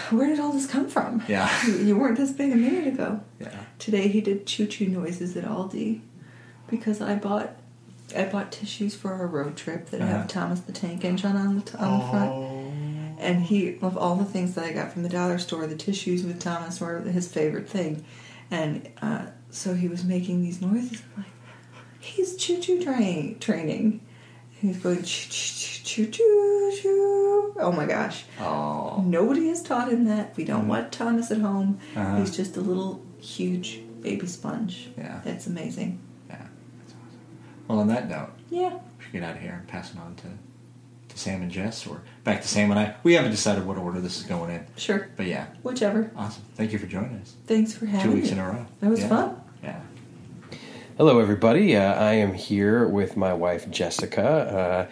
where 0.10 0.28
did 0.28 0.40
all 0.40 0.52
this 0.52 0.66
come 0.66 0.88
from? 0.90 1.24
Yeah. 1.28 1.50
You 1.68 1.96
weren't 1.98 2.18
this 2.18 2.32
big 2.32 2.52
a 2.52 2.56
minute 2.56 2.88
ago. 2.88 3.22
Yeah. 3.40 3.56
Today 3.78 4.08
he 4.08 4.22
did 4.22 4.48
choo 4.48 4.66
choo 4.66 4.88
noises 4.88 5.36
at 5.38 5.44
Aldi 5.46 6.02
because 6.68 7.02
I 7.02 7.16
bought 7.16 7.52
I 8.16 8.26
bought 8.26 8.51
tissues 8.51 8.93
for 8.95 9.14
our 9.14 9.28
road 9.28 9.56
trip 9.56 9.89
that 9.91 10.01
Uh-huh. 10.01 10.12
have 10.12 10.28
Thomas 10.28 10.60
the 10.60 10.72
Tank 10.72 11.03
Engine 11.06 11.36
on 11.36 11.56
the, 11.56 11.62
t- 11.62 11.78
on 11.78 11.99
the 11.99 12.06
front. 12.08 13.20
And 13.20 13.43
he, 13.43 13.78
of 13.82 13.97
all 13.97 14.16
the 14.16 14.26
things 14.26 14.56
that 14.56 14.66
I 14.66 14.72
got 14.74 14.91
from 14.91 15.03
the 15.03 15.10
dollar 15.10 15.38
store, 15.39 15.66
the 15.68 15.76
tissues 15.76 16.24
with 16.24 16.39
Thomas 16.39 16.82
were 16.82 16.99
his 17.01 17.28
favorite 17.28 17.68
thing. 17.70 18.03
And 18.51 18.89
uh, 19.01 19.28
so 19.49 19.74
he 19.74 19.88
was 19.88 20.03
making 20.03 20.41
these 20.43 20.62
noises. 20.62 21.01
I'm 21.16 21.24
like, 21.24 21.32
he's 21.99 22.36
choo 22.36 22.60
choo 22.60 22.82
train 22.84 23.39
training. 23.39 24.01
He's 24.51 24.78
going 24.78 25.01
choo 25.03 25.30
choo 25.32 26.06
choo 26.06 26.12
choo 26.12 26.72
choo. 26.82 27.53
Oh 27.58 27.72
my 27.72 27.86
gosh. 27.86 28.26
Oh. 28.39 29.01
Nobody 29.06 29.47
has 29.49 29.64
taught 29.64 29.89
him 29.91 30.03
that. 30.06 30.36
We 30.38 30.43
don't 30.43 30.68
want 30.68 30.91
Thomas 30.91 31.32
at 31.32 31.39
home. 31.39 31.80
Uh-huh. 31.95 32.18
He's 32.18 32.36
just 32.36 32.58
a 32.58 32.62
little 32.62 33.01
huge 33.20 33.80
baby 34.01 34.28
sponge. 34.28 34.89
Yeah. 34.97 35.22
It's 35.26 35.47
amazing. 35.47 35.99
Yeah. 37.70 37.76
That's 37.76 37.78
awesome. 37.78 37.78
Well, 37.78 37.80
on 37.80 37.88
that 37.88 38.09
note, 38.09 38.30
Yeah. 38.49 38.74
we 38.97 39.03
should 39.03 39.13
get 39.13 39.24
out 39.24 39.36
of 39.36 39.41
here 39.41 39.53
and 39.59 39.68
pass 39.68 39.91
it 39.93 39.99
on 39.99 40.16
to 40.16 40.24
to 41.09 41.20
Sam 41.20 41.41
and 41.43 41.51
Jess, 41.51 41.86
or 41.88 42.01
back 42.24 42.41
to 42.41 42.47
Sam 42.47 42.72
and 42.72 42.80
I. 42.80 42.95
We 43.03 43.13
haven't 43.13 43.32
decided 43.32 43.66
what 43.66 43.78
order 43.78 44.01
this 44.01 44.18
is 44.18 44.24
going 44.24 44.49
in, 44.51 44.66
Sure. 44.76 45.07
but 45.16 45.28
yeah, 45.28 45.45
Whichever. 45.63 46.09
awesome. 46.18 46.43
Thank 46.55 46.74
you 46.74 46.80
for 46.80 46.88
joining 46.88 47.16
us. 47.22 47.36
Thanks 47.47 47.74
for 47.74 47.86
having 47.86 48.09
Two 48.11 48.16
weeks 48.18 48.32
me. 48.32 48.34
in 48.34 48.39
a 48.43 48.49
row. 48.49 48.66
That 48.82 48.89
was 48.89 48.99
Yeah. 49.01 49.07
fun. 49.07 49.36
Yeah. 49.63 49.80
Hello, 50.97 51.20
everybody. 51.20 51.76
Uh, 51.76 51.93
I 51.93 52.13
am 52.13 52.34
here 52.34 52.88
with 52.88 53.16
my 53.18 53.34
wife, 53.34 53.70
Jessica. 53.70 54.24
Uh, 54.24 54.86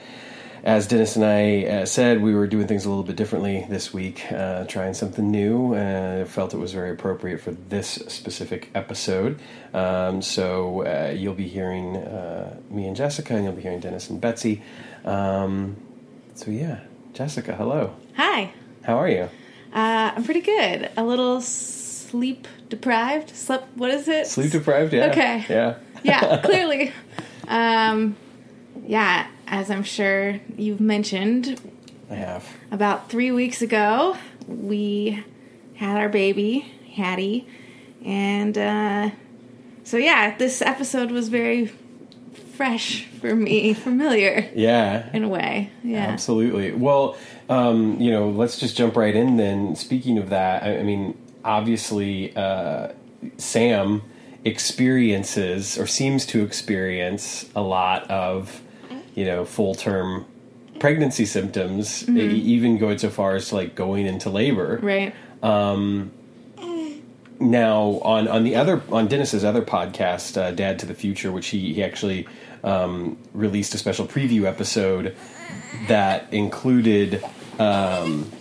as 0.64 0.88
Dennis 0.88 1.18
and 1.18 1.26
I 1.26 1.66
uh, 1.66 1.86
said, 1.86 2.22
we 2.22 2.34
were 2.34 2.47
doing 2.47 2.68
things 2.68 2.86
a 2.86 2.89
little 2.89 3.03
bit 3.03 3.18
differently 3.18 3.66
this 3.70 3.93
week, 3.93 4.32
uh, 4.32 4.64
trying 4.64 4.93
something 4.93 5.30
new. 5.30 5.76
Uh, 5.76 6.24
felt 6.24 6.53
it 6.53 6.57
was 6.57 6.72
very 6.72 6.91
appropriate 6.91 7.41
for 7.41 7.51
this 7.51 7.89
specific 8.07 8.70
episode. 8.74 9.41
Um, 9.74 10.22
so 10.22 10.86
uh, 10.86 11.11
you'll 11.11 11.34
be 11.34 11.49
hearing 11.49 11.97
uh, 11.97 12.57
me 12.70 12.88
and 12.88 12.95
Jessica, 12.95 13.36
and 13.36 13.43
you'll 13.43 13.53
be 13.53 13.61
hearing 13.61 13.82
Dennis 13.82 14.09
and 14.09 14.22
Betsy. 14.22 14.64
Um, 15.03 15.76
so 16.34 16.49
yeah, 16.49 16.80
Jessica, 17.11 17.55
hello. 17.55 17.95
Hi. 18.16 18.53
How 18.84 18.97
are 18.97 19.09
you? 19.09 19.30
Uh, 19.74 20.14
I'm 20.16 20.24
pretty 20.24 20.41
good. 20.41 20.91
A 20.95 21.03
little 21.03 21.41
sleep 21.41 22.47
deprived. 22.70 23.36
Slept. 23.36 23.76
What 23.76 23.91
is 23.91 24.07
it? 24.07 24.28
Sleep 24.28 24.51
deprived? 24.51 24.93
Yeah. 24.93 25.07
Okay. 25.07 25.45
Yeah. 25.49 25.76
Yeah, 26.03 26.41
clearly. 26.43 26.93
Um, 27.47 28.16
yeah, 28.86 29.28
as 29.48 29.70
I'm 29.72 29.84
sure 29.84 30.39
you've 30.58 30.82
mentioned, 30.82 31.60
I 32.10 32.16
have. 32.16 32.48
about 32.72 33.10
three 33.10 33.32
weeks 33.32 33.62
ago 33.62 34.18
we 34.48 35.24
had 35.76 35.98
our 35.98 36.10
baby 36.10 36.60
Hattie, 36.96 37.48
and 38.06 38.58
uh, 38.58 39.10
so 39.84 39.98
yeah, 39.98 40.36
this 40.38 40.62
episode 40.62 41.12
was 41.12 41.30
very 41.30 41.72
fresh 42.56 43.06
for 43.20 43.36
me, 43.36 43.74
familiar 43.89 44.48
Yeah. 44.54 45.10
in 45.14 45.24
a 45.24 45.28
way. 45.28 45.72
Yeah. 45.84 46.06
Absolutely. 46.06 46.72
Well, 46.72 47.18
um, 47.50 48.00
you 48.00 48.12
know, 48.12 48.30
let's 48.30 48.60
just 48.60 48.78
jump 48.78 48.96
right 48.96 49.16
in 49.16 49.38
then. 49.38 49.76
Speaking 49.76 50.18
of 50.20 50.30
that, 50.30 50.62
I, 50.64 50.78
I 50.80 50.84
mean, 50.84 51.18
obviously, 51.44 52.36
uh, 52.36 52.89
Sam 53.38 54.04
experiences 54.46 55.78
or 55.78 55.88
seems 55.88 56.26
to 56.28 56.44
experience 56.44 57.50
a 57.56 57.62
lot 57.62 58.10
of, 58.12 58.62
you 59.16 59.26
know, 59.26 59.45
full 59.45 59.76
term 59.76 60.26
pregnancy 60.80 61.26
symptoms, 61.26 62.07
e- 62.09 62.39
even 62.39 62.78
going 62.78 62.97
so 62.97 63.09
far 63.09 63.36
as 63.36 63.53
like 63.53 63.76
going 63.76 64.05
into 64.05 64.30
labor. 64.30 64.80
Right. 64.82 65.14
Now, 67.39 67.99
on 68.03 68.28
on 68.28 68.43
the 68.43 68.55
other 68.55 68.82
on 68.89 69.07
Dennis's 69.07 69.43
other 69.43 69.61
podcast, 69.64 70.38
uh, 70.38 70.51
Dad 70.51 70.80
to 70.80 70.86
the 70.86 70.93
Future, 70.93 71.32
which 71.32 71.47
he 71.47 71.74
he 71.74 71.84
actually 71.84 72.28
um, 72.64 73.18
released 73.34 73.74
a 73.74 73.78
special 73.78 74.07
preview 74.07 74.45
episode 74.45 75.16
that 75.88 76.32
included 76.32 77.24
um, 77.59 78.32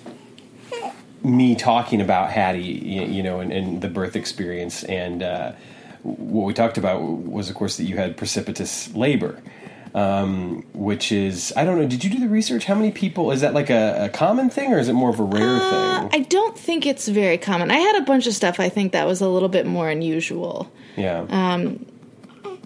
me 1.24 1.56
talking 1.56 2.00
about 2.00 2.30
Hattie, 2.30 2.60
you, 2.62 3.02
you 3.02 3.22
know, 3.22 3.40
and, 3.40 3.52
and 3.52 3.80
the 3.80 3.88
birth 3.88 4.14
experience, 4.14 4.84
and 4.84 5.22
uh, 5.22 5.52
what 6.02 6.46
we 6.46 6.54
talked 6.54 6.78
about 6.78 7.02
was, 7.02 7.48
of 7.48 7.56
course, 7.56 7.78
that 7.78 7.84
you 7.84 7.96
had 7.96 8.16
precipitous 8.16 8.94
labor. 8.94 9.42
Um, 9.94 10.64
which 10.72 11.12
is 11.12 11.52
I 11.56 11.64
don't 11.64 11.78
know. 11.80 11.86
Did 11.86 12.02
you 12.02 12.08
do 12.10 12.18
the 12.18 12.28
research? 12.28 12.64
How 12.64 12.74
many 12.74 12.90
people 12.90 13.30
is 13.30 13.42
that 13.42 13.52
like 13.52 13.68
a, 13.68 14.06
a 14.06 14.08
common 14.08 14.48
thing 14.48 14.72
or 14.72 14.78
is 14.78 14.88
it 14.88 14.94
more 14.94 15.10
of 15.10 15.20
a 15.20 15.22
rare 15.22 15.56
Uh, 15.56 16.00
thing? 16.08 16.10
I 16.20 16.24
don't 16.28 16.56
think 16.56 16.86
it's 16.86 17.08
very 17.08 17.36
common. 17.36 17.70
I 17.70 17.76
had 17.76 17.96
a 17.96 18.04
bunch 18.06 18.26
of 18.26 18.32
stuff 18.34 18.58
I 18.58 18.68
think 18.70 18.92
that 18.92 19.06
was 19.06 19.20
a 19.20 19.28
little 19.28 19.50
bit 19.50 19.66
more 19.66 19.90
unusual. 19.90 20.72
Yeah. 20.96 21.26
Um, 21.28 21.84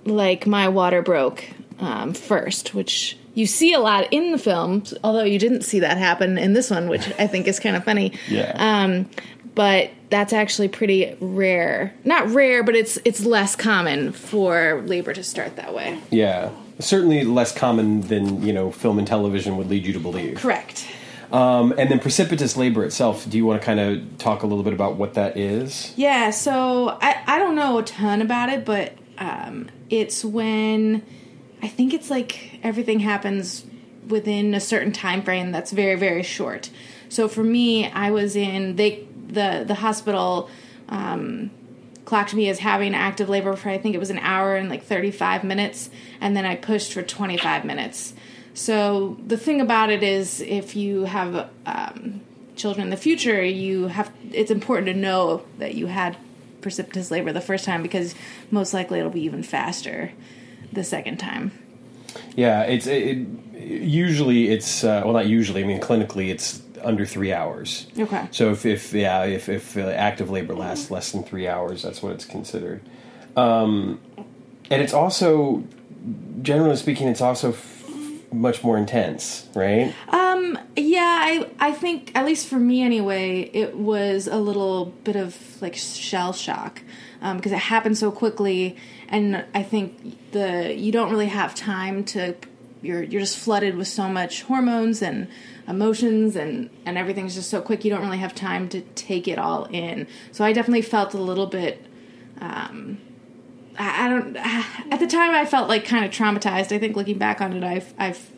Like 0.05 0.47
my 0.47 0.69
water 0.69 1.03
broke 1.03 1.45
um, 1.81 2.15
first, 2.15 2.75
which 2.75 3.19
you 3.35 3.47
see 3.47 3.73
a 3.73 3.81
lot 3.81 4.07
in 4.13 4.31
the 4.31 4.39
film, 4.39 4.85
although 5.03 5.25
you 5.25 5.39
didn't 5.41 5.63
see 5.63 5.81
that 5.81 5.99
happen 5.99 6.39
in 6.39 6.53
this 6.53 6.71
one, 6.71 6.89
which 6.89 7.09
I 7.19 7.27
think 7.27 7.49
is 7.49 7.59
kind 7.59 7.75
of 7.77 7.85
funny. 7.85 8.13
Yeah. 8.29 8.53
Um, 8.57 9.11
but 9.57 9.91
that's 10.11 10.33
actually 10.33 10.69
pretty 10.69 11.17
rare. 11.21 11.93
Not 12.05 12.29
rare, 12.31 12.63
but 12.63 12.77
it's 12.77 12.99
it's 13.05 13.25
less 13.25 13.57
common 13.57 14.13
for 14.13 14.83
labor 14.87 15.13
to 15.15 15.25
start 15.25 15.57
that 15.57 15.75
way. 15.75 15.99
Yeah, 16.11 16.51
certainly 16.79 17.25
less 17.25 17.53
common 17.53 18.03
than 18.03 18.43
you 18.43 18.53
know 18.53 18.71
film 18.71 18.99
and 18.99 19.07
television 19.07 19.57
would 19.57 19.69
lead 19.69 19.85
you 19.85 19.93
to 19.93 20.01
believe. 20.01 20.37
Correct. 20.37 20.87
Um, 21.33 21.75
and 21.77 21.91
then 21.91 21.99
precipitous 21.99 22.57
labor 22.57 22.85
itself. 22.85 23.29
Do 23.29 23.37
you 23.37 23.45
want 23.45 23.61
to 23.61 23.67
kind 23.67 23.81
of 23.81 24.19
talk 24.19 24.43
a 24.43 24.47
little 24.47 24.63
bit 24.63 24.73
about 24.73 24.95
what 24.95 25.15
that 25.15 25.37
is? 25.37 25.93
Yeah, 25.97 26.31
so 26.31 26.97
I, 27.03 27.21
I 27.27 27.39
don't 27.39 27.57
know 27.57 27.79
a 27.79 27.83
ton 27.83 28.23
about 28.23 28.49
it, 28.49 28.65
but 28.65 28.93
um, 29.19 29.69
it's 29.91 30.25
when 30.25 31.03
I 31.63 31.69
think 31.69 31.93
it's 31.93 32.11
like 32.11 32.61
everything 32.63 33.01
happens 33.01 33.65
within 34.07 34.55
a 34.55 34.61
certain 34.61 34.93
time 34.93 35.21
frame 35.23 35.51
that's 35.51 35.73
very 35.73 35.97
very 35.97 36.23
short. 36.23 36.71
So 37.09 37.29
for 37.29 37.43
me, 37.43 37.91
I 37.91 38.11
was 38.11 38.37
in 38.37 38.77
they 38.77 39.07
the 39.27 39.65
the 39.67 39.75
hospital 39.75 40.49
um, 40.89 41.51
clocked 42.07 42.33
me 42.33 42.49
as 42.49 42.61
having 42.61 42.95
active 42.95 43.29
labor 43.29 43.55
for 43.57 43.69
I 43.69 43.77
think 43.77 43.95
it 43.95 43.99
was 43.99 44.11
an 44.11 44.21
hour 44.21 44.57
and 44.57 44.71
like 44.71 44.85
35 44.85 45.45
minutes, 45.45 45.91
and 46.21 46.35
then 46.35 46.47
I 46.47 46.57
pushed 46.57 46.95
for 46.95 47.03
25 47.03 47.67
minutes. 47.67 48.15
So 48.55 49.19
the 49.27 49.37
thing 49.37 49.61
about 49.61 49.91
it 49.91 50.03
is, 50.03 50.41
if 50.41 50.75
you 50.75 51.05
have 51.05 51.51
um, 51.67 52.23
children 52.55 52.85
in 52.85 52.91
the 52.91 52.97
future, 52.97 53.45
you 53.45 53.89
have 53.89 54.11
it's 54.33 54.51
important 54.51 54.87
to 54.87 54.95
know 54.95 55.45
that 55.59 55.75
you 55.75 55.89
had 55.89 56.17
precipitous 56.63 57.11
labor 57.11 57.33
the 57.33 57.41
first 57.41 57.65
time 57.65 57.83
because 57.83 58.15
most 58.51 58.73
likely 58.73 58.99
it'll 58.99 59.11
be 59.11 59.23
even 59.23 59.43
faster 59.43 60.13
the 60.73 60.85
second 60.85 61.19
time. 61.19 61.53
Yeah, 62.35 62.63
it's 62.63 62.87
it, 62.87 63.27
usually 63.55 64.49
it's 64.49 64.85
uh, 64.85 65.03
well 65.05 65.13
not 65.13 65.27
usually. 65.27 65.63
I 65.63 65.67
mean 65.67 65.81
clinically 65.81 66.31
it's 66.31 66.63
under 66.87 67.05
three 67.05 67.33
hours. 67.33 67.87
Okay. 67.99 68.29
So 68.31 68.53
if, 68.53 68.65
if 68.65 68.93
yeah 68.93 69.25
if 69.25 69.49
if 69.49 69.77
uh, 69.77 69.81
active 69.81 70.31
labor 70.31 70.55
lasts 70.55 70.91
less 70.91 71.13
than 71.13 71.25
three 71.25 71.49
hours, 71.49 71.83
that's 71.83 72.03
what 72.03 72.13
it's 72.13 72.25
considered. 72.25 72.81
Um, 73.37 74.01
and 74.71 74.81
it's 74.81 74.95
also 74.95 75.65
generally 76.43 76.77
speaking, 76.77 77.09
it's 77.09 77.21
also 77.21 77.51
f- 77.51 78.33
much 78.33 78.63
more 78.63 78.79
intense, 78.79 79.49
right? 79.55 79.93
Um. 80.09 80.59
Yeah. 80.77 81.19
I. 81.21 81.51
I 81.59 81.73
think 81.73 82.13
at 82.15 82.25
least 82.25 82.47
for 82.47 82.59
me 82.59 82.83
anyway, 82.83 83.51
it 83.53 83.77
was 83.77 84.27
a 84.29 84.37
little 84.37 84.87
bit 85.05 85.17
of 85.17 85.37
like 85.61 85.75
shell 85.75 86.33
shock 86.33 86.83
um, 87.21 87.37
because 87.37 87.53
it 87.53 87.59
happened 87.59 87.99
so 87.99 88.11
quickly, 88.13 88.77
and 89.09 89.45
I 89.55 89.63
think 89.63 90.31
the 90.33 90.75
you 90.75 90.93
don't 90.93 91.11
really 91.11 91.29
have 91.29 91.55
time 91.55 92.05
to. 92.05 92.37
You're 92.87 93.03
you're 93.03 93.21
just 93.21 93.39
flooded 93.39 93.77
with 93.77 93.89
so 93.89 94.09
much 94.09 94.43
hormones 94.43 95.03
and 95.03 95.29
emotions 95.69 96.37
and 96.37 96.71
and 96.85 96.97
everything's 96.97 97.35
just 97.35 97.51
so 97.51 97.61
quick. 97.61 97.85
You 97.85 97.91
don't 97.91 98.03
really 98.03 98.19
have 98.19 98.35
time 98.35 98.69
to 98.71 98.81
take 98.81 99.29
it 99.29 99.39
all 99.39 99.65
in. 99.65 100.07
So 100.33 100.45
I 100.45 100.53
definitely 100.53 100.83
felt 100.83 101.15
a 101.15 101.21
little 101.21 101.47
bit. 101.47 101.85
Um, 102.41 102.99
I 103.79 104.07
I 104.07 104.09
don't. 104.09 104.37
At 104.93 105.01
the 105.01 105.07
time, 105.07 105.33
I 105.33 105.45
felt 105.45 105.69
like 105.69 105.85
kind 105.85 106.05
of 106.05 106.11
traumatized. 106.11 106.73
I 106.73 106.79
think 106.79 106.97
looking 106.97 107.19
back 107.19 107.41
on 107.41 107.53
it, 107.53 107.65
I've, 107.65 107.93
I've, 107.99 108.31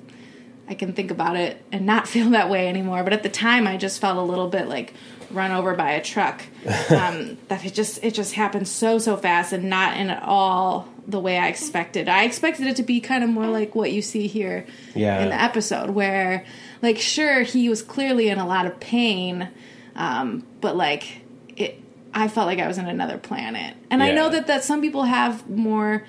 I 0.68 0.74
can 0.74 0.92
think 0.92 1.10
about 1.10 1.36
it 1.36 1.62
and 1.72 1.86
not 1.86 2.08
feel 2.14 2.30
that 2.30 2.48
way 2.50 2.68
anymore. 2.68 3.04
But 3.04 3.12
at 3.12 3.22
the 3.22 3.28
time, 3.28 3.66
I 3.66 3.76
just 3.76 4.00
felt 4.00 4.16
a 4.16 4.22
little 4.22 4.48
bit 4.48 4.68
like 4.68 4.94
run 5.30 5.50
over 5.52 5.74
by 5.74 5.92
a 5.92 6.02
truck. 6.02 6.42
Um, 6.90 7.36
that 7.48 7.64
it 7.64 7.74
just 7.74 8.02
it 8.02 8.14
just 8.14 8.34
happened 8.34 8.66
so 8.68 8.98
so 8.98 9.16
fast 9.16 9.52
and 9.52 9.68
not 9.70 9.96
in 9.98 10.08
at 10.10 10.22
all 10.22 10.88
the 11.06 11.20
way 11.20 11.36
I 11.38 11.48
expected. 11.48 12.08
I 12.08 12.24
expected 12.24 12.66
it 12.66 12.76
to 12.76 12.82
be 12.82 13.00
kind 13.00 13.22
of 13.24 13.30
more 13.30 13.46
like 13.46 13.74
what 13.74 13.92
you 13.92 14.00
see 14.02 14.26
here 14.26 14.66
Yeah. 14.94 15.20
in 15.22 15.28
the 15.30 15.34
episode, 15.40 15.90
where 15.90 16.44
like 16.82 16.98
sure 16.98 17.42
he 17.42 17.68
was 17.68 17.82
clearly 17.82 18.28
in 18.28 18.38
a 18.38 18.46
lot 18.46 18.66
of 18.66 18.78
pain, 18.80 19.48
um, 19.96 20.44
but 20.60 20.76
like 20.76 21.22
it, 21.56 21.80
I 22.14 22.28
felt 22.28 22.46
like 22.46 22.58
I 22.58 22.66
was 22.66 22.78
in 22.78 22.86
another 22.88 23.18
planet. 23.18 23.76
And 23.90 24.02
I 24.02 24.12
know 24.12 24.28
that 24.30 24.46
that 24.46 24.64
some 24.64 24.80
people 24.80 25.04
have 25.04 25.48
more 25.48 26.04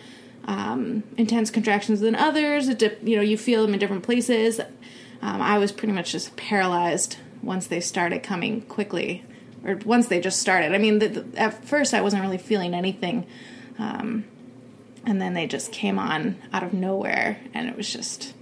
um, 0.46 1.04
intense 1.18 1.52
contractions 1.52 2.00
than 2.00 2.16
others. 2.16 2.68
It 2.70 3.00
you 3.04 3.16
know 3.18 3.22
you 3.22 3.38
feel 3.38 3.62
them 3.64 3.74
in 3.74 3.80
different 3.80 4.04
places. 4.04 4.60
Um, 5.22 5.42
I 5.42 5.58
was 5.58 5.72
pretty 5.74 5.94
much 5.94 6.12
just 6.14 6.36
paralyzed 6.38 7.18
once 7.42 7.68
they 7.68 7.80
started 7.80 8.24
coming 8.24 8.62
quickly, 8.62 9.24
or 9.64 9.76
once 9.86 10.08
they 10.08 10.20
just 10.20 10.40
started. 10.40 10.74
I 10.74 10.78
mean, 10.78 11.00
the, 11.00 11.08
the, 11.08 11.40
at 11.40 11.64
first 11.66 11.94
I 11.94 12.02
wasn't 12.02 12.22
really 12.22 12.38
feeling 12.38 12.74
anything, 12.74 13.26
um, 13.78 14.26
and 15.06 15.22
then 15.22 15.34
they 15.34 15.48
just 15.48 15.72
came 15.72 16.00
on 16.00 16.38
out 16.54 16.64
of 16.64 16.74
nowhere, 16.74 17.40
and 17.54 17.70
it 17.70 17.76
was 17.76 17.92
just 17.92 18.34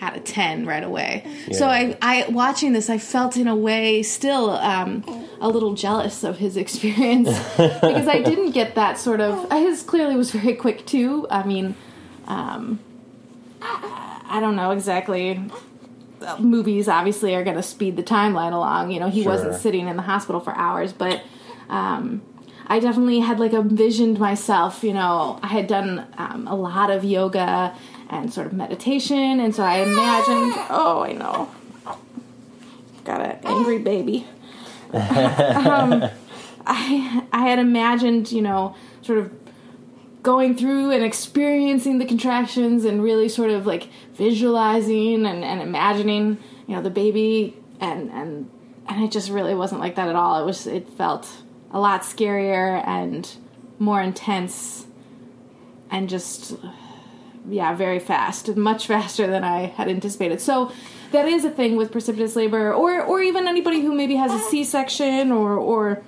out 0.00 0.16
of 0.16 0.24
ten 0.24 0.66
right 0.66 0.84
away. 0.84 1.24
So 1.52 1.66
I, 1.66 1.96
I 2.02 2.26
watching 2.28 2.72
this, 2.72 2.90
I 2.90 2.98
felt 2.98 3.36
in 3.36 3.48
a 3.48 3.56
way 3.56 4.02
still 4.02 4.50
um, 4.50 5.04
a 5.40 5.48
little 5.48 5.74
jealous 5.74 6.22
of 6.22 6.38
his 6.38 6.56
experience 6.64 7.28
because 7.56 8.08
I 8.08 8.20
didn't 8.22 8.52
get 8.52 8.74
that 8.74 8.98
sort 8.98 9.20
of. 9.20 9.50
His 9.50 9.82
clearly 9.82 10.16
was 10.16 10.30
very 10.30 10.54
quick 10.54 10.86
too. 10.86 11.26
I 11.30 11.44
mean, 11.44 11.74
um, 12.26 12.80
I 13.62 14.38
don't 14.40 14.56
know 14.56 14.72
exactly. 14.72 15.40
Movies 16.38 16.88
obviously 16.88 17.34
are 17.34 17.44
going 17.44 17.56
to 17.56 17.62
speed 17.62 17.96
the 17.96 18.02
timeline 18.02 18.52
along. 18.52 18.90
You 18.90 19.00
know, 19.00 19.08
he 19.08 19.22
Sure. 19.22 19.32
wasn't 19.32 19.54
sitting 19.54 19.88
in 19.88 19.96
the 19.96 20.02
hospital 20.02 20.40
for 20.40 20.54
hours, 20.56 20.92
but 20.92 21.22
um, 21.68 22.22
I 22.66 22.80
definitely 22.80 23.20
had 23.20 23.38
like 23.38 23.52
envisioned 23.52 24.18
myself. 24.18 24.82
You 24.82 24.94
know, 24.94 25.38
I 25.42 25.48
had 25.48 25.66
done 25.66 26.06
um, 26.18 26.46
a 26.48 26.54
lot 26.54 26.90
of 26.90 27.04
yoga 27.04 27.74
and 28.08 28.32
sort 28.32 28.46
of 28.46 28.52
meditation, 28.52 29.40
and 29.40 29.54
so 29.54 29.62
I 29.62 29.78
imagined. 29.78 30.52
Oh, 30.70 31.02
I 31.04 31.12
know. 31.12 31.48
Got 33.04 33.20
an 33.20 33.38
angry 33.44 33.78
baby. 33.78 34.26
um, 34.92 36.04
I 36.66 37.22
I 37.32 37.48
had 37.48 37.58
imagined, 37.58 38.32
you 38.32 38.42
know, 38.42 38.74
sort 39.02 39.18
of 39.18 39.30
going 40.26 40.56
through 40.56 40.90
and 40.90 41.04
experiencing 41.04 41.98
the 41.98 42.04
contractions 42.04 42.84
and 42.84 43.00
really 43.00 43.28
sort 43.28 43.48
of 43.48 43.64
like 43.64 43.88
visualizing 44.14 45.24
and, 45.24 45.44
and 45.44 45.62
imagining, 45.62 46.36
you 46.66 46.74
know, 46.74 46.82
the 46.82 46.90
baby 46.90 47.56
and 47.78 48.10
and 48.10 48.50
and 48.88 49.04
it 49.04 49.12
just 49.12 49.30
really 49.30 49.54
wasn't 49.54 49.80
like 49.80 49.94
that 49.94 50.08
at 50.08 50.16
all. 50.16 50.42
It 50.42 50.44
was 50.44 50.66
it 50.66 50.88
felt 50.88 51.30
a 51.70 51.78
lot 51.78 52.00
scarier 52.00 52.84
and 52.84 53.36
more 53.78 54.02
intense 54.02 54.86
and 55.92 56.08
just 56.08 56.56
yeah, 57.48 57.72
very 57.76 58.00
fast, 58.00 58.56
much 58.56 58.88
faster 58.88 59.28
than 59.28 59.44
I 59.44 59.66
had 59.66 59.88
anticipated. 59.88 60.40
So 60.40 60.72
that 61.12 61.28
is 61.28 61.44
a 61.44 61.50
thing 61.50 61.76
with 61.76 61.92
precipitous 61.92 62.34
labor, 62.34 62.74
or 62.74 63.00
or 63.00 63.22
even 63.22 63.46
anybody 63.46 63.80
who 63.80 63.94
maybe 63.94 64.16
has 64.16 64.32
a 64.32 64.40
C-section 64.40 65.30
or 65.30 65.56
or 65.56 66.02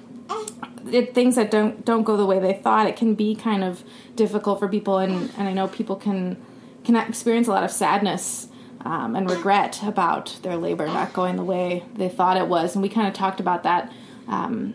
it, 0.93 1.15
things 1.15 1.37
that 1.37 1.53
don't 1.53 1.85
don't 1.85 2.03
go 2.03 2.17
the 2.17 2.27
way 2.27 2.39
they 2.39 2.55
thought. 2.55 2.89
It 2.89 2.97
can 2.97 3.15
be 3.15 3.37
kind 3.37 3.63
of 3.63 3.85
difficult 4.19 4.59
for 4.59 4.69
people, 4.69 4.99
and 4.99 5.33
and 5.39 5.49
I 5.49 5.55
know 5.55 5.69
people 5.69 5.97
can 5.97 6.37
can 6.85 6.97
experience 6.97 7.49
a 7.49 7.51
lot 7.51 7.65
of 7.65 7.71
sadness 7.71 8.49
um, 8.83 9.17
and 9.17 9.31
regret 9.31 9.83
about 9.83 10.37
their 10.43 10.57
labor 10.57 10.87
not 10.87 11.13
going 11.13 11.37
the 11.37 11.45
way 11.45 11.85
they 11.95 12.11
thought 12.11 12.37
it 12.37 12.49
was, 12.49 12.75
and 12.75 12.83
we 12.83 12.91
kind 12.91 13.09
of 13.09 13.15
talked 13.15 13.41
about 13.41 13.63
that. 13.63 13.91
Um, 14.27 14.75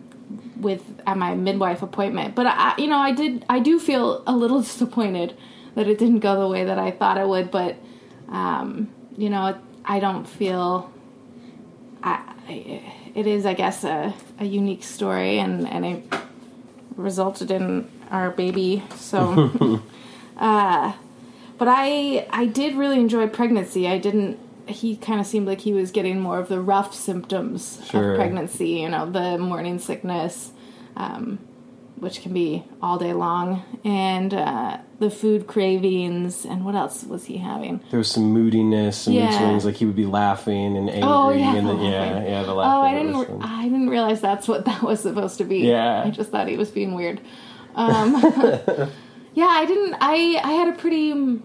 with 0.57 0.81
at 1.05 1.17
my 1.17 1.35
midwife 1.35 1.83
appointment, 1.83 2.33
but 2.33 2.47
I, 2.47 2.73
you 2.77 2.87
know, 2.87 2.97
I 2.97 3.11
did, 3.11 3.45
I 3.49 3.59
do 3.59 3.77
feel 3.79 4.23
a 4.25 4.35
little 4.35 4.61
disappointed 4.69 5.37
that 5.75 5.87
it 5.87 5.99
didn't 5.99 6.19
go 6.19 6.39
the 6.39 6.47
way 6.47 6.63
that 6.63 6.79
I 6.79 6.89
thought 6.89 7.17
it 7.17 7.27
would. 7.27 7.51
But 7.51 7.75
um, 8.29 8.89
you 9.17 9.29
know, 9.29 9.57
I 9.85 9.99
don't 9.99 10.25
feel. 10.25 10.91
I, 12.01 12.35
I, 12.47 12.93
it 13.15 13.27
is, 13.27 13.45
I 13.45 13.53
guess, 13.53 13.83
a, 13.83 14.13
a 14.39 14.45
unique 14.45 14.83
story, 14.83 15.39
and 15.39 15.67
and 15.67 15.85
it 15.85 16.03
resulted 16.95 17.51
in 17.51 17.89
our 18.13 18.31
baby. 18.31 18.83
So, 18.95 19.81
uh, 20.37 20.93
but 21.57 21.67
I 21.67 22.25
I 22.29 22.45
did 22.45 22.75
really 22.75 22.99
enjoy 22.99 23.27
pregnancy. 23.27 23.87
I 23.87 23.97
didn't. 23.97 24.39
He 24.67 24.95
kind 24.95 25.19
of 25.19 25.25
seemed 25.25 25.45
like 25.47 25.59
he 25.59 25.73
was 25.73 25.91
getting 25.91 26.21
more 26.21 26.39
of 26.39 26.47
the 26.47 26.61
rough 26.61 26.93
symptoms 26.95 27.81
Sure. 27.89 28.11
of 28.11 28.17
pregnancy. 28.17 28.69
You 28.69 28.89
know, 28.89 29.09
the 29.09 29.37
morning 29.37 29.79
sickness. 29.79 30.51
Um, 30.95 31.39
which 31.97 32.21
can 32.21 32.33
be 32.33 32.65
all 32.81 32.97
day 32.99 33.13
long, 33.13 33.63
and 33.85 34.33
uh, 34.33 34.77
the 34.99 35.09
food 35.09 35.47
cravings, 35.47 36.43
and 36.43 36.65
what 36.65 36.75
else 36.75 37.05
was 37.05 37.23
he 37.25 37.37
having? 37.37 37.79
There 37.91 37.97
was 37.97 38.11
some 38.11 38.23
moodiness, 38.25 38.97
some 39.03 39.13
mood 39.13 39.23
Yeah. 39.23 39.37
swings, 39.37 39.63
like 39.63 39.75
he 39.75 39.85
would 39.85 39.95
be 39.95 40.05
laughing 40.05 40.75
and 40.75 40.89
angry, 40.89 41.03
Oh 41.09 41.29
yeah, 41.29 41.55
and 41.55 41.65
the 41.69 41.75
yeah, 41.75 42.23
yeah, 42.25 42.43
the 42.43 42.51
Oh. 42.51 42.59
I 42.59 42.93
didn't. 42.93 43.41
I 43.41 43.63
didn't 43.63 43.87
realize 43.89 44.19
that's 44.19 44.49
what 44.49 44.65
that 44.65 44.81
was 44.83 44.99
supposed 44.99 45.37
to 45.37 45.45
be. 45.45 45.59
Yeah. 45.59 46.03
I 46.05 46.09
just 46.09 46.29
thought 46.29 46.49
he 46.49 46.57
was 46.57 46.71
being 46.71 46.93
weird. 46.93 47.21
Um, 47.75 48.15
yeah, 49.33 49.47
I 49.47 49.65
didn't. 49.65 49.95
I 49.99 50.39
I 50.43 50.51
had 50.53 50.73
a 50.73 50.77
pretty 50.77 51.41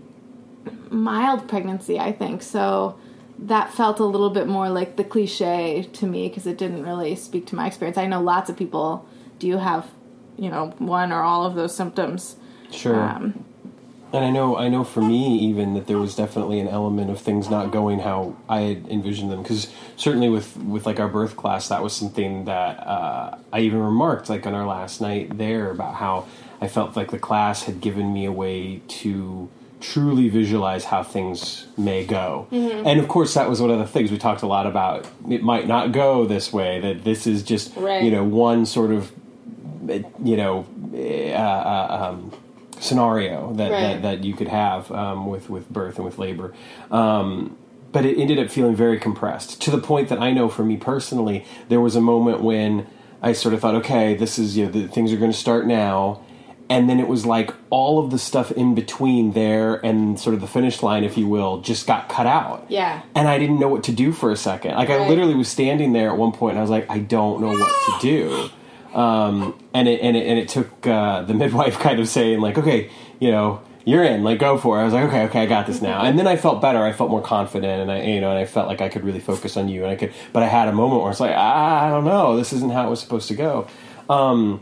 mild 0.91 1.49
pregnancy, 1.49 1.99
I 1.99 2.13
think. 2.13 2.43
So 2.43 2.99
that 3.39 3.73
felt 3.73 4.01
a 4.01 4.05
little 4.05 4.31
bit 4.31 4.47
more 4.47 4.69
like 4.69 4.97
the 4.97 5.05
cliche 5.05 5.89
to 5.93 6.07
me 6.07 6.29
because 6.29 6.47
it 6.47 6.59
didn't 6.59 6.83
really 6.83 7.15
speak 7.15 7.47
to 7.47 7.55
my 7.55 7.67
experience. 7.67 7.97
I 7.97 8.07
know 8.07 8.21
lots 8.21 8.51
of 8.51 8.57
people 8.57 9.07
do 9.39 9.57
have, 9.59 9.87
you 10.37 10.51
know, 10.51 10.75
one 10.79 11.13
or 11.13 11.23
all 11.23 11.45
of 11.47 11.55
those 11.55 11.75
symptoms. 11.75 12.37
Sure. 12.71 13.01
Um, 13.01 13.45
And 14.13 14.25
I 14.25 14.31
know, 14.31 14.57
I 14.57 14.69
know 14.69 14.85
for 14.85 15.03
me 15.03 15.39
even 15.41 15.75
that 15.75 15.87
there 15.87 15.99
was 15.99 16.15
definitely 16.17 16.61
an 16.61 16.69
element 16.69 17.11
of 17.11 17.21
things 17.21 17.51
not 17.51 17.71
going 17.71 17.99
how 18.01 18.37
I 18.49 18.61
had 18.61 18.87
envisioned 18.89 19.31
them. 19.31 19.43
Because 19.43 19.69
certainly 19.97 20.29
with 20.31 20.57
with 20.57 20.87
like 20.87 20.99
our 20.99 21.09
birth 21.09 21.37
class, 21.37 21.69
that 21.69 21.83
was 21.83 21.93
something 21.93 22.47
that 22.47 22.79
uh, 22.87 23.37
I 23.53 23.61
even 23.61 23.81
remarked 23.81 24.31
like 24.31 24.47
on 24.47 24.55
our 24.55 24.67
last 24.67 25.01
night 25.03 25.37
there 25.37 25.71
about 25.71 25.95
how 25.97 26.27
I 26.61 26.69
felt 26.69 26.97
like 26.97 27.11
the 27.11 27.19
class 27.19 27.65
had 27.65 27.81
given 27.83 28.13
me 28.13 28.25
a 28.25 28.33
way 28.33 28.81
to 28.89 29.49
truly 29.81 30.29
visualize 30.29 30.87
how 30.87 31.03
things 31.05 31.67
may 31.77 32.05
go. 32.05 32.49
And 32.51 32.99
of 32.99 33.07
course, 33.09 33.35
that 33.35 33.49
was 33.49 33.61
one 33.61 33.71
of 33.71 33.79
the 33.79 33.87
things 33.87 34.11
we 34.11 34.19
talked 34.19 34.43
a 34.43 34.47
lot 34.47 34.67
about. 34.67 35.07
It 35.31 35.43
might 35.43 35.69
not 35.69 35.93
go 35.93 36.25
this 36.25 36.53
way. 36.53 36.81
That 36.81 37.05
this 37.05 37.27
is 37.27 37.43
just 37.43 37.77
Right. 37.77 38.03
you 38.03 38.11
know 38.11 38.25
one 38.25 38.65
sort 38.65 38.91
of 38.91 39.13
you 40.25 40.37
know. 40.37 40.67
Uh, 40.95 41.37
uh, 41.37 42.09
um, 42.11 42.33
scenario 42.81 43.53
that, 43.55 43.71
Right. 43.71 43.81
that, 43.81 44.03
that 44.03 44.25
you 44.25 44.35
could 44.35 44.49
have 44.49 44.91
um, 44.93 45.27
with 45.27 45.49
with 45.51 45.69
birth 45.71 45.97
and 45.97 46.05
with 46.05 46.19
labor. 46.19 46.53
Um, 46.91 47.57
but 47.93 48.05
it 48.05 48.19
ended 48.19 48.39
up 48.39 48.51
feeling 48.51 48.77
very 48.77 48.99
compressed 48.99 49.63
to 49.63 49.71
the 49.71 49.79
point 49.79 50.09
that 50.11 50.21
I 50.21 50.31
know 50.33 50.49
for 50.49 50.63
me 50.65 50.77
personally, 50.77 51.45
there 51.69 51.81
was 51.81 51.97
a 51.97 52.01
moment 52.01 52.43
when 52.43 52.87
I 53.23 53.33
sort 53.33 53.55
of 53.55 53.61
thought, 53.61 53.75
okay, 53.77 54.15
this 54.15 54.39
is 54.39 54.57
you 54.57 54.67
know 54.67 54.71
the 54.73 54.89
things 54.89 55.13
are 55.13 55.17
going 55.17 55.33
to 55.33 55.37
start 55.37 55.67
now. 55.67 56.23
And 56.71 56.87
then 56.87 57.01
it 57.01 57.09
was 57.09 57.25
like 57.25 57.51
all 57.71 57.99
of 57.99 58.11
the 58.11 58.19
stuff 58.19 58.53
in 58.53 58.75
between 58.75 59.33
there 59.33 59.77
and 59.77 60.21
sort 60.21 60.35
of 60.35 60.43
the 60.43 60.47
finish 60.47 60.83
line, 60.83 61.03
if 61.03 61.17
you 61.17 61.27
will, 61.27 61.63
just 61.63 61.87
got 61.87 62.11
cut 62.11 62.27
out. 62.27 62.67
Yeah. 62.69 63.01
And 63.15 63.27
I 63.27 63.39
didn't 63.39 63.59
know 63.59 63.69
what 63.69 63.85
to 63.85 63.93
do 63.93 64.13
for 64.13 64.31
a 64.31 64.37
second. 64.37 64.75
Like 64.75 64.91
I 64.91 65.09
literally 65.09 65.35
was 65.35 65.49
standing 65.49 65.95
there 65.95 66.11
at 66.11 66.19
one 66.19 66.31
point 66.31 66.53
and 66.53 66.59
I 66.59 66.63
was 66.63 66.71
like, 66.71 66.85
I 66.91 66.99
don't 66.99 67.41
know 67.41 67.49
what 67.53 67.73
to 67.87 68.07
do 68.07 68.51
um, 68.99 69.57
and 69.73 69.87
it 69.87 70.01
and 70.01 70.17
it 70.17 70.27
and 70.27 70.39
it 70.39 70.49
took 70.49 70.87
uh, 70.87 71.23
the 71.23 71.35
midwife 71.43 71.79
kind 71.79 72.01
of 72.01 72.09
saying 72.09 72.41
like, 72.41 72.59
okay, 72.59 72.91
you 73.21 73.31
know, 73.31 73.63
you're 73.85 74.03
in, 74.03 74.25
like 74.25 74.39
go 74.39 74.59
for 74.59 74.77
it. 74.79 74.83
I 74.83 74.85
was 74.85 74.93
like, 74.93 75.05
okay, 75.05 75.23
okay, 75.25 75.43
I 75.43 75.47
got 75.47 75.67
this 75.67 75.81
now. 75.81 76.03
And 76.03 76.19
then 76.19 76.27
I 76.27 76.37
felt 76.37 76.61
better. 76.61 76.83
I 76.83 76.93
felt 76.93 77.09
more 77.09 77.23
confident, 77.23 77.83
and 77.83 77.93
I, 77.93 78.03
you 78.03 78.21
know, 78.21 78.31
and 78.31 78.39
I 78.39 78.45
felt 78.45 78.67
like 78.67 78.81
I 78.81 78.89
could 78.89 79.05
really 79.05 79.21
focus 79.21 79.57
on 79.57 79.69
you, 79.69 79.83
and 79.85 79.91
I 79.93 79.97
could. 79.97 80.13
But 80.33 80.43
I 80.43 80.47
had 80.47 80.69
a 80.69 80.73
moment 80.73 81.03
where 81.03 81.11
it's 81.13 81.21
like, 81.21 81.35
ah, 81.37 81.87
I 81.87 81.91
don't 81.91 82.05
know, 82.05 82.37
this 82.37 82.53
isn't 82.53 82.73
how 82.73 82.87
it 82.89 82.91
was 82.91 83.01
supposed 83.01 83.29
to 83.29 83.35
go. 83.35 83.69
Um, 84.11 84.61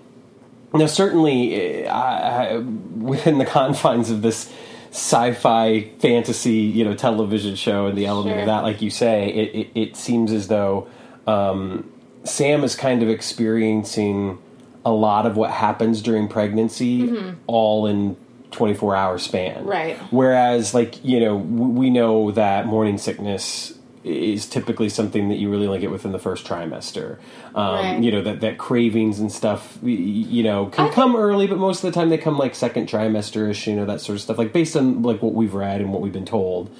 now, 0.75 0.87
certainly, 0.87 1.87
uh, 1.87 1.93
I, 1.95 2.57
I, 2.57 2.57
within 2.59 3.39
the 3.39 3.47
confines 3.59 4.11
of 4.11 4.21
this 4.21 4.53
sci-fi 4.91 5.91
fantasy, 5.99 6.53
you 6.53 6.85
know, 6.85 6.95
television 6.95 7.55
show 7.57 7.87
and 7.87 7.97
the 7.97 8.07
element 8.07 8.35
Sure. 8.35 8.41
of 8.41 8.47
that, 8.47 8.63
like 8.65 8.83
you 8.83 8.91
say, 8.91 9.29
it, 9.29 9.55
it, 9.55 9.71
it 9.75 9.97
seems 9.97 10.33
as 10.33 10.49
though 10.49 10.89
um, 11.27 11.91
Sam 12.27 12.65
is 12.65 12.75
kind 12.75 13.03
of 13.03 13.09
experiencing 13.09 14.39
a 14.85 14.93
lot 14.93 15.27
of 15.27 15.37
what 15.37 15.51
happens 15.51 16.01
during 16.01 16.29
pregnancy 16.29 17.35
all 17.47 17.87
in 17.87 18.17
24 18.53 18.95
hour 18.97 19.19
span. 19.19 19.65
Right. 19.65 19.97
Whereas, 20.11 20.75
like, 20.75 21.05
you 21.05 21.21
know, 21.21 21.37
we 21.37 21.91
know 21.91 22.31
that 22.33 22.67
morning 22.67 22.97
sickness 22.99 23.77
is 24.05 24.47
typically 24.47 24.89
something 24.89 25.31
that 25.31 25.35
you 25.35 25.51
really 25.51 25.67
only 25.67 25.81
get 25.81 25.91
within 25.91 26.13
the 26.13 26.19
first 26.21 26.47
trimester. 26.47 27.19
Um, 27.57 27.75
Right. 27.75 28.03
You 28.03 28.13
know, 28.13 28.23
that, 28.23 28.41
that 28.43 28.57
cravings 28.57 29.19
and 29.19 29.33
stuff, 29.33 29.79
you 29.83 30.45
know, 30.45 30.67
can 30.67 30.93
come 30.93 31.17
early, 31.17 31.49
but 31.49 31.59
most 31.59 31.83
of 31.83 31.93
the 31.93 31.99
time 31.99 32.09
they 32.11 32.19
come 32.19 32.39
like 32.39 32.55
second 32.55 32.89
trimester 32.89 33.51
ish, 33.51 33.67
you 33.67 33.75
know, 33.75 33.85
that 33.87 34.01
sort 34.01 34.15
of 34.15 34.23
stuff, 34.23 34.39
like 34.39 34.53
based 34.53 34.77
on 34.77 35.03
like 35.03 35.21
what 35.21 35.35
we've 35.35 35.55
read 35.55 35.81
and 35.81 35.93
what 35.93 36.03
we've 36.03 36.13
been 36.13 36.25
told. 36.25 36.71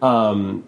Um, 0.00 0.62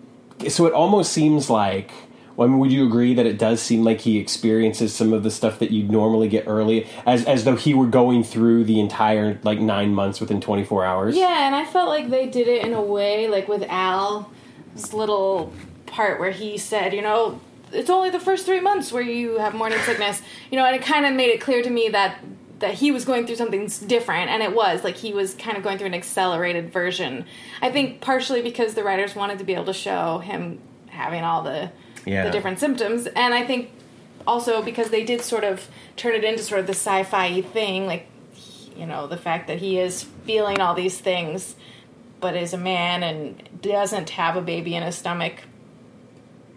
so 0.49 0.67
it 0.67 0.73
almost 0.73 1.13
seems 1.13 1.49
like 1.49 1.93
I 2.39 2.47
mean, 2.47 2.59
would 2.59 2.71
you 2.71 2.87
agree 2.87 3.15
that 3.15 3.27
it 3.27 3.39
does 3.39 3.61
seem 3.61 3.83
like 3.83 4.01
he 4.01 4.19
experiences 4.19 4.95
some 4.95 5.13
of 5.13 5.23
the 5.23 5.31
stuff 5.31 5.59
that 5.59 5.71
you'd 5.71 5.91
normally 5.91 6.29
get 6.29 6.47
early, 6.47 6.87
as 7.05 7.25
as 7.25 7.45
though 7.45 7.57
he 7.57 7.75
were 7.75 7.87
going 7.87 8.23
through 8.23 8.65
the 8.65 8.79
entire 8.81 9.41
like 9.43 9.59
nine 9.59 9.95
months 9.95 10.21
within 10.21 10.41
twenty 10.41 10.65
four 10.65 10.85
hours? 10.85 11.17
Yeah, 11.17 11.47
and 11.47 11.55
I 11.55 11.65
felt 11.65 11.89
like 11.89 12.11
they 12.11 12.27
did 12.27 12.47
it 12.47 12.65
in 12.65 12.75
a 12.75 12.83
way, 12.83 13.29
like 13.29 13.49
with 13.49 13.65
Al's 13.69 14.27
little 14.93 15.53
part 15.87 16.21
where 16.21 16.31
he 16.31 16.59
said, 16.59 16.93
you 16.93 17.03
know, 17.03 17.41
it's 17.73 17.91
only 17.91 18.11
the 18.11 18.21
first 18.21 18.47
three 18.47 18.61
months 18.61 18.93
where 18.93 19.03
you 19.03 19.39
have 19.39 19.55
morning 19.55 19.79
sickness, 19.81 20.23
you 20.51 20.59
know, 20.59 20.65
and 20.65 20.77
it 20.77 20.83
kind 20.83 21.07
of 21.07 21.15
made 21.15 21.31
it 21.31 21.41
clear 21.41 21.63
to 21.63 21.71
me 21.71 21.89
that 21.89 22.19
that 22.61 22.75
he 22.75 22.91
was 22.91 23.05
going 23.05 23.27
through 23.27 23.37
something 23.37 23.67
different, 23.87 24.31
and 24.31 24.43
it 24.43 24.55
was 24.55 24.85
like 24.85 24.97
he 24.97 25.13
was 25.13 25.35
kind 25.35 25.57
of 25.57 25.63
going 25.63 25.79
through 25.79 25.87
an 25.89 25.95
accelerated 25.95 26.73
version. 26.73 27.25
I 27.63 27.71
think 27.71 28.01
partially 28.01 28.43
because 28.43 28.75
the 28.75 28.85
writers 28.85 29.15
wanted 29.15 29.39
to 29.39 29.45
be 29.45 29.55
able 29.55 29.67
to 29.67 29.73
show 29.73 30.19
him 30.19 30.61
having 30.89 31.23
all 31.23 31.43
the 31.43 31.71
Yeah. 32.09 32.25
the 32.25 32.31
different 32.31 32.59
symptoms, 32.59 33.07
and 33.07 33.35
I 33.35 33.45
think 33.45 33.71
also 34.27 34.63
because 34.63 34.91
they 34.91 35.05
did 35.05 35.23
sort 35.23 35.45
of 35.45 35.69
turn 35.97 36.15
it 36.15 36.25
into 36.25 36.43
sort 36.43 36.61
of 36.61 36.67
the 36.67 36.75
sci-fi 36.75 37.41
thing, 37.41 37.87
like 37.87 38.07
you 38.77 38.87
know 38.87 39.07
the 39.07 39.17
fact 39.17 39.47
that 39.49 39.59
he 39.59 39.79
is 39.79 40.05
feeling 40.25 40.61
all 40.61 40.75
these 40.75 40.99
things, 40.99 41.57
but 42.21 42.37
is 42.37 42.53
a 42.53 42.59
man 42.59 43.03
and 43.03 43.63
doesn't 43.63 44.11
have 44.11 44.37
a 44.37 44.41
baby 44.41 44.75
in 44.75 44.83
his 44.83 44.97
stomach. 44.97 45.43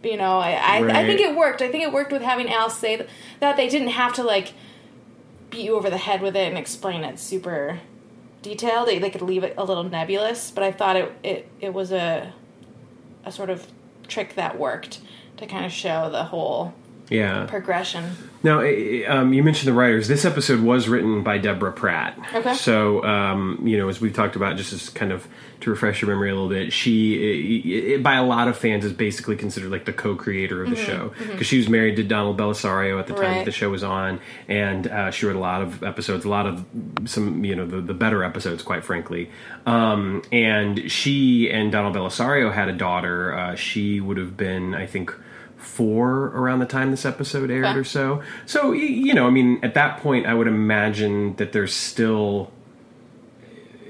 You 0.04 0.18
know, 0.18 0.40
I 0.40 0.52
I, 0.52 1.02
I 1.02 1.06
think 1.06 1.20
it 1.22 1.36
worked. 1.36 1.62
I 1.62 1.70
think 1.72 1.84
it 1.84 1.94
worked 1.94 2.12
with 2.12 2.22
having 2.22 2.52
Al 2.52 2.70
say 2.70 2.98
th- 2.98 3.10
that 3.40 3.56
they 3.58 3.70
didn't 3.70 3.90
have 3.90 4.14
to 4.16 4.24
like 4.24 4.54
beat 5.50 5.66
you 5.66 5.76
over 5.76 5.90
the 5.90 5.98
head 5.98 6.22
with 6.22 6.36
it 6.36 6.48
and 6.48 6.58
explain 6.58 7.04
it 7.04 7.20
super 7.20 7.80
detailed. 8.42 8.88
They, 8.88 9.00
they 9.00 9.10
could 9.10 9.22
leave 9.22 9.44
it 9.44 9.54
a 9.58 9.64
little 9.64 9.84
nebulous, 9.84 10.50
but 10.50 10.64
I 10.64 10.72
thought 10.72 10.96
it 10.96 11.12
it, 11.24 11.50
it 11.60 11.74
was 11.74 11.92
a 11.92 12.34
a 13.24 13.32
sort 13.32 13.50
of 13.50 13.68
trick 14.08 14.36
that 14.36 14.58
worked 14.58 15.00
to 15.42 15.48
kind 15.48 15.66
of 15.66 15.72
show 15.72 16.10
the 16.12 16.24
whole 16.24 16.74
Yeah. 17.10 17.46
progression. 17.46 18.06
Now, 18.44 18.62
um, 18.62 19.34
you 19.34 19.44
mentioned 19.44 19.68
the 19.68 19.74
writers. 19.74 20.08
This 20.08 20.24
episode 20.26 20.62
was 20.62 20.88
written 20.88 21.22
by 21.24 21.38
Deborah 21.38 21.72
Pratt. 21.74 22.18
Okay. 22.34 22.54
So, 22.56 23.04
um, 23.04 23.60
you 23.64 23.78
know, 23.78 23.88
as 23.90 24.00
we've 24.02 24.14
talked 24.14 24.36
about, 24.36 24.56
just 24.58 24.72
as 24.74 24.90
kind 24.90 25.12
of 25.12 25.28
to 25.60 25.70
refresh 25.70 26.02
your 26.02 26.10
memory 26.10 26.30
a 26.32 26.34
little 26.34 26.50
bit, 26.50 26.72
she, 26.74 27.94
eh, 27.94 27.96
eh, 27.96 27.98
by 28.02 28.16
a 28.16 28.24
lot 28.24 28.48
of 28.48 28.58
fans, 28.58 28.84
is 28.86 28.94
basically 28.94 29.36
considered 29.36 29.70
like 29.72 29.86
the 29.86 29.94
co-creator 29.94 30.64
of 30.64 30.70
the 30.72 30.76
show 30.76 31.12
because 31.32 31.46
she 31.46 31.58
was 31.58 31.70
married 31.70 31.98
to 31.98 32.04
Donald 32.04 32.38
Bellisario 32.38 32.98
at 33.00 33.06
the 33.08 33.14
time 33.14 33.24
that 33.24 33.30
Right. 33.38 33.46
the 33.46 33.52
show 33.52 33.70
was 33.70 33.84
on, 33.84 34.20
and 34.48 34.88
uh, 34.88 35.12
she 35.12 35.26
wrote 35.28 35.36
a 35.36 35.40
lot 35.40 35.62
of 35.62 35.84
episodes, 35.84 36.26
a 36.26 36.30
lot 36.30 36.48
of 36.48 36.66
some, 37.06 37.44
you 37.46 37.56
know, 37.56 37.66
the, 37.68 37.80
the 37.82 37.94
better 37.94 38.24
episodes, 38.24 38.64
quite 38.64 38.84
frankly. 38.84 39.30
Um, 39.68 40.24
and 40.32 40.90
she 40.90 41.52
and 41.52 41.72
Donald 41.72 41.96
Bellisario 41.96 42.52
had 42.54 42.70
a 42.70 42.74
daughter. 42.74 43.34
Uh, 43.38 43.54
she 43.56 44.00
would 44.00 44.18
have 44.18 44.36
been, 44.38 44.74
I 44.74 44.88
think 44.88 45.14
four 45.62 46.28
around 46.28 46.60
the 46.60 46.66
time 46.66 46.92
this 46.92 47.06
episode 47.06 47.50
aired 47.52 47.66
Okay. 47.66 47.80
or 47.80 47.84
so. 47.84 48.22
So 48.46 48.72
you 48.72 49.14
know, 49.14 49.28
I 49.28 49.30
mean, 49.30 49.60
at 49.64 49.74
that 49.76 50.00
point, 50.02 50.26
I 50.26 50.34
would 50.34 50.48
imagine 50.48 51.36
that 51.38 51.52
there's 51.54 51.74
still, 51.74 52.52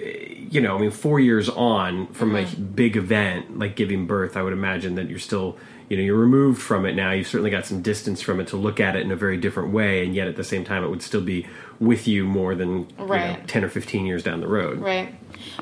eh, 0.02 0.35
you 0.49 0.61
know, 0.61 0.77
I 0.77 0.81
mean, 0.81 0.91
four 0.91 1.19
years 1.19 1.49
on 1.49 2.07
from 2.07 2.35
a 2.35 2.45
big 2.45 2.98
event 2.98 3.57
like 3.60 3.76
giving 3.76 4.06
birth, 4.07 4.35
I 4.38 4.41
would 4.43 4.53
imagine 4.53 4.95
that 4.95 5.10
you're 5.10 5.19
still. 5.19 5.57
You 5.89 5.98
know, 5.98 6.03
you're 6.03 6.15
removed 6.18 6.61
from 6.61 6.85
it 6.85 6.95
now. 6.95 7.11
You've 7.11 7.27
certainly 7.27 7.52
got 7.52 7.65
some 7.65 7.81
distance 7.81 8.22
from 8.22 8.39
it 8.39 8.48
to 8.48 8.56
look 8.56 8.80
at 8.80 8.95
it 8.95 9.02
in 9.02 9.11
a 9.11 9.15
very 9.18 9.35
different 9.35 9.73
way, 9.73 10.06
and 10.06 10.15
yet 10.15 10.26
at 10.30 10.38
the 10.38 10.43
same 10.45 10.64
time, 10.64 10.85
it 10.85 10.89
would 10.89 11.02
still 11.02 11.19
be 11.19 11.45
with 11.81 12.07
you 12.07 12.23
more 12.23 12.56
than 12.56 12.88
you 12.98 13.06
know, 13.07 13.35
ten 13.45 13.65
or 13.65 13.68
fifteen 13.68 14.06
years 14.06 14.23
down 14.23 14.39
the 14.39 14.48
road. 14.48 14.80
Right. 14.80 15.14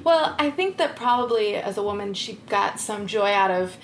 Well, 0.03 0.35
I 0.37 0.51
think 0.51 0.77
that 0.77 0.95
probably 0.95 1.55
as 1.55 1.79
a 1.79 1.81
woman, 1.81 2.13
she 2.13 2.33
got 2.47 2.79
some 2.79 3.07
joy 3.07 3.31
out 3.33 3.49
of 3.49 3.75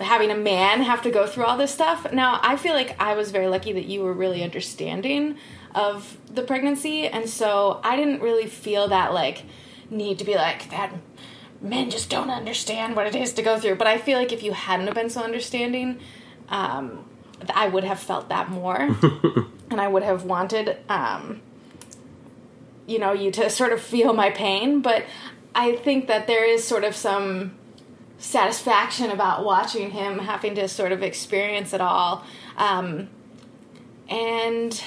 having 0.00 0.30
a 0.30 0.36
man 0.36 0.82
have 0.82 1.02
to 1.02 1.10
go 1.10 1.26
through 1.26 1.44
all 1.44 1.56
this 1.56 1.72
stuff. 1.72 2.12
Now, 2.12 2.38
I 2.42 2.56
feel 2.56 2.74
like 2.74 3.00
I 3.00 3.14
was 3.14 3.30
very 3.30 3.48
lucky 3.48 3.72
that 3.72 3.86
you 3.86 4.02
were 4.02 4.12
really 4.12 4.42
understanding 4.42 5.36
of 5.74 6.16
the 6.32 6.42
pregnancy, 6.42 7.06
and 7.06 7.28
so 7.28 7.80
I 7.82 7.96
didn't 7.96 8.20
really 8.20 8.46
feel 8.46 8.88
that 8.88 9.12
like 9.12 9.44
need 9.90 10.18
to 10.18 10.24
be 10.24 10.34
like 10.34 10.70
that. 10.70 10.92
Men 11.60 11.90
just 11.90 12.10
don't 12.10 12.30
understand 12.30 12.96
what 12.96 13.06
it 13.06 13.14
is 13.14 13.32
to 13.34 13.42
go 13.42 13.58
through. 13.58 13.76
But 13.76 13.86
I 13.86 13.98
feel 13.98 14.18
like 14.18 14.32
if 14.32 14.42
you 14.42 14.52
hadn't 14.52 14.86
have 14.86 14.94
been 14.94 15.10
so 15.10 15.22
understanding, 15.22 16.00
um, 16.48 17.08
I 17.54 17.68
would 17.68 17.84
have 17.84 17.98
felt 17.98 18.28
that 18.28 18.50
more, 18.50 18.76
and 19.70 19.80
I 19.80 19.88
would 19.88 20.02
have 20.02 20.24
wanted. 20.24 20.76
Um, 20.88 21.40
you 22.86 22.98
know 22.98 23.12
you 23.12 23.30
to 23.30 23.50
sort 23.50 23.72
of 23.72 23.80
feel 23.80 24.12
my 24.12 24.30
pain 24.30 24.80
but 24.80 25.04
i 25.54 25.76
think 25.76 26.06
that 26.06 26.26
there 26.26 26.48
is 26.48 26.64
sort 26.64 26.84
of 26.84 26.94
some 26.94 27.54
satisfaction 28.18 29.10
about 29.10 29.44
watching 29.44 29.90
him 29.90 30.18
having 30.18 30.54
to 30.54 30.68
sort 30.68 30.92
of 30.92 31.02
experience 31.02 31.72
it 31.72 31.80
all 31.80 32.24
um, 32.56 33.08
and 34.08 34.82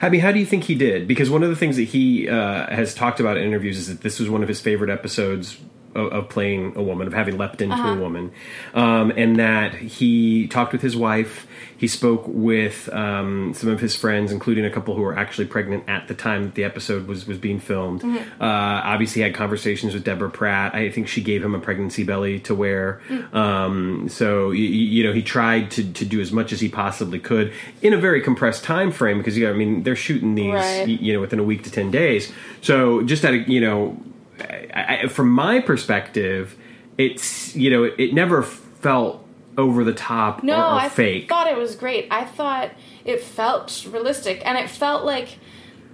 I 0.00 0.10
how 0.20 0.32
do 0.32 0.38
you 0.38 0.46
think 0.46 0.64
he 0.64 0.74
did? 0.74 1.08
Because 1.08 1.30
one 1.30 1.42
of 1.42 1.48
the 1.48 1.56
things 1.56 1.76
that 1.76 1.84
he 1.84 2.28
uh, 2.28 2.66
has 2.74 2.94
talked 2.94 3.18
about 3.18 3.36
in 3.36 3.44
interviews 3.44 3.78
is 3.78 3.88
that 3.88 4.02
this 4.02 4.20
was 4.20 4.28
one 4.28 4.42
of 4.42 4.48
his 4.48 4.60
favorite 4.60 4.90
episodes 4.90 5.58
of, 5.96 6.12
of 6.12 6.28
playing 6.28 6.76
a 6.76 6.82
woman, 6.82 7.06
of 7.06 7.12
having 7.12 7.36
leapt 7.38 7.60
into 7.62 7.76
a 7.76 7.96
woman, 7.96 8.32
um, 8.74 9.12
and 9.16 9.36
that 9.36 9.74
he 9.74 10.46
talked 10.48 10.72
with 10.72 10.82
his 10.82 10.96
wife. 10.96 11.46
He 11.78 11.88
spoke 11.88 12.24
with 12.26 12.88
um, 12.94 13.52
some 13.52 13.68
of 13.68 13.80
his 13.80 13.94
friends, 13.94 14.32
including 14.32 14.64
a 14.64 14.70
couple 14.70 14.94
who 14.94 15.02
were 15.02 15.16
actually 15.18 15.46
pregnant 15.46 15.84
at 15.88 16.08
the 16.08 16.14
time 16.14 16.44
that 16.44 16.54
the 16.54 16.64
episode 16.64 17.06
was 17.06 17.26
was 17.26 17.36
being 17.36 17.60
filmed. 17.60 18.02
Uh, 18.04 18.16
obviously, 18.40 19.20
had 19.22 19.34
conversations 19.34 19.92
with 19.92 20.02
Deborah 20.04 20.30
Pratt. 20.30 20.74
I 20.74 20.90
think 20.90 21.06
she 21.06 21.20
gave 21.20 21.44
him 21.44 21.54
a 21.54 21.58
pregnancy 21.60 22.02
belly 22.02 22.40
to 22.40 22.54
wear. 22.54 23.02
Um, 23.32 24.08
so 24.08 24.52
you, 24.52 24.64
you 24.64 25.04
know, 25.04 25.12
he 25.12 25.22
tried 25.22 25.70
to 25.72 25.92
to 25.92 26.04
do 26.06 26.20
as 26.20 26.32
much 26.32 26.52
as 26.52 26.60
he 26.60 26.68
possibly 26.70 27.18
could 27.18 27.52
in 27.82 27.92
a 27.92 27.98
very 27.98 28.22
compressed 28.22 28.64
time 28.64 28.90
frame 28.90 29.18
because 29.18 29.36
you 29.36 29.44
know, 29.44 29.50
I 29.52 29.56
mean, 29.56 29.82
they're 29.82 29.96
shooting 29.96 30.34
these 30.34 30.46
Right. 30.54 30.86
you 30.88 31.12
know 31.12 31.20
within 31.20 31.38
a 31.38 31.42
week 31.44 31.64
to 31.64 31.70
10 31.70 31.90
days 31.90 32.32
so 32.62 33.02
just 33.02 33.24
at 33.24 33.34
a 33.34 33.38
you 33.38 33.60
know 33.60 34.00
I, 34.40 35.00
I, 35.02 35.06
from 35.08 35.30
my 35.30 35.60
perspective 35.60 36.56
it's 36.98 37.54
you 37.54 37.70
know 37.70 37.84
it, 37.84 37.94
it 37.98 38.14
never 38.14 38.42
felt 38.42 39.24
over 39.58 39.84
the 39.84 39.94
top 39.94 40.42
no 40.42 40.54
or, 40.54 40.58
or 40.58 40.80
i 40.80 40.88
fake. 40.88 41.28
thought 41.28 41.46
it 41.46 41.56
was 41.56 41.76
great. 41.76 42.06
I 42.10 42.24
thought 42.24 42.72
it 43.04 43.22
felt 43.22 43.86
realistic 43.90 44.44
and 44.44 44.58
it 44.58 44.68
felt 44.68 45.04
like 45.04 45.38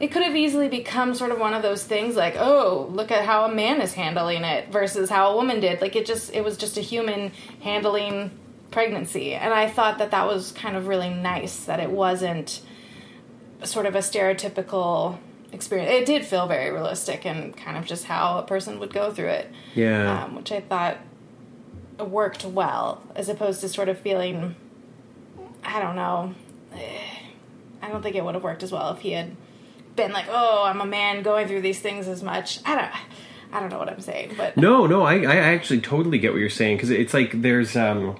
it 0.01 0.09
could 0.09 0.23
have 0.23 0.35
easily 0.35 0.69
become 0.69 1.15
sort 1.15 1.31
of 1.31 1.39
one 1.39 1.55
of 1.55 1.63
those 1.63 1.85
things 1.85 2.17
like 2.17 2.35
oh 2.37 2.89
look 2.93 3.11
at 3.11 3.25
how 3.25 3.45
a 3.45 3.55
man 3.55 3.81
is 3.81 3.95
handling 3.95 4.43
it 4.43 4.73
versus 4.73 5.11
how 5.11 5.31
a 5.31 5.37
woman 5.37 5.61
did. 5.61 5.81
Like 5.81 5.95
it 5.95 6.07
just 6.07 6.33
it 6.35 6.43
was 6.43 6.57
just 6.57 6.77
a 6.77 6.81
human 6.81 7.33
handling 7.61 8.33
pregnancy 8.73 9.35
and 9.35 9.53
i 9.53 9.69
thought 9.69 9.99
that 9.99 10.11
that 10.11 10.27
was 10.27 10.51
kind 10.53 10.77
of 10.77 10.89
really 10.89 11.11
nice 11.11 11.65
that 11.65 11.79
it 11.79 11.91
wasn't 11.91 12.63
sort 13.63 13.87
of 13.87 13.95
a 13.95 13.99
stereotypical 13.99 15.19
experience 15.53 15.91
it 15.91 16.07
did 16.07 16.25
feel 16.25 16.47
very 16.47 16.71
realistic 16.71 17.27
and 17.27 17.57
kind 17.57 17.77
of 17.77 17.85
just 17.85 18.05
how 18.05 18.39
a 18.39 18.43
person 18.43 18.81
would 18.81 18.93
go 18.93 19.13
through 19.13 19.29
it. 19.29 19.51
Yeah. 19.75 20.25
Um, 20.25 20.35
which 20.35 20.51
i 20.51 20.61
thought 20.61 20.99
worked 21.99 22.45
well 22.45 23.03
as 23.15 23.29
opposed 23.29 23.61
to 23.61 23.69
sort 23.69 23.89
of 23.89 23.99
feeling 23.99 24.57
i 25.63 25.79
don't 25.81 25.95
know 25.95 26.35
eh, 26.75 26.99
i 27.81 27.89
don't 27.89 28.03
think 28.03 28.17
it 28.17 28.25
would 28.25 28.35
have 28.35 28.43
worked 28.43 28.63
as 28.63 28.73
well 28.73 28.91
if 28.93 29.01
he 29.01 29.13
had 29.13 29.37
been 29.95 30.11
like 30.13 30.27
oh 30.29 30.65
i'm 30.65 30.81
a 30.81 30.87
man 30.87 31.23
going 31.23 31.47
through 31.47 31.61
these 31.61 31.79
things 31.81 32.09
as 32.09 32.23
much. 32.23 32.59
I 32.65 32.75
don't 32.75 32.91
i 33.53 33.61
don't 33.61 33.69
know 33.71 33.79
what 33.79 33.89
i'm 33.91 34.01
saying 34.01 34.35
but 34.37 34.57
no 34.57 34.87
no 34.87 35.03
i 35.03 35.17
i 35.21 35.37
actually 35.37 35.81
totally 35.81 36.19
get 36.19 36.33
what 36.33 36.41
you're 36.41 36.49
saying 36.49 36.79
because 36.79 36.91
it's 36.91 37.13
like 37.15 37.43
there's 37.43 37.77
um 37.77 38.17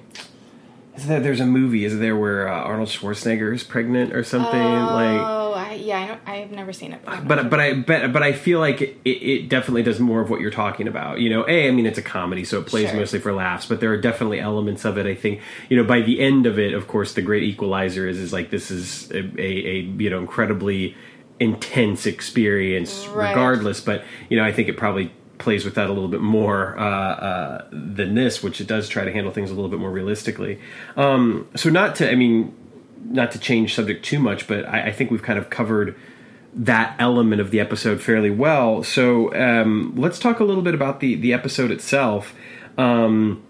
is 0.95 1.07
there, 1.07 1.19
there's 1.19 1.39
a 1.39 1.45
movie 1.45 1.85
is 1.85 1.97
there 1.99 2.15
where 2.15 2.47
uh, 2.47 2.53
arnold 2.61 2.89
schwarzenegger 2.89 3.53
is 3.53 3.63
pregnant 3.63 4.13
or 4.13 4.23
something 4.23 4.85
like 4.87 5.21
oh 5.21 5.53
I, 5.55 5.73
yeah 5.73 5.99
I 5.99 6.07
don't, 6.07 6.21
i've 6.27 6.51
never 6.51 6.71
seen 6.71 6.93
it 6.93 7.03
but, 7.03 7.27
but 7.27 7.35
not 7.35 7.49
but 7.49 7.59
I 7.59 7.73
but, 7.73 8.13
but 8.13 8.21
I 8.23 8.33
feel 8.33 8.59
like 8.59 8.81
it, 8.81 8.97
it 9.05 9.49
definitely 9.49 9.83
does 9.83 9.99
more 9.99 10.21
of 10.21 10.29
what 10.29 10.39
you're 10.39 10.51
talking 10.51 10.87
about. 10.87 11.19
You 11.19 11.29
know, 11.29 11.45
a 11.47 11.67
I 11.67 11.71
mean 11.71 11.85
it's 11.85 11.97
a 11.97 12.03
comedy, 12.03 12.43
so 12.45 12.59
it 12.59 12.67
plays 12.67 12.89
Sure. 12.89 12.99
mostly 12.99 13.19
for 13.19 13.33
laughs. 13.33 13.65
But 13.65 13.79
there 13.79 13.91
are 13.91 13.97
definitely 13.97 14.39
elements 14.39 14.85
of 14.85 14.97
it. 14.97 15.05
I 15.05 15.15
think 15.15 15.41
you 15.69 15.77
know 15.77 15.83
by 15.83 16.01
the 16.01 16.19
end 16.19 16.45
of 16.45 16.59
it, 16.59 16.73
of 16.73 16.87
course, 16.87 17.13
the 17.13 17.21
great 17.21 17.43
equalizer 17.43 18.07
is 18.07 18.19
is 18.19 18.31
like 18.33 18.49
this 18.51 18.69
is 18.71 19.09
a, 19.11 19.19
a, 19.39 19.41
a 19.41 19.79
you 19.81 20.09
know 20.09 20.19
incredibly 20.19 20.95
intense 21.39 22.05
experience, 22.05 23.07
Right. 23.07 23.29
regardless. 23.29 23.81
But 23.81 24.03
you 24.29 24.37
know, 24.37 24.43
I 24.43 24.51
think 24.51 24.69
it 24.69 24.77
probably 24.77 25.11
plays 25.43 25.65
with 25.65 25.75
that 25.75 25.89
a 25.89 25.93
little 25.93 26.09
bit 26.09 26.21
more 26.21 26.77
uh, 26.79 26.83
uh, 26.83 27.65
than 27.71 28.15
this, 28.15 28.41
which 28.41 28.59
it 28.59 28.67
does 28.67 28.89
try 28.89 29.03
to 29.03 29.11
handle 29.11 29.31
things 29.31 29.51
a 29.51 29.53
little 29.53 29.69
bit 29.69 29.79
more 29.79 29.91
realistically. 29.91 30.59
Um, 30.95 31.47
so 31.55 31.69
not 31.69 31.95
to, 31.97 32.09
I 32.09 32.15
mean, 32.15 32.55
not 33.05 33.31
to 33.31 33.39
change 33.39 33.75
subject 33.75 34.03
too 34.03 34.19
much, 34.19 34.47
but 34.47 34.67
I, 34.67 34.87
I 34.87 34.91
think 34.91 35.11
we've 35.11 35.21
kind 35.21 35.37
of 35.37 35.49
covered 35.49 35.95
that 36.55 36.95
element 36.99 37.41
of 37.41 37.51
the 37.51 37.59
episode 37.59 38.01
fairly 38.01 38.29
well. 38.29 38.83
So 38.83 39.33
um, 39.35 39.93
let's 39.95 40.19
talk 40.19 40.39
a 40.39 40.43
little 40.43 40.63
bit 40.63 40.73
about 40.73 40.99
the 40.99 41.15
the 41.15 41.33
episode 41.33 41.71
itself. 41.71 42.33
Um, 42.77 43.43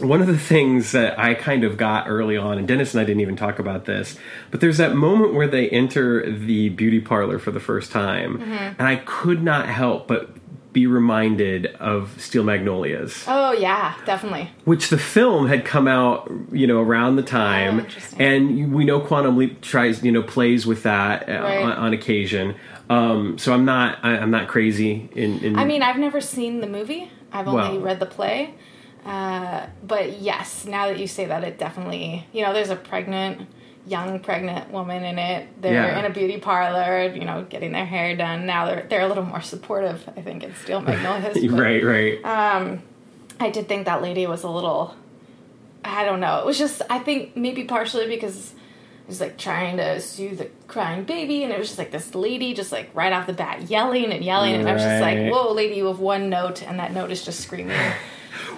one 0.00 0.20
of 0.20 0.26
the 0.26 0.38
things 0.38 0.92
that 0.92 1.18
I 1.18 1.34
kind 1.34 1.62
of 1.62 1.76
got 1.76 2.08
early 2.08 2.36
on, 2.36 2.58
and 2.58 2.66
Dennis 2.66 2.94
and 2.94 3.00
I 3.00 3.04
didn't 3.04 3.20
even 3.20 3.36
talk 3.36 3.60
about 3.60 3.84
this, 3.84 4.18
but 4.50 4.60
there's 4.60 4.78
that 4.78 4.96
moment 4.96 5.34
where 5.34 5.46
they 5.46 5.68
enter 5.68 6.28
the 6.30 6.70
beauty 6.70 7.00
parlor 7.00 7.38
for 7.38 7.52
the 7.52 7.60
first 7.60 7.92
time, 7.92 8.42
and 8.78 8.88
I 8.88 8.96
could 8.96 9.42
not 9.42 9.68
help 9.68 10.08
but 10.08 10.30
be 10.74 10.86
reminded 10.86 11.66
of 11.76 12.20
Steel 12.20 12.42
Magnolias, 12.44 13.24
Oh 13.26 13.52
yeah, 13.52 13.94
definitely. 14.04 14.50
which 14.66 14.90
the 14.90 14.98
film 14.98 15.46
had 15.46 15.64
come 15.64 15.88
out, 15.88 16.30
you 16.52 16.66
know, 16.66 16.80
around 16.82 17.16
the 17.16 17.22
Oh, 17.22 17.26
time, 17.26 17.80
interesting. 17.80 18.20
and 18.20 18.74
we 18.74 18.84
know 18.84 19.00
Quantum 19.00 19.38
Leap 19.38 19.62
tries, 19.62 20.02
you 20.04 20.12
know, 20.12 20.22
plays 20.22 20.66
with 20.66 20.82
that 20.82 21.26
uh, 21.28 21.32
Right. 21.42 21.62
on, 21.64 21.72
on 21.72 21.92
occasion. 21.94 22.56
Um, 22.90 23.38
so 23.38 23.54
I'm 23.54 23.64
not, 23.64 23.98
I, 24.04 24.18
I'm 24.18 24.30
not 24.30 24.48
crazy 24.48 25.08
in. 25.14 25.38
in 25.38 25.58
I 25.58 25.64
mean, 25.64 25.82
I've 25.82 25.96
never 25.98 26.20
seen 26.20 26.60
the 26.60 26.66
movie. 26.66 27.10
I've 27.32 27.48
only 27.48 27.78
Well- 27.78 27.80
read 27.80 28.00
the 28.00 28.06
play. 28.06 28.54
Uh, 29.06 29.66
but 29.86 30.18
yes, 30.20 30.64
now 30.66 30.86
that 30.88 30.98
you 30.98 31.06
say 31.06 31.24
that, 31.26 31.44
it 31.44 31.58
definitely, 31.58 32.26
you 32.32 32.42
know, 32.42 32.52
there's 32.52 32.70
a 32.70 32.76
pregnant, 32.76 33.46
young 33.86 34.18
pregnant 34.20 34.70
woman 34.70 35.04
in 35.04 35.18
it. 35.18 35.60
They're 35.60 35.74
Yeah. 35.74 35.98
in 35.98 36.04
a 36.06 36.10
beauty 36.10 36.38
parlor, 36.38 37.12
you 37.14 37.24
know, 37.24 37.44
getting 37.48 37.72
their 37.72 37.84
hair 37.84 38.16
done. 38.16 38.46
Now 38.46 38.66
they're 38.66 38.86
they're 38.88 39.02
a 39.02 39.08
little 39.08 39.24
more 39.26 39.42
supportive, 39.42 40.08
I 40.16 40.22
think, 40.22 40.42
in 40.42 40.54
Steel 40.54 40.80
Magnolias. 40.80 41.38
but 41.38 41.50
right, 41.60 41.84
right. 41.84 42.24
Um, 42.24 42.82
I 43.40 43.50
did 43.50 43.68
think 43.68 43.84
that 43.86 44.00
lady 44.00 44.26
was 44.26 44.42
a 44.42 44.48
little, 44.48 44.94
I 45.84 46.04
don't 46.04 46.20
know. 46.20 46.38
It 46.38 46.46
was 46.46 46.56
just, 46.58 46.80
I 46.88 46.98
think 46.98 47.36
maybe 47.36 47.64
partially 47.64 48.06
because 48.06 48.52
it 48.52 49.08
was 49.08 49.20
like 49.20 49.36
trying 49.36 49.76
to 49.76 50.00
soothe 50.00 50.38
the 50.38 50.48
crying 50.66 51.04
baby, 51.04 51.42
and 51.42 51.52
it 51.52 51.58
was 51.58 51.66
just 51.68 51.78
like 51.78 51.90
this 51.90 52.14
lady 52.14 52.54
just 52.54 52.72
like 52.72 52.88
right 52.94 53.12
off 53.12 53.26
the 53.26 53.34
bat 53.34 53.68
yelling 53.68 54.12
and 54.12 54.24
yelling, 54.24 54.54
and 54.54 54.66
I 54.66 54.72
was 54.72 54.82
just 54.82 55.02
like, 55.02 55.30
whoa, 55.30 55.52
lady, 55.52 55.74
you 55.74 55.86
have 55.88 55.98
one 56.00 56.30
note, 56.30 56.62
and 56.62 56.78
that 56.78 56.94
note 56.94 57.10
is 57.10 57.22
just 57.22 57.40
screaming. 57.40 57.76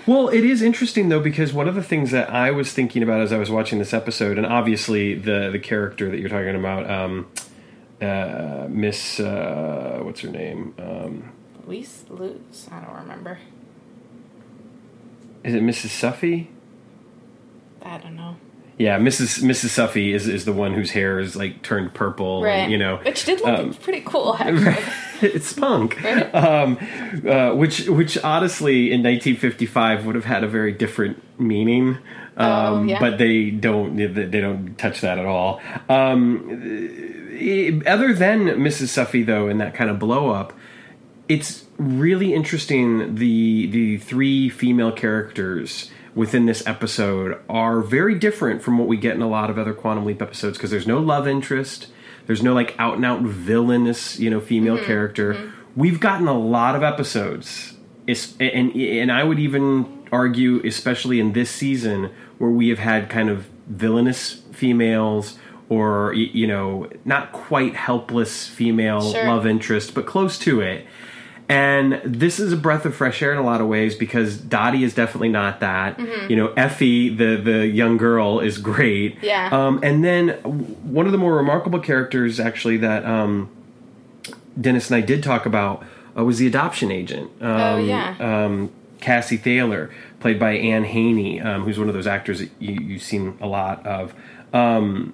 Well, 0.07 0.29
it 0.29 0.45
is 0.45 0.63
interesting 0.63 1.09
though 1.09 1.21
because 1.21 1.53
one 1.53 1.69
of 1.69 1.75
the 1.75 1.83
things 1.83 2.11
that 2.13 2.31
I 2.31 2.51
was 2.51 2.73
thinking 2.73 3.03
about 3.03 3.21
as 3.21 3.33
I 3.33 3.39
was 3.39 3.51
watching 3.51 3.79
this 3.79 3.93
episode, 3.93 4.39
and 4.39 4.47
obviously 4.47 5.15
the 5.15 5.51
the 5.51 5.59
character 5.59 6.11
that 6.11 6.19
you're 6.19 6.29
talking 6.29 6.55
about, 6.57 6.89
um, 6.91 7.27
uh, 8.01 8.67
Miss, 8.69 9.19
uh, 9.21 10.01
what's 10.03 10.21
her 10.21 10.29
name? 10.31 10.75
Um, 10.79 11.33
Luis, 11.67 12.05
Luz, 12.09 12.69
I 12.71 12.81
don't 12.81 12.95
remember. 12.97 13.39
is 15.45 15.55
it 15.55 15.63
Mrs. 15.63 15.89
Suffy? 15.89 16.51
I 17.83 17.99
don't 17.99 18.17
know. 18.17 18.37
Yeah, 18.79 18.99
Mrs. 18.99 19.43
Mrs. 19.43 19.69
Suffy 19.71 20.13
is 20.13 20.29
is 20.29 20.45
the 20.45 20.53
one 20.53 20.75
whose 20.75 20.91
hair 20.91 21.19
is 21.19 21.35
like 21.35 21.63
turned 21.63 21.95
purple, 21.95 22.43
Right. 22.43 22.53
and, 22.59 22.73
you 22.73 22.77
know, 22.77 22.99
Which 22.99 23.25
did 23.25 23.41
look 23.41 23.59
um, 23.59 23.73
pretty 23.75 24.03
cool, 24.05 24.37
actually. 24.39 24.77
it's 25.23 25.53
punk. 25.55 25.99
Right? 26.05 26.35
Um, 26.35 26.79
uh, 27.27 27.55
which 27.55 27.89
which 27.89 28.19
honestly 28.19 28.93
in 28.93 29.03
1955 29.03 30.05
would 30.05 30.15
have 30.15 30.27
had 30.27 30.45
a 30.45 30.49
very 30.49 30.73
different 30.73 31.23
meaning. 31.41 31.97
Um, 32.37 32.47
Oh, 32.49 32.83
yeah. 32.83 33.01
But 33.01 33.17
they 33.17 33.49
don't 33.51 33.97
they 33.97 34.41
don't 34.41 34.77
touch 34.77 35.01
that 35.01 35.19
at 35.19 35.25
all. 35.25 35.63
Um, 35.89 36.51
other 37.87 38.13
than 38.13 38.47
Mrs. 38.61 38.89
Suffy 38.89 39.23
though, 39.23 39.49
in 39.49 39.57
that 39.59 39.75
kind 39.75 39.89
of 39.89 39.99
blow 39.99 40.29
up, 40.31 40.53
it's 41.29 41.65
really 41.79 42.35
interesting. 42.35 43.15
The 43.15 43.67
the 43.69 43.97
three 43.97 44.51
female 44.51 44.93
characters 44.93 45.91
within 46.17 46.47
this 46.47 46.67
episode 46.67 47.39
are 47.49 47.83
very 47.83 48.19
different 48.19 48.63
from 48.63 48.79
what 48.79 48.89
we 48.89 48.97
get 48.97 49.15
in 49.15 49.23
a 49.23 49.29
lot 49.29 49.51
of 49.51 49.59
other 49.59 49.75
Quantum 49.75 50.07
Leap 50.07 50.23
episodes 50.23 50.57
because 50.57 50.71
there's 50.71 50.87
no 50.87 50.99
love 50.99 51.29
interest. 51.29 51.89
There's 52.27 52.43
no 52.43 52.55
like 52.55 52.75
out 52.79 52.97
and 52.97 53.05
out 53.05 53.21
villainous, 53.21 54.19
you 54.19 54.31
know, 54.31 54.41
female 54.41 54.77
mm-hmm. 54.77 54.87
character. 54.87 55.35
Mm-hmm. 55.35 55.51
We've 55.77 56.01
gotten 56.01 56.27
a 56.27 56.37
lot 56.37 56.75
of 56.75 56.83
episodes, 56.83 57.75
and 58.09 58.75
and 58.75 59.13
I 59.13 59.23
would 59.23 59.39
even 59.39 60.07
argue, 60.11 60.67
especially 60.67 61.21
in 61.21 61.35
this 61.35 61.51
season, 61.51 62.11
where 62.39 62.51
we 62.51 62.71
have 62.71 62.79
had 62.79 63.11
kind 63.11 63.29
of 63.29 63.47
villainous 63.67 64.43
females 64.53 65.39
or 65.69 66.15
you 66.15 66.47
know 66.47 66.89
not 67.05 67.33
quite 67.33 67.75
helpless 67.75 68.49
female 68.49 69.13
Sure. 69.13 69.27
love 69.27 69.47
interest, 69.47 69.95
but 69.95 70.07
close 70.07 70.39
to 70.41 70.63
it. 70.63 70.87
And 71.49 72.01
this 72.05 72.41
is 72.41 72.53
a 72.53 72.57
breath 72.57 72.85
of 72.85 72.95
fresh 72.97 73.23
air 73.23 73.31
in 73.31 73.39
a 73.39 73.43
lot 73.43 73.61
of 73.61 73.69
ways 73.69 73.95
because 73.95 74.37
Dottie 74.37 74.83
is 74.83 74.95
definitely 74.95 75.29
not 75.29 75.61
that. 75.61 75.97
Mm-hmm. 75.97 76.31
You 76.31 76.37
know, 76.37 76.53
Effie, 76.55 77.09
the 77.09 77.37
the 77.37 77.67
young 77.69 77.97
girl, 77.97 78.41
is 78.41 78.59
great. 78.59 79.19
Yeah. 79.23 79.49
Um, 79.53 79.79
and 79.83 80.05
then 80.05 80.31
one 80.83 81.07
of 81.07 81.13
the 81.13 81.19
more 81.19 81.37
remarkable 81.37 81.79
characters, 81.79 82.41
actually, 82.41 82.79
that 82.79 83.05
um, 83.05 83.49
Dennis 84.61 84.91
and 84.91 84.97
I 84.97 85.01
did 85.03 85.23
talk 85.23 85.47
about 85.47 85.85
uh, 86.17 86.25
was 86.25 86.39
the 86.39 86.49
adoption 86.49 86.91
agent. 86.91 87.31
Um, 87.41 87.51
Oh, 87.61 87.77
yeah. 87.79 88.17
Um, 88.19 88.71
Cassie 89.01 89.37
Thaler, 89.37 89.91
played 90.19 90.41
by 90.41 90.53
Anne 90.53 90.85
Haney, 90.85 91.41
um, 91.41 91.63
who's 91.63 91.79
one 91.79 91.87
of 91.89 91.95
those 91.95 92.07
actors 92.07 92.41
that 92.41 92.51
you, 92.59 92.75
you've 92.75 93.03
seen 93.03 93.39
a 93.41 93.47
lot 93.47 93.87
of. 93.87 94.15
Um, 94.53 95.13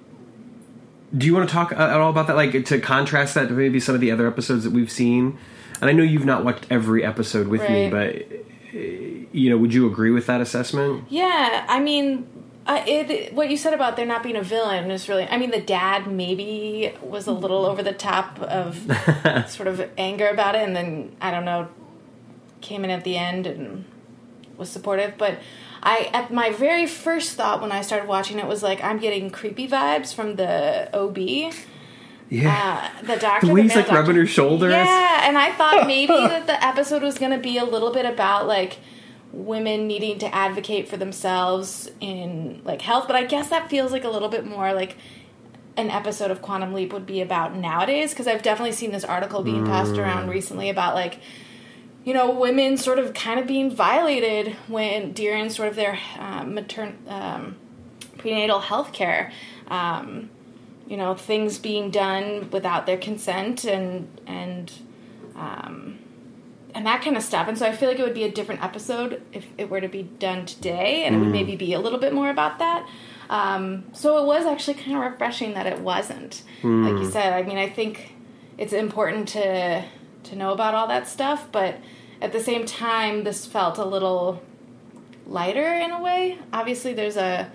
do 1.15 1.27
you 1.27 1.35
want 1.35 1.47
to 1.47 1.53
talk 1.53 1.71
uh, 1.71 1.75
at 1.75 1.99
all 1.99 2.09
about 2.09 2.27
that? 2.27 2.35
Like 2.35 2.65
to 2.65 2.79
contrast 2.79 3.35
that 3.35 3.49
to 3.49 3.53
maybe 3.53 3.79
some 3.79 3.93
of 3.93 4.01
the 4.01 4.09
other 4.09 4.25
episodes 4.27 4.63
that 4.63 4.71
we've 4.71 4.91
seen? 4.91 5.37
And 5.83 5.89
I 5.89 5.93
know 5.93 6.03
you've 6.03 6.23
not 6.23 6.45
watched 6.45 6.65
every 6.69 7.03
episode 7.03 7.49
with 7.49 7.59
me, 7.69 7.89
but 7.89 8.15
uh, 8.73 9.27
you 9.33 9.49
know, 9.49 9.57
would 9.57 9.73
you 9.73 9.85
agree 9.85 10.11
with 10.11 10.27
that 10.27 10.39
assessment? 10.39 11.03
Yeah, 11.09 11.65
I 11.67 11.81
mean, 11.81 12.25
uh, 12.65 12.81
it, 12.87 13.33
what 13.33 13.49
you 13.49 13.57
said 13.57 13.73
about 13.73 13.97
there 13.97 14.05
not 14.05 14.23
being 14.23 14.37
a 14.37 14.43
villain 14.43 14.89
is 14.91 15.09
really. 15.09 15.27
I 15.27 15.35
mean, 15.35 15.51
the 15.51 15.59
dad 15.59 16.07
maybe 16.07 16.93
was 17.01 17.27
a 17.27 17.33
little 17.33 17.65
over 17.65 17.83
the 17.83 17.91
top 17.91 18.39
of 18.39 18.77
sort 19.49 19.67
of 19.67 19.89
anger 19.97 20.29
about 20.29 20.55
it, 20.55 20.61
and 20.61 20.73
then 20.73 21.17
I 21.19 21.31
don't 21.31 21.43
know, 21.43 21.67
came 22.61 22.85
in 22.85 22.89
at 22.89 23.03
the 23.03 23.17
end 23.17 23.45
and 23.45 23.83
was 24.55 24.69
supportive. 24.69 25.15
But 25.17 25.39
I, 25.81 26.09
at 26.13 26.31
my 26.31 26.51
very 26.51 26.87
first 26.87 27.33
thought 27.33 27.59
when 27.61 27.73
I 27.73 27.81
started 27.81 28.07
watching 28.07 28.39
it 28.39 28.47
was 28.47 28.63
like 28.63 28.81
I'm 28.81 28.99
getting 28.99 29.29
creepy 29.31 29.67
vibes 29.67 30.13
from 30.13 30.37
the 30.37 30.89
OB. 30.95 31.53
Yeah. 32.33 32.91
Uh, 33.01 33.05
the 33.05 33.15
doctor. 33.17 33.47
The 33.47 33.53
way 33.53 33.61
he's, 33.61 33.75
like, 33.75 33.91
rubbing 33.91 34.15
her 34.15 34.25
shoulders. 34.25 34.71
Yeah, 34.71 35.27
and 35.27 35.37
I 35.37 35.51
thought 35.51 35.85
maybe 35.87 36.13
that 36.13 36.47
the 36.47 36.63
episode 36.63 37.03
was 37.03 37.17
going 37.17 37.31
to 37.31 37.37
be 37.37 37.57
a 37.57 37.63
little 37.63 37.93
bit 37.93 38.05
about 38.05 38.47
like 38.47 38.79
women 39.31 39.87
needing 39.87 40.19
to 40.19 40.33
advocate 40.33 40.87
for 40.87 40.97
themselves 40.97 41.89
in 41.99 42.61
like 42.63 42.81
health, 42.81 43.05
but 43.07 43.15
I 43.15 43.25
guess 43.25 43.49
that 43.49 43.69
feels 43.69 43.91
like 43.91 44.03
a 44.03 44.09
little 44.09 44.29
bit 44.29 44.45
more 44.45 44.73
like 44.73 44.97
an 45.75 45.89
episode 45.89 46.31
of 46.31 46.41
Quantum 46.41 46.73
Leap 46.73 46.93
would 46.93 47.05
be 47.05 47.21
about 47.21 47.55
nowadays 47.55 48.11
because 48.11 48.27
I've 48.27 48.43
definitely 48.43 48.73
seen 48.73 48.91
this 48.91 49.03
article 49.03 49.41
being 49.43 49.65
passed 49.65 49.97
around 49.97 50.29
recently 50.29 50.69
about 50.69 50.93
like 50.93 51.19
you 52.03 52.13
know 52.13 52.29
women 52.31 52.77
sort 52.77 52.99
of 52.99 53.13
kind 53.13 53.39
of 53.39 53.47
being 53.47 53.75
violated 53.75 54.55
when 54.67 55.13
during 55.13 55.49
sort 55.49 55.69
of 55.69 55.75
their 55.75 55.99
um, 56.19 56.53
matern 56.53 56.93
um, 57.07 57.55
prenatal 58.17 58.59
health 58.59 58.93
care. 58.93 59.31
Um, 59.67 60.29
you 60.87 60.97
know 60.97 61.15
things 61.15 61.57
being 61.57 61.89
done 61.89 62.49
without 62.51 62.85
their 62.85 62.97
consent 62.97 63.65
and 63.65 64.07
and 64.27 64.71
um, 65.35 65.99
and 66.75 66.85
that 66.85 67.01
kind 67.01 67.17
of 67.17 67.23
stuff. 67.23 67.47
And 67.47 67.57
so 67.57 67.65
I 67.65 67.71
feel 67.71 67.89
like 67.89 67.99
it 67.99 68.03
would 68.03 68.13
be 68.13 68.23
a 68.23 68.31
different 68.31 68.63
episode 68.63 69.21
if 69.31 69.45
it 69.57 69.69
were 69.69 69.81
to 69.81 69.87
be 69.87 70.03
done 70.03 70.45
today, 70.45 71.03
and 71.05 71.15
it 71.15 71.19
would 71.19 71.29
maybe 71.29 71.55
be 71.55 71.73
a 71.73 71.79
little 71.79 71.99
bit 71.99 72.13
more 72.13 72.29
about 72.29 72.59
that. 72.59 72.87
Um, 73.29 73.85
so 73.93 74.17
it 74.23 74.25
was 74.25 74.45
actually 74.45 74.75
kind 74.75 74.97
of 74.97 75.11
refreshing 75.11 75.53
that 75.53 75.65
it 75.65 75.79
wasn't. 75.79 76.43
Like 76.83 77.01
you 77.03 77.09
said, 77.09 77.33
I 77.33 77.43
mean, 77.43 77.57
I 77.57 77.69
think 77.69 78.15
it's 78.57 78.73
important 78.73 79.27
to 79.29 79.83
to 80.23 80.35
know 80.35 80.53
about 80.53 80.73
all 80.73 80.87
that 80.87 81.07
stuff, 81.07 81.47
but 81.51 81.79
at 82.21 82.31
the 82.31 82.39
same 82.39 82.65
time, 82.65 83.23
this 83.23 83.45
felt 83.45 83.77
a 83.77 83.85
little 83.85 84.41
lighter 85.27 85.75
in 85.75 85.91
a 85.91 86.01
way. 86.01 86.37
Obviously, 86.51 86.93
there's 86.93 87.17
a 87.17 87.51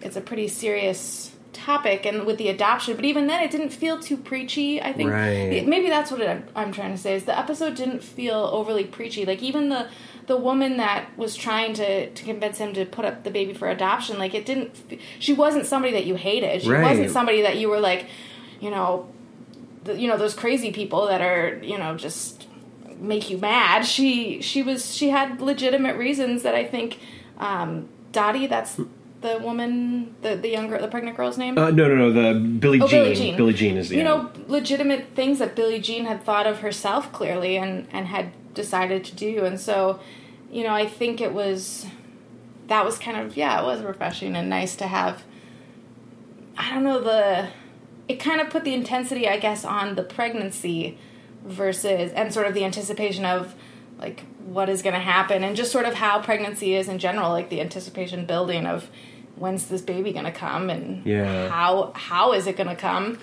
it's 0.00 0.16
a 0.16 0.20
pretty 0.20 0.48
serious 0.48 1.32
topic 1.52 2.06
and 2.06 2.24
with 2.24 2.38
the 2.38 2.48
adoption 2.48 2.94
but 2.96 3.04
even 3.04 3.26
then 3.26 3.42
it 3.42 3.50
didn't 3.50 3.70
feel 3.70 3.98
too 3.98 4.16
preachy 4.16 4.80
i 4.80 4.92
think 4.92 5.10
Right. 5.10 5.66
maybe 5.66 5.88
that's 5.88 6.10
what 6.10 6.20
it, 6.20 6.44
i'm 6.54 6.70
trying 6.72 6.92
to 6.92 6.98
say 6.98 7.14
is 7.14 7.24
the 7.24 7.36
episode 7.36 7.74
didn't 7.74 8.02
feel 8.04 8.48
overly 8.52 8.84
preachy 8.84 9.24
like 9.24 9.42
even 9.42 9.68
the 9.68 9.88
the 10.26 10.36
woman 10.36 10.76
that 10.76 11.06
was 11.18 11.34
trying 11.34 11.74
to 11.74 12.08
to 12.10 12.24
convince 12.24 12.58
him 12.58 12.72
to 12.74 12.84
put 12.84 13.04
up 13.04 13.24
the 13.24 13.30
baby 13.30 13.52
for 13.52 13.68
adoption 13.68 14.18
like 14.18 14.32
it 14.34 14.46
didn't 14.46 14.76
she 15.18 15.32
wasn't 15.32 15.66
somebody 15.66 15.92
that 15.92 16.06
you 16.06 16.14
hated 16.14 16.62
she 16.62 16.70
Right. 16.70 16.82
wasn't 16.82 17.10
somebody 17.10 17.42
that 17.42 17.56
you 17.58 17.68
were 17.68 17.80
like 17.80 18.06
you 18.60 18.70
know 18.70 19.08
the, 19.84 19.98
you 19.98 20.06
know 20.08 20.16
those 20.16 20.34
crazy 20.34 20.70
people 20.70 21.06
that 21.08 21.20
are 21.20 21.58
you 21.64 21.78
know 21.78 21.96
just 21.96 22.46
make 22.98 23.28
you 23.30 23.38
mad 23.38 23.82
she 23.84 24.40
she 24.42 24.62
was 24.62 24.94
she 24.94 25.08
had 25.08 25.40
legitimate 25.40 25.96
reasons 25.96 26.42
that 26.42 26.54
i 26.54 26.64
think 26.64 26.98
um 27.38 27.88
dottie 28.12 28.46
that's 28.46 28.78
the 29.20 29.38
woman 29.38 30.14
the 30.22 30.36
the 30.36 30.48
young 30.48 30.68
girl 30.68 30.80
the 30.80 30.88
pregnant 30.88 31.16
girl's 31.16 31.36
name 31.36 31.58
Uh, 31.58 31.70
no, 31.70 31.88
no, 31.88 31.94
no. 31.94 32.12
The 32.12 32.38
Billie 32.38 32.80
Oh, 32.80 32.86
Jean. 32.86 33.02
Billie 33.04 33.14
Jean. 33.14 33.36
Billie 33.36 33.52
Jean 33.52 33.76
is 33.76 33.88
the 33.90 33.96
you 33.96 34.04
know 34.04 34.30
legitimate 34.48 35.08
things 35.14 35.38
that 35.40 35.54
Billie 35.54 35.80
Jean 35.80 36.06
had 36.06 36.22
thought 36.24 36.46
of 36.46 36.60
herself 36.60 37.12
clearly 37.12 37.56
and 37.56 37.86
and 37.92 38.06
had 38.06 38.32
decided 38.54 39.04
to 39.04 39.14
do 39.14 39.44
and 39.44 39.60
so 39.60 40.00
you 40.50 40.64
know 40.64 40.72
I 40.72 40.86
think 40.86 41.20
it 41.20 41.32
was 41.34 41.86
that 42.68 42.84
was 42.84 42.98
kind 42.98 43.16
of 43.18 43.36
yeah 43.36 43.60
it 43.60 43.64
was 43.64 43.82
refreshing 43.82 44.34
and 44.36 44.48
nice 44.48 44.74
to 44.76 44.86
have 44.86 45.22
I 46.56 46.72
don't 46.74 46.84
know 46.84 47.00
the 47.00 47.48
it 48.08 48.16
kind 48.18 48.40
of 48.40 48.50
put 48.50 48.64
the 48.64 48.74
intensity 48.74 49.28
I 49.28 49.38
guess 49.38 49.64
on 49.64 49.94
the 49.96 50.02
pregnancy 50.02 50.98
versus 51.44 52.12
and 52.12 52.32
sort 52.32 52.46
of 52.46 52.54
the 52.54 52.64
anticipation 52.64 53.24
of 53.24 53.54
like 53.98 54.24
what 54.44 54.68
is 54.68 54.82
going 54.82 54.94
to 54.94 55.00
happen 55.00 55.44
and 55.44 55.54
just 55.56 55.70
sort 55.70 55.84
of 55.86 55.94
how 55.94 56.20
pregnancy 56.22 56.74
is 56.74 56.88
in 56.88 56.98
general 56.98 57.30
like 57.30 57.50
the 57.50 57.60
anticipation 57.60 58.24
building 58.26 58.66
of 58.66 58.88
when's 59.40 59.66
this 59.66 59.80
baby 59.82 60.12
going 60.12 60.24
to 60.26 60.30
come 60.32 60.70
and 60.70 61.04
Yeah. 61.04 61.48
how 61.48 61.92
how 61.94 62.32
is 62.32 62.46
it 62.46 62.56
going 62.56 62.68
to 62.68 62.76
come 62.76 63.18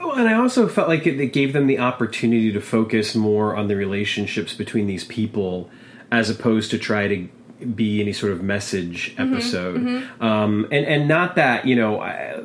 Oh, 0.00 0.12
and 0.12 0.28
I 0.28 0.34
also 0.34 0.68
felt 0.68 0.88
like 0.88 1.06
it, 1.08 1.18
it 1.20 1.32
gave 1.32 1.52
them 1.52 1.66
the 1.66 1.80
opportunity 1.80 2.52
to 2.52 2.60
focus 2.60 3.16
more 3.16 3.56
on 3.56 3.66
the 3.66 3.74
relationships 3.74 4.54
between 4.54 4.86
these 4.86 5.02
people, 5.02 5.68
as 6.12 6.30
opposed 6.30 6.70
to 6.70 6.78
try 6.78 7.08
to 7.08 7.28
be 7.74 8.00
any 8.00 8.12
sort 8.12 8.30
of 8.30 8.40
message 8.40 9.12
episode. 9.18 10.04
Um, 10.20 10.68
and 10.70 10.86
and 10.86 11.08
not 11.08 11.34
that 11.34 11.66
you 11.66 11.74
know. 11.74 12.00
I, 12.00 12.42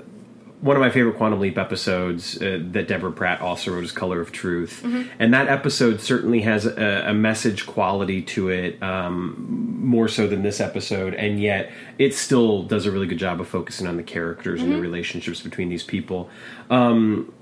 one 0.64 0.78
of 0.78 0.80
my 0.80 0.90
favorite 0.90 1.18
Quantum 1.18 1.42
Leap 1.42 1.58
episodes 1.58 2.42
uh, 2.42 2.58
that 2.72 2.88
Deborah 2.88 3.12
Pratt 3.12 3.42
also 3.42 3.74
wrote 3.74 3.84
is 3.84 3.92
Color 3.92 4.22
of 4.22 4.32
Truth, 4.32 4.82
and 5.20 5.34
that 5.34 5.50
episode 5.50 6.00
certainly 6.00 6.40
has 6.42 6.66
a, 6.66 7.04
a 7.08 7.14
message 7.14 7.66
quality 7.66 8.22
to 8.22 8.48
it, 8.48 8.82
um, 8.82 9.76
more 9.82 10.08
so 10.08 10.26
than 10.26 10.42
this 10.42 10.62
episode, 10.62 11.16
and 11.16 11.42
yet 11.42 11.70
it 12.00 12.16
still 12.16 12.64
does 12.64 12.86
a 12.86 12.92
really 12.92 13.08
good 13.08 13.20
job 13.20 13.42
of 13.42 13.48
focusing 13.50 13.88
on 13.88 13.98
the 13.98 14.04
characters 14.04 14.62
and 14.62 14.72
the 14.72 14.80
relationships 14.80 15.42
between 15.42 15.68
these 15.68 15.84
people. 15.84 16.30
Um, 16.70 17.34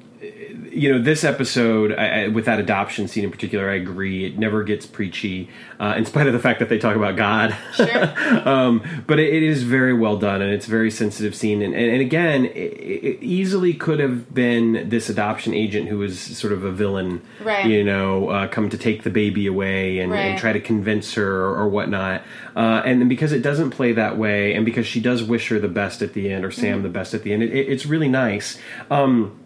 you 0.71 0.91
know, 0.91 0.99
this 1.01 1.23
episode 1.23 1.93
I, 1.93 2.23
I, 2.23 2.27
with 2.27 2.45
that 2.45 2.59
adoption 2.59 3.07
scene 3.07 3.23
in 3.23 3.31
particular, 3.31 3.69
I 3.69 3.75
agree. 3.75 4.25
It 4.25 4.37
never 4.37 4.63
gets 4.63 4.85
preachy, 4.85 5.49
uh, 5.79 5.95
in 5.97 6.05
spite 6.05 6.27
of 6.27 6.33
the 6.33 6.39
fact 6.39 6.59
that 6.59 6.69
they 6.69 6.77
talk 6.77 6.95
about 6.95 7.15
God. 7.15 7.55
Sure. 7.73 8.47
um, 8.47 8.83
but 9.07 9.19
it, 9.19 9.33
it 9.33 9.41
is 9.41 9.63
very 9.63 9.93
well 9.93 10.17
done, 10.17 10.41
and 10.41 10.53
it's 10.53 10.67
a 10.67 10.69
very 10.69 10.91
sensitive 10.91 11.35
scene. 11.35 11.61
And, 11.61 11.73
and, 11.73 11.91
and 11.91 12.01
again, 12.01 12.45
it, 12.45 12.49
it 12.51 13.23
easily 13.23 13.73
could 13.73 13.99
have 13.99 14.33
been 14.33 14.89
this 14.89 15.09
adoption 15.09 15.53
agent 15.53 15.89
who 15.89 15.97
was 15.97 16.19
sort 16.19 16.53
of 16.53 16.63
a 16.63 16.71
villain, 16.71 17.21
Right. 17.41 17.65
you 17.65 17.83
know, 17.83 18.29
uh, 18.29 18.47
come 18.47 18.69
to 18.69 18.77
take 18.77 19.03
the 19.03 19.09
baby 19.09 19.47
away 19.47 19.99
and, 19.99 20.13
and 20.13 20.37
try 20.37 20.53
to 20.53 20.61
convince 20.61 21.15
her 21.15 21.45
or, 21.45 21.61
or 21.61 21.67
whatnot. 21.69 22.21
Uh, 22.55 22.81
and 22.85 23.01
then 23.01 23.09
because 23.09 23.31
it 23.31 23.41
doesn't 23.41 23.71
play 23.71 23.91
that 23.93 24.17
way, 24.17 24.53
and 24.53 24.65
because 24.65 24.85
she 24.85 24.99
does 24.99 25.23
wish 25.23 25.49
her 25.49 25.59
the 25.59 25.67
best 25.67 26.01
at 26.03 26.13
the 26.13 26.31
end, 26.31 26.45
or 26.45 26.51
Sam 26.51 26.83
the 26.83 26.89
best 26.89 27.13
at 27.15 27.23
the 27.23 27.33
end, 27.33 27.41
it, 27.41 27.51
it, 27.51 27.69
it's 27.69 27.85
really 27.87 28.09
nice. 28.09 28.59
Um, 28.91 29.39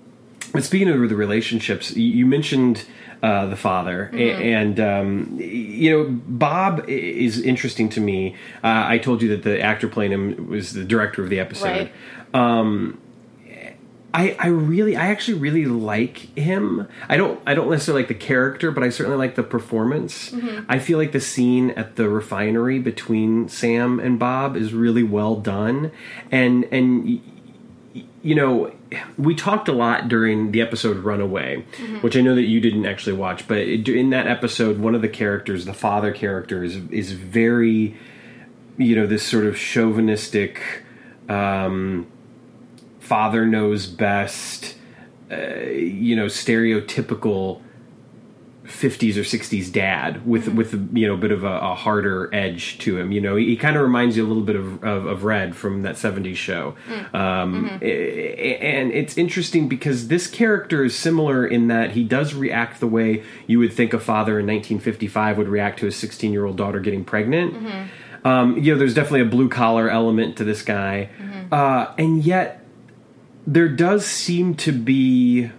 but 0.55 0.63
speaking 0.63 0.89
of 0.89 1.07
the 1.09 1.15
relationships, 1.15 1.95
you 1.95 2.25
mentioned 2.25 2.85
uh, 3.21 3.45
the 3.47 3.55
father, 3.55 4.09
a- 4.13 4.53
and 4.53 4.79
um, 4.79 5.37
you 5.39 5.89
know 5.91 6.05
Bob 6.27 6.83
is 6.87 7.41
interesting 7.41 7.89
to 7.89 8.01
me. 8.01 8.35
Uh, 8.63 8.85
I 8.87 8.97
told 8.97 9.21
you 9.21 9.29
that 9.29 9.43
the 9.43 9.61
actor 9.61 9.87
playing 9.87 10.11
him 10.11 10.47
was 10.49 10.73
the 10.73 10.83
director 10.83 11.23
of 11.23 11.29
the 11.29 11.39
episode. 11.39 11.89
Right. 12.33 12.95
I, 14.13 14.33
I 14.39 14.47
really 14.47 14.95
I 14.95 15.07
actually 15.07 15.39
really 15.39 15.65
like 15.65 16.33
him. 16.37 16.87
I 17.09 17.17
don't 17.17 17.41
I 17.45 17.53
don't 17.53 17.69
necessarily 17.69 18.03
like 18.03 18.07
the 18.07 18.13
character, 18.15 18.71
but 18.71 18.81
I 18.81 18.87
certainly 18.89 19.17
like 19.17 19.35
the 19.35 19.43
performance. 19.43 20.33
I 20.69 20.79
feel 20.79 20.97
like 20.97 21.11
the 21.11 21.19
scene 21.19 21.71
at 21.71 21.97
the 21.97 22.07
refinery 22.07 22.79
between 22.79 23.49
Sam 23.49 23.99
and 23.99 24.17
Bob 24.17 24.55
is 24.55 24.73
really 24.73 25.03
well 25.03 25.35
done. 25.35 25.91
And 26.31 26.63
and 26.71 27.21
you 28.21 28.35
know, 28.35 28.73
we 29.17 29.35
talked 29.35 29.67
a 29.67 29.71
lot 29.71 30.07
during 30.07 30.51
the 30.51 30.61
episode 30.61 30.97
Runaway, 30.97 31.63
which 32.01 32.15
I 32.15 32.21
know 32.21 32.35
that 32.35 32.43
you 32.43 32.59
didn't 32.59 32.85
actually 32.85 33.15
watch, 33.15 33.47
but 33.47 33.59
in 33.59 34.11
that 34.11 34.27
episode 34.27 34.79
one 34.79 34.95
of 34.95 35.01
the 35.01 35.09
characters, 35.09 35.65
the 35.65 35.73
father 35.73 36.11
character 36.11 36.63
is 36.63 36.75
is 36.89 37.11
very 37.11 37.97
you 38.77 38.95
know, 38.95 39.07
this 39.07 39.23
sort 39.23 39.45
of 39.45 39.57
chauvinistic 39.57 40.61
um 41.29 42.07
father 42.99 43.45
knows 43.45 43.87
best, 43.87 44.75
uh, 45.31 45.35
you 45.69 46.15
know, 46.15 46.25
stereotypical 46.25 47.61
50s 48.65 49.15
or 49.15 49.21
60s 49.21 49.71
dad 49.71 50.25
with 50.25 50.47
with 50.49 50.73
you 50.97 51.07
know 51.07 51.13
a 51.13 51.17
bit 51.17 51.31
of 51.31 51.43
a, 51.43 51.59
a 51.59 51.75
harder 51.75 52.29
edge 52.33 52.77
to 52.79 52.97
him. 52.97 53.11
You 53.11 53.21
know, 53.21 53.35
he, 53.35 53.45
he 53.49 53.55
kind 53.55 53.75
of 53.75 53.81
reminds 53.83 54.17
you 54.17 54.25
a 54.25 54.27
little 54.27 54.43
bit 54.43 54.55
of, 54.55 54.83
of, 54.83 55.05
of 55.05 55.23
Red 55.23 55.55
from 55.55 55.83
that 55.83 55.95
70s 55.95 56.35
show. 56.35 56.75
Um, 57.13 57.77
a- 57.81 58.57
And 58.57 58.91
it's 58.91 59.17
interesting 59.17 59.67
because 59.67 60.07
this 60.07 60.27
character 60.27 60.83
is 60.83 60.95
similar 60.95 61.45
in 61.45 61.67
that 61.67 61.91
he 61.91 62.03
does 62.03 62.33
react 62.33 62.79
the 62.79 62.87
way 62.87 63.23
you 63.47 63.59
would 63.59 63.71
think 63.73 63.93
a 63.93 63.99
father 63.99 64.39
in 64.39 64.45
1955 64.47 65.37
would 65.37 65.47
react 65.47 65.79
to 65.79 65.85
his 65.85 65.95
16 65.95 66.31
year 66.31 66.45
old 66.45 66.57
daughter 66.57 66.79
getting 66.79 67.03
pregnant. 67.05 67.55
Um, 68.23 68.57
you 68.57 68.73
know, 68.73 68.79
there's 68.79 68.95
definitely 68.95 69.21
a 69.21 69.25
blue 69.25 69.49
collar 69.49 69.87
element 69.87 70.37
to 70.37 70.43
this 70.43 70.63
guy, 70.63 71.09
uh, 71.51 71.93
and 71.99 72.23
yet 72.25 72.65
there 73.45 73.69
does 73.69 74.03
seem 74.07 74.55
to 74.55 74.71
be 74.71 75.51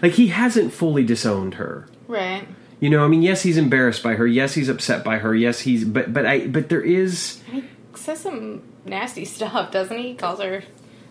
like 0.00 0.12
he 0.12 0.28
hasn't 0.28 0.72
fully 0.72 1.04
disowned 1.04 1.54
her. 1.54 1.86
right. 2.08 2.46
You 2.80 2.90
know, 2.90 3.04
I 3.04 3.08
mean, 3.08 3.22
yes, 3.22 3.42
he's 3.42 3.56
embarrassed 3.58 4.02
by 4.02 4.14
her. 4.14 4.26
Yes, 4.26 4.54
he's 4.54 4.68
upset 4.68 5.04
by 5.04 5.18
her. 5.18 5.34
Yes, 5.36 5.60
he's 5.60 5.84
but 5.84 6.12
but 6.12 6.26
I 6.26 6.48
but 6.48 6.68
there 6.68 6.80
is 6.82 7.40
He 7.50 7.62
says 7.94 8.18
some 8.20 8.62
nasty 8.84 9.24
stuff, 9.36 9.70
doesn't 9.70 9.96
he? 9.96 10.08
He 10.08 10.14
calls 10.14 10.40
her 10.40 10.64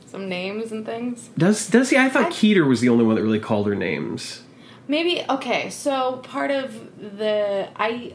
some 0.06 0.28
names 0.28 0.74
and 0.74 0.86
things. 0.86 1.30
does 1.38 1.70
does 1.70 1.90
he? 1.92 1.98
I 1.98 2.10
thought 2.10 2.26
I- 2.26 2.30
Keeter 2.30 2.68
was 2.68 2.82
the 2.82 2.90
only 2.90 3.06
one 3.06 3.16
that 3.16 3.24
really 3.24 3.40
called 3.40 3.68
her 3.68 3.76
names. 3.76 4.44
Maybe 4.90 5.24
okay. 5.30 5.70
So 5.70 6.18
part 6.18 6.52
of 6.52 6.74
the 6.98 7.70
I 7.78 8.14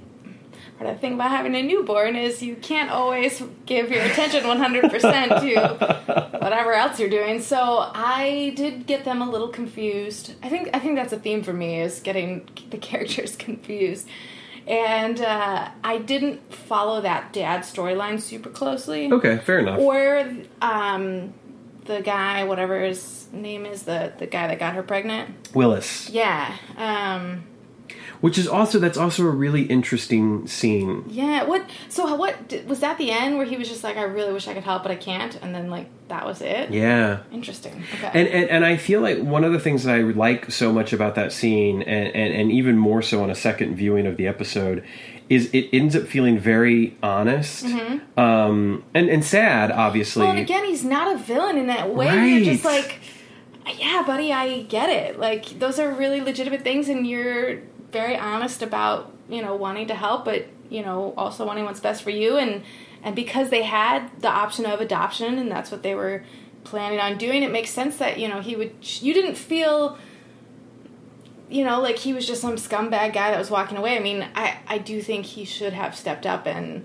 part 0.78 0.90
of 0.90 0.96
the 0.96 1.00
thing 1.00 1.14
about 1.14 1.30
having 1.30 1.54
a 1.54 1.62
newborn 1.62 2.16
is 2.16 2.42
you 2.42 2.56
can't 2.56 2.90
always 2.90 3.42
give 3.64 3.90
your 3.90 4.02
attention 4.02 4.46
one 4.46 4.58
hundred 4.58 4.90
percent 4.90 5.30
to 5.40 6.28
whatever 6.40 6.72
else 6.74 6.98
you're 7.00 7.10
doing. 7.10 7.40
So 7.40 7.90
I 7.94 8.52
did 8.56 8.86
get 8.86 9.04
them 9.04 9.22
a 9.22 9.30
little 9.30 9.48
confused. 9.48 10.34
I 10.42 10.48
think 10.48 10.70
I 10.74 10.78
think 10.78 10.96
that's 10.96 11.12
a 11.12 11.18
theme 11.18 11.42
for 11.42 11.52
me 11.52 11.80
is 11.80 12.00
getting 12.00 12.48
the 12.70 12.78
characters 12.78 13.36
confused. 13.36 14.06
And 14.66 15.20
uh, 15.20 15.68
I 15.84 15.98
didn't 15.98 16.52
follow 16.52 17.00
that 17.00 17.32
dad 17.32 17.60
storyline 17.60 18.20
super 18.20 18.50
closely. 18.50 19.12
Okay, 19.12 19.38
fair 19.38 19.60
enough. 19.60 19.78
Or 19.78 20.28
um, 20.60 21.32
the 21.84 22.00
guy, 22.00 22.42
whatever 22.42 22.80
his 22.80 23.28
name 23.32 23.64
is, 23.64 23.84
the 23.84 24.12
the 24.18 24.26
guy 24.26 24.48
that 24.48 24.58
got 24.58 24.74
her 24.74 24.82
pregnant. 24.82 25.50
Willis, 25.54 26.10
Yeah. 26.10 26.52
Um, 26.76 27.44
which 28.20 28.38
is 28.38 28.46
also 28.48 28.78
that's 28.78 28.98
also 28.98 29.24
a 29.26 29.30
really 29.30 29.62
interesting 29.62 30.46
scene. 30.46 31.04
yeah. 31.08 31.44
What? 31.44 31.68
So 31.88 32.14
what 32.14 32.52
was 32.66 32.80
that? 32.80 32.98
The 32.98 33.10
end 33.10 33.36
where 33.38 33.46
he 33.46 33.56
was 33.56 33.68
just 33.68 33.84
like, 33.84 33.96
"I 33.96 34.02
really 34.02 34.32
wish 34.32 34.48
I 34.48 34.54
could 34.54 34.64
help, 34.64 34.82
but 34.82 34.92
I 34.92 34.96
can't," 34.96 35.34
and 35.42 35.54
then 35.54 35.70
like 35.70 35.88
that 36.08 36.24
was 36.24 36.40
it. 36.40 36.70
Yeah. 36.70 37.20
Interesting. 37.32 37.82
Okay. 37.94 38.10
And, 38.14 38.28
and 38.28 38.50
and 38.50 38.64
I 38.64 38.76
feel 38.76 39.00
like 39.00 39.18
one 39.18 39.44
of 39.44 39.52
the 39.52 39.60
things 39.60 39.84
that 39.84 39.94
I 39.96 40.02
like 40.02 40.50
so 40.50 40.72
much 40.72 40.92
about 40.92 41.14
that 41.16 41.32
scene, 41.32 41.82
and, 41.82 42.14
and, 42.14 42.34
and 42.34 42.52
even 42.52 42.78
more 42.78 43.02
so 43.02 43.22
on 43.22 43.30
a 43.30 43.34
second 43.34 43.74
viewing 43.76 44.06
of 44.06 44.16
the 44.16 44.26
episode, 44.26 44.84
is 45.28 45.50
it 45.52 45.68
ends 45.72 45.96
up 45.96 46.06
feeling 46.06 46.38
very 46.38 46.96
honest, 47.02 47.64
um, 48.16 48.84
and 48.94 49.08
and 49.08 49.24
sad, 49.24 49.70
obviously. 49.72 50.22
Mm-hmm. 50.22 50.28
well, 50.28 50.38
and 50.38 50.46
again, 50.46 50.64
he's 50.64 50.84
not 50.84 51.14
a 51.14 51.18
villain 51.18 51.58
in 51.58 51.66
that 51.66 51.92
way. 51.94 52.28
You're 52.28 52.44
just 52.44 52.64
like, 52.64 53.00
yeah, 53.78 54.04
buddy, 54.06 54.32
I 54.32 54.62
get 54.62 54.88
it. 54.88 55.18
Like 55.18 55.58
those 55.58 55.78
are 55.80 55.90
really 55.92 56.20
legitimate 56.20 56.62
things, 56.62 56.88
and 56.88 57.06
you're 57.06 57.60
very 57.90 58.16
honest 58.16 58.62
about 58.62 59.12
you 59.28 59.42
know 59.42 59.54
wanting 59.56 59.88
to 59.88 59.94
help, 59.94 60.24
but 60.24 60.46
you 60.68 60.82
know 60.82 61.14
also 61.16 61.46
wanting 61.46 61.64
what's 61.64 61.80
best 61.80 62.02
for 62.02 62.10
you, 62.10 62.36
and 62.36 62.62
and 63.02 63.14
because 63.14 63.50
they 63.50 63.62
had 63.62 64.10
the 64.20 64.28
option 64.28 64.66
of 64.66 64.80
adoption, 64.80 65.38
and 65.38 65.50
that's 65.50 65.70
what 65.70 65.82
they 65.82 65.94
were 65.94 66.24
planning 66.64 66.98
on 66.98 67.16
doing, 67.16 67.42
it 67.42 67.50
makes 67.50 67.70
sense 67.70 67.96
that 67.98 68.18
you 68.18 68.28
know 68.28 68.40
he 68.40 68.56
would. 68.56 68.74
You 69.02 69.14
didn't 69.14 69.36
feel. 69.36 69.98
You 71.48 71.64
know, 71.64 71.80
like 71.80 71.96
he 71.98 72.12
was 72.12 72.26
just 72.26 72.40
some 72.40 72.56
scumbag 72.56 73.12
guy 73.14 73.30
that 73.30 73.38
was 73.38 73.52
walking 73.52 73.78
away. 73.78 73.96
I 73.96 74.00
mean, 74.00 74.26
I, 74.34 74.58
I 74.66 74.78
do 74.78 75.00
think 75.00 75.26
he 75.26 75.44
should 75.44 75.74
have 75.74 75.94
stepped 75.94 76.26
up 76.26 76.44
and 76.44 76.84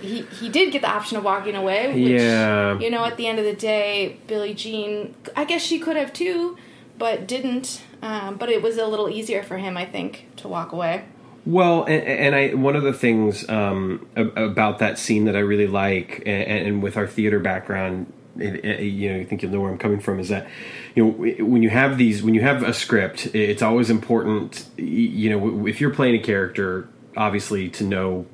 he 0.00 0.22
he 0.22 0.48
did 0.48 0.72
get 0.72 0.82
the 0.82 0.90
option 0.90 1.16
of 1.16 1.24
walking 1.24 1.54
away. 1.54 1.88
Which, 1.88 2.20
Yeah. 2.20 2.78
You 2.78 2.90
know, 2.90 3.04
at 3.04 3.16
the 3.16 3.26
end 3.26 3.38
of 3.38 3.44
the 3.44 3.54
day, 3.54 4.18
Billie 4.26 4.54
Jean, 4.54 5.14
I 5.34 5.44
guess 5.44 5.62
she 5.62 5.78
could 5.78 5.96
have 5.96 6.12
too, 6.12 6.56
but 6.98 7.26
didn't. 7.26 7.82
Um, 8.06 8.36
but 8.36 8.48
it 8.48 8.62
was 8.62 8.76
a 8.78 8.86
little 8.86 9.08
easier 9.08 9.42
for 9.42 9.58
him, 9.58 9.76
I 9.76 9.84
think, 9.84 10.26
to 10.36 10.48
walk 10.48 10.72
away. 10.72 11.04
Well, 11.44 11.84
and, 11.84 12.02
and 12.04 12.34
I 12.34 12.54
one 12.54 12.76
of 12.76 12.82
the 12.82 12.92
things 12.92 13.48
um, 13.48 14.06
about 14.16 14.78
that 14.80 14.98
scene 14.98 15.24
that 15.26 15.36
I 15.36 15.40
really 15.40 15.66
like, 15.66 16.22
and, 16.26 16.66
and 16.68 16.82
with 16.82 16.96
our 16.96 17.06
theater 17.06 17.38
background, 17.40 18.12
it, 18.38 18.64
it- 18.64 18.80
you 18.84 19.12
know, 19.12 19.20
I 19.20 19.24
think 19.24 19.42
you'll 19.42 19.52
know 19.52 19.60
where 19.60 19.70
I'm 19.70 19.78
coming 19.78 20.00
from. 20.00 20.18
Is 20.20 20.28
that 20.28 20.46
you 20.94 21.04
know 21.04 21.10
when 21.44 21.62
you 21.62 21.70
have 21.70 21.98
these, 21.98 22.22
when 22.22 22.34
you 22.34 22.42
have 22.42 22.62
a 22.62 22.72
script, 22.72 23.26
it's 23.34 23.62
always 23.62 23.90
important. 23.90 24.66
You 24.76 25.30
know, 25.30 25.66
if 25.66 25.80
you're 25.80 25.94
playing 25.94 26.14
a 26.16 26.22
character, 26.22 26.88
obviously 27.16 27.68
to 27.70 27.84
know 27.84 28.26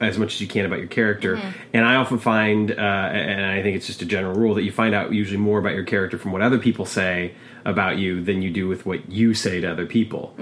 as 0.00 0.18
much 0.18 0.34
as 0.34 0.40
you 0.40 0.48
can 0.48 0.66
about 0.66 0.78
your 0.80 0.88
character. 0.88 1.40
And 1.72 1.84
I 1.84 1.94
often 1.94 2.18
find, 2.18 2.72
uh, 2.72 2.74
and 2.74 3.44
I 3.46 3.62
think 3.62 3.76
it's 3.76 3.86
just 3.86 4.02
a 4.02 4.04
general 4.04 4.34
rule, 4.34 4.54
that 4.56 4.64
you 4.64 4.72
find 4.72 4.96
out 4.96 5.12
usually 5.12 5.38
more 5.38 5.60
about 5.60 5.74
your 5.74 5.84
character 5.84 6.18
from 6.18 6.32
what 6.32 6.42
other 6.42 6.58
people 6.58 6.84
say 6.86 7.34
about 7.64 7.98
you 7.98 8.22
than 8.22 8.42
you 8.42 8.50
do 8.50 8.66
with 8.68 8.84
what 8.86 9.10
you 9.10 9.34
say 9.34 9.60
to 9.60 9.70
other 9.70 9.86
people. 9.86 10.34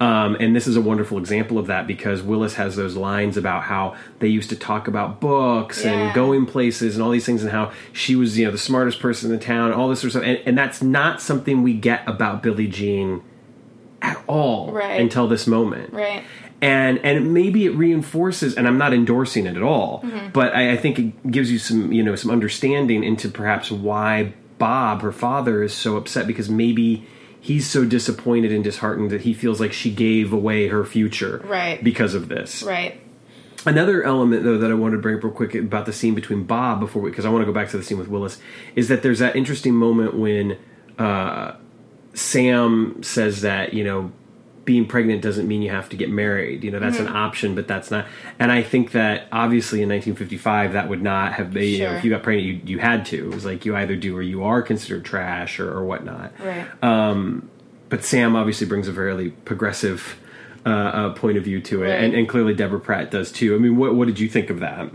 Um, 0.00 0.36
and 0.38 0.54
this 0.54 0.66
is 0.66 0.76
a 0.76 0.80
wonderful 0.80 1.18
example 1.18 1.58
of 1.58 1.66
that 1.66 1.86
because 1.86 2.22
Willis 2.22 2.54
has 2.54 2.76
those 2.76 2.96
lines 2.96 3.36
about 3.36 3.64
how 3.64 3.96
they 4.20 4.28
used 4.28 4.50
to 4.50 4.56
talk 4.56 4.86
about 4.88 5.20
books 5.20 5.84
Yeah. 5.84 5.92
and 5.92 6.14
going 6.14 6.46
places 6.46 6.94
and 6.94 7.02
all 7.02 7.10
these 7.10 7.26
things 7.26 7.42
and 7.42 7.50
how 7.50 7.72
she 7.92 8.14
was, 8.16 8.38
you 8.38 8.44
know, 8.46 8.50
the 8.52 8.58
smartest 8.58 9.00
person 9.00 9.30
in 9.32 9.38
the 9.38 9.44
town, 9.44 9.72
all 9.72 9.88
this 9.88 10.00
sort 10.00 10.06
of 10.06 10.12
stuff. 10.12 10.24
And, 10.24 10.38
and 10.46 10.56
that's 10.58 10.82
not 10.82 11.20
something 11.20 11.62
we 11.62 11.74
get 11.74 12.02
about 12.06 12.42
Billie 12.42 12.68
Jean 12.68 13.22
at 14.00 14.22
all 14.28 14.70
Right. 14.70 15.00
until 15.00 15.26
this 15.26 15.46
moment 15.48 15.92
Right. 15.92 16.22
and 16.62 16.98
and 17.04 17.34
maybe 17.34 17.64
it 17.66 17.70
reinforces 17.74 18.54
and 18.54 18.68
i'm 18.68 18.78
not 18.78 18.94
endorsing 18.94 19.44
it 19.46 19.56
at 19.56 19.62
all 19.64 20.02
Mm-hmm. 20.04 20.28
but 20.32 20.54
I, 20.54 20.72
I 20.74 20.76
think 20.76 21.00
it 21.00 21.30
gives 21.32 21.50
you 21.50 21.58
some 21.58 21.90
you 21.92 22.04
know 22.04 22.14
some 22.14 22.30
understanding 22.30 23.02
into 23.02 23.28
perhaps 23.28 23.72
why 23.72 24.34
bob 24.58 25.02
her 25.02 25.12
father 25.12 25.62
is 25.62 25.72
so 25.72 25.96
upset 25.96 26.26
because 26.26 26.48
maybe 26.50 27.06
he's 27.40 27.66
so 27.68 27.84
disappointed 27.84 28.50
and 28.52 28.64
disheartened 28.64 29.10
that 29.10 29.20
he 29.22 29.32
feels 29.32 29.60
like 29.60 29.72
she 29.72 29.90
gave 29.90 30.32
away 30.32 30.68
her 30.68 30.84
future 30.84 31.40
Right. 31.44 31.82
because 31.82 32.14
of 32.14 32.28
this. 32.28 32.62
Right. 32.64 33.00
Another 33.66 34.02
element, 34.02 34.44
though, 34.44 34.58
that 34.58 34.70
I 34.70 34.74
wanted 34.74 34.96
to 34.96 35.02
bring 35.02 35.16
up 35.16 35.24
real 35.24 35.32
quick 35.32 35.54
about 35.54 35.84
the 35.86 35.92
scene 35.92 36.14
between 36.14 36.44
Bob 36.44 36.80
before, 36.80 37.02
we, 37.02 37.10
because 37.10 37.24
I 37.24 37.28
want 37.28 37.42
to 37.42 37.46
go 37.46 37.52
back 37.52 37.68
to 37.70 37.76
the 37.76 37.82
scene 37.82 37.98
with 37.98 38.08
Willis, 38.08 38.38
is 38.76 38.88
that 38.88 39.02
there's 39.02 39.18
that 39.18 39.34
interesting 39.36 39.74
moment 39.74 40.14
when 40.16 40.58
uh, 40.98 41.54
Sam 42.14 43.02
says 43.02 43.40
that 43.42 43.74
you 43.74 43.84
know 43.84 44.12
being 44.68 44.86
pregnant 44.86 45.22
doesn't 45.22 45.48
mean 45.48 45.62
you 45.62 45.70
have 45.70 45.88
to 45.88 45.96
get 45.96 46.10
married. 46.10 46.62
You 46.62 46.70
know 46.70 46.78
that's 46.78 46.98
Mm-hmm. 46.98 47.06
an 47.06 47.16
option, 47.16 47.54
but 47.54 47.66
that's 47.66 47.90
not. 47.90 48.04
And 48.38 48.52
I 48.52 48.62
think 48.62 48.92
that 48.92 49.26
obviously 49.32 49.80
in 49.82 49.88
1955 49.88 50.74
that 50.74 50.90
would 50.90 51.00
not 51.02 51.32
have 51.32 51.54
been. 51.54 51.64
You 51.64 51.78
know, 51.78 51.84
Sure. 51.88 51.96
if 51.96 52.04
you 52.04 52.10
got 52.10 52.22
pregnant, 52.22 52.46
you, 52.46 52.74
you 52.74 52.78
had 52.78 53.06
to. 53.06 53.16
It 53.30 53.34
was 53.34 53.46
like 53.46 53.64
you 53.64 53.74
either 53.74 53.96
do 53.96 54.14
or 54.14 54.20
you 54.20 54.44
are 54.44 54.60
considered 54.60 55.06
trash 55.06 55.58
or, 55.58 55.72
or 55.72 55.84
whatnot. 55.86 56.32
Right. 56.38 56.66
Um, 56.84 57.48
But 57.88 58.04
Sam 58.04 58.36
obviously 58.36 58.66
brings 58.66 58.88
a 58.88 58.92
fairly 58.92 59.30
progressive. 59.30 60.16
Uh, 60.66 60.70
uh, 60.70 61.14
point 61.14 61.38
of 61.38 61.44
view 61.44 61.60
to 61.62 61.82
it, 61.82 61.88
Right. 61.88 62.00
and, 62.02 62.12
and 62.14 62.28
clearly 62.28 62.52
Deborah 62.52 62.80
Pratt 62.80 63.10
does 63.10 63.32
too. 63.32 63.54
I 63.54 63.58
mean, 63.58 63.78
what 63.78 63.94
what 63.94 64.06
did 64.06 64.20
you 64.20 64.28
think 64.28 64.50
of 64.50 64.60
that? 64.60 64.90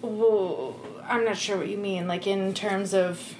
Well, 0.00 0.74
I'm 1.08 1.24
not 1.24 1.36
sure 1.36 1.56
what 1.56 1.68
you 1.68 1.76
mean. 1.78 2.08
Like 2.08 2.26
in 2.26 2.52
terms 2.54 2.94
of 2.94 3.34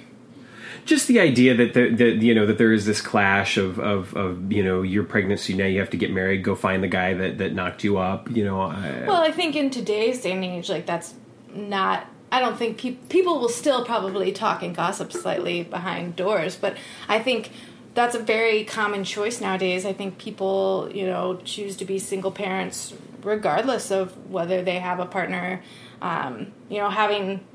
just 0.85 1.07
the 1.07 1.19
idea 1.19 1.55
that 1.55 1.73
the, 1.73 1.89
that 1.89 2.15
you 2.21 2.33
know 2.33 2.45
that 2.45 2.57
there 2.57 2.73
is 2.73 2.85
this 2.85 3.01
clash 3.01 3.57
of, 3.57 3.79
of 3.79 4.15
of 4.15 4.51
you 4.51 4.63
know 4.63 4.81
your 4.81 5.03
pregnancy 5.03 5.53
now 5.53 5.65
you 5.65 5.79
have 5.79 5.89
to 5.89 5.97
get 5.97 6.11
married 6.11 6.43
go 6.43 6.55
find 6.55 6.83
the 6.83 6.87
guy 6.87 7.13
that 7.13 7.37
that 7.37 7.53
knocked 7.53 7.83
you 7.83 7.97
up 7.97 8.29
you 8.29 8.43
know 8.43 8.61
I, 8.61 9.05
Well, 9.05 9.21
I 9.21 9.31
think 9.31 9.55
in 9.55 9.69
today's 9.69 10.21
day 10.21 10.31
and 10.33 10.43
age, 10.43 10.69
like 10.69 10.85
that's 10.85 11.13
not. 11.53 12.07
I 12.31 12.39
don't 12.39 12.57
think 12.57 12.79
pe- 12.79 12.95
people 13.09 13.39
will 13.39 13.49
still 13.49 13.85
probably 13.85 14.31
talk 14.31 14.63
and 14.63 14.75
gossip 14.75 15.13
slightly 15.13 15.63
behind 15.63 16.15
doors, 16.15 16.55
but 16.55 16.77
I 17.07 17.19
think 17.19 17.51
that's 17.93 18.15
a 18.15 18.19
very 18.19 18.63
common 18.63 19.03
choice 19.03 19.39
nowadays. 19.39 19.85
I 19.85 19.93
think 19.93 20.17
people, 20.17 20.89
you 20.91 21.05
know, 21.05 21.39
choose 21.43 21.75
to 21.77 21.85
be 21.85 21.99
single 21.99 22.31
parents 22.31 22.93
regardless 23.21 23.91
of 23.91 24.29
whether 24.29 24.61
they 24.61 24.79
have 24.79 24.99
a 24.99 25.05
partner. 25.05 25.61
Um, 26.01 26.51
you 26.69 26.79
know, 26.79 26.89
having 26.89 27.45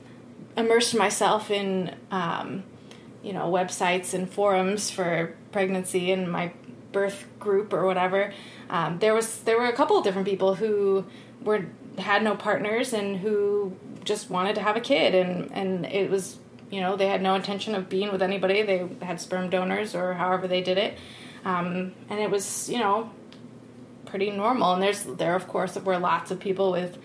immersed 0.57 0.95
myself 0.95 1.51
in, 1.51 1.95
um, 2.11 2.63
you 3.23 3.33
know, 3.33 3.51
websites 3.51 4.15
and 4.15 4.31
forums 4.31 4.91
for 4.91 5.35
pregnancy 5.53 6.13
and 6.13 6.31
my 6.31 6.53
birth 6.93 7.27
group 7.39 7.73
or 7.73 7.85
whatever. 7.85 8.33
Um, 8.71 8.99
there 8.99 9.15
was 9.15 9.41
there 9.41 9.59
were 9.59 9.67
a 9.67 9.73
couple 9.73 9.97
of 9.99 10.05
different 10.05 10.27
people 10.27 10.55
who 10.55 11.05
were 11.43 11.67
had 11.99 12.23
no 12.23 12.37
partners 12.37 12.93
and 12.93 13.19
who 13.19 13.77
just 14.05 14.31
wanted 14.31 14.55
to 14.55 14.63
have 14.63 14.77
a 14.77 14.81
kid 14.81 15.15
and 15.15 15.51
and 15.53 15.85
it 15.87 16.11
was 16.11 16.39
you 16.71 16.81
know 16.81 16.97
they 16.97 17.09
had 17.09 17.23
no 17.23 17.35
intention 17.35 17.75
of 17.75 17.89
being 17.89 18.13
with 18.13 18.23
anybody. 18.23 18.63
They 18.63 18.89
had 19.03 19.21
sperm 19.21 19.51
donors 19.51 19.95
or 19.95 20.15
however 20.15 20.47
they 20.47 20.61
did 20.61 20.79
it, 20.79 20.99
um, 21.45 21.93
and 22.09 22.21
it 22.21 22.31
was 22.31 22.69
you 22.69 22.79
know 22.79 23.11
pretty 24.07 24.31
normal. 24.31 24.75
And 24.75 24.83
there's 24.83 25.05
there 25.05 25.35
of 25.35 25.49
course 25.49 25.77
were 25.77 25.99
lots 25.99 26.31
of 26.31 26.41
people 26.41 26.73
with 26.73 26.99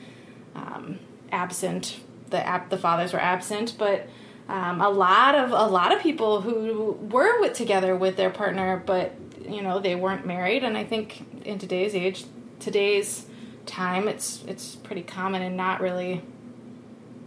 um, 0.56 1.00
absent 1.32 2.00
the 2.30 2.46
ab- 2.46 2.70
the 2.70 2.78
fathers 2.78 3.14
were 3.14 3.22
absent, 3.22 3.76
but 3.78 4.08
um, 4.54 4.82
a 4.82 4.90
lot 4.90 5.34
of 5.34 5.52
a 5.52 5.66
lot 5.66 5.92
of 5.92 6.00
people 6.00 6.42
who 6.42 6.92
were 7.10 7.42
with 7.42 7.54
together 7.54 7.96
with 7.96 8.18
their 8.18 8.30
partner, 8.30 8.84
but 8.86 9.16
you 9.50 9.64
know 9.64 9.80
they 9.80 9.96
weren't 9.96 10.28
married. 10.28 10.64
And 10.64 10.78
I 10.78 10.84
think 10.84 11.26
in 11.44 11.58
today's 11.58 11.96
age, 11.96 12.26
today's 12.60 13.26
time, 13.66 14.08
it's 14.08 14.44
it's 14.48 14.76
pretty 14.76 15.02
common 15.02 15.42
and 15.42 15.58
not 15.58 15.82
really 15.82 16.22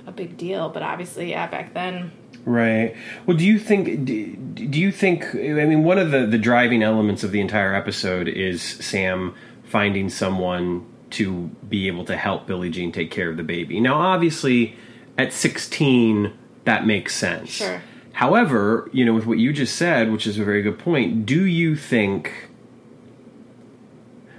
a 0.07 0.13
big 0.13 0.37
deal. 0.37 0.69
But 0.69 0.85
obviously, 0.85 1.31
yeah, 1.31 1.49
back 1.49 1.75
then, 1.75 2.13
right 2.45 2.95
well 3.27 3.37
do 3.37 3.45
you 3.45 3.59
think 3.59 4.05
do, 4.05 4.79
you 4.79 4.93
think 4.93 5.35
i 5.35 5.65
mean 5.67 5.83
one 5.83 5.99
of 5.99 6.13
the 6.13 6.27
the 6.27 6.39
driving 6.39 6.81
elements 6.81 7.25
of 7.25 7.33
the 7.33 7.41
entire 7.41 7.75
episode 7.75 8.29
is 8.29 8.63
sam 8.63 9.35
finding 9.65 10.09
someone 10.09 10.87
to 11.11 11.51
be 11.69 11.89
able 11.89 12.05
to 12.05 12.17
help 12.17 12.47
billie 12.47 12.71
jean 12.71 12.93
take 12.93 13.11
care 13.11 13.29
of 13.29 13.37
the 13.37 13.43
baby 13.43 13.81
now 13.81 13.95
obviously 13.95 14.77
at 15.19 15.33
16 15.33 16.33
that 16.67 16.87
makes 16.87 17.15
sense 17.17 17.51
Sure. 17.51 17.83
however 18.13 18.89
you 18.93 19.05
know 19.05 19.15
with 19.15 19.27
what 19.27 19.39
you 19.39 19.53
just 19.53 19.75
said 19.77 20.13
which 20.13 20.27
is 20.27 20.39
a 20.39 20.45
very 20.45 20.63
good 20.63 20.79
point 20.79 21.25
do 21.27 21.45
you 21.45 21.75
think 21.75 22.49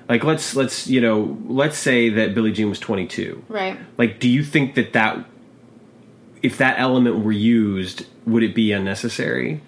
like 0.08 0.24
let's 0.24 0.56
let's 0.56 0.88
you 0.88 1.02
know 1.02 1.38
let's 1.48 1.78
say 1.78 2.10
that 2.10 2.34
billie 2.34 2.52
jean 2.52 2.70
was 2.70 2.80
22 2.80 3.44
right? 3.50 3.78
like 3.98 4.20
do 4.20 4.30
you 4.30 4.44
think 4.44 4.76
that 4.76 4.94
that 4.94 5.26
if 6.44 6.58
that 6.58 6.80
element 6.80 7.24
were 7.26 7.32
used 7.32 8.06
would 8.26 8.44
it 8.44 8.54
be 8.54 8.72
unnecessary 8.72 9.62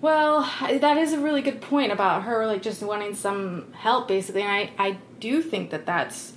Well, 0.00 0.42
that 0.60 0.96
is 0.98 1.12
a 1.14 1.18
really 1.18 1.40
good 1.42 1.60
point 1.62 1.90
about 1.92 2.24
her 2.24 2.46
like 2.46 2.60
just 2.62 2.82
wanting 2.82 3.14
some 3.14 3.72
help, 3.72 4.06
basically. 4.06 4.42
And 4.42 4.52
I, 4.52 4.70
I 4.78 4.98
do 5.18 5.40
think 5.40 5.70
that 5.70 5.86
that's 5.86 6.34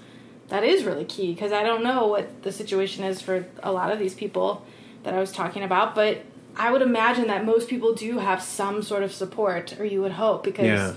that 0.48 0.64
is 0.64 0.86
really 0.86 1.04
key 1.04 1.34
because 1.34 1.52
I 1.52 1.64
don't 1.64 1.84
know 1.84 2.08
what 2.08 2.44
the 2.44 2.52
situation 2.54 3.04
is 3.04 3.22
for 3.22 3.46
a 3.62 3.72
lot 3.74 3.92
of 3.92 4.00
these 4.00 4.14
people 4.16 4.66
that 5.08 5.16
I 5.16 5.20
was 5.22 5.32
talking 5.32 5.64
about, 5.64 5.96
but 5.96 6.26
I 6.58 6.70
would 6.70 6.82
imagine 6.82 7.28
that 7.28 7.46
most 7.46 7.70
people 7.70 7.94
do 7.94 8.20
have 8.20 8.42
some 8.44 8.84
sort 8.84 9.04
of 9.04 9.14
support, 9.14 9.80
or 9.80 9.86
you 9.86 10.02
would 10.02 10.12
hope, 10.12 10.44
because 10.44 10.66
Yeah. 10.66 10.94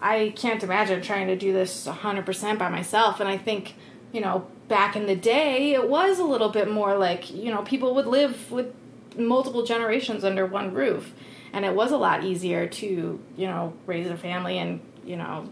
I 0.00 0.32
can't 0.36 0.62
imagine 0.62 1.02
trying 1.02 1.26
to 1.26 1.34
do 1.34 1.52
this 1.52 1.88
100% 1.88 2.58
by 2.60 2.68
myself. 2.68 3.18
And 3.18 3.28
I 3.28 3.36
think, 3.36 3.74
you 4.12 4.20
know, 4.20 4.46
back 4.68 4.94
in 4.94 5.06
the 5.06 5.16
day, 5.16 5.72
it 5.72 5.88
was 5.88 6.20
a 6.20 6.24
little 6.24 6.48
bit 6.48 6.70
more 6.70 6.96
like, 6.96 7.34
you 7.34 7.50
know, 7.50 7.62
people 7.62 7.92
would 7.96 8.06
live 8.06 8.52
with 8.52 8.72
multiple 9.18 9.64
generations 9.64 10.22
under 10.22 10.46
one 10.46 10.72
roof. 10.72 11.12
And 11.52 11.64
it 11.64 11.74
was 11.74 11.90
a 11.90 11.96
lot 11.96 12.22
easier 12.22 12.68
to, 12.68 13.20
you 13.36 13.46
know, 13.48 13.72
raise 13.86 14.06
a 14.06 14.16
family 14.16 14.58
and, 14.58 14.80
you 15.04 15.16
know, 15.16 15.48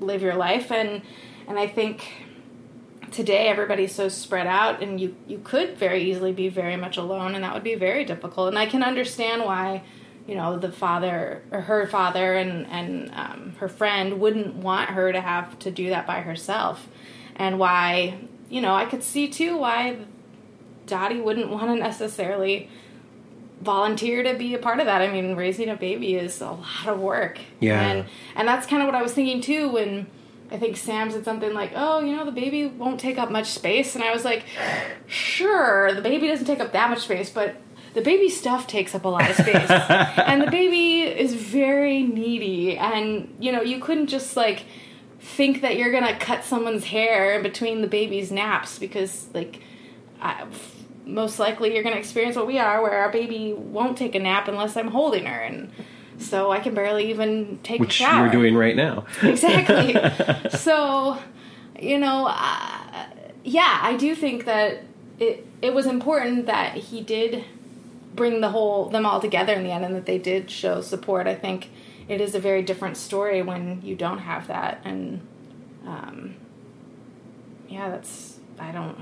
live 0.00 0.22
your 0.22 0.36
life. 0.36 0.72
And, 0.72 1.02
and 1.46 1.58
I 1.58 1.66
think 1.66 2.10
today 3.14 3.46
everybody's 3.48 3.94
so 3.94 4.08
spread 4.08 4.46
out 4.46 4.82
and 4.82 5.00
you, 5.00 5.16
you 5.26 5.40
could 5.44 5.76
very 5.78 6.02
easily 6.10 6.32
be 6.32 6.48
very 6.48 6.76
much 6.76 6.96
alone 6.96 7.34
and 7.34 7.44
that 7.44 7.54
would 7.54 7.62
be 7.64 7.74
very 7.76 8.04
difficult. 8.04 8.48
And 8.48 8.58
I 8.58 8.66
can 8.66 8.82
understand 8.82 9.42
why 9.44 9.82
you 10.26 10.34
know 10.34 10.58
the 10.58 10.72
father 10.72 11.42
or 11.50 11.60
her 11.60 11.86
father 11.86 12.34
and 12.34 12.66
and 12.68 13.10
um, 13.14 13.52
her 13.58 13.68
friend 13.68 14.18
wouldn't 14.20 14.54
want 14.54 14.88
her 14.90 15.12
to 15.12 15.20
have 15.20 15.58
to 15.58 15.70
do 15.70 15.90
that 15.90 16.06
by 16.06 16.20
herself 16.22 16.88
and 17.36 17.58
why 17.58 18.16
you 18.48 18.62
know 18.62 18.74
i 18.74 18.86
could 18.86 19.02
see 19.02 19.28
too 19.28 19.58
why 19.58 19.98
dottie 20.86 21.20
wouldn't 21.20 21.50
want 21.50 21.64
to 21.68 21.74
necessarily 21.74 22.70
volunteer 23.60 24.22
to 24.22 24.32
be 24.34 24.54
a 24.54 24.58
part 24.58 24.80
of 24.80 24.86
that 24.86 25.02
i 25.02 25.12
mean 25.12 25.36
raising 25.36 25.68
a 25.68 25.76
baby 25.76 26.14
is 26.14 26.40
a 26.40 26.50
lot 26.52 26.86
of 26.86 26.98
work 26.98 27.38
Yeah. 27.60 27.78
and 27.80 28.06
and 28.34 28.48
that's 28.48 28.66
kind 28.66 28.80
of 28.80 28.86
what 28.86 28.94
i 28.94 29.02
was 29.02 29.12
thinking 29.12 29.42
too 29.42 29.68
when 29.68 30.06
I 30.54 30.58
think 30.58 30.76
Sam 30.76 31.10
said 31.10 31.24
something 31.24 31.52
like, 31.52 31.72
"Oh, 31.74 31.98
you 31.98 32.14
know, 32.14 32.24
the 32.24 32.30
baby 32.32 32.66
won't 32.66 33.00
take 33.00 33.18
up 33.18 33.28
much 33.28 33.50
space," 33.50 33.96
and 33.96 34.04
I 34.04 34.12
was 34.12 34.24
like, 34.24 34.44
"Sure, 35.08 35.92
the 35.92 36.00
baby 36.00 36.28
doesn't 36.28 36.46
take 36.46 36.60
up 36.60 36.72
that 36.72 36.90
much 36.90 37.00
space, 37.00 37.28
but 37.28 37.56
the 37.94 38.00
baby 38.00 38.28
stuff 38.28 38.68
takes 38.68 38.94
up 38.94 39.04
a 39.04 39.08
lot 39.08 39.28
of 39.28 39.34
space, 39.34 39.68
and 39.70 40.40
the 40.40 40.50
baby 40.50 41.02
is 41.02 41.34
very 41.34 42.04
needy, 42.04 42.78
and 42.78 43.34
you 43.40 43.50
know, 43.50 43.62
you 43.62 43.80
couldn't 43.80 44.06
just 44.06 44.36
like 44.36 44.64
think 45.18 45.60
that 45.62 45.76
you're 45.76 45.90
gonna 45.90 46.16
cut 46.18 46.44
someone's 46.44 46.84
hair 46.84 47.34
in 47.34 47.42
between 47.42 47.80
the 47.80 47.88
baby's 47.88 48.30
naps 48.30 48.78
because, 48.78 49.26
like, 49.34 49.60
I, 50.20 50.46
most 51.04 51.40
likely 51.40 51.74
you're 51.74 51.82
gonna 51.82 51.96
experience 51.96 52.36
what 52.36 52.46
we 52.46 52.60
are, 52.60 52.80
where 52.80 52.98
our 52.98 53.10
baby 53.10 53.52
won't 53.52 53.98
take 53.98 54.14
a 54.14 54.20
nap 54.20 54.46
unless 54.46 54.76
I'm 54.76 54.88
holding 54.88 55.26
her, 55.26 55.40
and 55.40 55.72
so 56.24 56.50
I 56.50 56.60
can 56.60 56.74
barely 56.74 57.10
even 57.10 57.58
take 57.62 57.80
which 57.80 58.00
a 58.00 58.04
shower 58.04 58.24
you're 58.24 58.32
doing 58.32 58.56
right 58.56 58.76
now 58.76 59.06
exactly. 59.22 59.94
so, 60.58 61.18
you 61.78 61.98
know, 61.98 62.26
uh, 62.26 63.06
yeah, 63.44 63.78
I 63.82 63.96
do 63.96 64.14
think 64.14 64.44
that 64.46 64.82
it 65.18 65.46
it 65.62 65.74
was 65.74 65.86
important 65.86 66.46
that 66.46 66.76
he 66.76 67.00
did 67.00 67.44
bring 68.14 68.40
the 68.40 68.50
whole 68.50 68.88
them 68.88 69.06
all 69.06 69.20
together 69.20 69.54
in 69.54 69.64
the 69.64 69.70
end, 69.70 69.84
and 69.84 69.94
that 69.94 70.06
they 70.06 70.18
did 70.18 70.50
show 70.50 70.80
support. 70.80 71.26
I 71.26 71.34
think 71.34 71.70
it 72.08 72.20
is 72.20 72.34
a 72.34 72.40
very 72.40 72.62
different 72.62 72.96
story 72.96 73.42
when 73.42 73.80
you 73.82 73.96
don't 73.96 74.18
have 74.18 74.46
that, 74.48 74.80
and 74.84 75.26
um, 75.86 76.34
yeah, 77.68 77.90
that's 77.90 78.38
I 78.58 78.72
don't. 78.72 78.96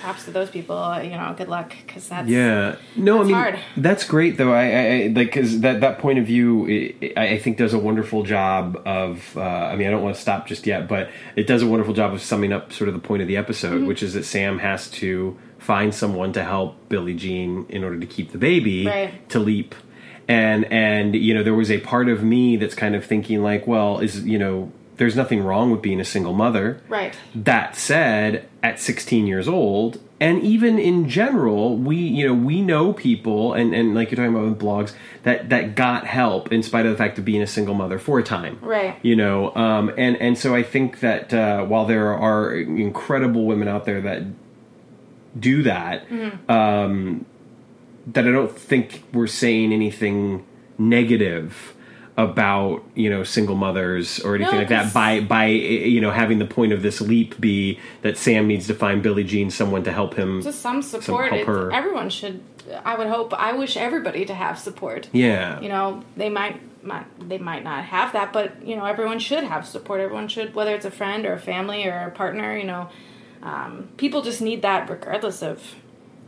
Props 0.00 0.24
to 0.26 0.30
those 0.30 0.50
people. 0.50 0.76
You 1.02 1.10
know, 1.10 1.34
good 1.36 1.48
luck 1.48 1.74
because 1.86 2.08
that's 2.08 2.28
Yeah, 2.28 2.76
no, 2.96 3.20
I 3.20 3.24
mean 3.24 3.34
hard. 3.34 3.58
that's 3.76 4.04
great 4.04 4.36
though. 4.36 4.52
I, 4.52 4.62
I 4.64 4.80
I- 5.04 5.06
like 5.06 5.14
because 5.28 5.60
that 5.60 5.80
that 5.80 5.98
point 5.98 6.18
of 6.18 6.26
view, 6.26 6.66
i 6.68 7.12
I 7.20 7.28
I 7.34 7.38
think 7.38 7.56
does 7.56 7.74
a 7.74 7.78
wonderful 7.78 8.22
job 8.22 8.80
of. 8.86 9.36
Uh, 9.36 9.40
I 9.40 9.76
mean, 9.76 9.88
I 9.88 9.90
don't 9.90 10.02
want 10.02 10.14
to 10.14 10.20
stop 10.20 10.46
just 10.46 10.66
yet, 10.66 10.86
but 10.88 11.10
it 11.36 11.46
does 11.46 11.62
a 11.62 11.66
wonderful 11.66 11.94
job 11.94 12.12
of 12.14 12.22
summing 12.22 12.52
up 12.52 12.72
sort 12.72 12.88
of 12.88 12.94
the 12.94 13.00
point 13.00 13.22
of 13.22 13.28
the 13.28 13.36
episode, 13.36 13.78
Mm-hmm. 13.78 13.86
which 13.86 14.02
is 14.02 14.14
that 14.14 14.24
Sam 14.24 14.58
has 14.58 14.90
to 14.92 15.36
find 15.58 15.94
someone 15.94 16.32
to 16.34 16.44
help 16.44 16.76
Billie 16.90 17.14
Jean 17.14 17.64
in 17.70 17.82
order 17.82 17.98
to 17.98 18.06
keep 18.06 18.32
the 18.32 18.38
baby 18.38 18.86
Right. 18.86 19.28
to 19.30 19.38
leap. 19.38 19.74
And 20.28 20.64
and 20.72 21.14
you 21.14 21.34
know 21.34 21.42
there 21.42 21.54
was 21.54 21.70
a 21.70 21.80
part 21.80 22.08
of 22.08 22.22
me 22.22 22.56
that's 22.56 22.74
kind 22.74 22.94
of 22.94 23.04
thinking 23.04 23.42
like, 23.42 23.66
well, 23.66 23.98
is 23.98 24.24
you 24.24 24.38
know 24.38 24.70
there's 24.96 25.16
nothing 25.16 25.42
wrong 25.42 25.70
with 25.70 25.82
being 25.82 26.00
a 26.00 26.04
single 26.04 26.32
mother. 26.32 26.80
right. 26.88 27.16
That 27.34 27.76
said, 27.76 28.48
at 28.62 28.80
16 28.80 29.26
years 29.26 29.48
old, 29.48 30.00
and 30.20 30.42
even 30.42 30.78
in 30.78 31.08
general, 31.08 31.76
we 31.76 31.96
you 31.96 32.26
know 32.26 32.34
we 32.34 32.62
know 32.62 32.92
people, 32.92 33.52
and 33.52 33.74
and 33.74 33.94
like 33.94 34.10
you're 34.10 34.16
talking 34.16 34.34
about 34.34 34.48
with 34.48 34.58
blogs 34.58 34.94
that 35.24 35.50
that 35.50 35.74
got 35.74 36.06
help 36.06 36.52
in 36.52 36.62
spite 36.62 36.86
of 36.86 36.92
the 36.92 36.98
fact 36.98 37.18
of 37.18 37.24
being 37.24 37.42
a 37.42 37.46
single 37.46 37.74
mother 37.74 37.98
for 37.98 38.18
a 38.18 38.22
time, 38.22 38.58
Right. 38.62 38.96
You 39.02 39.16
know, 39.16 39.54
um, 39.54 39.92
and 39.98 40.16
and 40.16 40.38
so 40.38 40.54
I 40.54 40.62
think 40.62 41.00
that 41.00 41.34
uh, 41.34 41.64
while 41.64 41.84
there 41.84 42.14
are 42.14 42.54
incredible 42.54 43.44
women 43.44 43.68
out 43.68 43.84
there 43.84 44.00
that 44.02 44.22
do 45.38 45.64
that, 45.64 46.06
um, 46.48 47.26
that 48.06 48.26
I 48.26 48.30
don't 48.30 48.56
think 48.56 49.02
we're 49.12 49.26
saying 49.26 49.72
anything 49.72 50.46
negative 50.78 51.74
about 52.16 52.84
you 52.94 53.10
know 53.10 53.24
single 53.24 53.56
mothers 53.56 54.20
or 54.20 54.36
anything 54.36 54.52
No, 54.54 54.58
like 54.60 54.68
that 54.68 54.94
by 54.94 55.20
by 55.20 55.46
you 55.46 56.00
know 56.00 56.12
having 56.12 56.38
the 56.38 56.46
point 56.46 56.72
of 56.72 56.80
this 56.82 57.00
leap 57.00 57.40
be 57.40 57.80
that 58.02 58.16
Sam 58.16 58.46
needs 58.46 58.66
to 58.68 58.74
find 58.74 59.02
Billie 59.02 59.24
Jean 59.24 59.50
someone 59.50 59.82
to 59.84 59.92
help 59.92 60.14
him. 60.14 60.40
Just 60.42 60.60
some 60.60 60.80
support. 60.80 61.32
help 61.32 61.46
her. 61.46 61.72
everyone 61.72 62.10
should. 62.10 62.40
I 62.84 62.96
would 62.96 63.08
hope. 63.08 63.34
I 63.34 63.52
wish 63.52 63.76
everybody 63.76 64.24
to 64.24 64.34
have 64.34 64.58
support. 64.58 65.08
yeah, 65.12 65.60
You 65.60 65.68
know, 65.68 66.02
they 66.16 66.30
might, 66.30 66.60
might 66.82 67.28
they 67.28 67.36
might 67.36 67.62
not 67.62 67.84
have 67.84 68.12
that, 68.14 68.32
but 68.32 68.64
you 68.66 68.74
know, 68.76 68.84
everyone 68.86 69.18
should 69.18 69.44
have 69.44 69.66
support. 69.66 70.00
Everyone 70.00 70.28
should, 70.28 70.54
whether 70.54 70.74
it's 70.74 70.86
a 70.86 70.90
friend 70.90 71.26
or 71.26 71.34
a 71.34 71.38
family 71.38 71.84
or 71.86 72.06
a 72.06 72.10
partner. 72.10 72.56
You 72.56 72.64
know, 72.64 72.88
um, 73.42 73.88
people 73.98 74.22
just 74.22 74.40
need 74.40 74.62
that 74.62 74.88
regardless 74.88 75.42
of 75.42 75.74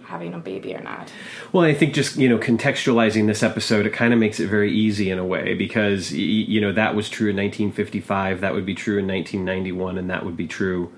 having 0.07 0.35
a 0.35 0.39
baby 0.39 0.75
or 0.75 0.81
not. 0.81 1.13
Well, 1.53 1.65
I 1.65 1.75
think 1.75 1.95
just 1.95 2.17
you 2.17 2.29
know 2.29 2.39
contextualizing 2.39 3.27
this 3.27 3.43
episode, 3.43 3.87
it 3.87 3.93
kind 3.93 4.13
of 4.13 4.21
makes 4.21 4.41
it 4.41 4.49
very 4.49 4.73
easy 4.73 5.11
in 5.11 5.19
a 5.19 5.25
way 5.25 5.55
because 5.55 6.13
you 6.13 6.61
know 6.61 6.73
that 6.73 6.95
was 6.95 7.09
true 7.09 7.31
in 7.31 7.37
1955, 7.37 8.41
that 8.41 8.55
would 8.55 8.67
be 8.67 8.75
true 8.75 8.99
in 8.99 9.07
1991, 9.07 9.99
and 9.99 10.11
that 10.11 10.25
would 10.25 10.37
be 10.37 10.47
true, 10.47 10.93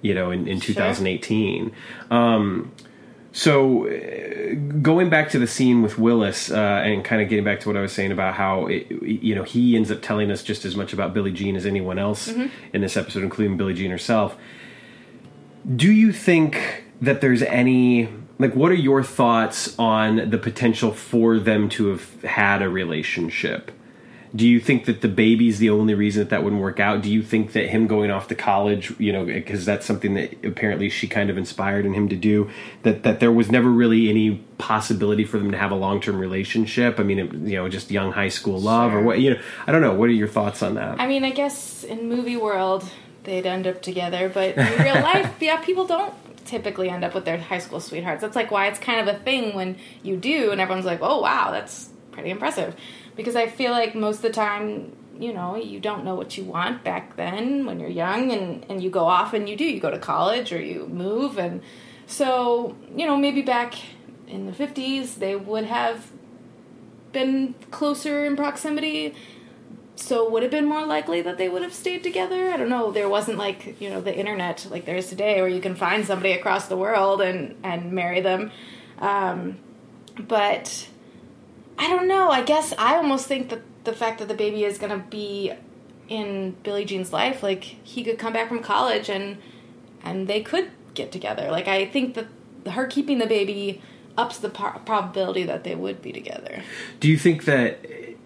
you 0.00 0.14
know, 0.14 0.30
in, 0.30 0.46
in 0.46 0.60
2018. 0.60 1.72
Um, 2.10 2.72
so 3.32 3.88
uh, 3.88 4.54
going 4.80 5.08
back 5.08 5.30
to 5.30 5.38
the 5.38 5.46
scene 5.46 5.82
with 5.82 5.98
Willis 5.98 6.50
uh, 6.50 6.82
and 6.84 7.04
kind 7.04 7.22
of 7.22 7.28
getting 7.28 7.44
back 7.44 7.60
to 7.60 7.68
what 7.68 7.76
I 7.76 7.80
was 7.80 7.92
saying 7.92 8.12
about 8.12 8.34
how 8.34 8.66
it, 8.66 8.90
you 9.02 9.34
know 9.34 9.42
he 9.42 9.74
ends 9.74 9.90
up 9.90 10.02
telling 10.02 10.30
us 10.30 10.42
just 10.42 10.64
as 10.64 10.76
much 10.76 10.92
about 10.92 11.14
Billie 11.14 11.32
Jean 11.32 11.56
as 11.56 11.66
anyone 11.66 11.98
else 11.98 12.28
in 12.28 12.80
this 12.80 12.96
episode, 12.96 13.24
including 13.24 13.56
Billie 13.56 13.74
Jean 13.74 13.90
herself. 13.90 14.36
Do 15.76 15.92
you 15.92 16.12
think 16.12 16.84
that 17.00 17.20
there's 17.20 17.42
any 17.42 18.08
like 18.42 18.54
what 18.54 18.70
are 18.70 18.74
your 18.74 19.02
thoughts 19.02 19.78
on 19.78 20.30
the 20.30 20.38
potential 20.38 20.92
for 20.92 21.38
them 21.38 21.68
to 21.70 21.88
have 21.88 22.22
had 22.22 22.62
a 22.62 22.68
relationship? 22.68 23.70
Do 24.34 24.48
you 24.48 24.60
think 24.60 24.86
that 24.86 25.02
the 25.02 25.08
baby's 25.08 25.58
the 25.58 25.68
only 25.68 25.92
reason 25.92 26.20
that 26.20 26.30
that 26.30 26.42
wouldn't 26.42 26.62
work 26.62 26.80
out? 26.80 27.02
Do 27.02 27.10
you 27.10 27.22
think 27.22 27.52
that 27.52 27.68
him 27.68 27.86
going 27.86 28.10
off 28.10 28.28
to 28.28 28.34
college, 28.34 28.98
you 28.98 29.12
know, 29.12 29.26
because 29.26 29.66
that's 29.66 29.84
something 29.84 30.14
that 30.14 30.42
apparently 30.42 30.88
she 30.88 31.06
kind 31.06 31.28
of 31.28 31.36
inspired 31.36 31.84
in 31.84 31.92
him 31.92 32.08
to 32.08 32.16
do, 32.16 32.50
that 32.82 33.02
that 33.02 33.20
there 33.20 33.30
was 33.30 33.50
never 33.50 33.68
really 33.68 34.08
any 34.08 34.36
possibility 34.56 35.24
for 35.24 35.38
them 35.38 35.50
to 35.50 35.58
have 35.58 35.70
a 35.70 35.74
long 35.74 36.00
term 36.00 36.18
relationship? 36.18 36.98
I 36.98 37.02
mean, 37.02 37.18
you 37.46 37.56
know, 37.56 37.68
just 37.68 37.90
young 37.90 38.12
high 38.12 38.30
school 38.30 38.58
love 38.58 38.94
or 38.94 39.02
what? 39.02 39.20
You 39.20 39.34
know, 39.34 39.40
I 39.66 39.72
don't 39.72 39.82
know. 39.82 39.92
What 39.92 40.08
are 40.08 40.12
your 40.12 40.28
thoughts 40.28 40.62
on 40.62 40.74
that? 40.74 40.98
I 40.98 41.06
mean, 41.06 41.24
I 41.24 41.30
guess 41.30 41.84
in 41.84 42.08
movie 42.08 42.38
world 42.38 42.88
they'd 43.24 43.46
end 43.46 43.66
up 43.66 43.82
together, 43.82 44.30
but 44.30 44.56
in 44.56 44.82
real 44.82 44.94
life, 45.02 45.30
yeah, 45.40 45.62
people 45.62 45.86
don't 45.86 46.14
typically 46.44 46.88
end 46.88 47.04
up 47.04 47.14
with 47.14 47.24
their 47.24 47.38
high 47.38 47.58
school 47.58 47.80
sweethearts. 47.80 48.22
That's 48.22 48.36
like 48.36 48.50
why 48.50 48.66
it's 48.68 48.78
kind 48.78 49.06
of 49.06 49.14
a 49.14 49.18
thing 49.18 49.54
when 49.54 49.78
you 50.02 50.16
do, 50.16 50.50
and 50.50 50.60
everyone's 50.60 50.86
like, 50.86 51.00
"Oh, 51.02 51.20
wow, 51.20 51.50
that's 51.50 51.90
pretty 52.10 52.30
impressive," 52.30 52.76
because 53.16 53.36
I 53.36 53.46
feel 53.48 53.72
like 53.72 53.94
most 53.94 54.16
of 54.16 54.22
the 54.22 54.30
time. 54.30 54.96
You 55.18 55.34
know, 55.34 55.56
you 55.56 55.78
don't 55.78 56.04
know 56.04 56.14
what 56.14 56.38
you 56.38 56.42
want 56.42 56.82
back 56.82 57.16
then 57.16 57.66
when 57.66 57.78
you're 57.78 57.90
young, 57.90 58.32
and, 58.32 58.64
and 58.68 58.82
you 58.82 58.88
go 58.88 59.04
off 59.04 59.34
and 59.34 59.46
you 59.46 59.56
do. 59.56 59.64
You 59.64 59.78
go 59.78 59.90
to 59.90 59.98
college 59.98 60.52
or 60.52 60.60
you 60.60 60.88
move, 60.88 61.38
and 61.38 61.60
so 62.06 62.74
you 62.96 63.06
know 63.06 63.16
maybe 63.16 63.42
back 63.42 63.74
in 64.26 64.46
the 64.46 64.52
fifties 64.52 65.16
they 65.16 65.36
would 65.36 65.64
have 65.64 66.10
been 67.12 67.54
closer 67.70 68.24
in 68.24 68.36
proximity 68.36 69.14
so 69.96 70.28
would 70.28 70.42
have 70.42 70.50
been 70.50 70.66
more 70.66 70.86
likely 70.86 71.20
that 71.22 71.38
they 71.38 71.48
would 71.48 71.62
have 71.62 71.74
stayed 71.74 72.02
together? 72.02 72.50
I 72.50 72.56
don't 72.56 72.68
know. 72.68 72.90
There 72.90 73.08
wasn't 73.08 73.38
like 73.38 73.80
you 73.80 73.90
know 73.90 74.00
the 74.00 74.14
internet 74.14 74.66
like 74.70 74.84
there 74.84 74.96
is 74.96 75.08
today 75.08 75.40
where 75.40 75.48
you 75.48 75.60
can 75.60 75.74
find 75.74 76.06
somebody 76.06 76.32
across 76.32 76.68
the 76.68 76.76
world 76.76 77.20
and 77.20 77.56
and 77.62 77.92
marry 77.92 78.20
them. 78.20 78.50
Um, 78.98 79.58
but 80.18 80.88
i 81.78 81.88
don't 81.88 82.08
know. 82.08 82.30
I 82.30 82.42
guess 82.42 82.72
i 82.78 82.96
almost 82.96 83.26
think 83.26 83.48
that 83.50 83.62
the 83.84 83.92
fact 83.92 84.18
that 84.18 84.28
the 84.28 84.34
baby 84.34 84.64
is 84.64 84.78
going 84.78 84.92
to 84.92 85.04
be 85.08 85.52
in 86.08 86.54
billie 86.62 86.84
jean's 86.84 87.12
life 87.12 87.42
like 87.42 87.64
he 87.64 88.04
could 88.04 88.18
come 88.18 88.32
back 88.32 88.48
from 88.48 88.60
college 88.60 89.08
and 89.08 89.38
and 90.04 90.28
they 90.28 90.42
could 90.42 90.70
get 90.94 91.12
together. 91.12 91.50
Like 91.50 91.68
i 91.68 91.86
think 91.86 92.14
that 92.14 92.26
her 92.70 92.86
keeping 92.86 93.18
the 93.18 93.26
baby 93.26 93.82
ups 94.16 94.38
the 94.38 94.50
probability 94.50 95.44
that 95.44 95.64
they 95.64 95.74
would 95.74 96.02
be 96.02 96.12
together. 96.12 96.62
Do 97.00 97.08
you 97.08 97.16
think 97.16 97.46
that 97.46 97.78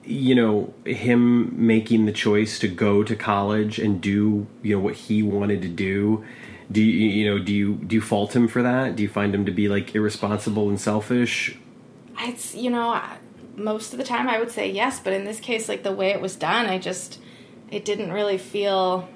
you 0.07 0.35
know 0.35 0.73
him 0.85 1.67
making 1.67 2.07
the 2.07 2.13
choice 2.13 2.59
to 2.61 2.69
go 2.69 3.03
to 3.03 3.17
college 3.17 3.79
and 3.79 4.01
do 4.01 4.47
you 4.63 4.77
know 4.77 4.81
what 4.83 4.95
he 4.95 5.23
wanted 5.23 5.63
to 5.63 5.69
do? 5.69 6.25
Do 6.71 6.81
you 6.83 7.09
you 7.09 7.31
know 7.31 7.39
do 7.43 7.53
you 7.53 7.75
do 7.75 7.95
you 7.97 8.01
fault 8.03 8.35
him 8.35 8.49
for 8.49 8.63
that? 8.63 8.97
Do 8.97 9.03
you 9.03 9.09
find 9.09 9.35
him 9.35 9.45
to 9.47 9.53
be 9.53 9.69
like 9.69 9.95
irresponsible 9.95 10.69
and 10.69 10.81
selfish? 10.81 11.57
it's 12.19 12.55
you 12.55 12.71
know 12.71 12.99
most 13.57 13.93
of 13.93 13.99
the 13.99 14.05
time 14.05 14.27
i 14.27 14.39
would 14.39 14.51
say 14.51 14.71
yes 14.71 14.99
but 15.01 15.13
in 15.13 15.25
this 15.27 15.39
case 15.39 15.69
like 15.69 15.83
the 15.83 15.93
way 15.93 16.09
it 16.11 16.21
was 16.21 16.35
done 16.35 16.65
i 16.65 16.79
just 16.79 17.21
it 17.71 17.85
didn't 17.85 18.11
really 18.11 18.39
feel 18.39 19.07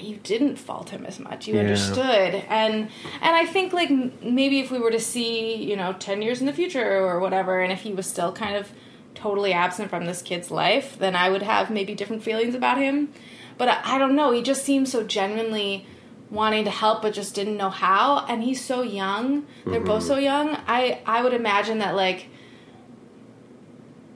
you 0.00 0.16
didn't 0.22 0.56
fault 0.56 0.90
him 0.90 1.06
as 1.06 1.18
much 1.18 1.46
you 1.46 1.54
Yeah. 1.54 1.60
understood 1.60 2.34
and 2.48 2.74
and 2.74 3.36
i 3.36 3.46
think 3.46 3.72
like 3.72 3.90
maybe 4.22 4.60
if 4.60 4.70
we 4.72 4.78
were 4.80 4.90
to 4.90 5.00
see 5.00 5.54
you 5.54 5.76
know 5.76 5.92
10 5.94 6.20
years 6.22 6.40
in 6.40 6.46
the 6.46 6.52
future 6.52 6.98
or 7.06 7.20
whatever 7.20 7.60
and 7.60 7.72
if 7.72 7.80
he 7.82 7.92
was 7.92 8.06
still 8.08 8.32
kind 8.32 8.56
of 8.56 8.70
totally 9.14 9.52
absent 9.52 9.90
from 9.90 10.06
this 10.06 10.22
kid's 10.22 10.50
life 10.50 10.96
then 10.98 11.14
i 11.16 11.28
would 11.28 11.42
have 11.42 11.70
maybe 11.70 11.94
different 11.94 12.22
feelings 12.22 12.54
about 12.54 12.78
him. 12.78 13.12
But 13.58 13.68
i, 13.68 13.96
I 13.96 13.98
don't 13.98 14.14
know 14.16 14.30
he 14.30 14.42
just 14.42 14.64
seems 14.64 14.90
so 14.92 15.02
genuinely 15.04 15.86
wanting 16.30 16.64
to 16.64 16.70
help 16.70 17.02
but 17.02 17.12
just 17.12 17.34
didn't 17.34 17.56
know 17.56 17.70
how. 17.70 18.24
And 18.26 18.42
he's 18.42 18.64
so 18.64 18.82
young. 18.82 19.46
They're 19.66 19.80
both 19.80 20.04
so 20.04 20.16
young. 20.16 20.56
I 20.66 21.00
i 21.04 21.22
would 21.22 21.34
imagine 21.34 21.78
that 21.78 21.94
like 21.96 22.28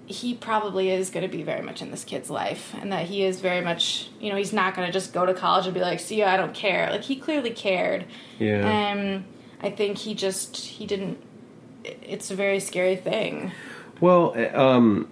he 0.07 0.35
probably 0.35 0.91
is 0.91 1.09
going 1.11 1.29
to 1.29 1.35
be 1.35 1.43
very 1.43 1.63
much 1.63 1.81
in 1.81 1.91
this 1.91 2.05
kid's 2.05 2.29
life 2.29 2.75
and 2.81 2.93
that 2.93 3.07
he 3.07 3.25
is 3.25 3.41
very 3.41 3.63
much 3.63 4.11
you 4.21 4.29
know 4.31 4.37
he's 4.37 4.53
not 4.53 4.77
going 4.77 4.87
to 4.87 4.93
just 4.93 5.15
go 5.15 5.25
to 5.25 5.33
college 5.33 5.65
and 5.65 5.73
be 5.73 5.81
like 5.81 5.99
see 5.99 6.19
you 6.19 6.25
i 6.25 6.37
don't 6.37 6.55
care. 6.55 6.91
Like 6.91 7.03
he 7.03 7.17
clearly 7.17 7.51
cared. 7.51 8.07
Yeah. 8.39 8.93
um 8.93 9.25
i 9.61 9.71
think 9.71 9.99
he 9.99 10.15
just 10.15 10.57
he 10.57 10.87
didn't 10.87 11.19
it's 11.85 12.31
a 12.31 12.35
very 12.35 12.61
scary 12.61 12.97
thing 12.97 13.53
Well, 14.01 14.35
um, 14.55 15.09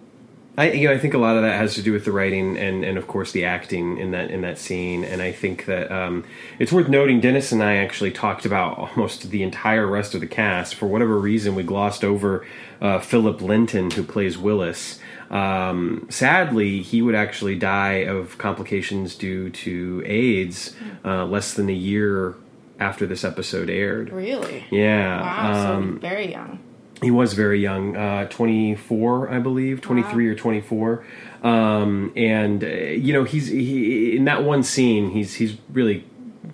I 0.57 0.73
you 0.73 0.89
know 0.89 0.95
I 0.95 0.99
think 0.99 1.15
a 1.15 1.19
lot 1.19 1.37
of 1.37 1.43
that 1.43 1.59
has 1.59 1.75
to 1.77 1.83
do 1.83 1.93
with 1.93 2.05
the 2.05 2.13
writing 2.13 2.59
and 2.59 2.85
and 2.85 2.99
of 2.99 3.07
course 3.07 3.33
the 3.33 3.45
acting 3.45 3.97
in 3.97 4.11
that 4.11 4.31
in 4.31 4.43
that 4.43 4.59
scene. 4.59 5.03
And 5.03 5.23
I 5.23 5.33
think 5.33 5.65
that 5.65 5.91
um, 5.91 6.25
it's 6.59 6.73
worth 6.73 6.89
noting. 6.89 7.21
Dennis 7.21 7.53
and 7.53 7.63
I 7.63 7.77
actually 7.77 8.11
talked 8.11 8.45
about 8.45 8.79
almost 8.79 9.31
the 9.31 9.43
entire 9.43 9.87
rest 9.87 10.15
of 10.15 10.21
the 10.21 10.27
cast. 10.27 10.75
For 10.75 10.87
whatever 10.87 11.19
reason, 11.19 11.55
we 11.55 11.63
glossed 11.63 12.05
over 12.05 12.47
uh, 12.81 12.99
Philip 12.99 13.41
Linton, 13.41 13.91
who 13.91 14.03
plays 14.03 14.37
Willis. 14.37 14.99
Um, 15.31 16.07
sadly, 16.11 16.83
he 16.83 17.01
would 17.01 17.15
actually 17.15 17.55
die 17.57 18.05
of 18.05 18.37
complications 18.37 19.15
due 19.15 19.49
to 19.49 20.03
AIDS 20.05 20.75
uh, 21.03 21.25
less 21.25 21.55
than 21.55 21.71
a 21.71 21.75
year 21.75 22.35
after 22.79 23.07
this 23.07 23.25
episode 23.25 23.71
aired. 23.71 24.11
really 24.11 24.65
Yeah. 24.71 25.23
wow 25.23 25.77
um, 25.77 25.95
so 25.95 26.01
very 26.01 26.31
young 26.31 26.59
he 27.03 27.11
was 27.11 27.35
very 27.35 27.61
young, 27.61 27.97
uh, 27.97 28.27
24, 28.29 29.31
I 29.31 29.39
believe, 29.41 29.81
23 29.81 30.29
or 30.29 30.35
24. 30.35 31.05
Um, 31.43 32.13
and 32.17 32.63
uh, 32.63 32.67
you 32.69 33.13
know, 33.13 33.25
he's 33.25 33.49
he, 33.49 34.17
in 34.17 34.25
that 34.27 34.45
one 34.45 34.63
scene, 34.63 35.11
he's 35.11 35.35
he's 35.35 35.57
really 35.73 36.05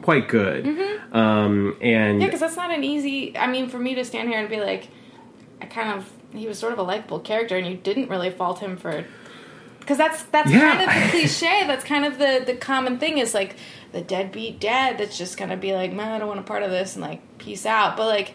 quite 0.03 0.29
good. 0.29 0.67
Um, 1.13 1.77
and 1.81 2.21
yeah 2.21 2.27
because 2.27 2.41
that's 2.41 2.57
not 2.57 2.71
an 2.71 2.85
easy 2.85 3.37
i 3.37 3.47
mean 3.47 3.69
for 3.71 3.79
me 3.79 3.95
to 3.95 4.05
stand 4.05 4.29
here 4.29 4.39
and 4.39 4.49
be 4.51 4.61
like 4.61 4.89
i 5.63 5.65
kind 5.67 5.99
of 5.99 6.11
he 6.35 6.47
was 6.47 6.59
sort 6.59 6.75
of 6.75 6.79
a 6.79 6.83
likable 6.83 7.19
character 7.19 7.57
and 7.57 7.67
you 7.67 7.75
didn't 7.77 8.11
really 8.11 8.31
fault 8.31 8.59
him 8.59 8.77
for 8.77 9.05
because 9.81 9.97
that's 9.97 10.23
that's 10.25 10.51
Yeah. 10.51 10.61
kind 10.77 10.81
of 10.83 10.87
the 11.05 11.11
cliche 11.19 11.65
that's 11.67 11.83
kind 11.85 12.05
of 12.05 12.19
the 12.19 12.43
the 12.45 12.55
common 12.55 12.99
thing 12.99 13.17
is 13.17 13.33
like 13.33 13.57
the 13.93 14.03
deadbeat 14.03 14.61
dad 14.61 14.99
that's 14.99 15.17
just 15.17 15.39
gonna 15.39 15.57
be 15.57 15.73
like 15.75 15.93
man 15.95 16.13
i 16.13 16.19
don't 16.19 16.29
want 16.29 16.41
a 16.41 16.43
part 16.45 16.63
of 16.63 16.71
this 16.71 16.95
and 16.95 17.03
like 17.03 17.39
peace 17.39 17.65
out 17.65 17.97
but 17.97 18.07
like 18.07 18.35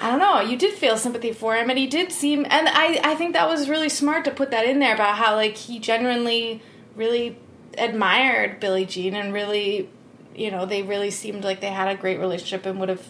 I 0.00 0.10
don't 0.10 0.18
know. 0.18 0.40
You 0.40 0.56
did 0.56 0.74
feel 0.74 0.96
sympathy 0.96 1.32
for 1.32 1.56
him, 1.56 1.70
and 1.70 1.78
he 1.78 1.86
did 1.86 2.12
seem. 2.12 2.46
And 2.50 2.68
I, 2.68 3.00
I 3.04 3.14
think 3.14 3.32
that 3.34 3.48
was 3.48 3.68
really 3.68 3.88
smart 3.88 4.24
to 4.24 4.30
put 4.30 4.50
that 4.50 4.66
in 4.66 4.78
there 4.78 4.94
about 4.94 5.16
how 5.16 5.34
like 5.36 5.56
he 5.56 5.78
genuinely, 5.78 6.62
really 6.96 7.38
admired 7.78 8.60
Billie 8.60 8.86
Jean, 8.86 9.14
and 9.14 9.32
really, 9.32 9.88
you 10.34 10.50
know, 10.50 10.66
they 10.66 10.82
really 10.82 11.10
seemed 11.10 11.44
like 11.44 11.60
they 11.60 11.68
had 11.68 11.88
a 11.88 11.96
great 11.96 12.18
relationship 12.18 12.66
and 12.66 12.80
would 12.80 12.88
have, 12.88 13.06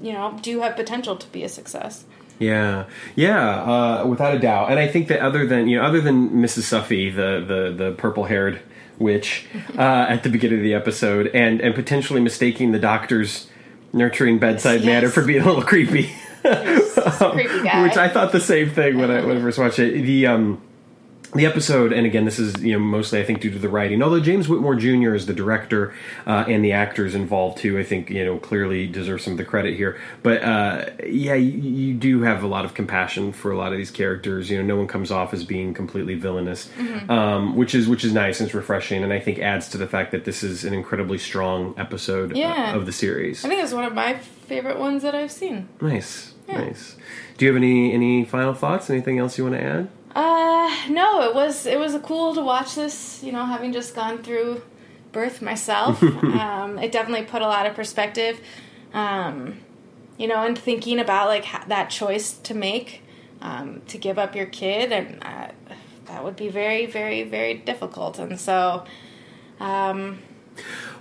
you 0.00 0.12
know, 0.12 0.38
do 0.42 0.60
have 0.60 0.76
potential 0.76 1.16
to 1.16 1.26
be 1.28 1.42
a 1.44 1.48
success. 1.48 2.04
Yeah, 2.38 2.86
yeah, 3.16 3.62
uh, 3.62 4.06
without 4.06 4.34
a 4.34 4.38
doubt. 4.38 4.70
And 4.70 4.78
I 4.78 4.88
think 4.88 5.08
that 5.08 5.20
other 5.20 5.46
than 5.46 5.68
you 5.68 5.78
know, 5.78 5.84
other 5.84 6.00
than 6.00 6.30
Mrs. 6.30 6.62
Suffy, 6.62 7.10
the 7.10 7.44
the 7.46 7.84
the 7.84 7.92
purple 7.92 8.24
haired 8.24 8.60
witch 8.98 9.46
uh, 9.76 10.06
at 10.08 10.22
the 10.22 10.30
beginning 10.30 10.58
of 10.58 10.64
the 10.64 10.74
episode, 10.74 11.28
and 11.34 11.60
and 11.60 11.74
potentially 11.74 12.20
mistaking 12.20 12.72
the 12.72 12.78
doctor's 12.78 13.48
nurturing 13.92 14.38
bedside 14.38 14.80
Yes. 14.80 14.86
manner 14.86 15.08
for 15.08 15.22
being 15.24 15.42
a 15.42 15.46
little 15.46 15.62
creepy. 15.62 16.10
creepy 16.42 17.62
guy. 17.64 17.82
Which 17.82 17.96
I 17.96 18.08
thought 18.08 18.32
the 18.32 18.40
same 18.40 18.70
thing 18.70 18.98
when 18.98 19.10
I 19.10 19.24
when 19.24 19.36
I 19.36 19.40
first 19.40 19.58
watched 19.58 19.78
it. 19.78 20.02
The 20.02 20.26
um 20.26 20.60
the 21.34 21.44
episode, 21.44 21.92
and 21.92 22.06
again, 22.06 22.24
this 22.24 22.38
is 22.38 22.62
you 22.62 22.72
know 22.72 22.78
mostly 22.78 23.20
I 23.20 23.24
think 23.24 23.40
due 23.40 23.50
to 23.50 23.58
the 23.58 23.68
writing. 23.68 24.02
Although 24.02 24.20
James 24.20 24.48
Whitmore 24.48 24.74
Jr. 24.76 25.14
is 25.14 25.26
the 25.26 25.34
director 25.34 25.94
uh, 26.26 26.44
and 26.48 26.64
the 26.64 26.72
actors 26.72 27.14
involved 27.14 27.58
too, 27.58 27.78
I 27.78 27.84
think 27.84 28.08
you 28.10 28.24
know 28.24 28.38
clearly 28.38 28.86
deserve 28.86 29.20
some 29.20 29.32
of 29.34 29.36
the 29.36 29.44
credit 29.44 29.76
here. 29.76 29.98
But 30.22 30.42
uh, 30.42 30.86
yeah, 31.06 31.34
you, 31.34 31.58
you 31.58 31.94
do 31.94 32.22
have 32.22 32.42
a 32.42 32.46
lot 32.46 32.64
of 32.64 32.72
compassion 32.74 33.32
for 33.32 33.50
a 33.50 33.58
lot 33.58 33.72
of 33.72 33.78
these 33.78 33.90
characters. 33.90 34.48
You 34.50 34.58
know, 34.58 34.64
no 34.64 34.76
one 34.76 34.86
comes 34.86 35.10
off 35.10 35.34
as 35.34 35.44
being 35.44 35.74
completely 35.74 36.14
villainous, 36.14 36.70
um, 37.08 37.56
which 37.56 37.74
is 37.74 37.88
which 37.88 38.04
is 38.04 38.12
nice 38.14 38.40
and 38.40 38.46
it's 38.48 38.54
refreshing, 38.54 39.02
and 39.02 39.12
I 39.12 39.20
think 39.20 39.38
adds 39.38 39.68
to 39.70 39.78
the 39.78 39.86
fact 39.86 40.12
that 40.12 40.24
this 40.24 40.42
is 40.42 40.64
an 40.64 40.72
incredibly 40.72 41.18
strong 41.18 41.74
episode 41.76 42.32
uh, 42.32 42.36
Yeah. 42.36 42.74
of 42.74 42.86
the 42.86 42.92
series. 42.92 43.44
I 43.44 43.48
think 43.48 43.62
it's 43.62 43.72
one 43.74 43.84
of 43.84 43.92
my 43.94 44.14
favorite 44.18 44.78
ones 44.78 45.02
that 45.02 45.14
I've 45.14 45.30
seen. 45.32 45.68
Nice, 45.80 46.32
nice. 46.48 46.96
Do 47.36 47.44
you 47.44 47.52
have 47.52 47.56
any 47.56 47.92
any 47.92 48.24
final 48.24 48.54
thoughts? 48.54 48.88
Anything 48.88 49.18
else 49.18 49.36
you 49.36 49.44
want 49.44 49.56
to 49.56 49.62
add? 49.62 49.88
Uh, 50.18 50.68
no, 50.88 51.22
it 51.22 51.32
was 51.32 51.64
it 51.64 51.78
was 51.78 51.96
cool 52.02 52.34
to 52.34 52.42
watch 52.42 52.74
this. 52.74 53.22
You 53.22 53.30
know, 53.30 53.44
having 53.44 53.72
just 53.72 53.94
gone 53.94 54.20
through 54.20 54.62
birth 55.12 55.40
myself, 55.40 56.02
um, 56.02 56.76
it 56.76 56.90
definitely 56.90 57.24
put 57.24 57.40
a 57.40 57.46
lot 57.46 57.66
of 57.66 57.76
perspective. 57.76 58.40
Um, 58.92 59.60
you 60.16 60.26
know, 60.26 60.42
and 60.42 60.58
thinking 60.58 60.98
about 60.98 61.28
like 61.28 61.44
ha- 61.44 61.64
that 61.68 61.88
choice 61.88 62.32
to 62.32 62.52
make 62.52 63.02
um, 63.40 63.80
to 63.86 63.96
give 63.96 64.18
up 64.18 64.34
your 64.34 64.46
kid, 64.46 64.90
and 64.90 65.22
uh, 65.22 65.52
that 66.06 66.24
would 66.24 66.34
be 66.34 66.48
very, 66.48 66.86
very, 66.86 67.22
very 67.22 67.54
difficult. 67.54 68.18
And 68.18 68.40
so, 68.40 68.82
um, 69.60 70.18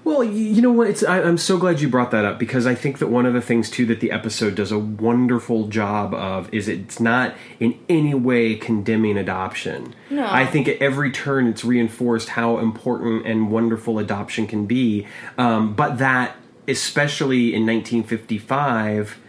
Well, 0.08 0.24
you 0.24 0.62
know 0.62 0.72
what? 0.72 0.88
It's 0.88 1.04
I, 1.04 1.22
I'm 1.22 1.38
so 1.38 1.58
glad 1.58 1.82
you 1.82 1.90
brought 1.90 2.12
that 2.12 2.24
up 2.24 2.40
because 2.40 2.66
I 2.66 2.76
think 2.76 3.00
that 3.00 3.08
one 3.08 3.26
of 3.26 3.34
the 3.34 3.42
things 3.42 3.70
too 3.70 3.86
that 3.88 4.00
the 4.00 4.12
episode 4.12 4.56
does 4.56 4.72
a 4.72 4.80
wonderful 4.80 5.68
job 5.68 6.14
of 6.14 6.52
is 6.54 6.70
it's 6.70 7.02
not 7.02 7.36
in 7.60 7.78
any 7.90 8.14
way 8.14 8.56
condemning 8.56 9.18
adoption. 9.18 9.94
No. 10.10 10.26
I 10.26 10.46
think 10.46 10.70
at 10.70 10.82
every 10.82 11.12
turn 11.12 11.46
it's 11.46 11.66
reinforced 11.66 12.30
how 12.30 12.60
important 12.60 13.28
and 13.28 13.52
wonderful 13.52 14.00
adoption 14.00 14.48
can 14.48 14.66
be, 14.66 15.06
um, 15.38 15.74
but 15.76 15.98
that 15.98 16.38
especially 16.70 17.54
in 17.54 17.66
1955 17.66 19.20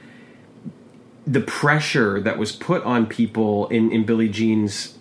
the 1.26 1.40
pressure 1.40 2.20
that 2.20 2.38
was 2.38 2.52
put 2.52 2.82
on 2.84 3.04
people 3.04 3.66
in, 3.68 3.90
in 3.90 4.04
Billie 4.06 4.30
Jean's 4.30 4.96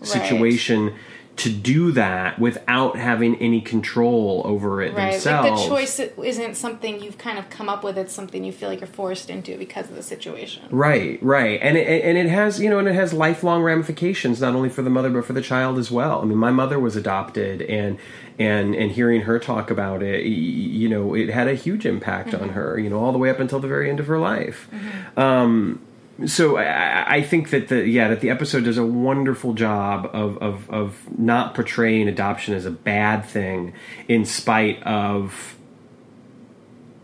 Right. 0.89 0.99
To 1.37 1.49
do 1.51 1.91
that 1.91 2.39
without 2.39 2.97
having 2.97 3.35
any 3.35 3.61
control 3.61 4.41
over 4.45 4.81
it 4.81 4.93
right, 4.93 5.11
themselves. 5.11 5.49
like 5.49 5.59
the 5.59 5.67
choice 5.67 5.99
isn't 5.99 6.55
something 6.55 7.01
you've 7.01 7.19
kind 7.19 7.37
of 7.37 7.49
come 7.49 7.69
up 7.69 7.83
with; 7.83 7.97
it's 7.97 8.13
something 8.13 8.43
you 8.43 8.51
feel 8.51 8.69
like 8.69 8.79
you're 8.79 8.87
forced 8.87 9.29
into 9.29 9.55
because 9.57 9.87
of 9.89 9.95
the 9.95 10.01
situation. 10.01 10.63
Right, 10.71 11.21
right, 11.21 11.59
and 11.61 11.77
it, 11.77 12.03
and 12.03 12.17
it 12.17 12.27
has 12.27 12.59
you 12.59 12.69
know, 12.69 12.79
and 12.79 12.87
it 12.87 12.95
has 12.95 13.13
lifelong 13.13 13.61
ramifications 13.61 14.41
not 14.41 14.55
only 14.55 14.69
for 14.69 14.81
the 14.81 14.89
mother 14.89 15.11
but 15.11 15.25
for 15.25 15.33
the 15.33 15.41
child 15.41 15.77
as 15.77 15.91
well. 15.91 16.21
I 16.21 16.25
mean, 16.25 16.39
my 16.39 16.51
mother 16.51 16.79
was 16.79 16.95
adopted, 16.95 17.61
and 17.61 17.99
and 18.39 18.75
and 18.75 18.91
hearing 18.91 19.21
her 19.21 19.37
talk 19.37 19.69
about 19.69 20.01
it, 20.01 20.25
you 20.25 20.89
know, 20.89 21.13
it 21.13 21.29
had 21.29 21.47
a 21.47 21.53
huge 21.53 21.85
impact 21.85 22.33
on 22.33 22.49
her. 22.49 22.79
You 22.79 22.89
know, 22.89 22.99
all 22.99 23.11
the 23.11 23.19
way 23.19 23.29
up 23.29 23.39
until 23.39 23.59
the 23.59 23.67
very 23.67 23.91
end 23.91 23.99
of 23.99 24.07
her 24.07 24.19
life. 24.19 24.67
Um, 25.15 25.81
so 26.25 26.57
I, 26.57 27.17
I 27.17 27.21
think 27.21 27.51
that 27.51 27.67
the 27.67 27.87
yeah 27.87 28.07
that 28.07 28.21
the 28.21 28.29
episode 28.29 28.63
does 28.63 28.77
a 28.77 28.85
wonderful 28.85 29.53
job 29.53 30.09
of, 30.13 30.37
of 30.39 30.69
of 30.69 31.19
not 31.19 31.53
portraying 31.53 32.07
adoption 32.07 32.53
as 32.53 32.65
a 32.65 32.71
bad 32.71 33.25
thing, 33.25 33.73
in 34.07 34.25
spite 34.25 34.81
of 34.83 35.55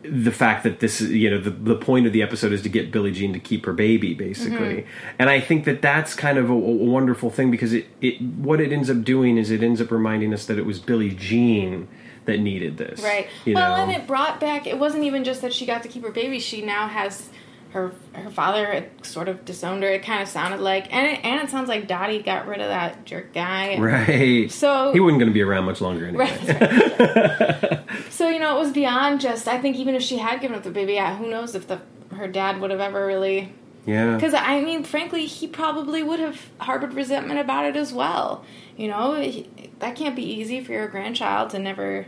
the 0.02 0.32
fact 0.32 0.64
that 0.64 0.80
this 0.80 1.00
is 1.00 1.12
you 1.12 1.30
know 1.30 1.40
the, 1.40 1.50
the 1.50 1.76
point 1.76 2.06
of 2.08 2.14
the 2.14 2.22
episode 2.22 2.52
is 2.52 2.62
to 2.64 2.70
get 2.70 2.92
Billie 2.92 3.12
Jean 3.12 3.34
to 3.34 3.40
keep 3.40 3.66
her 3.66 3.72
baby 3.72 4.14
basically 4.14 4.58
mm-hmm. 4.58 5.16
and 5.18 5.30
I 5.30 5.40
think 5.40 5.64
that 5.64 5.82
that's 5.82 6.14
kind 6.14 6.38
of 6.38 6.50
a, 6.50 6.54
a 6.54 6.58
wonderful 6.58 7.30
thing 7.30 7.50
because 7.50 7.72
it, 7.72 7.88
it 8.02 8.22
what 8.22 8.60
it 8.60 8.74
ends 8.74 8.90
up 8.90 9.04
doing 9.04 9.38
is 9.38 9.50
it 9.50 9.64
ends 9.64 9.80
up 9.80 9.92
reminding 9.92 10.34
us 10.34 10.46
that 10.48 10.58
it 10.58 10.66
was 10.66 10.80
Billie 10.80 11.12
Jean 11.12 11.88
that 12.26 12.40
needed 12.40 12.78
this 12.78 13.02
Right. 13.02 13.28
well, 13.46 13.78
know 13.78 13.84
and 13.84 13.92
it 13.92 14.08
brought 14.08 14.40
back. 14.40 14.68
It 14.68 14.78
wasn't 14.78 15.04
even 15.04 15.24
just 15.24 15.42
that 15.42 15.54
she 15.54 15.66
got 15.66 15.84
to 15.84 15.90
keep 15.90 16.04
her 16.04 16.12
baby. 16.12 16.40
She 16.40 16.62
now 16.62 16.88
has 16.88 17.30
her 17.74 17.92
her 18.14 18.30
father 18.30 18.86
sort 19.02 19.28
of 19.28 19.46
disowned 19.46 19.82
her. 19.84 19.90
It 19.90 20.04
kind 20.04 20.22
of 20.22 20.28
sounded 20.28 20.60
like, 20.60 20.94
and 20.94 21.08
it, 21.08 21.26
and 21.26 21.42
it 21.42 21.50
sounds 21.50 21.68
like 21.68 21.88
Dottie 21.88 22.22
got 22.22 22.48
rid 22.48 22.62
of 22.62 22.68
that 22.68 23.04
jerk 23.06 23.34
guy. 23.34 23.78
right 23.80 24.52
So 24.52 24.94
he 24.94 25.00
wasn't 25.00 25.20
going 25.20 25.32
to 25.32 25.34
be 25.34 25.42
around 25.42 25.66
much 25.66 25.82
longer 25.82 26.06
anyway 26.06 26.26
Right. 26.26 27.82
so 28.12 28.30
you 28.30 28.40
know, 28.40 28.56
it 28.56 28.60
was 28.60 28.72
beyond 28.72 29.22
just. 29.22 29.48
I 29.48 29.60
think 29.60 29.76
even 29.78 29.96
if 29.96 30.04
she 30.04 30.18
had 30.20 30.40
given 30.40 30.56
up 30.56 30.64
the 30.64 30.72
baby, 30.72 30.94
yeah, 30.94 31.18
who 31.18 31.30
knows 31.30 31.56
if 31.56 31.68
the 31.68 31.82
her 32.16 32.28
dad 32.28 32.62
would 32.62 32.70
have 32.70 32.80
ever 32.80 33.06
really. 33.06 33.52
yeah 33.86 34.14
Because 34.16 34.36
I 34.36 34.62
mean, 34.62 34.84
frankly, 34.84 35.26
he 35.26 35.48
probably 35.48 36.04
would 36.04 36.20
have 36.20 36.50
harbored 36.60 36.94
resentment 36.94 37.40
about 37.40 37.66
it 37.66 37.76
as 37.76 37.92
well. 37.92 38.46
You 38.78 38.88
know, 38.88 39.20
he, 39.20 39.50
that 39.80 39.96
can't 39.96 40.16
be 40.16 40.24
easy 40.24 40.64
for 40.64 40.74
your 40.74 40.88
grandchild 40.88 41.50
to 41.52 41.60
never 41.60 42.06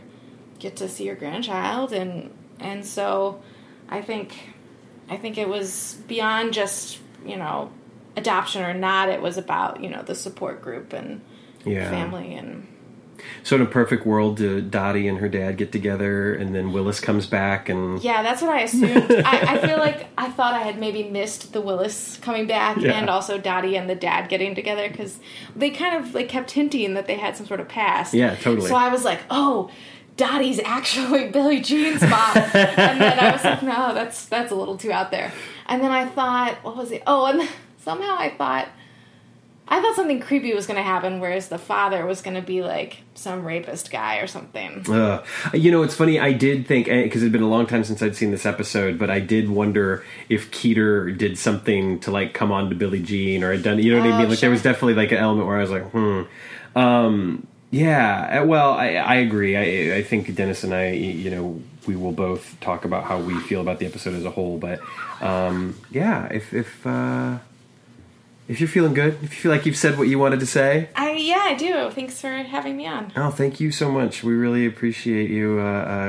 get 0.60 0.76
to 0.76 0.88
see 0.88 1.04
your 1.04 1.16
grandchild, 1.16 1.92
and 1.92 2.30
and 2.60 2.86
so, 2.86 3.42
I 3.88 4.00
think, 4.00 4.54
I 5.08 5.16
think 5.16 5.38
it 5.38 5.48
was 5.48 5.96
beyond 6.08 6.52
just 6.52 6.98
you 7.24 7.36
know, 7.36 7.70
adoption 8.16 8.62
or 8.62 8.72
not. 8.74 9.08
It 9.08 9.20
was 9.20 9.36
about 9.38 9.82
you 9.82 9.90
know 9.90 10.02
the 10.02 10.14
support 10.14 10.62
group 10.62 10.92
and 10.92 11.20
yeah 11.64 11.90
family 11.90 12.34
and 12.34 12.66
so 13.42 13.56
in 13.56 13.62
a 13.62 13.66
perfect 13.66 14.06
world 14.06 14.36
do 14.36 14.60
Dottie 14.60 15.08
and 15.08 15.18
her 15.18 15.28
dad 15.28 15.56
get 15.56 15.72
together 15.72 16.34
and 16.34 16.54
then 16.54 16.72
Willis 16.72 17.00
comes 17.00 17.26
back 17.26 17.68
and 17.68 18.02
Yeah, 18.04 18.22
that's 18.22 18.42
what 18.42 18.50
I 18.50 18.60
assumed. 18.60 19.10
I, 19.10 19.54
I 19.54 19.66
feel 19.66 19.78
like 19.78 20.06
I 20.18 20.30
thought 20.30 20.54
I 20.54 20.60
had 20.60 20.78
maybe 20.78 21.02
missed 21.04 21.52
the 21.52 21.60
Willis 21.60 22.18
coming 22.18 22.46
back 22.46 22.76
Yeah. 22.76 22.92
and 22.92 23.08
also 23.08 23.38
Dottie 23.38 23.76
and 23.76 23.88
the 23.88 23.94
dad 23.94 24.28
getting 24.28 24.54
together 24.54 24.88
because 24.88 25.18
they 25.56 25.70
kind 25.70 25.96
of 26.04 26.14
like 26.14 26.28
kept 26.28 26.50
hinting 26.52 26.94
that 26.94 27.06
they 27.06 27.16
had 27.16 27.36
some 27.36 27.46
sort 27.46 27.58
of 27.58 27.68
past. 27.68 28.12
Yeah, 28.14 28.34
totally. 28.36 28.68
So 28.68 28.76
I 28.76 28.88
was 28.90 29.04
like, 29.04 29.20
oh, 29.30 29.70
Dottie's 30.16 30.60
actually 30.64 31.28
Billie 31.30 31.60
Jean's 31.60 32.00
mom, 32.02 32.36
and 32.36 33.00
then 33.00 33.18
I 33.18 33.32
was 33.32 33.44
like, 33.44 33.62
no, 33.62 33.92
that's 33.94 34.26
that's 34.26 34.50
a 34.52 34.54
little 34.54 34.76
too 34.78 34.92
out 34.92 35.10
there. 35.10 35.32
And 35.66 35.82
then 35.82 35.90
I 35.90 36.06
thought, 36.06 36.56
what 36.62 36.76
was 36.76 36.90
it? 36.92 37.02
Oh, 37.06 37.26
and 37.26 37.48
somehow 37.78 38.16
I 38.18 38.30
thought. 38.36 38.68
I 39.68 39.80
thought 39.82 39.96
something 39.96 40.20
creepy 40.20 40.54
was 40.54 40.64
going 40.68 40.76
to 40.76 40.82
happen, 40.84 41.18
whereas 41.18 41.48
the 41.48 41.58
father 41.58 42.06
was 42.06 42.22
going 42.22 42.36
to 42.36 42.40
be 42.40 42.62
like 42.62 42.98
some 43.14 43.44
rapist 43.44 43.90
guy 43.90 44.18
or 44.18 44.28
something. 44.28 44.88
Uh, 44.88 45.24
you 45.52 45.72
know, 45.72 45.82
it's 45.82 45.96
funny. 45.96 46.20
I 46.20 46.32
did 46.32 46.68
think 46.68 46.86
because 46.86 47.22
it 47.22 47.26
had 47.26 47.32
been 47.32 47.42
a 47.42 47.48
long 47.48 47.66
time 47.66 47.82
since 47.82 48.00
I'd 48.00 48.14
seen 48.14 48.30
this 48.30 48.46
episode, 48.46 48.96
but 48.96 49.10
I 49.10 49.18
did 49.18 49.50
wonder 49.50 50.04
if 50.28 50.52
Keeter 50.52 51.10
did 51.18 51.36
something 51.36 51.98
to 51.98 52.12
like 52.12 52.32
come 52.32 52.52
on 52.52 52.68
to 52.70 52.76
Billie 52.76 53.02
Jean 53.02 53.42
or 53.42 53.50
had 53.50 53.64
done. 53.64 53.80
You 53.82 53.90
know 53.96 53.98
what 54.02 54.08
I 54.08 54.12
Oh, 54.14 54.18
mean? 54.20 54.28
Like 54.28 54.38
there 54.38 54.50
was 54.50 54.62
definitely 54.62 54.94
like 54.94 55.10
an 55.10 55.18
element 55.18 55.48
where 55.48 55.56
I 55.56 55.62
was 55.62 55.70
like, 55.72 55.90
hmm. 55.90 56.22
Um, 56.76 57.48
yeah. 57.70 58.40
uh, 58.42 58.44
Well, 58.44 58.72
I, 58.72 58.94
I 58.94 59.14
agree. 59.16 59.56
I, 59.56 59.96
I 59.96 60.02
think 60.02 60.34
Dennis 60.34 60.64
and 60.64 60.74
I, 60.74 60.90
you 60.90 61.30
know, 61.30 61.62
we 61.86 61.96
will 61.96 62.12
both 62.12 62.58
talk 62.60 62.84
about 62.84 63.04
how 63.04 63.18
we 63.18 63.38
feel 63.40 63.60
about 63.60 63.78
the 63.78 63.86
episode 63.86 64.14
as 64.14 64.24
a 64.24 64.30
whole. 64.30 64.58
But 64.58 64.80
um, 65.20 65.78
yeah, 65.90 66.26
if 66.26 66.52
if 66.52 66.86
uh, 66.86 67.38
if 68.48 68.60
you're 68.60 68.68
feeling 68.68 68.94
good, 68.94 69.14
if 69.22 69.22
you 69.22 69.28
feel 69.28 69.52
like 69.52 69.66
you've 69.66 69.76
said 69.76 69.98
what 69.98 70.08
you 70.08 70.18
wanted 70.18 70.40
to 70.40 70.46
say, 70.46 70.88
I 70.94 71.12
yeah, 71.12 71.42
I 71.44 71.54
do. 71.54 71.90
Thanks 71.90 72.20
for 72.20 72.30
having 72.30 72.76
me 72.76 72.86
on. 72.86 73.12
Oh, 73.16 73.30
thank 73.30 73.60
you 73.60 73.70
so 73.72 73.90
much. 73.90 74.22
We 74.22 74.34
really 74.34 74.66
appreciate 74.66 75.30
you, 75.30 75.58
uh, 75.60 75.62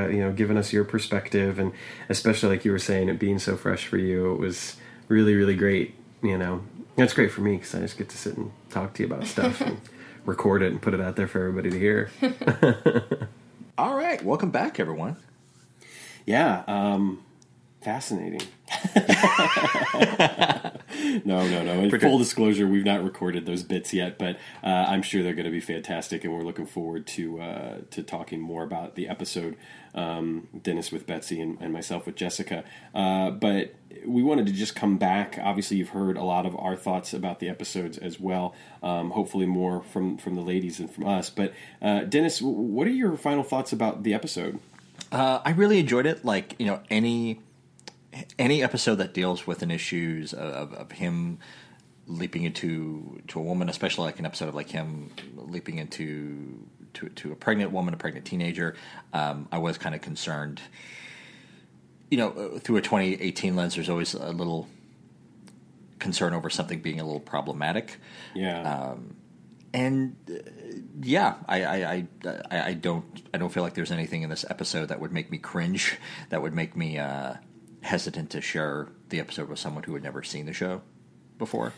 uh, 0.06 0.08
you 0.10 0.20
know, 0.20 0.32
giving 0.32 0.58
us 0.58 0.74
your 0.74 0.84
perspective, 0.84 1.60
and 1.60 1.74
especially 2.10 2.50
like 2.50 2.66
you 2.66 2.72
were 2.72 2.80
saying, 2.80 3.10
it 3.10 3.20
being 3.20 3.40
so 3.40 3.56
fresh 3.56 3.86
for 3.88 3.98
you. 3.98 4.34
It 4.34 4.40
was 4.40 4.78
really, 5.08 5.36
really 5.36 5.56
great. 5.56 5.96
You 6.22 6.38
know, 6.38 6.62
that's 6.96 7.14
great 7.14 7.32
for 7.32 7.42
me 7.42 7.56
because 7.56 7.76
I 7.76 7.80
just 7.80 7.98
get 7.98 8.10
to 8.10 8.18
sit 8.18 8.38
and 8.38 8.52
talk 8.70 8.94
to 8.96 9.04
you 9.04 9.12
about 9.12 9.28
stuff 9.28 9.62
and 9.62 9.80
record 10.28 10.62
it 10.62 10.72
and 10.72 10.80
put 10.82 10.94
it 10.94 11.02
out 11.02 11.16
there 11.16 11.28
for 11.28 11.40
everybody 11.40 11.72
to 11.72 11.80
hear. 11.80 12.12
All 13.78 13.96
right, 13.96 14.22
welcome 14.24 14.52
back, 14.52 14.80
everyone. 14.80 15.16
yeah, 16.26 16.64
um, 16.68 17.24
fascinating. 17.82 18.42
no, 21.24 21.48
no, 21.48 21.64
no. 21.64 21.80
In 21.80 22.00
full 22.00 22.18
disclosure, 22.18 22.68
we've 22.68 22.84
not 22.84 23.04
recorded 23.04 23.46
those 23.46 23.64
bits 23.64 23.94
yet, 23.94 24.18
but 24.18 24.36
uh, 24.64 24.68
I'm 24.68 25.02
sure 25.02 25.24
they're 25.24 25.34
going 25.34 25.46
to 25.46 25.52
be 25.52 25.62
fantastic, 25.62 26.26
and 26.26 26.34
we're 26.34 26.44
looking 26.44 26.66
forward 26.66 27.08
to 27.08 27.40
uh, 27.40 27.78
to 27.92 28.04
talking 28.04 28.42
more 28.42 28.64
about 28.64 28.96
the 28.96 29.08
episode. 29.08 29.56
Um, 29.96 30.50
Dennis 30.62 30.92
with 30.92 31.08
Betsy 31.08 31.40
and, 31.40 31.58
and 31.62 31.72
myself 31.72 32.06
with 32.06 32.16
Jessica. 32.16 32.64
Uh, 32.94 33.32
but 33.32 33.74
we 34.06 34.24
wanted 34.24 34.46
to 34.48 34.52
just 34.52 34.76
come 34.76 34.98
back. 34.98 35.40
Obviously, 35.42 35.78
you've 35.78 35.90
heard 35.90 36.18
a 36.18 36.24
lot 36.24 36.46
of 36.46 36.56
our 36.58 36.76
thoughts 36.76 37.14
about 37.14 37.40
the 37.40 37.50
episodes 37.50 37.98
as 37.98 38.20
well. 38.20 38.56
Um, 38.84 39.12
hopefully, 39.12 39.46
more 39.46 39.82
from 39.84 40.18
from 40.18 40.36
the 40.36 40.42
ladies 40.42 40.80
and 40.80 40.90
from 40.90 41.08
us. 41.08 41.30
But 41.30 41.54
uh, 41.82 42.02
Dennis, 42.02 42.42
what 42.42 42.88
are 42.88 42.92
your 42.92 43.16
final 43.18 43.44
thoughts 43.44 43.72
about 43.72 44.04
the 44.04 44.14
episode? 44.14 44.60
Uh, 45.12 45.40
I 45.44 45.52
really 45.52 45.80
enjoyed 45.80 46.06
it. 46.06 46.26
Like 46.26 46.56
you 46.60 46.66
know, 46.66 46.82
any 46.90 47.40
any 48.40 48.64
episode 48.64 48.96
that 48.96 49.14
deals 49.14 49.46
with 49.46 49.62
an 49.62 49.72
issues 49.72 50.34
of, 50.34 50.74
of 50.74 50.92
him 50.94 51.40
leaping 52.08 52.44
into 52.44 53.22
to 53.28 53.40
a 53.40 53.44
woman, 53.44 53.70
especially 53.70 54.06
like 54.06 54.20
an 54.20 54.26
episode 54.26 54.48
of 54.50 54.56
like 54.56 54.70
him 54.70 55.12
leaping 55.36 55.78
into 55.78 56.66
to, 56.94 57.10
to 57.10 57.32
a 57.32 57.36
pregnant 57.36 57.72
woman, 57.72 57.94
a 57.94 57.98
pregnant 57.98 58.26
teenager. 58.26 58.76
Um, 59.14 59.48
I 59.52 59.58
was 59.58 59.78
kind 59.78 59.94
of 59.94 60.02
concerned 60.02 60.62
you 62.10 62.18
know, 62.18 62.30
uh, 62.30 62.60
through 62.60 62.78
a 62.78 62.82
2018 62.82 63.56
lens, 63.56 63.76
there's 63.76 63.90
always 63.90 64.14
a 64.14 64.32
little 64.32 64.68
concern 66.00 66.34
over 66.34 66.50
something 66.50 66.80
being 66.80 67.00
a 67.00 67.04
little 67.04 67.20
problematic. 67.20 67.98
Yeah. 68.34 68.92
and 69.74 70.16
uh, 70.30 70.50
yeah, 71.02 71.36
I, 71.48 71.64
I, 71.64 71.76
I, 71.76 72.08
I 72.26 72.62
I 72.70 72.74
don't 72.74 73.06
I 73.34 73.38
don't 73.38 73.50
feel 73.50 73.64
like 73.64 73.74
there's 73.74 73.92
anything 73.92 74.22
in 74.24 74.30
this 74.30 74.46
episode 74.50 74.88
that 74.88 75.00
would 75.00 75.12
make 75.12 75.32
me 75.32 75.38
cringe, 75.38 75.98
that 76.30 76.42
would 76.42 76.54
make 76.54 76.76
me 76.76 76.98
uh, 76.98 77.36
hesitant 77.82 78.30
to 78.32 78.42
share 78.42 78.88
the 79.10 79.20
episode 79.20 79.50
with 79.50 79.60
someone 79.60 79.84
who 79.84 79.94
had 79.94 80.04
never 80.04 80.24
seen 80.24 80.46
the 80.46 80.54
show 80.54 80.82
before. 81.38 81.74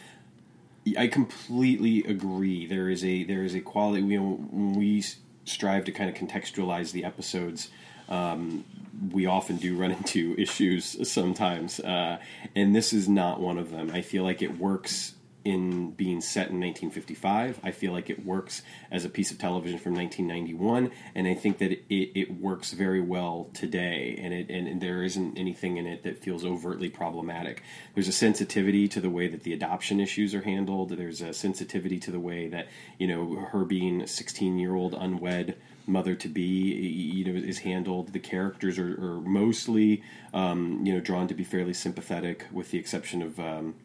I 0.98 1.08
completely 1.08 2.04
agree. 2.04 2.66
There 2.66 2.90
is 2.90 3.04
a 3.04 3.24
there 3.24 3.44
is 3.44 3.54
a 3.54 3.60
quality. 3.60 4.04
We 4.04 4.18
when 4.18 4.74
we 4.74 5.04
strive 5.46 5.86
to 5.86 5.92
kind 5.92 6.10
of 6.10 6.16
contextualize 6.16 6.92
the 6.92 7.04
episodes. 7.04 7.70
Um, 8.10 8.66
we 9.12 9.26
often 9.26 9.58
do 9.58 9.78
run 9.78 9.92
into 10.04 10.36
issues 10.38 11.10
sometimes, 11.10 11.80
uh, 11.80 12.18
and 12.56 12.76
this 12.76 12.92
is 12.92 13.08
not 13.08 13.40
one 13.40 13.58
of 13.58 13.72
them. 13.72 13.92
I 13.92 14.02
feel 14.02 14.24
like 14.24 14.42
it 14.42 14.58
works 14.58 15.14
in 15.46 15.92
being 15.92 16.20
set 16.20 16.50
in 16.50 16.60
1955. 16.60 17.62
I 17.64 17.72
feel 17.72 17.94
like 17.94 18.10
it 18.10 18.26
works 18.26 18.62
as 18.92 19.06
a 19.06 19.10
piece 19.10 19.32
of 19.32 19.38
television 19.38 19.80
from 19.80 19.96
1991, 19.96 20.92
and 21.16 21.28
I 21.28 21.34
think 21.34 21.60
that 21.60 21.72
it, 21.72 21.86
it 21.90 22.40
works 22.42 22.74
very 22.74 23.00
well 23.00 23.50
today. 23.54 24.20
And 24.22 24.34
it 24.34 24.50
and, 24.50 24.68
and 24.68 24.82
there 24.82 25.02
isn't 25.02 25.38
anything 25.38 25.78
in 25.78 25.88
it 25.88 26.04
that 26.04 26.22
feels 26.22 26.44
overtly 26.44 26.90
problematic. 26.90 27.64
There's 27.96 28.08
a 28.08 28.14
sensitivity 28.14 28.88
to 28.90 29.00
the 29.00 29.10
way 29.10 29.28
that 29.28 29.44
the 29.44 29.54
adoption 29.54 30.00
issues 30.00 30.36
are 30.36 30.42
handled. 30.42 30.90
There's 30.90 31.22
a 31.22 31.34
sensitivity 31.34 32.00
to 32.00 32.12
the 32.12 32.20
way 32.20 32.48
that 32.50 32.68
you 32.98 33.08
know 33.08 33.48
her 33.52 33.64
being 33.64 34.02
a 34.02 34.08
16 34.08 34.60
year 34.60 34.76
old 34.76 34.94
unwed 34.94 35.56
mother 35.90 36.16
to 36.16 36.28
be 36.28 36.42
you 36.42 37.26
know 37.26 37.40
is 37.40 37.60
handled 37.60 38.14
the 38.14 38.20
characters 38.20 38.78
are, 38.78 38.94
are 39.04 39.22
mostly 39.22 40.04
um, 40.34 40.82
you 40.86 40.94
know 40.94 41.00
drawn 41.00 41.28
to 41.28 41.34
be 41.34 41.44
fairly 41.44 41.74
sympathetic 41.74 42.46
with 42.52 42.72
the 42.72 42.78
exception 42.78 43.22
of 43.22 43.40
um, 43.40 43.76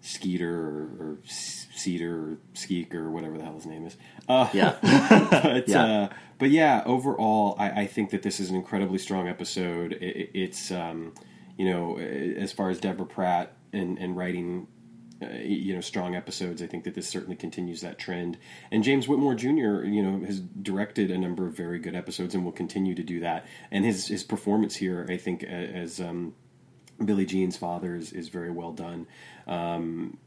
Skeeter 0.00 0.54
or, 0.54 0.82
or 1.00 1.18
Cedar 1.24 2.14
or 2.14 2.36
Skeek 2.54 2.92
or 2.94 3.10
whatever 3.10 3.38
the 3.38 3.44
hell 3.44 3.54
his 3.54 3.64
name 3.64 3.86
is. 3.86 3.96
Uh, 4.28 4.48
Yeah. 4.52 4.76
but 5.42 5.66
Yeah. 5.66 5.84
Uh, 5.84 6.08
but 6.38 6.50
yeah, 6.50 6.82
overall, 6.84 7.56
I, 7.58 7.82
I 7.82 7.86
think 7.86 8.10
that 8.10 8.22
this 8.22 8.38
is 8.38 8.50
an 8.50 8.56
incredibly 8.56 8.98
strong 8.98 9.28
episode. 9.28 9.92
It, 9.94 10.30
it's 10.34 10.70
um, 10.70 11.14
you 11.56 11.70
know 11.70 11.98
as 11.98 12.52
far 12.52 12.68
as 12.70 12.80
Deborah 12.80 13.06
Pratt 13.06 13.52
and, 13.72 13.98
and 13.98 14.16
writing. 14.16 14.66
Uh, 15.24 15.38
you 15.38 15.74
know, 15.74 15.80
strong 15.80 16.14
episodes. 16.14 16.62
I 16.62 16.66
think 16.66 16.84
that 16.84 16.94
this 16.94 17.08
certainly 17.08 17.36
continues 17.36 17.80
that 17.80 17.98
trend. 17.98 18.38
And 18.70 18.84
James 18.84 19.08
Whitmore 19.08 19.34
Jr. 19.34 19.84
You 19.84 20.02
know 20.02 20.26
has 20.26 20.40
directed 20.40 21.10
a 21.10 21.18
number 21.18 21.46
of 21.46 21.56
very 21.56 21.78
good 21.78 21.94
episodes 21.94 22.34
and 22.34 22.44
will 22.44 22.52
continue 22.52 22.94
to 22.94 23.02
do 23.02 23.20
that. 23.20 23.46
And 23.70 23.84
his 23.84 24.08
his 24.08 24.24
performance 24.24 24.76
here, 24.76 25.06
I 25.08 25.16
think, 25.16 25.42
as 25.42 26.00
um, 26.00 26.34
Billie 27.02 27.26
Jean's 27.26 27.56
father 27.56 27.94
is, 27.96 28.12
is 28.12 28.28
very 28.28 28.50
well 28.50 28.72
done. 28.72 29.06
Um, 29.46 30.18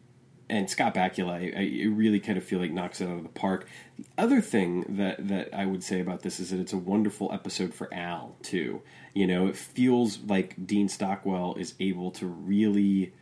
and 0.50 0.70
Scott 0.70 0.94
Bakula, 0.94 1.32
I, 1.32 1.60
I 1.60 1.88
really 1.88 2.20
kind 2.20 2.38
of 2.38 2.44
feel 2.44 2.60
like 2.60 2.72
knocks 2.72 3.02
it 3.02 3.10
out 3.10 3.18
of 3.18 3.24
the 3.24 3.30
park. 3.30 3.68
The 3.98 4.06
other 4.18 4.40
thing 4.40 4.86
that, 4.98 5.28
that 5.28 5.54
I 5.54 5.66
would 5.66 5.84
say 5.84 6.00
about 6.00 6.22
this 6.22 6.40
is 6.40 6.52
that 6.52 6.60
it's 6.60 6.74
a 6.74 6.78
wonderful 6.78 7.30
episode 7.34 7.74
for 7.74 7.94
Al 7.94 8.38
too. 8.44 8.82
You 9.14 9.28
know, 9.28 9.48
it 9.48 9.58
feels 9.58 10.20
like 10.22 10.66
Dean 10.66 10.88
Stockwell 10.88 11.56
is 11.56 11.74
able 11.80 12.12
to 12.12 12.28
really 12.28 13.14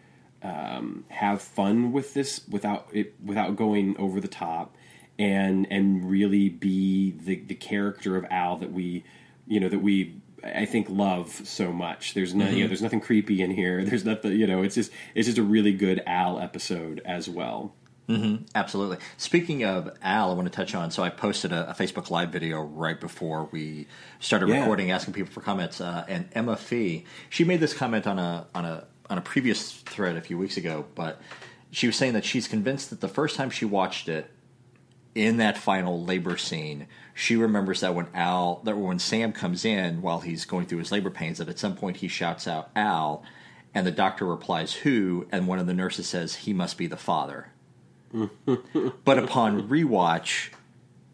um, 0.46 1.06
have 1.10 1.42
fun 1.42 1.92
with 1.92 2.14
this 2.14 2.42
without 2.48 2.88
it 2.94 3.16
without 3.24 3.56
going 3.56 3.96
over 3.98 4.20
the 4.20 4.28
top, 4.28 4.76
and 5.18 5.66
and 5.72 6.10
really 6.10 6.50
be 6.50 7.12
the 7.12 7.38
the 7.48 7.56
character 7.56 8.16
of 8.16 8.26
Al 8.30 8.58
that 8.58 8.72
we, 8.72 9.04
you 9.48 9.60
know, 9.60 9.70
that 9.70 9.80
we 9.80 10.16
I 10.44 10.66
think 10.66 10.88
love 10.90 11.30
so 11.46 11.72
much. 11.74 12.14
There's 12.14 12.36
no, 12.36 12.48
you 12.48 12.62
know, 12.62 12.68
there's 12.68 12.82
nothing 12.82 13.02
creepy 13.02 13.42
in 13.42 13.50
here. 13.52 13.84
There's 13.84 14.06
nothing, 14.06 14.34
you 14.34 14.46
know, 14.46 14.62
it's 14.62 14.76
just 14.76 14.92
it's 15.16 15.26
just 15.26 15.40
a 15.40 15.44
really 15.44 15.72
good 15.74 16.04
Al 16.06 16.40
episode 16.40 17.02
as 17.06 17.28
well. 17.28 17.74
Absolutely. 18.54 18.98
Speaking 19.18 19.64
of 19.66 19.90
Al, 20.04 20.30
I 20.30 20.34
want 20.36 20.46
to 20.48 20.56
touch 20.56 20.76
on. 20.76 20.92
So 20.92 21.02
I 21.02 21.10
posted 21.10 21.52
a, 21.52 21.72
a 21.72 21.74
Facebook 21.74 22.12
Live 22.12 22.30
video 22.30 22.62
right 22.62 23.00
before 23.00 23.50
we 23.52 23.88
started 24.20 24.48
Yeah. 24.50 24.60
recording, 24.60 24.92
asking 24.92 25.16
people 25.16 25.32
for 25.34 25.42
comments. 25.42 25.82
Uh, 25.82 26.06
and 26.08 26.30
Emma 26.34 26.56
Fee, 26.56 27.06
she 27.32 27.44
made 27.44 27.60
this 27.62 27.74
comment 27.74 28.06
on 28.06 28.20
a 28.20 28.46
on 28.54 28.66
a 28.66 28.86
on 29.10 29.18
a 29.18 29.22
previous 29.22 29.72
thread 29.72 30.16
a 30.16 30.22
few 30.22 30.38
weeks 30.38 30.58
ago, 30.58 30.86
but 30.96 31.22
she 31.72 31.88
was 31.88 31.96
saying 31.96 32.14
that 32.14 32.26
she's 32.26 32.48
convinced 32.48 32.90
that 32.90 33.02
the 33.02 33.08
first 33.08 33.36
time 33.36 33.50
she 33.50 33.66
watched 33.66 34.08
it, 34.08 34.32
in 35.16 35.38
that 35.38 35.58
final 35.58 36.04
labor 36.04 36.36
scene, 36.38 36.88
she 37.14 37.38
remembers 37.38 37.80
that 37.80 37.96
when 37.96 38.08
Al, 38.14 38.62
that 38.66 38.76
when 38.78 39.00
Sam 39.00 39.32
comes 39.32 39.64
in 39.64 40.02
while 40.02 40.20
he's 40.20 40.44
going 40.44 40.66
through 40.66 40.80
his 40.80 40.92
labor 40.92 41.10
pains, 41.10 41.38
that 41.38 41.48
at 41.48 41.58
some 41.58 41.76
point 41.76 41.98
he 41.98 42.10
shouts 42.10 42.48
out 42.48 42.70
Al, 42.76 43.24
and 43.74 43.88
the 43.88 43.92
doctor 43.92 44.26
replies 44.26 44.74
who, 44.74 45.26
and 45.32 45.48
one 45.48 45.58
of 45.58 45.68
the 45.68 45.74
nurses 45.74 46.08
says 46.08 46.36
he 46.36 46.54
must 46.54 46.78
be 46.78 46.88
the 46.88 46.98
father. 46.98 47.48
but 49.06 49.18
upon 49.18 49.70
rewatch, 49.70 50.50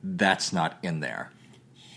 that's 0.03 0.51
not 0.51 0.79
in 0.81 0.99
there. 0.99 1.31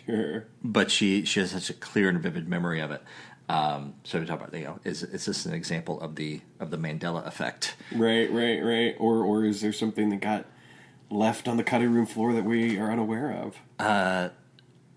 Sure. 0.05 0.47
But 0.62 0.91
she 0.91 1.25
she 1.25 1.41
has 1.41 1.53
such 1.53 1.71
a 1.71 1.75
clear 1.75 2.11
and 2.11 2.21
vivid 2.21 2.47
memory 2.47 2.81
of 2.81 2.91
it. 2.91 3.03
Um, 3.49 3.95
so 4.05 4.21
we 4.21 4.27
talk 4.27 4.41
about 4.41 4.55
you 4.59 4.65
know 4.65 4.81
is 4.85 5.03
is 5.03 5.27
this 5.27 5.45
an 5.47 5.53
example 5.55 6.01
of 6.01 6.16
the 6.16 6.41
of 6.61 6.71
the 6.71 6.79
Mandela 6.79 7.27
effect? 7.27 7.75
Right, 7.95 8.31
right, 8.33 8.62
right. 8.62 8.97
Or 8.99 9.23
or 9.25 9.45
is 9.45 9.61
there 9.61 9.73
something 9.73 10.09
that 10.11 10.21
got 10.21 10.47
left 11.11 11.47
on 11.47 11.57
the 11.57 11.65
cutting 11.65 11.93
room 11.93 12.07
floor 12.07 12.33
that 12.33 12.45
we 12.45 12.79
are 12.79 12.91
unaware 12.91 13.31
of? 13.33 13.57
Uh, 13.79 14.31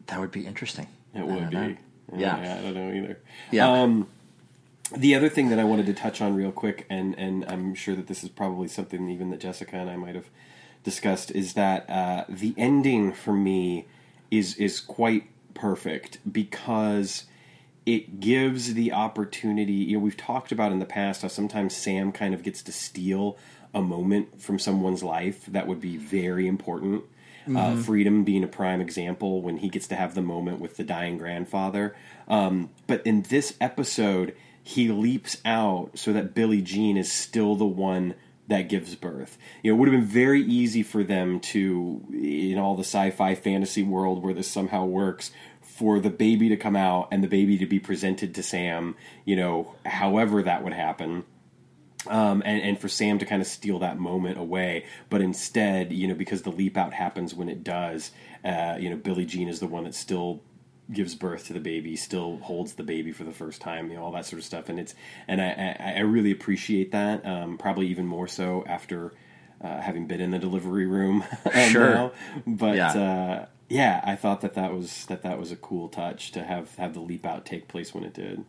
That 0.08 0.20
would 0.20 0.32
be 0.32 0.46
interesting. 0.46 0.88
It 1.14 1.26
would 1.28 1.50
be. 1.50 1.56
know. 1.56 1.76
Yeah. 2.16 2.36
I 2.60 2.62
don't 2.62 2.74
know 2.74 2.92
either. 2.94 3.20
Yeah. 3.52 3.70
Um, 3.70 4.08
the 4.96 5.14
other 5.16 5.28
thing 5.28 5.50
that 5.50 5.60
I 5.60 5.66
wanted 5.66 5.86
to 5.88 5.94
touch 5.94 6.22
on 6.22 6.34
real 6.34 6.52
quick, 6.54 6.86
and 6.90 7.18
and 7.20 7.44
I'm 7.50 7.76
sure 7.76 7.96
that 7.96 8.08
this 8.08 8.24
is 8.24 8.30
probably 8.30 8.70
something 8.70 9.10
even 9.10 9.30
that 9.32 9.42
Jessica 9.42 9.76
and 9.76 9.90
I 9.90 9.98
might 9.98 10.16
have 10.16 10.30
discussed, 10.86 11.32
is 11.32 11.54
that 11.54 11.90
uh, 11.90 12.24
the 12.30 12.54
ending 12.58 13.12
for 13.12 13.34
me 13.34 13.88
is 14.32 14.56
is 14.56 14.80
quite 14.80 15.26
perfect 15.54 16.20
because 16.32 17.26
it 17.88 18.20
gives 18.20 18.74
the 18.74 18.92
opportunity. 18.92 19.72
You 19.72 19.98
know, 19.98 20.04
we've 20.04 20.18
talked 20.18 20.52
about 20.52 20.74
in 20.74 20.80
the 20.80 20.86
past 20.86 21.22
how 21.22 21.30
sometimes 21.30 21.74
Sam 21.74 22.12
kind 22.12 22.34
of 22.34 22.44
gets 22.44 22.62
to 22.64 22.74
steal 22.74 23.38
a 23.74 23.82
moment 23.82 24.42
from 24.42 24.60
someone's 24.60 25.04
life 25.04 25.46
that 25.46 25.68
would 25.68 25.80
be 25.80 25.96
very 25.96 26.48
important. 26.48 27.06
Uh, 27.56 27.78
freedom 27.78 28.26
being 28.26 28.44
a 28.44 28.48
prime 28.48 28.82
example 28.82 29.42
when 29.42 29.56
he 29.56 29.70
gets 29.70 29.88
to 29.88 29.96
have 29.96 30.16
the 30.16 30.22
moment 30.22 30.60
with 30.60 30.76
the 30.76 30.84
dying 30.84 31.18
grandfather. 31.18 31.96
Um, 32.28 32.72
but 32.88 33.02
in 33.08 33.22
this 33.22 33.56
episode, 33.62 34.36
he 34.62 34.90
leaps 34.90 35.38
out 35.46 35.92
so 35.94 36.12
that 36.12 36.36
Billie 36.36 36.62
Jean 36.62 36.98
is 36.98 37.10
still 37.10 37.56
the 37.56 37.64
one 37.64 38.16
that 38.48 38.64
gives 38.64 38.96
birth. 38.96 39.38
You 39.62 39.72
know, 39.72 39.76
it 39.76 39.80
would 39.80 39.92
have 39.92 40.02
been 40.02 40.10
very 40.10 40.42
easy 40.42 40.84
for 40.84 41.04
them 41.04 41.40
to, 41.40 42.06
in 42.12 42.58
all 42.58 42.76
the 42.76 42.84
sci-fi 42.84 43.36
fantasy 43.36 43.84
world 43.84 44.24
where 44.24 44.34
this 44.34 44.50
somehow 44.50 44.86
works, 44.86 45.32
for 45.78 46.00
the 46.00 46.10
baby 46.10 46.50
to 46.50 46.58
come 46.58 46.76
out 46.76 47.08
and 47.12 47.24
the 47.24 47.28
baby 47.28 47.58
to 47.60 47.66
be 47.66 47.80
presented 47.80 48.34
to 48.36 48.44
Sam. 48.44 48.96
You 49.26 49.36
know, 49.36 49.76
however 49.86 50.44
that 50.44 50.64
would 50.64 50.74
happen 50.74 51.24
um, 52.08 52.42
and, 52.46 52.62
and 52.62 52.80
for 52.80 52.88
Sam 52.88 53.20
to 53.20 53.26
kind 53.26 53.42
of 53.42 53.48
steal 53.48 53.80
that 53.80 53.98
moment 54.00 54.38
away. 54.38 54.86
But 55.10 55.22
instead, 55.22 55.92
you 55.92 56.08
know, 56.08 56.16
because 56.16 56.42
the 56.44 56.52
leap 56.52 56.78
out 56.78 56.94
happens 56.94 57.34
when 57.34 57.50
it 57.50 57.64
does, 57.64 58.12
uh, 58.44 58.78
you 58.80 58.90
know, 58.90 58.96
Billie 58.96 59.26
Jean 59.26 59.48
is 59.48 59.60
the 59.60 59.68
one 59.68 59.84
that 59.84 59.96
still 59.96 60.42
gives 60.92 61.16
birth 61.16 61.48
to 61.48 61.54
the 61.54 61.60
baby, 61.60 61.98
still 61.98 62.38
holds 62.38 62.74
the 62.76 62.84
baby 62.84 63.12
for 63.12 63.26
the 63.26 63.32
first 63.32 63.60
time, 63.62 63.90
you 63.90 63.98
know, 63.98 64.04
all 64.04 64.12
that 64.14 64.26
sort 64.26 64.40
of 64.40 64.46
stuff. 64.46 64.70
And 64.70 64.80
it's 64.80 64.96
and 65.28 65.42
I, 65.42 65.76
I, 65.80 65.94
I 65.98 66.00
really 66.02 66.32
appreciate 66.32 66.92
that. 66.94 67.26
Um, 67.26 67.58
probably 67.58 67.88
even 67.88 68.06
more 68.06 68.28
so 68.28 68.64
after 68.66 69.14
uh, 69.62 69.82
having 69.82 70.08
been 70.08 70.22
in 70.22 70.32
the 70.32 70.40
delivery 70.40 70.86
room. 70.86 71.24
um, 71.46 71.70
Sure. 71.70 71.94
now. 71.94 72.12
But 72.46 72.76
Yeah. 72.78 72.92
uh, 72.94 73.46
yeah, 73.70 74.02
I 74.04 74.16
thought 74.16 74.42
that 74.42 74.54
that 74.54 74.74
was 74.74 75.06
that 75.06 75.24
that 75.24 75.38
was 75.38 75.52
a 75.52 75.56
cool 75.56 75.90
touch 75.90 76.32
to 76.32 76.44
have 76.44 76.76
have 76.76 76.94
the 76.94 77.02
leap 77.02 77.26
out 77.26 77.46
take 77.46 77.68
place 77.68 77.94
when 77.94 78.04
it 78.04 78.14
did. 78.14 78.46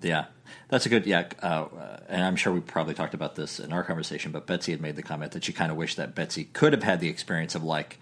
Yeah, 0.00 0.26
that's 0.68 0.86
a 0.86 0.88
good. 0.88 1.06
Yeah, 1.06 1.28
uh, 1.42 1.66
and 2.08 2.24
I'm 2.24 2.36
sure 2.36 2.52
we 2.52 2.60
probably 2.60 2.94
talked 2.94 3.14
about 3.14 3.34
this 3.34 3.58
in 3.58 3.72
our 3.72 3.82
conversation. 3.82 4.32
But 4.32 4.46
Betsy 4.46 4.72
had 4.72 4.80
made 4.80 4.96
the 4.96 5.02
comment 5.02 5.32
that 5.32 5.44
she 5.44 5.52
kind 5.52 5.70
of 5.70 5.76
wished 5.76 5.96
that 5.96 6.14
Betsy 6.14 6.44
could 6.44 6.72
have 6.72 6.82
had 6.82 7.00
the 7.00 7.08
experience 7.08 7.54
of 7.54 7.62
like 7.62 7.98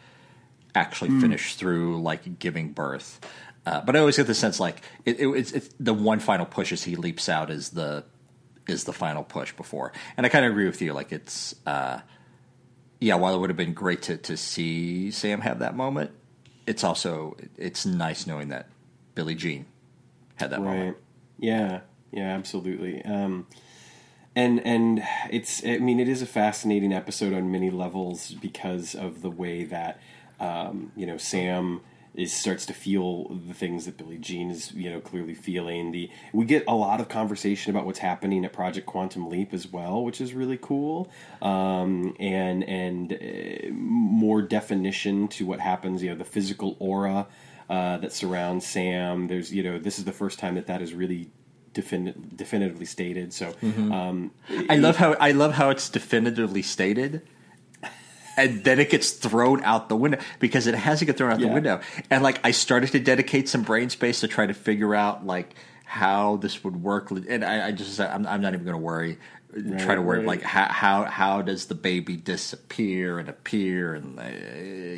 actually 0.75 1.11
finish 1.21 1.55
through 1.55 2.01
like 2.01 2.39
giving 2.39 2.73
birth. 2.73 3.21
Uh, 3.65 3.81
but 3.81 3.95
I 3.95 4.01
always 4.01 4.17
get 4.17 4.27
the 4.27 4.35
sense 4.35 4.59
like 4.59 4.83
it, 5.05 5.21
it, 5.21 5.29
it's, 5.29 5.53
it's 5.53 5.69
the 5.79 5.95
one 5.95 6.19
final 6.19 6.47
push 6.47 6.73
as 6.73 6.83
he 6.83 6.97
leaps 6.97 7.29
out 7.29 7.51
is 7.51 7.71
the 7.71 8.05
is 8.69 8.85
the 8.85 8.93
final 8.93 9.23
push 9.23 9.53
before. 9.53 9.93
And 10.17 10.27
I 10.27 10.29
kind 10.29 10.45
of 10.45 10.53
agree 10.53 10.67
with 10.67 10.81
you. 10.83 10.93
Like 10.93 11.13
it's 11.13 11.55
uh, 11.67 12.01
yeah, 13.01 13.17
while 13.17 13.35
it 13.35 13.39
would 13.39 13.51
have 13.51 13.57
been 13.57 13.75
great 13.75 14.03
to 14.03 14.17
to 14.17 14.37
see 14.37 15.11
Sam 15.11 15.41
have 15.41 15.61
that 15.61 15.77
moment, 15.77 16.11
it's 16.67 16.85
also 16.85 17.37
it's 17.57 17.85
nice 17.85 18.27
knowing 18.27 18.49
that 18.49 18.69
Billie 19.15 19.35
Jean 19.35 19.67
had 20.37 20.51
that 20.51 20.61
moment. 20.61 20.97
Right. 20.97 21.05
Yeah. 21.39 21.81
Yeah. 22.11 22.35
Absolutely. 22.35 23.05
Um, 23.05 23.47
and 24.35 24.65
and 24.67 25.03
it's 25.31 25.65
I 25.65 25.79
mean 25.79 26.01
it 26.01 26.09
is 26.09 26.23
a 26.23 26.27
fascinating 26.27 26.93
episode 26.93 27.33
on 27.33 27.51
many 27.51 27.71
levels 27.71 28.33
because 28.33 28.95
of 28.95 29.23
the 29.23 29.31
way 29.31 29.65
that 29.65 30.01
um, 30.41 30.93
you 30.97 31.07
know 31.07 31.19
Sam 31.19 31.81
is 32.15 32.33
starts 32.33 32.67
to 32.67 32.75
feel 32.75 33.29
the 33.29 33.55
things 33.55 33.87
that 33.87 33.97
Billie 33.97 34.19
Jean 34.19 34.51
is 34.51 34.73
you 34.73 34.91
know 34.91 35.01
clearly 35.01 35.35
feeling. 35.35 35.93
The 35.93 36.11
we 36.33 36.45
get 36.45 36.65
a 36.69 36.75
lot 36.75 37.01
of 37.01 37.09
conversation 37.09 37.71
about 37.71 37.87
what's 37.87 38.01
happening 38.01 38.45
at 38.45 38.53
Project 38.53 38.87
Quantum 38.87 39.29
Leap 39.29 39.55
as 39.55 39.67
well, 39.67 40.05
which 40.05 40.21
is 40.21 40.35
really 40.35 40.59
cool, 40.61 41.11
um, 41.41 42.15
and 42.21 42.65
and 42.65 43.13
uh, 43.13 43.73
more 43.73 44.43
definition 44.43 45.29
to 45.29 45.47
what 45.47 45.61
happens. 45.61 46.03
You 46.03 46.11
know, 46.11 46.17
the 46.17 46.25
physical 46.25 46.77
aura 46.79 47.27
uh, 47.71 47.97
that 47.99 48.13
surrounds 48.13 48.67
Sam. 48.67 49.29
There's 49.29 49.53
you 49.53 49.63
know 49.63 49.79
this 49.79 49.99
is 49.99 50.05
the 50.05 50.13
first 50.13 50.39
time 50.39 50.55
that 50.57 50.67
that 50.67 50.83
is 50.83 50.95
really. 50.95 51.31
Defin- 51.75 52.37
definitively 52.37 52.85
stated. 52.85 53.33
So, 53.33 53.55
um, 53.63 54.33
I 54.69 54.77
love 54.77 54.97
how 54.97 55.15
I 55.15 55.31
love 55.31 55.55
how 55.55 55.71
it's 55.71 55.89
definitively 55.89 56.61
stated, 56.61 57.23
and 58.37 58.65
then 58.65 58.79
it 58.81 58.91
gets 58.91 59.11
thrown 59.13 59.63
out 59.65 59.89
the 59.89 59.97
window 59.97 60.19
because 60.41 60.67
it 60.67 60.75
has 60.75 60.99
to 61.01 61.05
get 61.05 61.17
thrown 61.17 61.33
out 61.33 61.41
Yeah. 61.41 61.49
the 61.49 61.55
window. 61.55 61.81
And 62.11 62.23
like 62.23 62.41
I 62.45 62.51
started 62.53 62.91
to 62.93 63.01
dedicate 63.01 63.49
some 63.49 63.63
brain 63.63 63.91
space 63.91 64.21
to 64.21 64.29
try 64.29 64.47
to 64.47 64.55
figure 64.55 64.95
out 64.95 65.27
like 65.27 65.55
how 65.85 66.37
this 66.37 66.65
would 66.65 66.83
work, 66.83 67.11
and 67.11 67.45
I, 67.45 67.69
I 67.69 67.73
just 67.73 68.01
I'm, 68.01 68.27
I'm 68.27 68.41
not 68.41 68.55
even 68.55 68.65
going 68.65 68.77
to 68.77 68.83
worry. 68.83 69.19
try 69.79 69.95
to 69.95 70.01
worry 70.01 70.21
right. 70.21 70.27
like 70.27 70.43
how, 70.43 70.65
how 70.73 71.05
how 71.05 71.43
does 71.43 71.67
the 71.67 71.75
baby 71.75 72.17
disappear 72.17 73.19
and 73.19 73.29
appear 73.29 73.95
and 73.95 74.19
uh, 74.19 74.23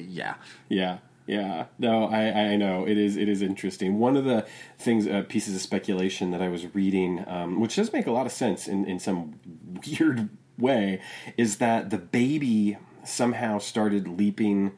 yeah 0.09 0.35
Yeah, 0.69 0.99
yeah. 1.27 1.65
No, 1.81 2.05
I, 2.07 2.53
I 2.53 2.57
know 2.57 2.87
it 2.87 2.97
is. 2.97 3.17
It 3.17 3.29
is 3.29 3.43
interesting. 3.43 3.99
One 3.99 4.17
of 4.17 4.25
the 4.25 4.47
things, 4.79 5.09
uh, 5.09 5.25
pieces 5.29 5.57
of 5.57 5.63
speculation 5.63 6.31
that 6.31 6.41
I 6.41 6.49
was 6.49 6.73
reading, 6.75 7.25
um, 7.27 7.61
which 7.61 7.75
does 7.75 7.93
make 7.93 8.07
a 8.07 8.13
lot 8.13 8.27
of 8.27 8.33
sense 8.33 8.69
in 8.69 8.85
in 8.85 9.01
some 9.01 9.41
weird 9.85 10.29
way, 10.59 11.01
is 11.37 11.57
that 11.57 11.91
the 11.91 11.99
baby 11.99 12.77
somehow 13.05 13.59
started 13.59 14.09
leaping 14.09 14.73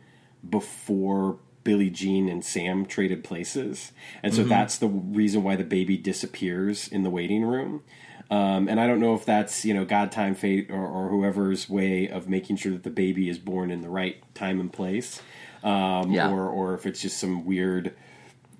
before 0.48 1.38
Billie 1.64 1.90
Jean 1.90 2.28
and 2.28 2.44
Sam 2.44 2.86
traded 2.86 3.24
places, 3.24 3.92
and 4.22 4.32
so 4.34 4.44
that's 4.44 4.78
the 4.78 4.86
reason 4.88 5.42
why 5.42 5.56
the 5.56 5.64
baby 5.64 5.96
disappears 5.96 6.86
in 6.86 7.02
the 7.02 7.10
waiting 7.10 7.44
room. 7.44 7.82
Um, 8.30 8.68
and 8.68 8.80
I 8.80 8.86
don't 8.86 9.00
know 9.00 9.14
if 9.14 9.24
that's 9.24 9.64
you 9.64 9.74
know 9.74 9.84
God, 9.84 10.12
time, 10.12 10.34
fate, 10.34 10.68
or, 10.70 10.86
or 10.86 11.08
whoever's 11.08 11.68
way 11.68 12.08
of 12.08 12.28
making 12.28 12.56
sure 12.56 12.72
that 12.72 12.82
the 12.84 12.90
baby 12.90 13.28
is 13.28 13.38
born 13.38 13.70
in 13.70 13.80
the 13.82 13.88
right 13.88 14.22
time 14.34 14.60
and 14.60 14.72
place, 14.72 15.20
um, 15.64 16.12
Yeah. 16.12 16.30
or 16.30 16.48
or 16.48 16.74
if 16.74 16.86
it's 16.86 17.00
just 17.02 17.18
some 17.18 17.44
weird 17.44 17.94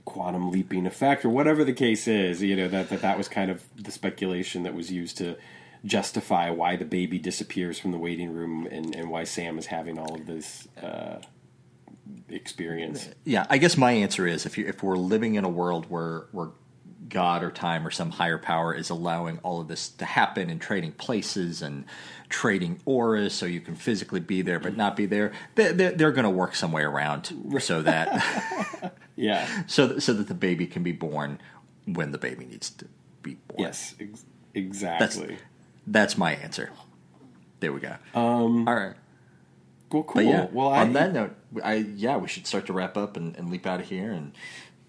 quantum 0.05 0.51
leaping 0.53 0.87
effect 0.87 1.25
or 1.25 1.29
whatever 1.29 1.65
the 1.65 1.73
case 1.73 2.07
is. 2.09 2.43
You 2.43 2.57
know 2.57 2.69
that 2.69 2.89
that 2.91 3.03
that 3.03 3.19
was 3.19 3.29
kind 3.29 3.51
of 3.51 3.63
the 3.77 3.91
speculation 3.93 4.63
that 4.65 4.75
was 4.75 4.91
used 4.91 5.17
to 5.19 5.37
justify 5.87 6.51
why 6.51 6.77
the 6.77 6.85
baby 6.85 7.19
disappears 7.19 7.79
from 7.79 7.93
the 7.93 7.99
waiting 7.99 8.33
room 8.33 8.69
and, 8.71 8.95
and 8.95 9.09
why 9.09 9.25
Sam 9.25 9.59
is 9.59 9.67
having 9.67 9.99
all 9.99 10.15
of 10.15 10.27
this 10.27 10.69
uh, 10.83 11.21
experience. 12.29 13.09
Yeah, 13.25 13.47
I 13.49 13.59
guess 13.59 13.77
my 13.77 13.93
answer 13.93 14.27
is 14.27 14.47
if 14.47 14.59
you 14.59 14.67
if 14.67 14.83
we're 14.83 14.97
living 14.97 15.37
in 15.37 15.45
a 15.45 15.49
world 15.49 15.87
where 15.89 16.27
where 16.33 16.51
God 17.09 17.45
or 17.45 17.51
time 17.53 17.87
or 17.87 17.91
some 17.91 18.11
higher 18.11 18.39
power 18.39 18.75
is 18.75 18.91
allowing 18.91 19.39
all 19.39 19.61
of 19.61 19.69
this 19.69 19.89
to 19.91 20.05
happen 20.05 20.51
and 20.51 20.61
trading 20.61 20.91
places 20.93 21.63
and 21.63 21.85
trading 22.29 22.81
auras 22.85 23.33
so 23.33 23.47
you 23.47 23.61
can 23.61 23.77
physically 23.77 24.19
be 24.19 24.43
there 24.43 24.59
but 24.59 24.77
not 24.77 24.97
be 24.97 25.07
there, 25.07 25.31
they, 25.55 25.71
they're, 25.73 25.93
they're 25.93 26.11
going 26.11 26.25
to 26.25 26.31
work 26.31 26.57
some 26.57 26.73
way 26.73 26.83
around 26.83 27.33
so 27.61 27.81
that 27.83 28.93
Yeah. 29.17 29.47
so 29.67 29.99
so 29.99 30.13
that 30.15 30.29
the 30.29 30.35
baby 30.35 30.67
can 30.67 30.83
be 30.83 30.93
born 30.93 31.41
when 31.87 32.11
the 32.11 32.19
baby 32.19 32.45
needs 32.45 32.71
to 32.71 32.87
be 33.23 33.35
born. 33.49 33.61
Yes. 33.61 33.95
Ex- 34.01 34.25
exactly. 34.55 35.27
That's 35.27 35.43
my 36.19 36.35
answer. 36.35 36.71
There 37.61 37.73
we 37.73 37.81
go. 37.81 37.97
Um, 38.15 38.69
all 38.69 38.75
right. 38.75 38.95
well, 39.91 40.03
cool. 40.03 40.15
But 40.15 40.25
yeah, 40.27 40.47
well, 40.53 40.69
I, 40.69 40.83
on 40.83 40.93
that 40.95 41.13
note, 41.13 41.35
I 41.63 41.75
yeah, 41.75 42.17
we 42.17 42.29
should 42.29 42.47
start 42.47 42.67
to 42.67 42.73
wrap 42.73 42.97
up 42.97 43.17
and, 43.17 43.37
and 43.37 43.51
leap 43.51 43.67
out 43.67 43.81
of 43.81 43.87
here. 43.87 44.11
And 44.13 44.33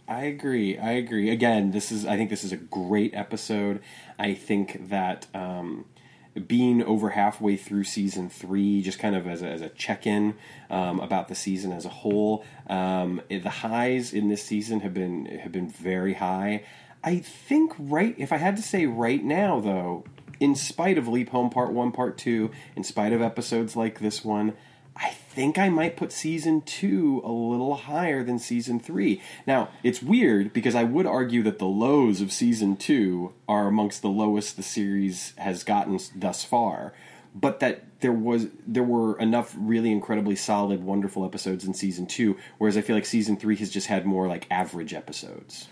I 0.08 0.24
agree. 0.24 0.78
I 0.78 0.92
agree. 0.92 1.30
Again, 1.30 1.72
this 1.72 1.92
is. 1.92 2.06
I 2.06 2.18
think 2.18 2.30
this 2.30 2.44
is 2.44 2.52
a 2.52 2.58
great 2.58 3.14
episode. 3.14 3.82
I 4.18 4.34
think 4.34 4.90
that 4.90 5.28
um, 5.34 5.86
being 6.46 6.84
over 6.84 7.10
halfway 7.12 7.58
through 7.58 7.84
season 7.86 8.30
three, 8.30 8.82
just 8.82 9.00
kind 9.00 9.16
of 9.16 9.28
as 9.28 9.42
a, 9.42 9.48
as 9.48 9.62
a 9.62 9.70
check 9.70 10.06
in 10.06 10.36
um, 10.70 11.00
about 11.00 11.28
the 11.28 11.36
season 11.36 11.72
as 11.72 11.86
a 11.86 11.90
whole, 11.90 12.44
um, 12.68 13.22
the 13.30 13.50
highs 13.50 14.14
in 14.14 14.30
this 14.30 14.44
season 14.44 14.82
have 14.82 14.94
been 14.94 15.26
have 15.26 15.52
been 15.52 15.70
very 15.70 16.16
high. 16.16 16.64
I 17.04 17.20
think 17.20 17.74
right. 17.78 18.16
If 18.18 18.34
I 18.34 18.38
had 18.38 18.56
to 18.58 18.62
say 18.62 18.86
right 18.86 19.24
now, 19.24 19.60
though, 19.60 20.04
in 20.40 20.56
spite 20.56 20.98
of 20.98 21.08
Leap 21.08 21.30
Home 21.30 21.50
Part 21.50 21.72
One, 21.74 21.92
Part 21.92 22.18
Two, 22.18 22.52
in 22.76 22.84
spite 22.84 23.14
of 23.14 23.22
episodes 23.22 23.76
like 23.76 24.00
this 24.00 24.24
one. 24.24 24.54
I 25.00 25.10
think 25.10 25.60
I 25.60 25.70
might 25.70 25.96
put 25.96 26.12
season 26.12 26.62
two 26.62 27.22
a 27.24 27.32
little 27.32 27.76
higher 27.76 28.24
than 28.24 28.40
season 28.40 28.80
three. 28.80 29.22
Now, 29.46 29.70
it's 29.84 30.02
weird 30.02 30.54
because 30.54 30.74
I 30.74 30.84
would 30.84 31.06
argue 31.06 31.44
that 31.44 31.60
the 31.60 31.68
lows 31.68 32.20
of 32.20 32.32
season 32.32 32.78
two 32.78 33.34
are 33.48 33.68
amongst 33.68 34.02
the 34.02 34.10
lowest 34.10 34.58
the 34.58 34.64
series 34.64 35.34
has 35.38 35.64
gotten 35.64 36.00
thus 36.16 36.44
far. 36.44 36.94
But 37.36 37.60
that 37.60 38.00
there 38.00 38.12
was 38.12 38.48
there 38.66 38.84
were 38.84 39.20
enough 39.20 39.56
really 39.56 39.92
incredibly 39.92 40.36
solid, 40.36 40.84
wonderful 40.84 41.24
episodes 41.24 41.66
in 41.66 41.76
season 41.76 42.08
two, 42.08 42.36
whereas 42.58 42.76
I 42.76 42.82
feel 42.82 42.96
like 42.96 43.06
season 43.06 43.38
three 43.38 43.56
has 43.58 43.70
just 43.70 43.88
had 43.88 44.08
more 44.08 44.28
like 44.28 44.48
average 44.50 44.96
episodes. 44.96 45.68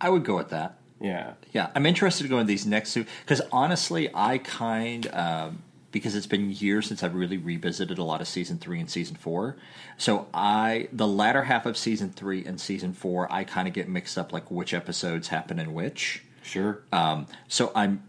I 0.00 0.08
would 0.10 0.24
go 0.24 0.36
with 0.36 0.50
that. 0.50 0.79
Yeah. 1.00 1.32
Yeah, 1.52 1.70
I'm 1.74 1.86
interested 1.86 2.24
to 2.24 2.28
go 2.28 2.38
in 2.38 2.46
these 2.46 2.66
next 2.66 2.92
two 2.92 3.06
because 3.24 3.40
honestly, 3.50 4.10
I 4.14 4.38
kind 4.38 5.06
um, 5.14 5.62
because 5.92 6.14
it's 6.14 6.26
been 6.26 6.50
years 6.50 6.86
since 6.86 7.02
I've 7.02 7.14
really 7.14 7.36
revisited 7.36 7.98
a 7.98 8.04
lot 8.04 8.20
of 8.20 8.28
season 8.28 8.58
three 8.58 8.78
and 8.78 8.90
season 8.90 9.16
four. 9.16 9.56
So 9.96 10.28
I 10.32 10.88
the 10.92 11.06
latter 11.06 11.44
half 11.44 11.66
of 11.66 11.76
season 11.76 12.10
three 12.10 12.44
and 12.44 12.60
season 12.60 12.92
four, 12.92 13.30
I 13.32 13.44
kind 13.44 13.66
of 13.66 13.74
get 13.74 13.88
mixed 13.88 14.18
up 14.18 14.32
like 14.32 14.50
which 14.50 14.74
episodes 14.74 15.28
happen 15.28 15.58
in 15.58 15.72
which. 15.72 16.22
Sure. 16.42 16.82
Um, 16.92 17.26
so 17.48 17.72
I'm, 17.74 18.02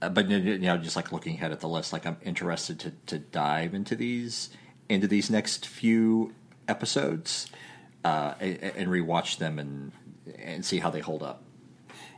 uh, 0.00 0.08
but 0.08 0.28
you 0.28 0.58
know, 0.58 0.76
just 0.76 0.96
like 0.96 1.12
looking 1.12 1.34
ahead 1.34 1.52
at 1.52 1.60
the 1.60 1.68
list, 1.68 1.92
like 1.92 2.06
I'm 2.06 2.18
interested 2.22 2.78
to 2.80 2.92
to 3.06 3.18
dive 3.18 3.74
into 3.74 3.96
these 3.96 4.50
into 4.88 5.06
these 5.06 5.30
next 5.30 5.66
few 5.66 6.34
episodes 6.68 7.48
uh, 8.04 8.34
and, 8.38 8.62
and 8.62 8.88
rewatch 8.88 9.38
them 9.38 9.58
and 9.58 9.92
and 10.38 10.64
see 10.64 10.78
how 10.78 10.90
they 10.90 11.00
hold 11.00 11.22
up. 11.22 11.43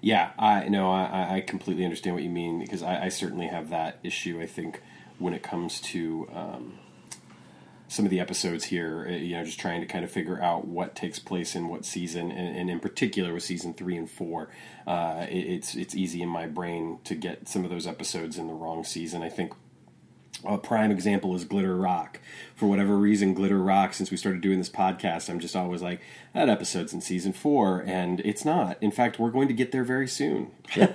Yeah, 0.06 0.30
I 0.38 0.68
no, 0.68 0.92
I, 0.92 1.38
I 1.38 1.40
completely 1.40 1.82
understand 1.82 2.14
what 2.14 2.22
you 2.22 2.30
mean 2.30 2.60
because 2.60 2.80
I, 2.80 3.06
I 3.06 3.08
certainly 3.08 3.48
have 3.48 3.70
that 3.70 3.98
issue. 4.04 4.40
I 4.40 4.46
think 4.46 4.80
when 5.18 5.34
it 5.34 5.42
comes 5.42 5.80
to 5.80 6.28
um, 6.32 6.78
some 7.88 8.04
of 8.04 8.12
the 8.12 8.20
episodes 8.20 8.66
here, 8.66 9.04
uh, 9.08 9.14
you 9.14 9.34
know, 9.34 9.42
just 9.42 9.58
trying 9.58 9.80
to 9.80 9.86
kind 9.88 10.04
of 10.04 10.10
figure 10.12 10.40
out 10.40 10.64
what 10.64 10.94
takes 10.94 11.18
place 11.18 11.56
in 11.56 11.66
what 11.66 11.84
season, 11.84 12.30
and, 12.30 12.56
and 12.56 12.70
in 12.70 12.78
particular 12.78 13.34
with 13.34 13.42
season 13.42 13.74
three 13.74 13.96
and 13.96 14.08
four, 14.08 14.48
uh, 14.86 15.26
it, 15.28 15.38
it's 15.38 15.74
it's 15.74 15.96
easy 15.96 16.22
in 16.22 16.28
my 16.28 16.46
brain 16.46 17.00
to 17.02 17.16
get 17.16 17.48
some 17.48 17.64
of 17.64 17.70
those 17.72 17.88
episodes 17.88 18.38
in 18.38 18.46
the 18.46 18.54
wrong 18.54 18.84
season. 18.84 19.24
I 19.24 19.28
think 19.28 19.54
a 20.44 20.58
prime 20.58 20.90
example 20.90 21.34
is 21.34 21.44
Glitter 21.44 21.76
Rock. 21.76 22.20
For 22.54 22.66
whatever 22.66 22.96
reason, 22.96 23.34
Glitter 23.34 23.58
Rock, 23.58 23.94
since 23.94 24.10
we 24.10 24.16
started 24.16 24.40
doing 24.40 24.58
this 24.58 24.68
podcast, 24.68 25.28
I'm 25.28 25.40
just 25.40 25.56
always 25.56 25.82
like, 25.82 26.00
that 26.34 26.48
episode's 26.48 26.92
in 26.92 27.00
season 27.00 27.32
four, 27.32 27.82
and 27.86 28.20
it's 28.20 28.44
not. 28.44 28.78
In 28.82 28.90
fact, 28.90 29.18
we're 29.18 29.30
going 29.30 29.48
to 29.48 29.54
get 29.54 29.72
there 29.72 29.84
very 29.84 30.08
soon. 30.08 30.50
Yeah, 30.74 30.88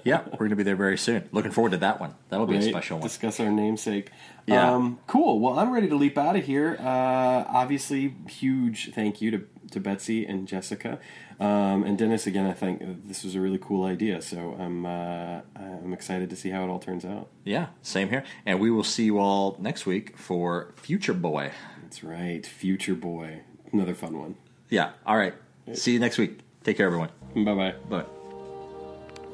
we're 0.04 0.38
going 0.38 0.50
to 0.50 0.56
be 0.56 0.62
there 0.62 0.76
very 0.76 0.98
soon. 0.98 1.28
Looking 1.32 1.52
forward 1.52 1.70
to 1.70 1.78
that 1.78 2.00
one. 2.00 2.14
That'll 2.28 2.46
be 2.46 2.56
a 2.56 2.62
special 2.62 2.98
one. 2.98 3.06
Discuss 3.06 3.40
our 3.40 3.50
namesake. 3.50 4.10
Yeah. 4.46 4.72
Um, 4.72 4.98
cool. 5.06 5.40
Well, 5.40 5.58
I'm 5.58 5.72
ready 5.72 5.88
to 5.88 5.96
leap 5.96 6.18
out 6.18 6.36
of 6.36 6.44
here. 6.44 6.76
Uh, 6.78 7.44
obviously, 7.48 8.14
huge 8.28 8.92
thank 8.92 9.20
you 9.20 9.30
to, 9.30 9.46
to 9.72 9.80
Betsy 9.80 10.24
and 10.26 10.46
Jessica. 10.48 10.98
Um, 11.40 11.84
and 11.84 11.96
Dennis, 11.96 12.26
again, 12.26 12.46
I 12.46 12.52
think 12.52 12.82
this 13.08 13.24
was 13.24 13.34
a 13.34 13.40
really 13.40 13.56
cool 13.58 13.84
idea. 13.84 14.20
So 14.20 14.54
I'm, 14.58 14.84
uh, 14.84 15.40
I'm 15.56 15.94
excited 15.94 16.28
to 16.30 16.36
see 16.36 16.50
how 16.50 16.64
it 16.64 16.68
all 16.68 16.78
turns 16.78 17.06
out. 17.06 17.28
Yeah, 17.44 17.68
same 17.80 18.10
here. 18.10 18.24
And 18.44 18.60
we 18.60 18.70
will 18.70 18.84
see 18.84 19.04
you 19.04 19.18
all 19.18 19.56
next 19.58 19.86
week 19.86 20.18
for 20.18 20.74
Future 20.76 21.14
Boy. 21.14 21.52
That's 21.82 22.04
right. 22.04 22.46
Future 22.46 22.94
Boy. 22.94 23.40
Another 23.72 23.94
fun 23.94 24.18
one. 24.18 24.34
Yeah, 24.68 24.90
all 25.06 25.16
right. 25.16 25.32
See 25.72 25.92
you 25.92 25.98
next 25.98 26.18
week. 26.18 26.40
Take 26.62 26.76
care, 26.76 26.84
everyone. 26.86 27.08
Bye 27.34 27.54
bye. 27.54 27.72
Bye. 27.88 28.04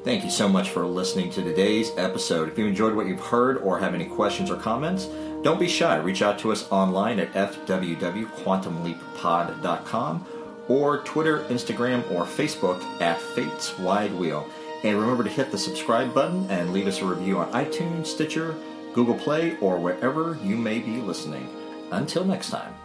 Thank 0.03 0.23
you 0.23 0.29
so 0.29 0.47
much 0.47 0.69
for 0.69 0.85
listening 0.85 1.29
to 1.31 1.43
today's 1.43 1.91
episode. 1.97 2.47
If 2.47 2.57
you 2.57 2.65
enjoyed 2.65 2.95
what 2.95 3.07
you've 3.07 3.19
heard 3.19 3.57
or 3.57 3.79
have 3.79 3.93
any 3.93 4.05
questions 4.05 4.49
or 4.49 4.55
comments, 4.55 5.09
don't 5.43 5.59
be 5.59 5.67
shy. 5.67 5.97
Reach 5.97 6.21
out 6.21 6.39
to 6.39 6.53
us 6.53 6.65
online 6.71 7.19
at 7.19 7.33
fwwquantumleappod.com 7.33 10.25
or 10.67 10.99
Twitter, 10.99 11.39
Instagram, 11.49 12.09
or 12.11 12.23
Facebook 12.23 12.81
at 13.01 13.19
Fates 13.19 13.77
Wide 13.77 14.13
Wheel. 14.13 14.47
And 14.83 14.99
remember 14.99 15.23
to 15.23 15.29
hit 15.29 15.51
the 15.51 15.57
subscribe 15.57 16.13
button 16.13 16.49
and 16.49 16.71
leave 16.71 16.87
us 16.87 17.01
a 17.01 17.05
review 17.05 17.39
on 17.39 17.51
iTunes, 17.51 18.07
Stitcher, 18.07 18.55
Google 18.93 19.15
Play, 19.15 19.57
or 19.59 19.77
wherever 19.77 20.37
you 20.43 20.55
may 20.55 20.79
be 20.79 20.97
listening. 20.97 21.49
Until 21.91 22.25
next 22.25 22.49
time. 22.49 22.76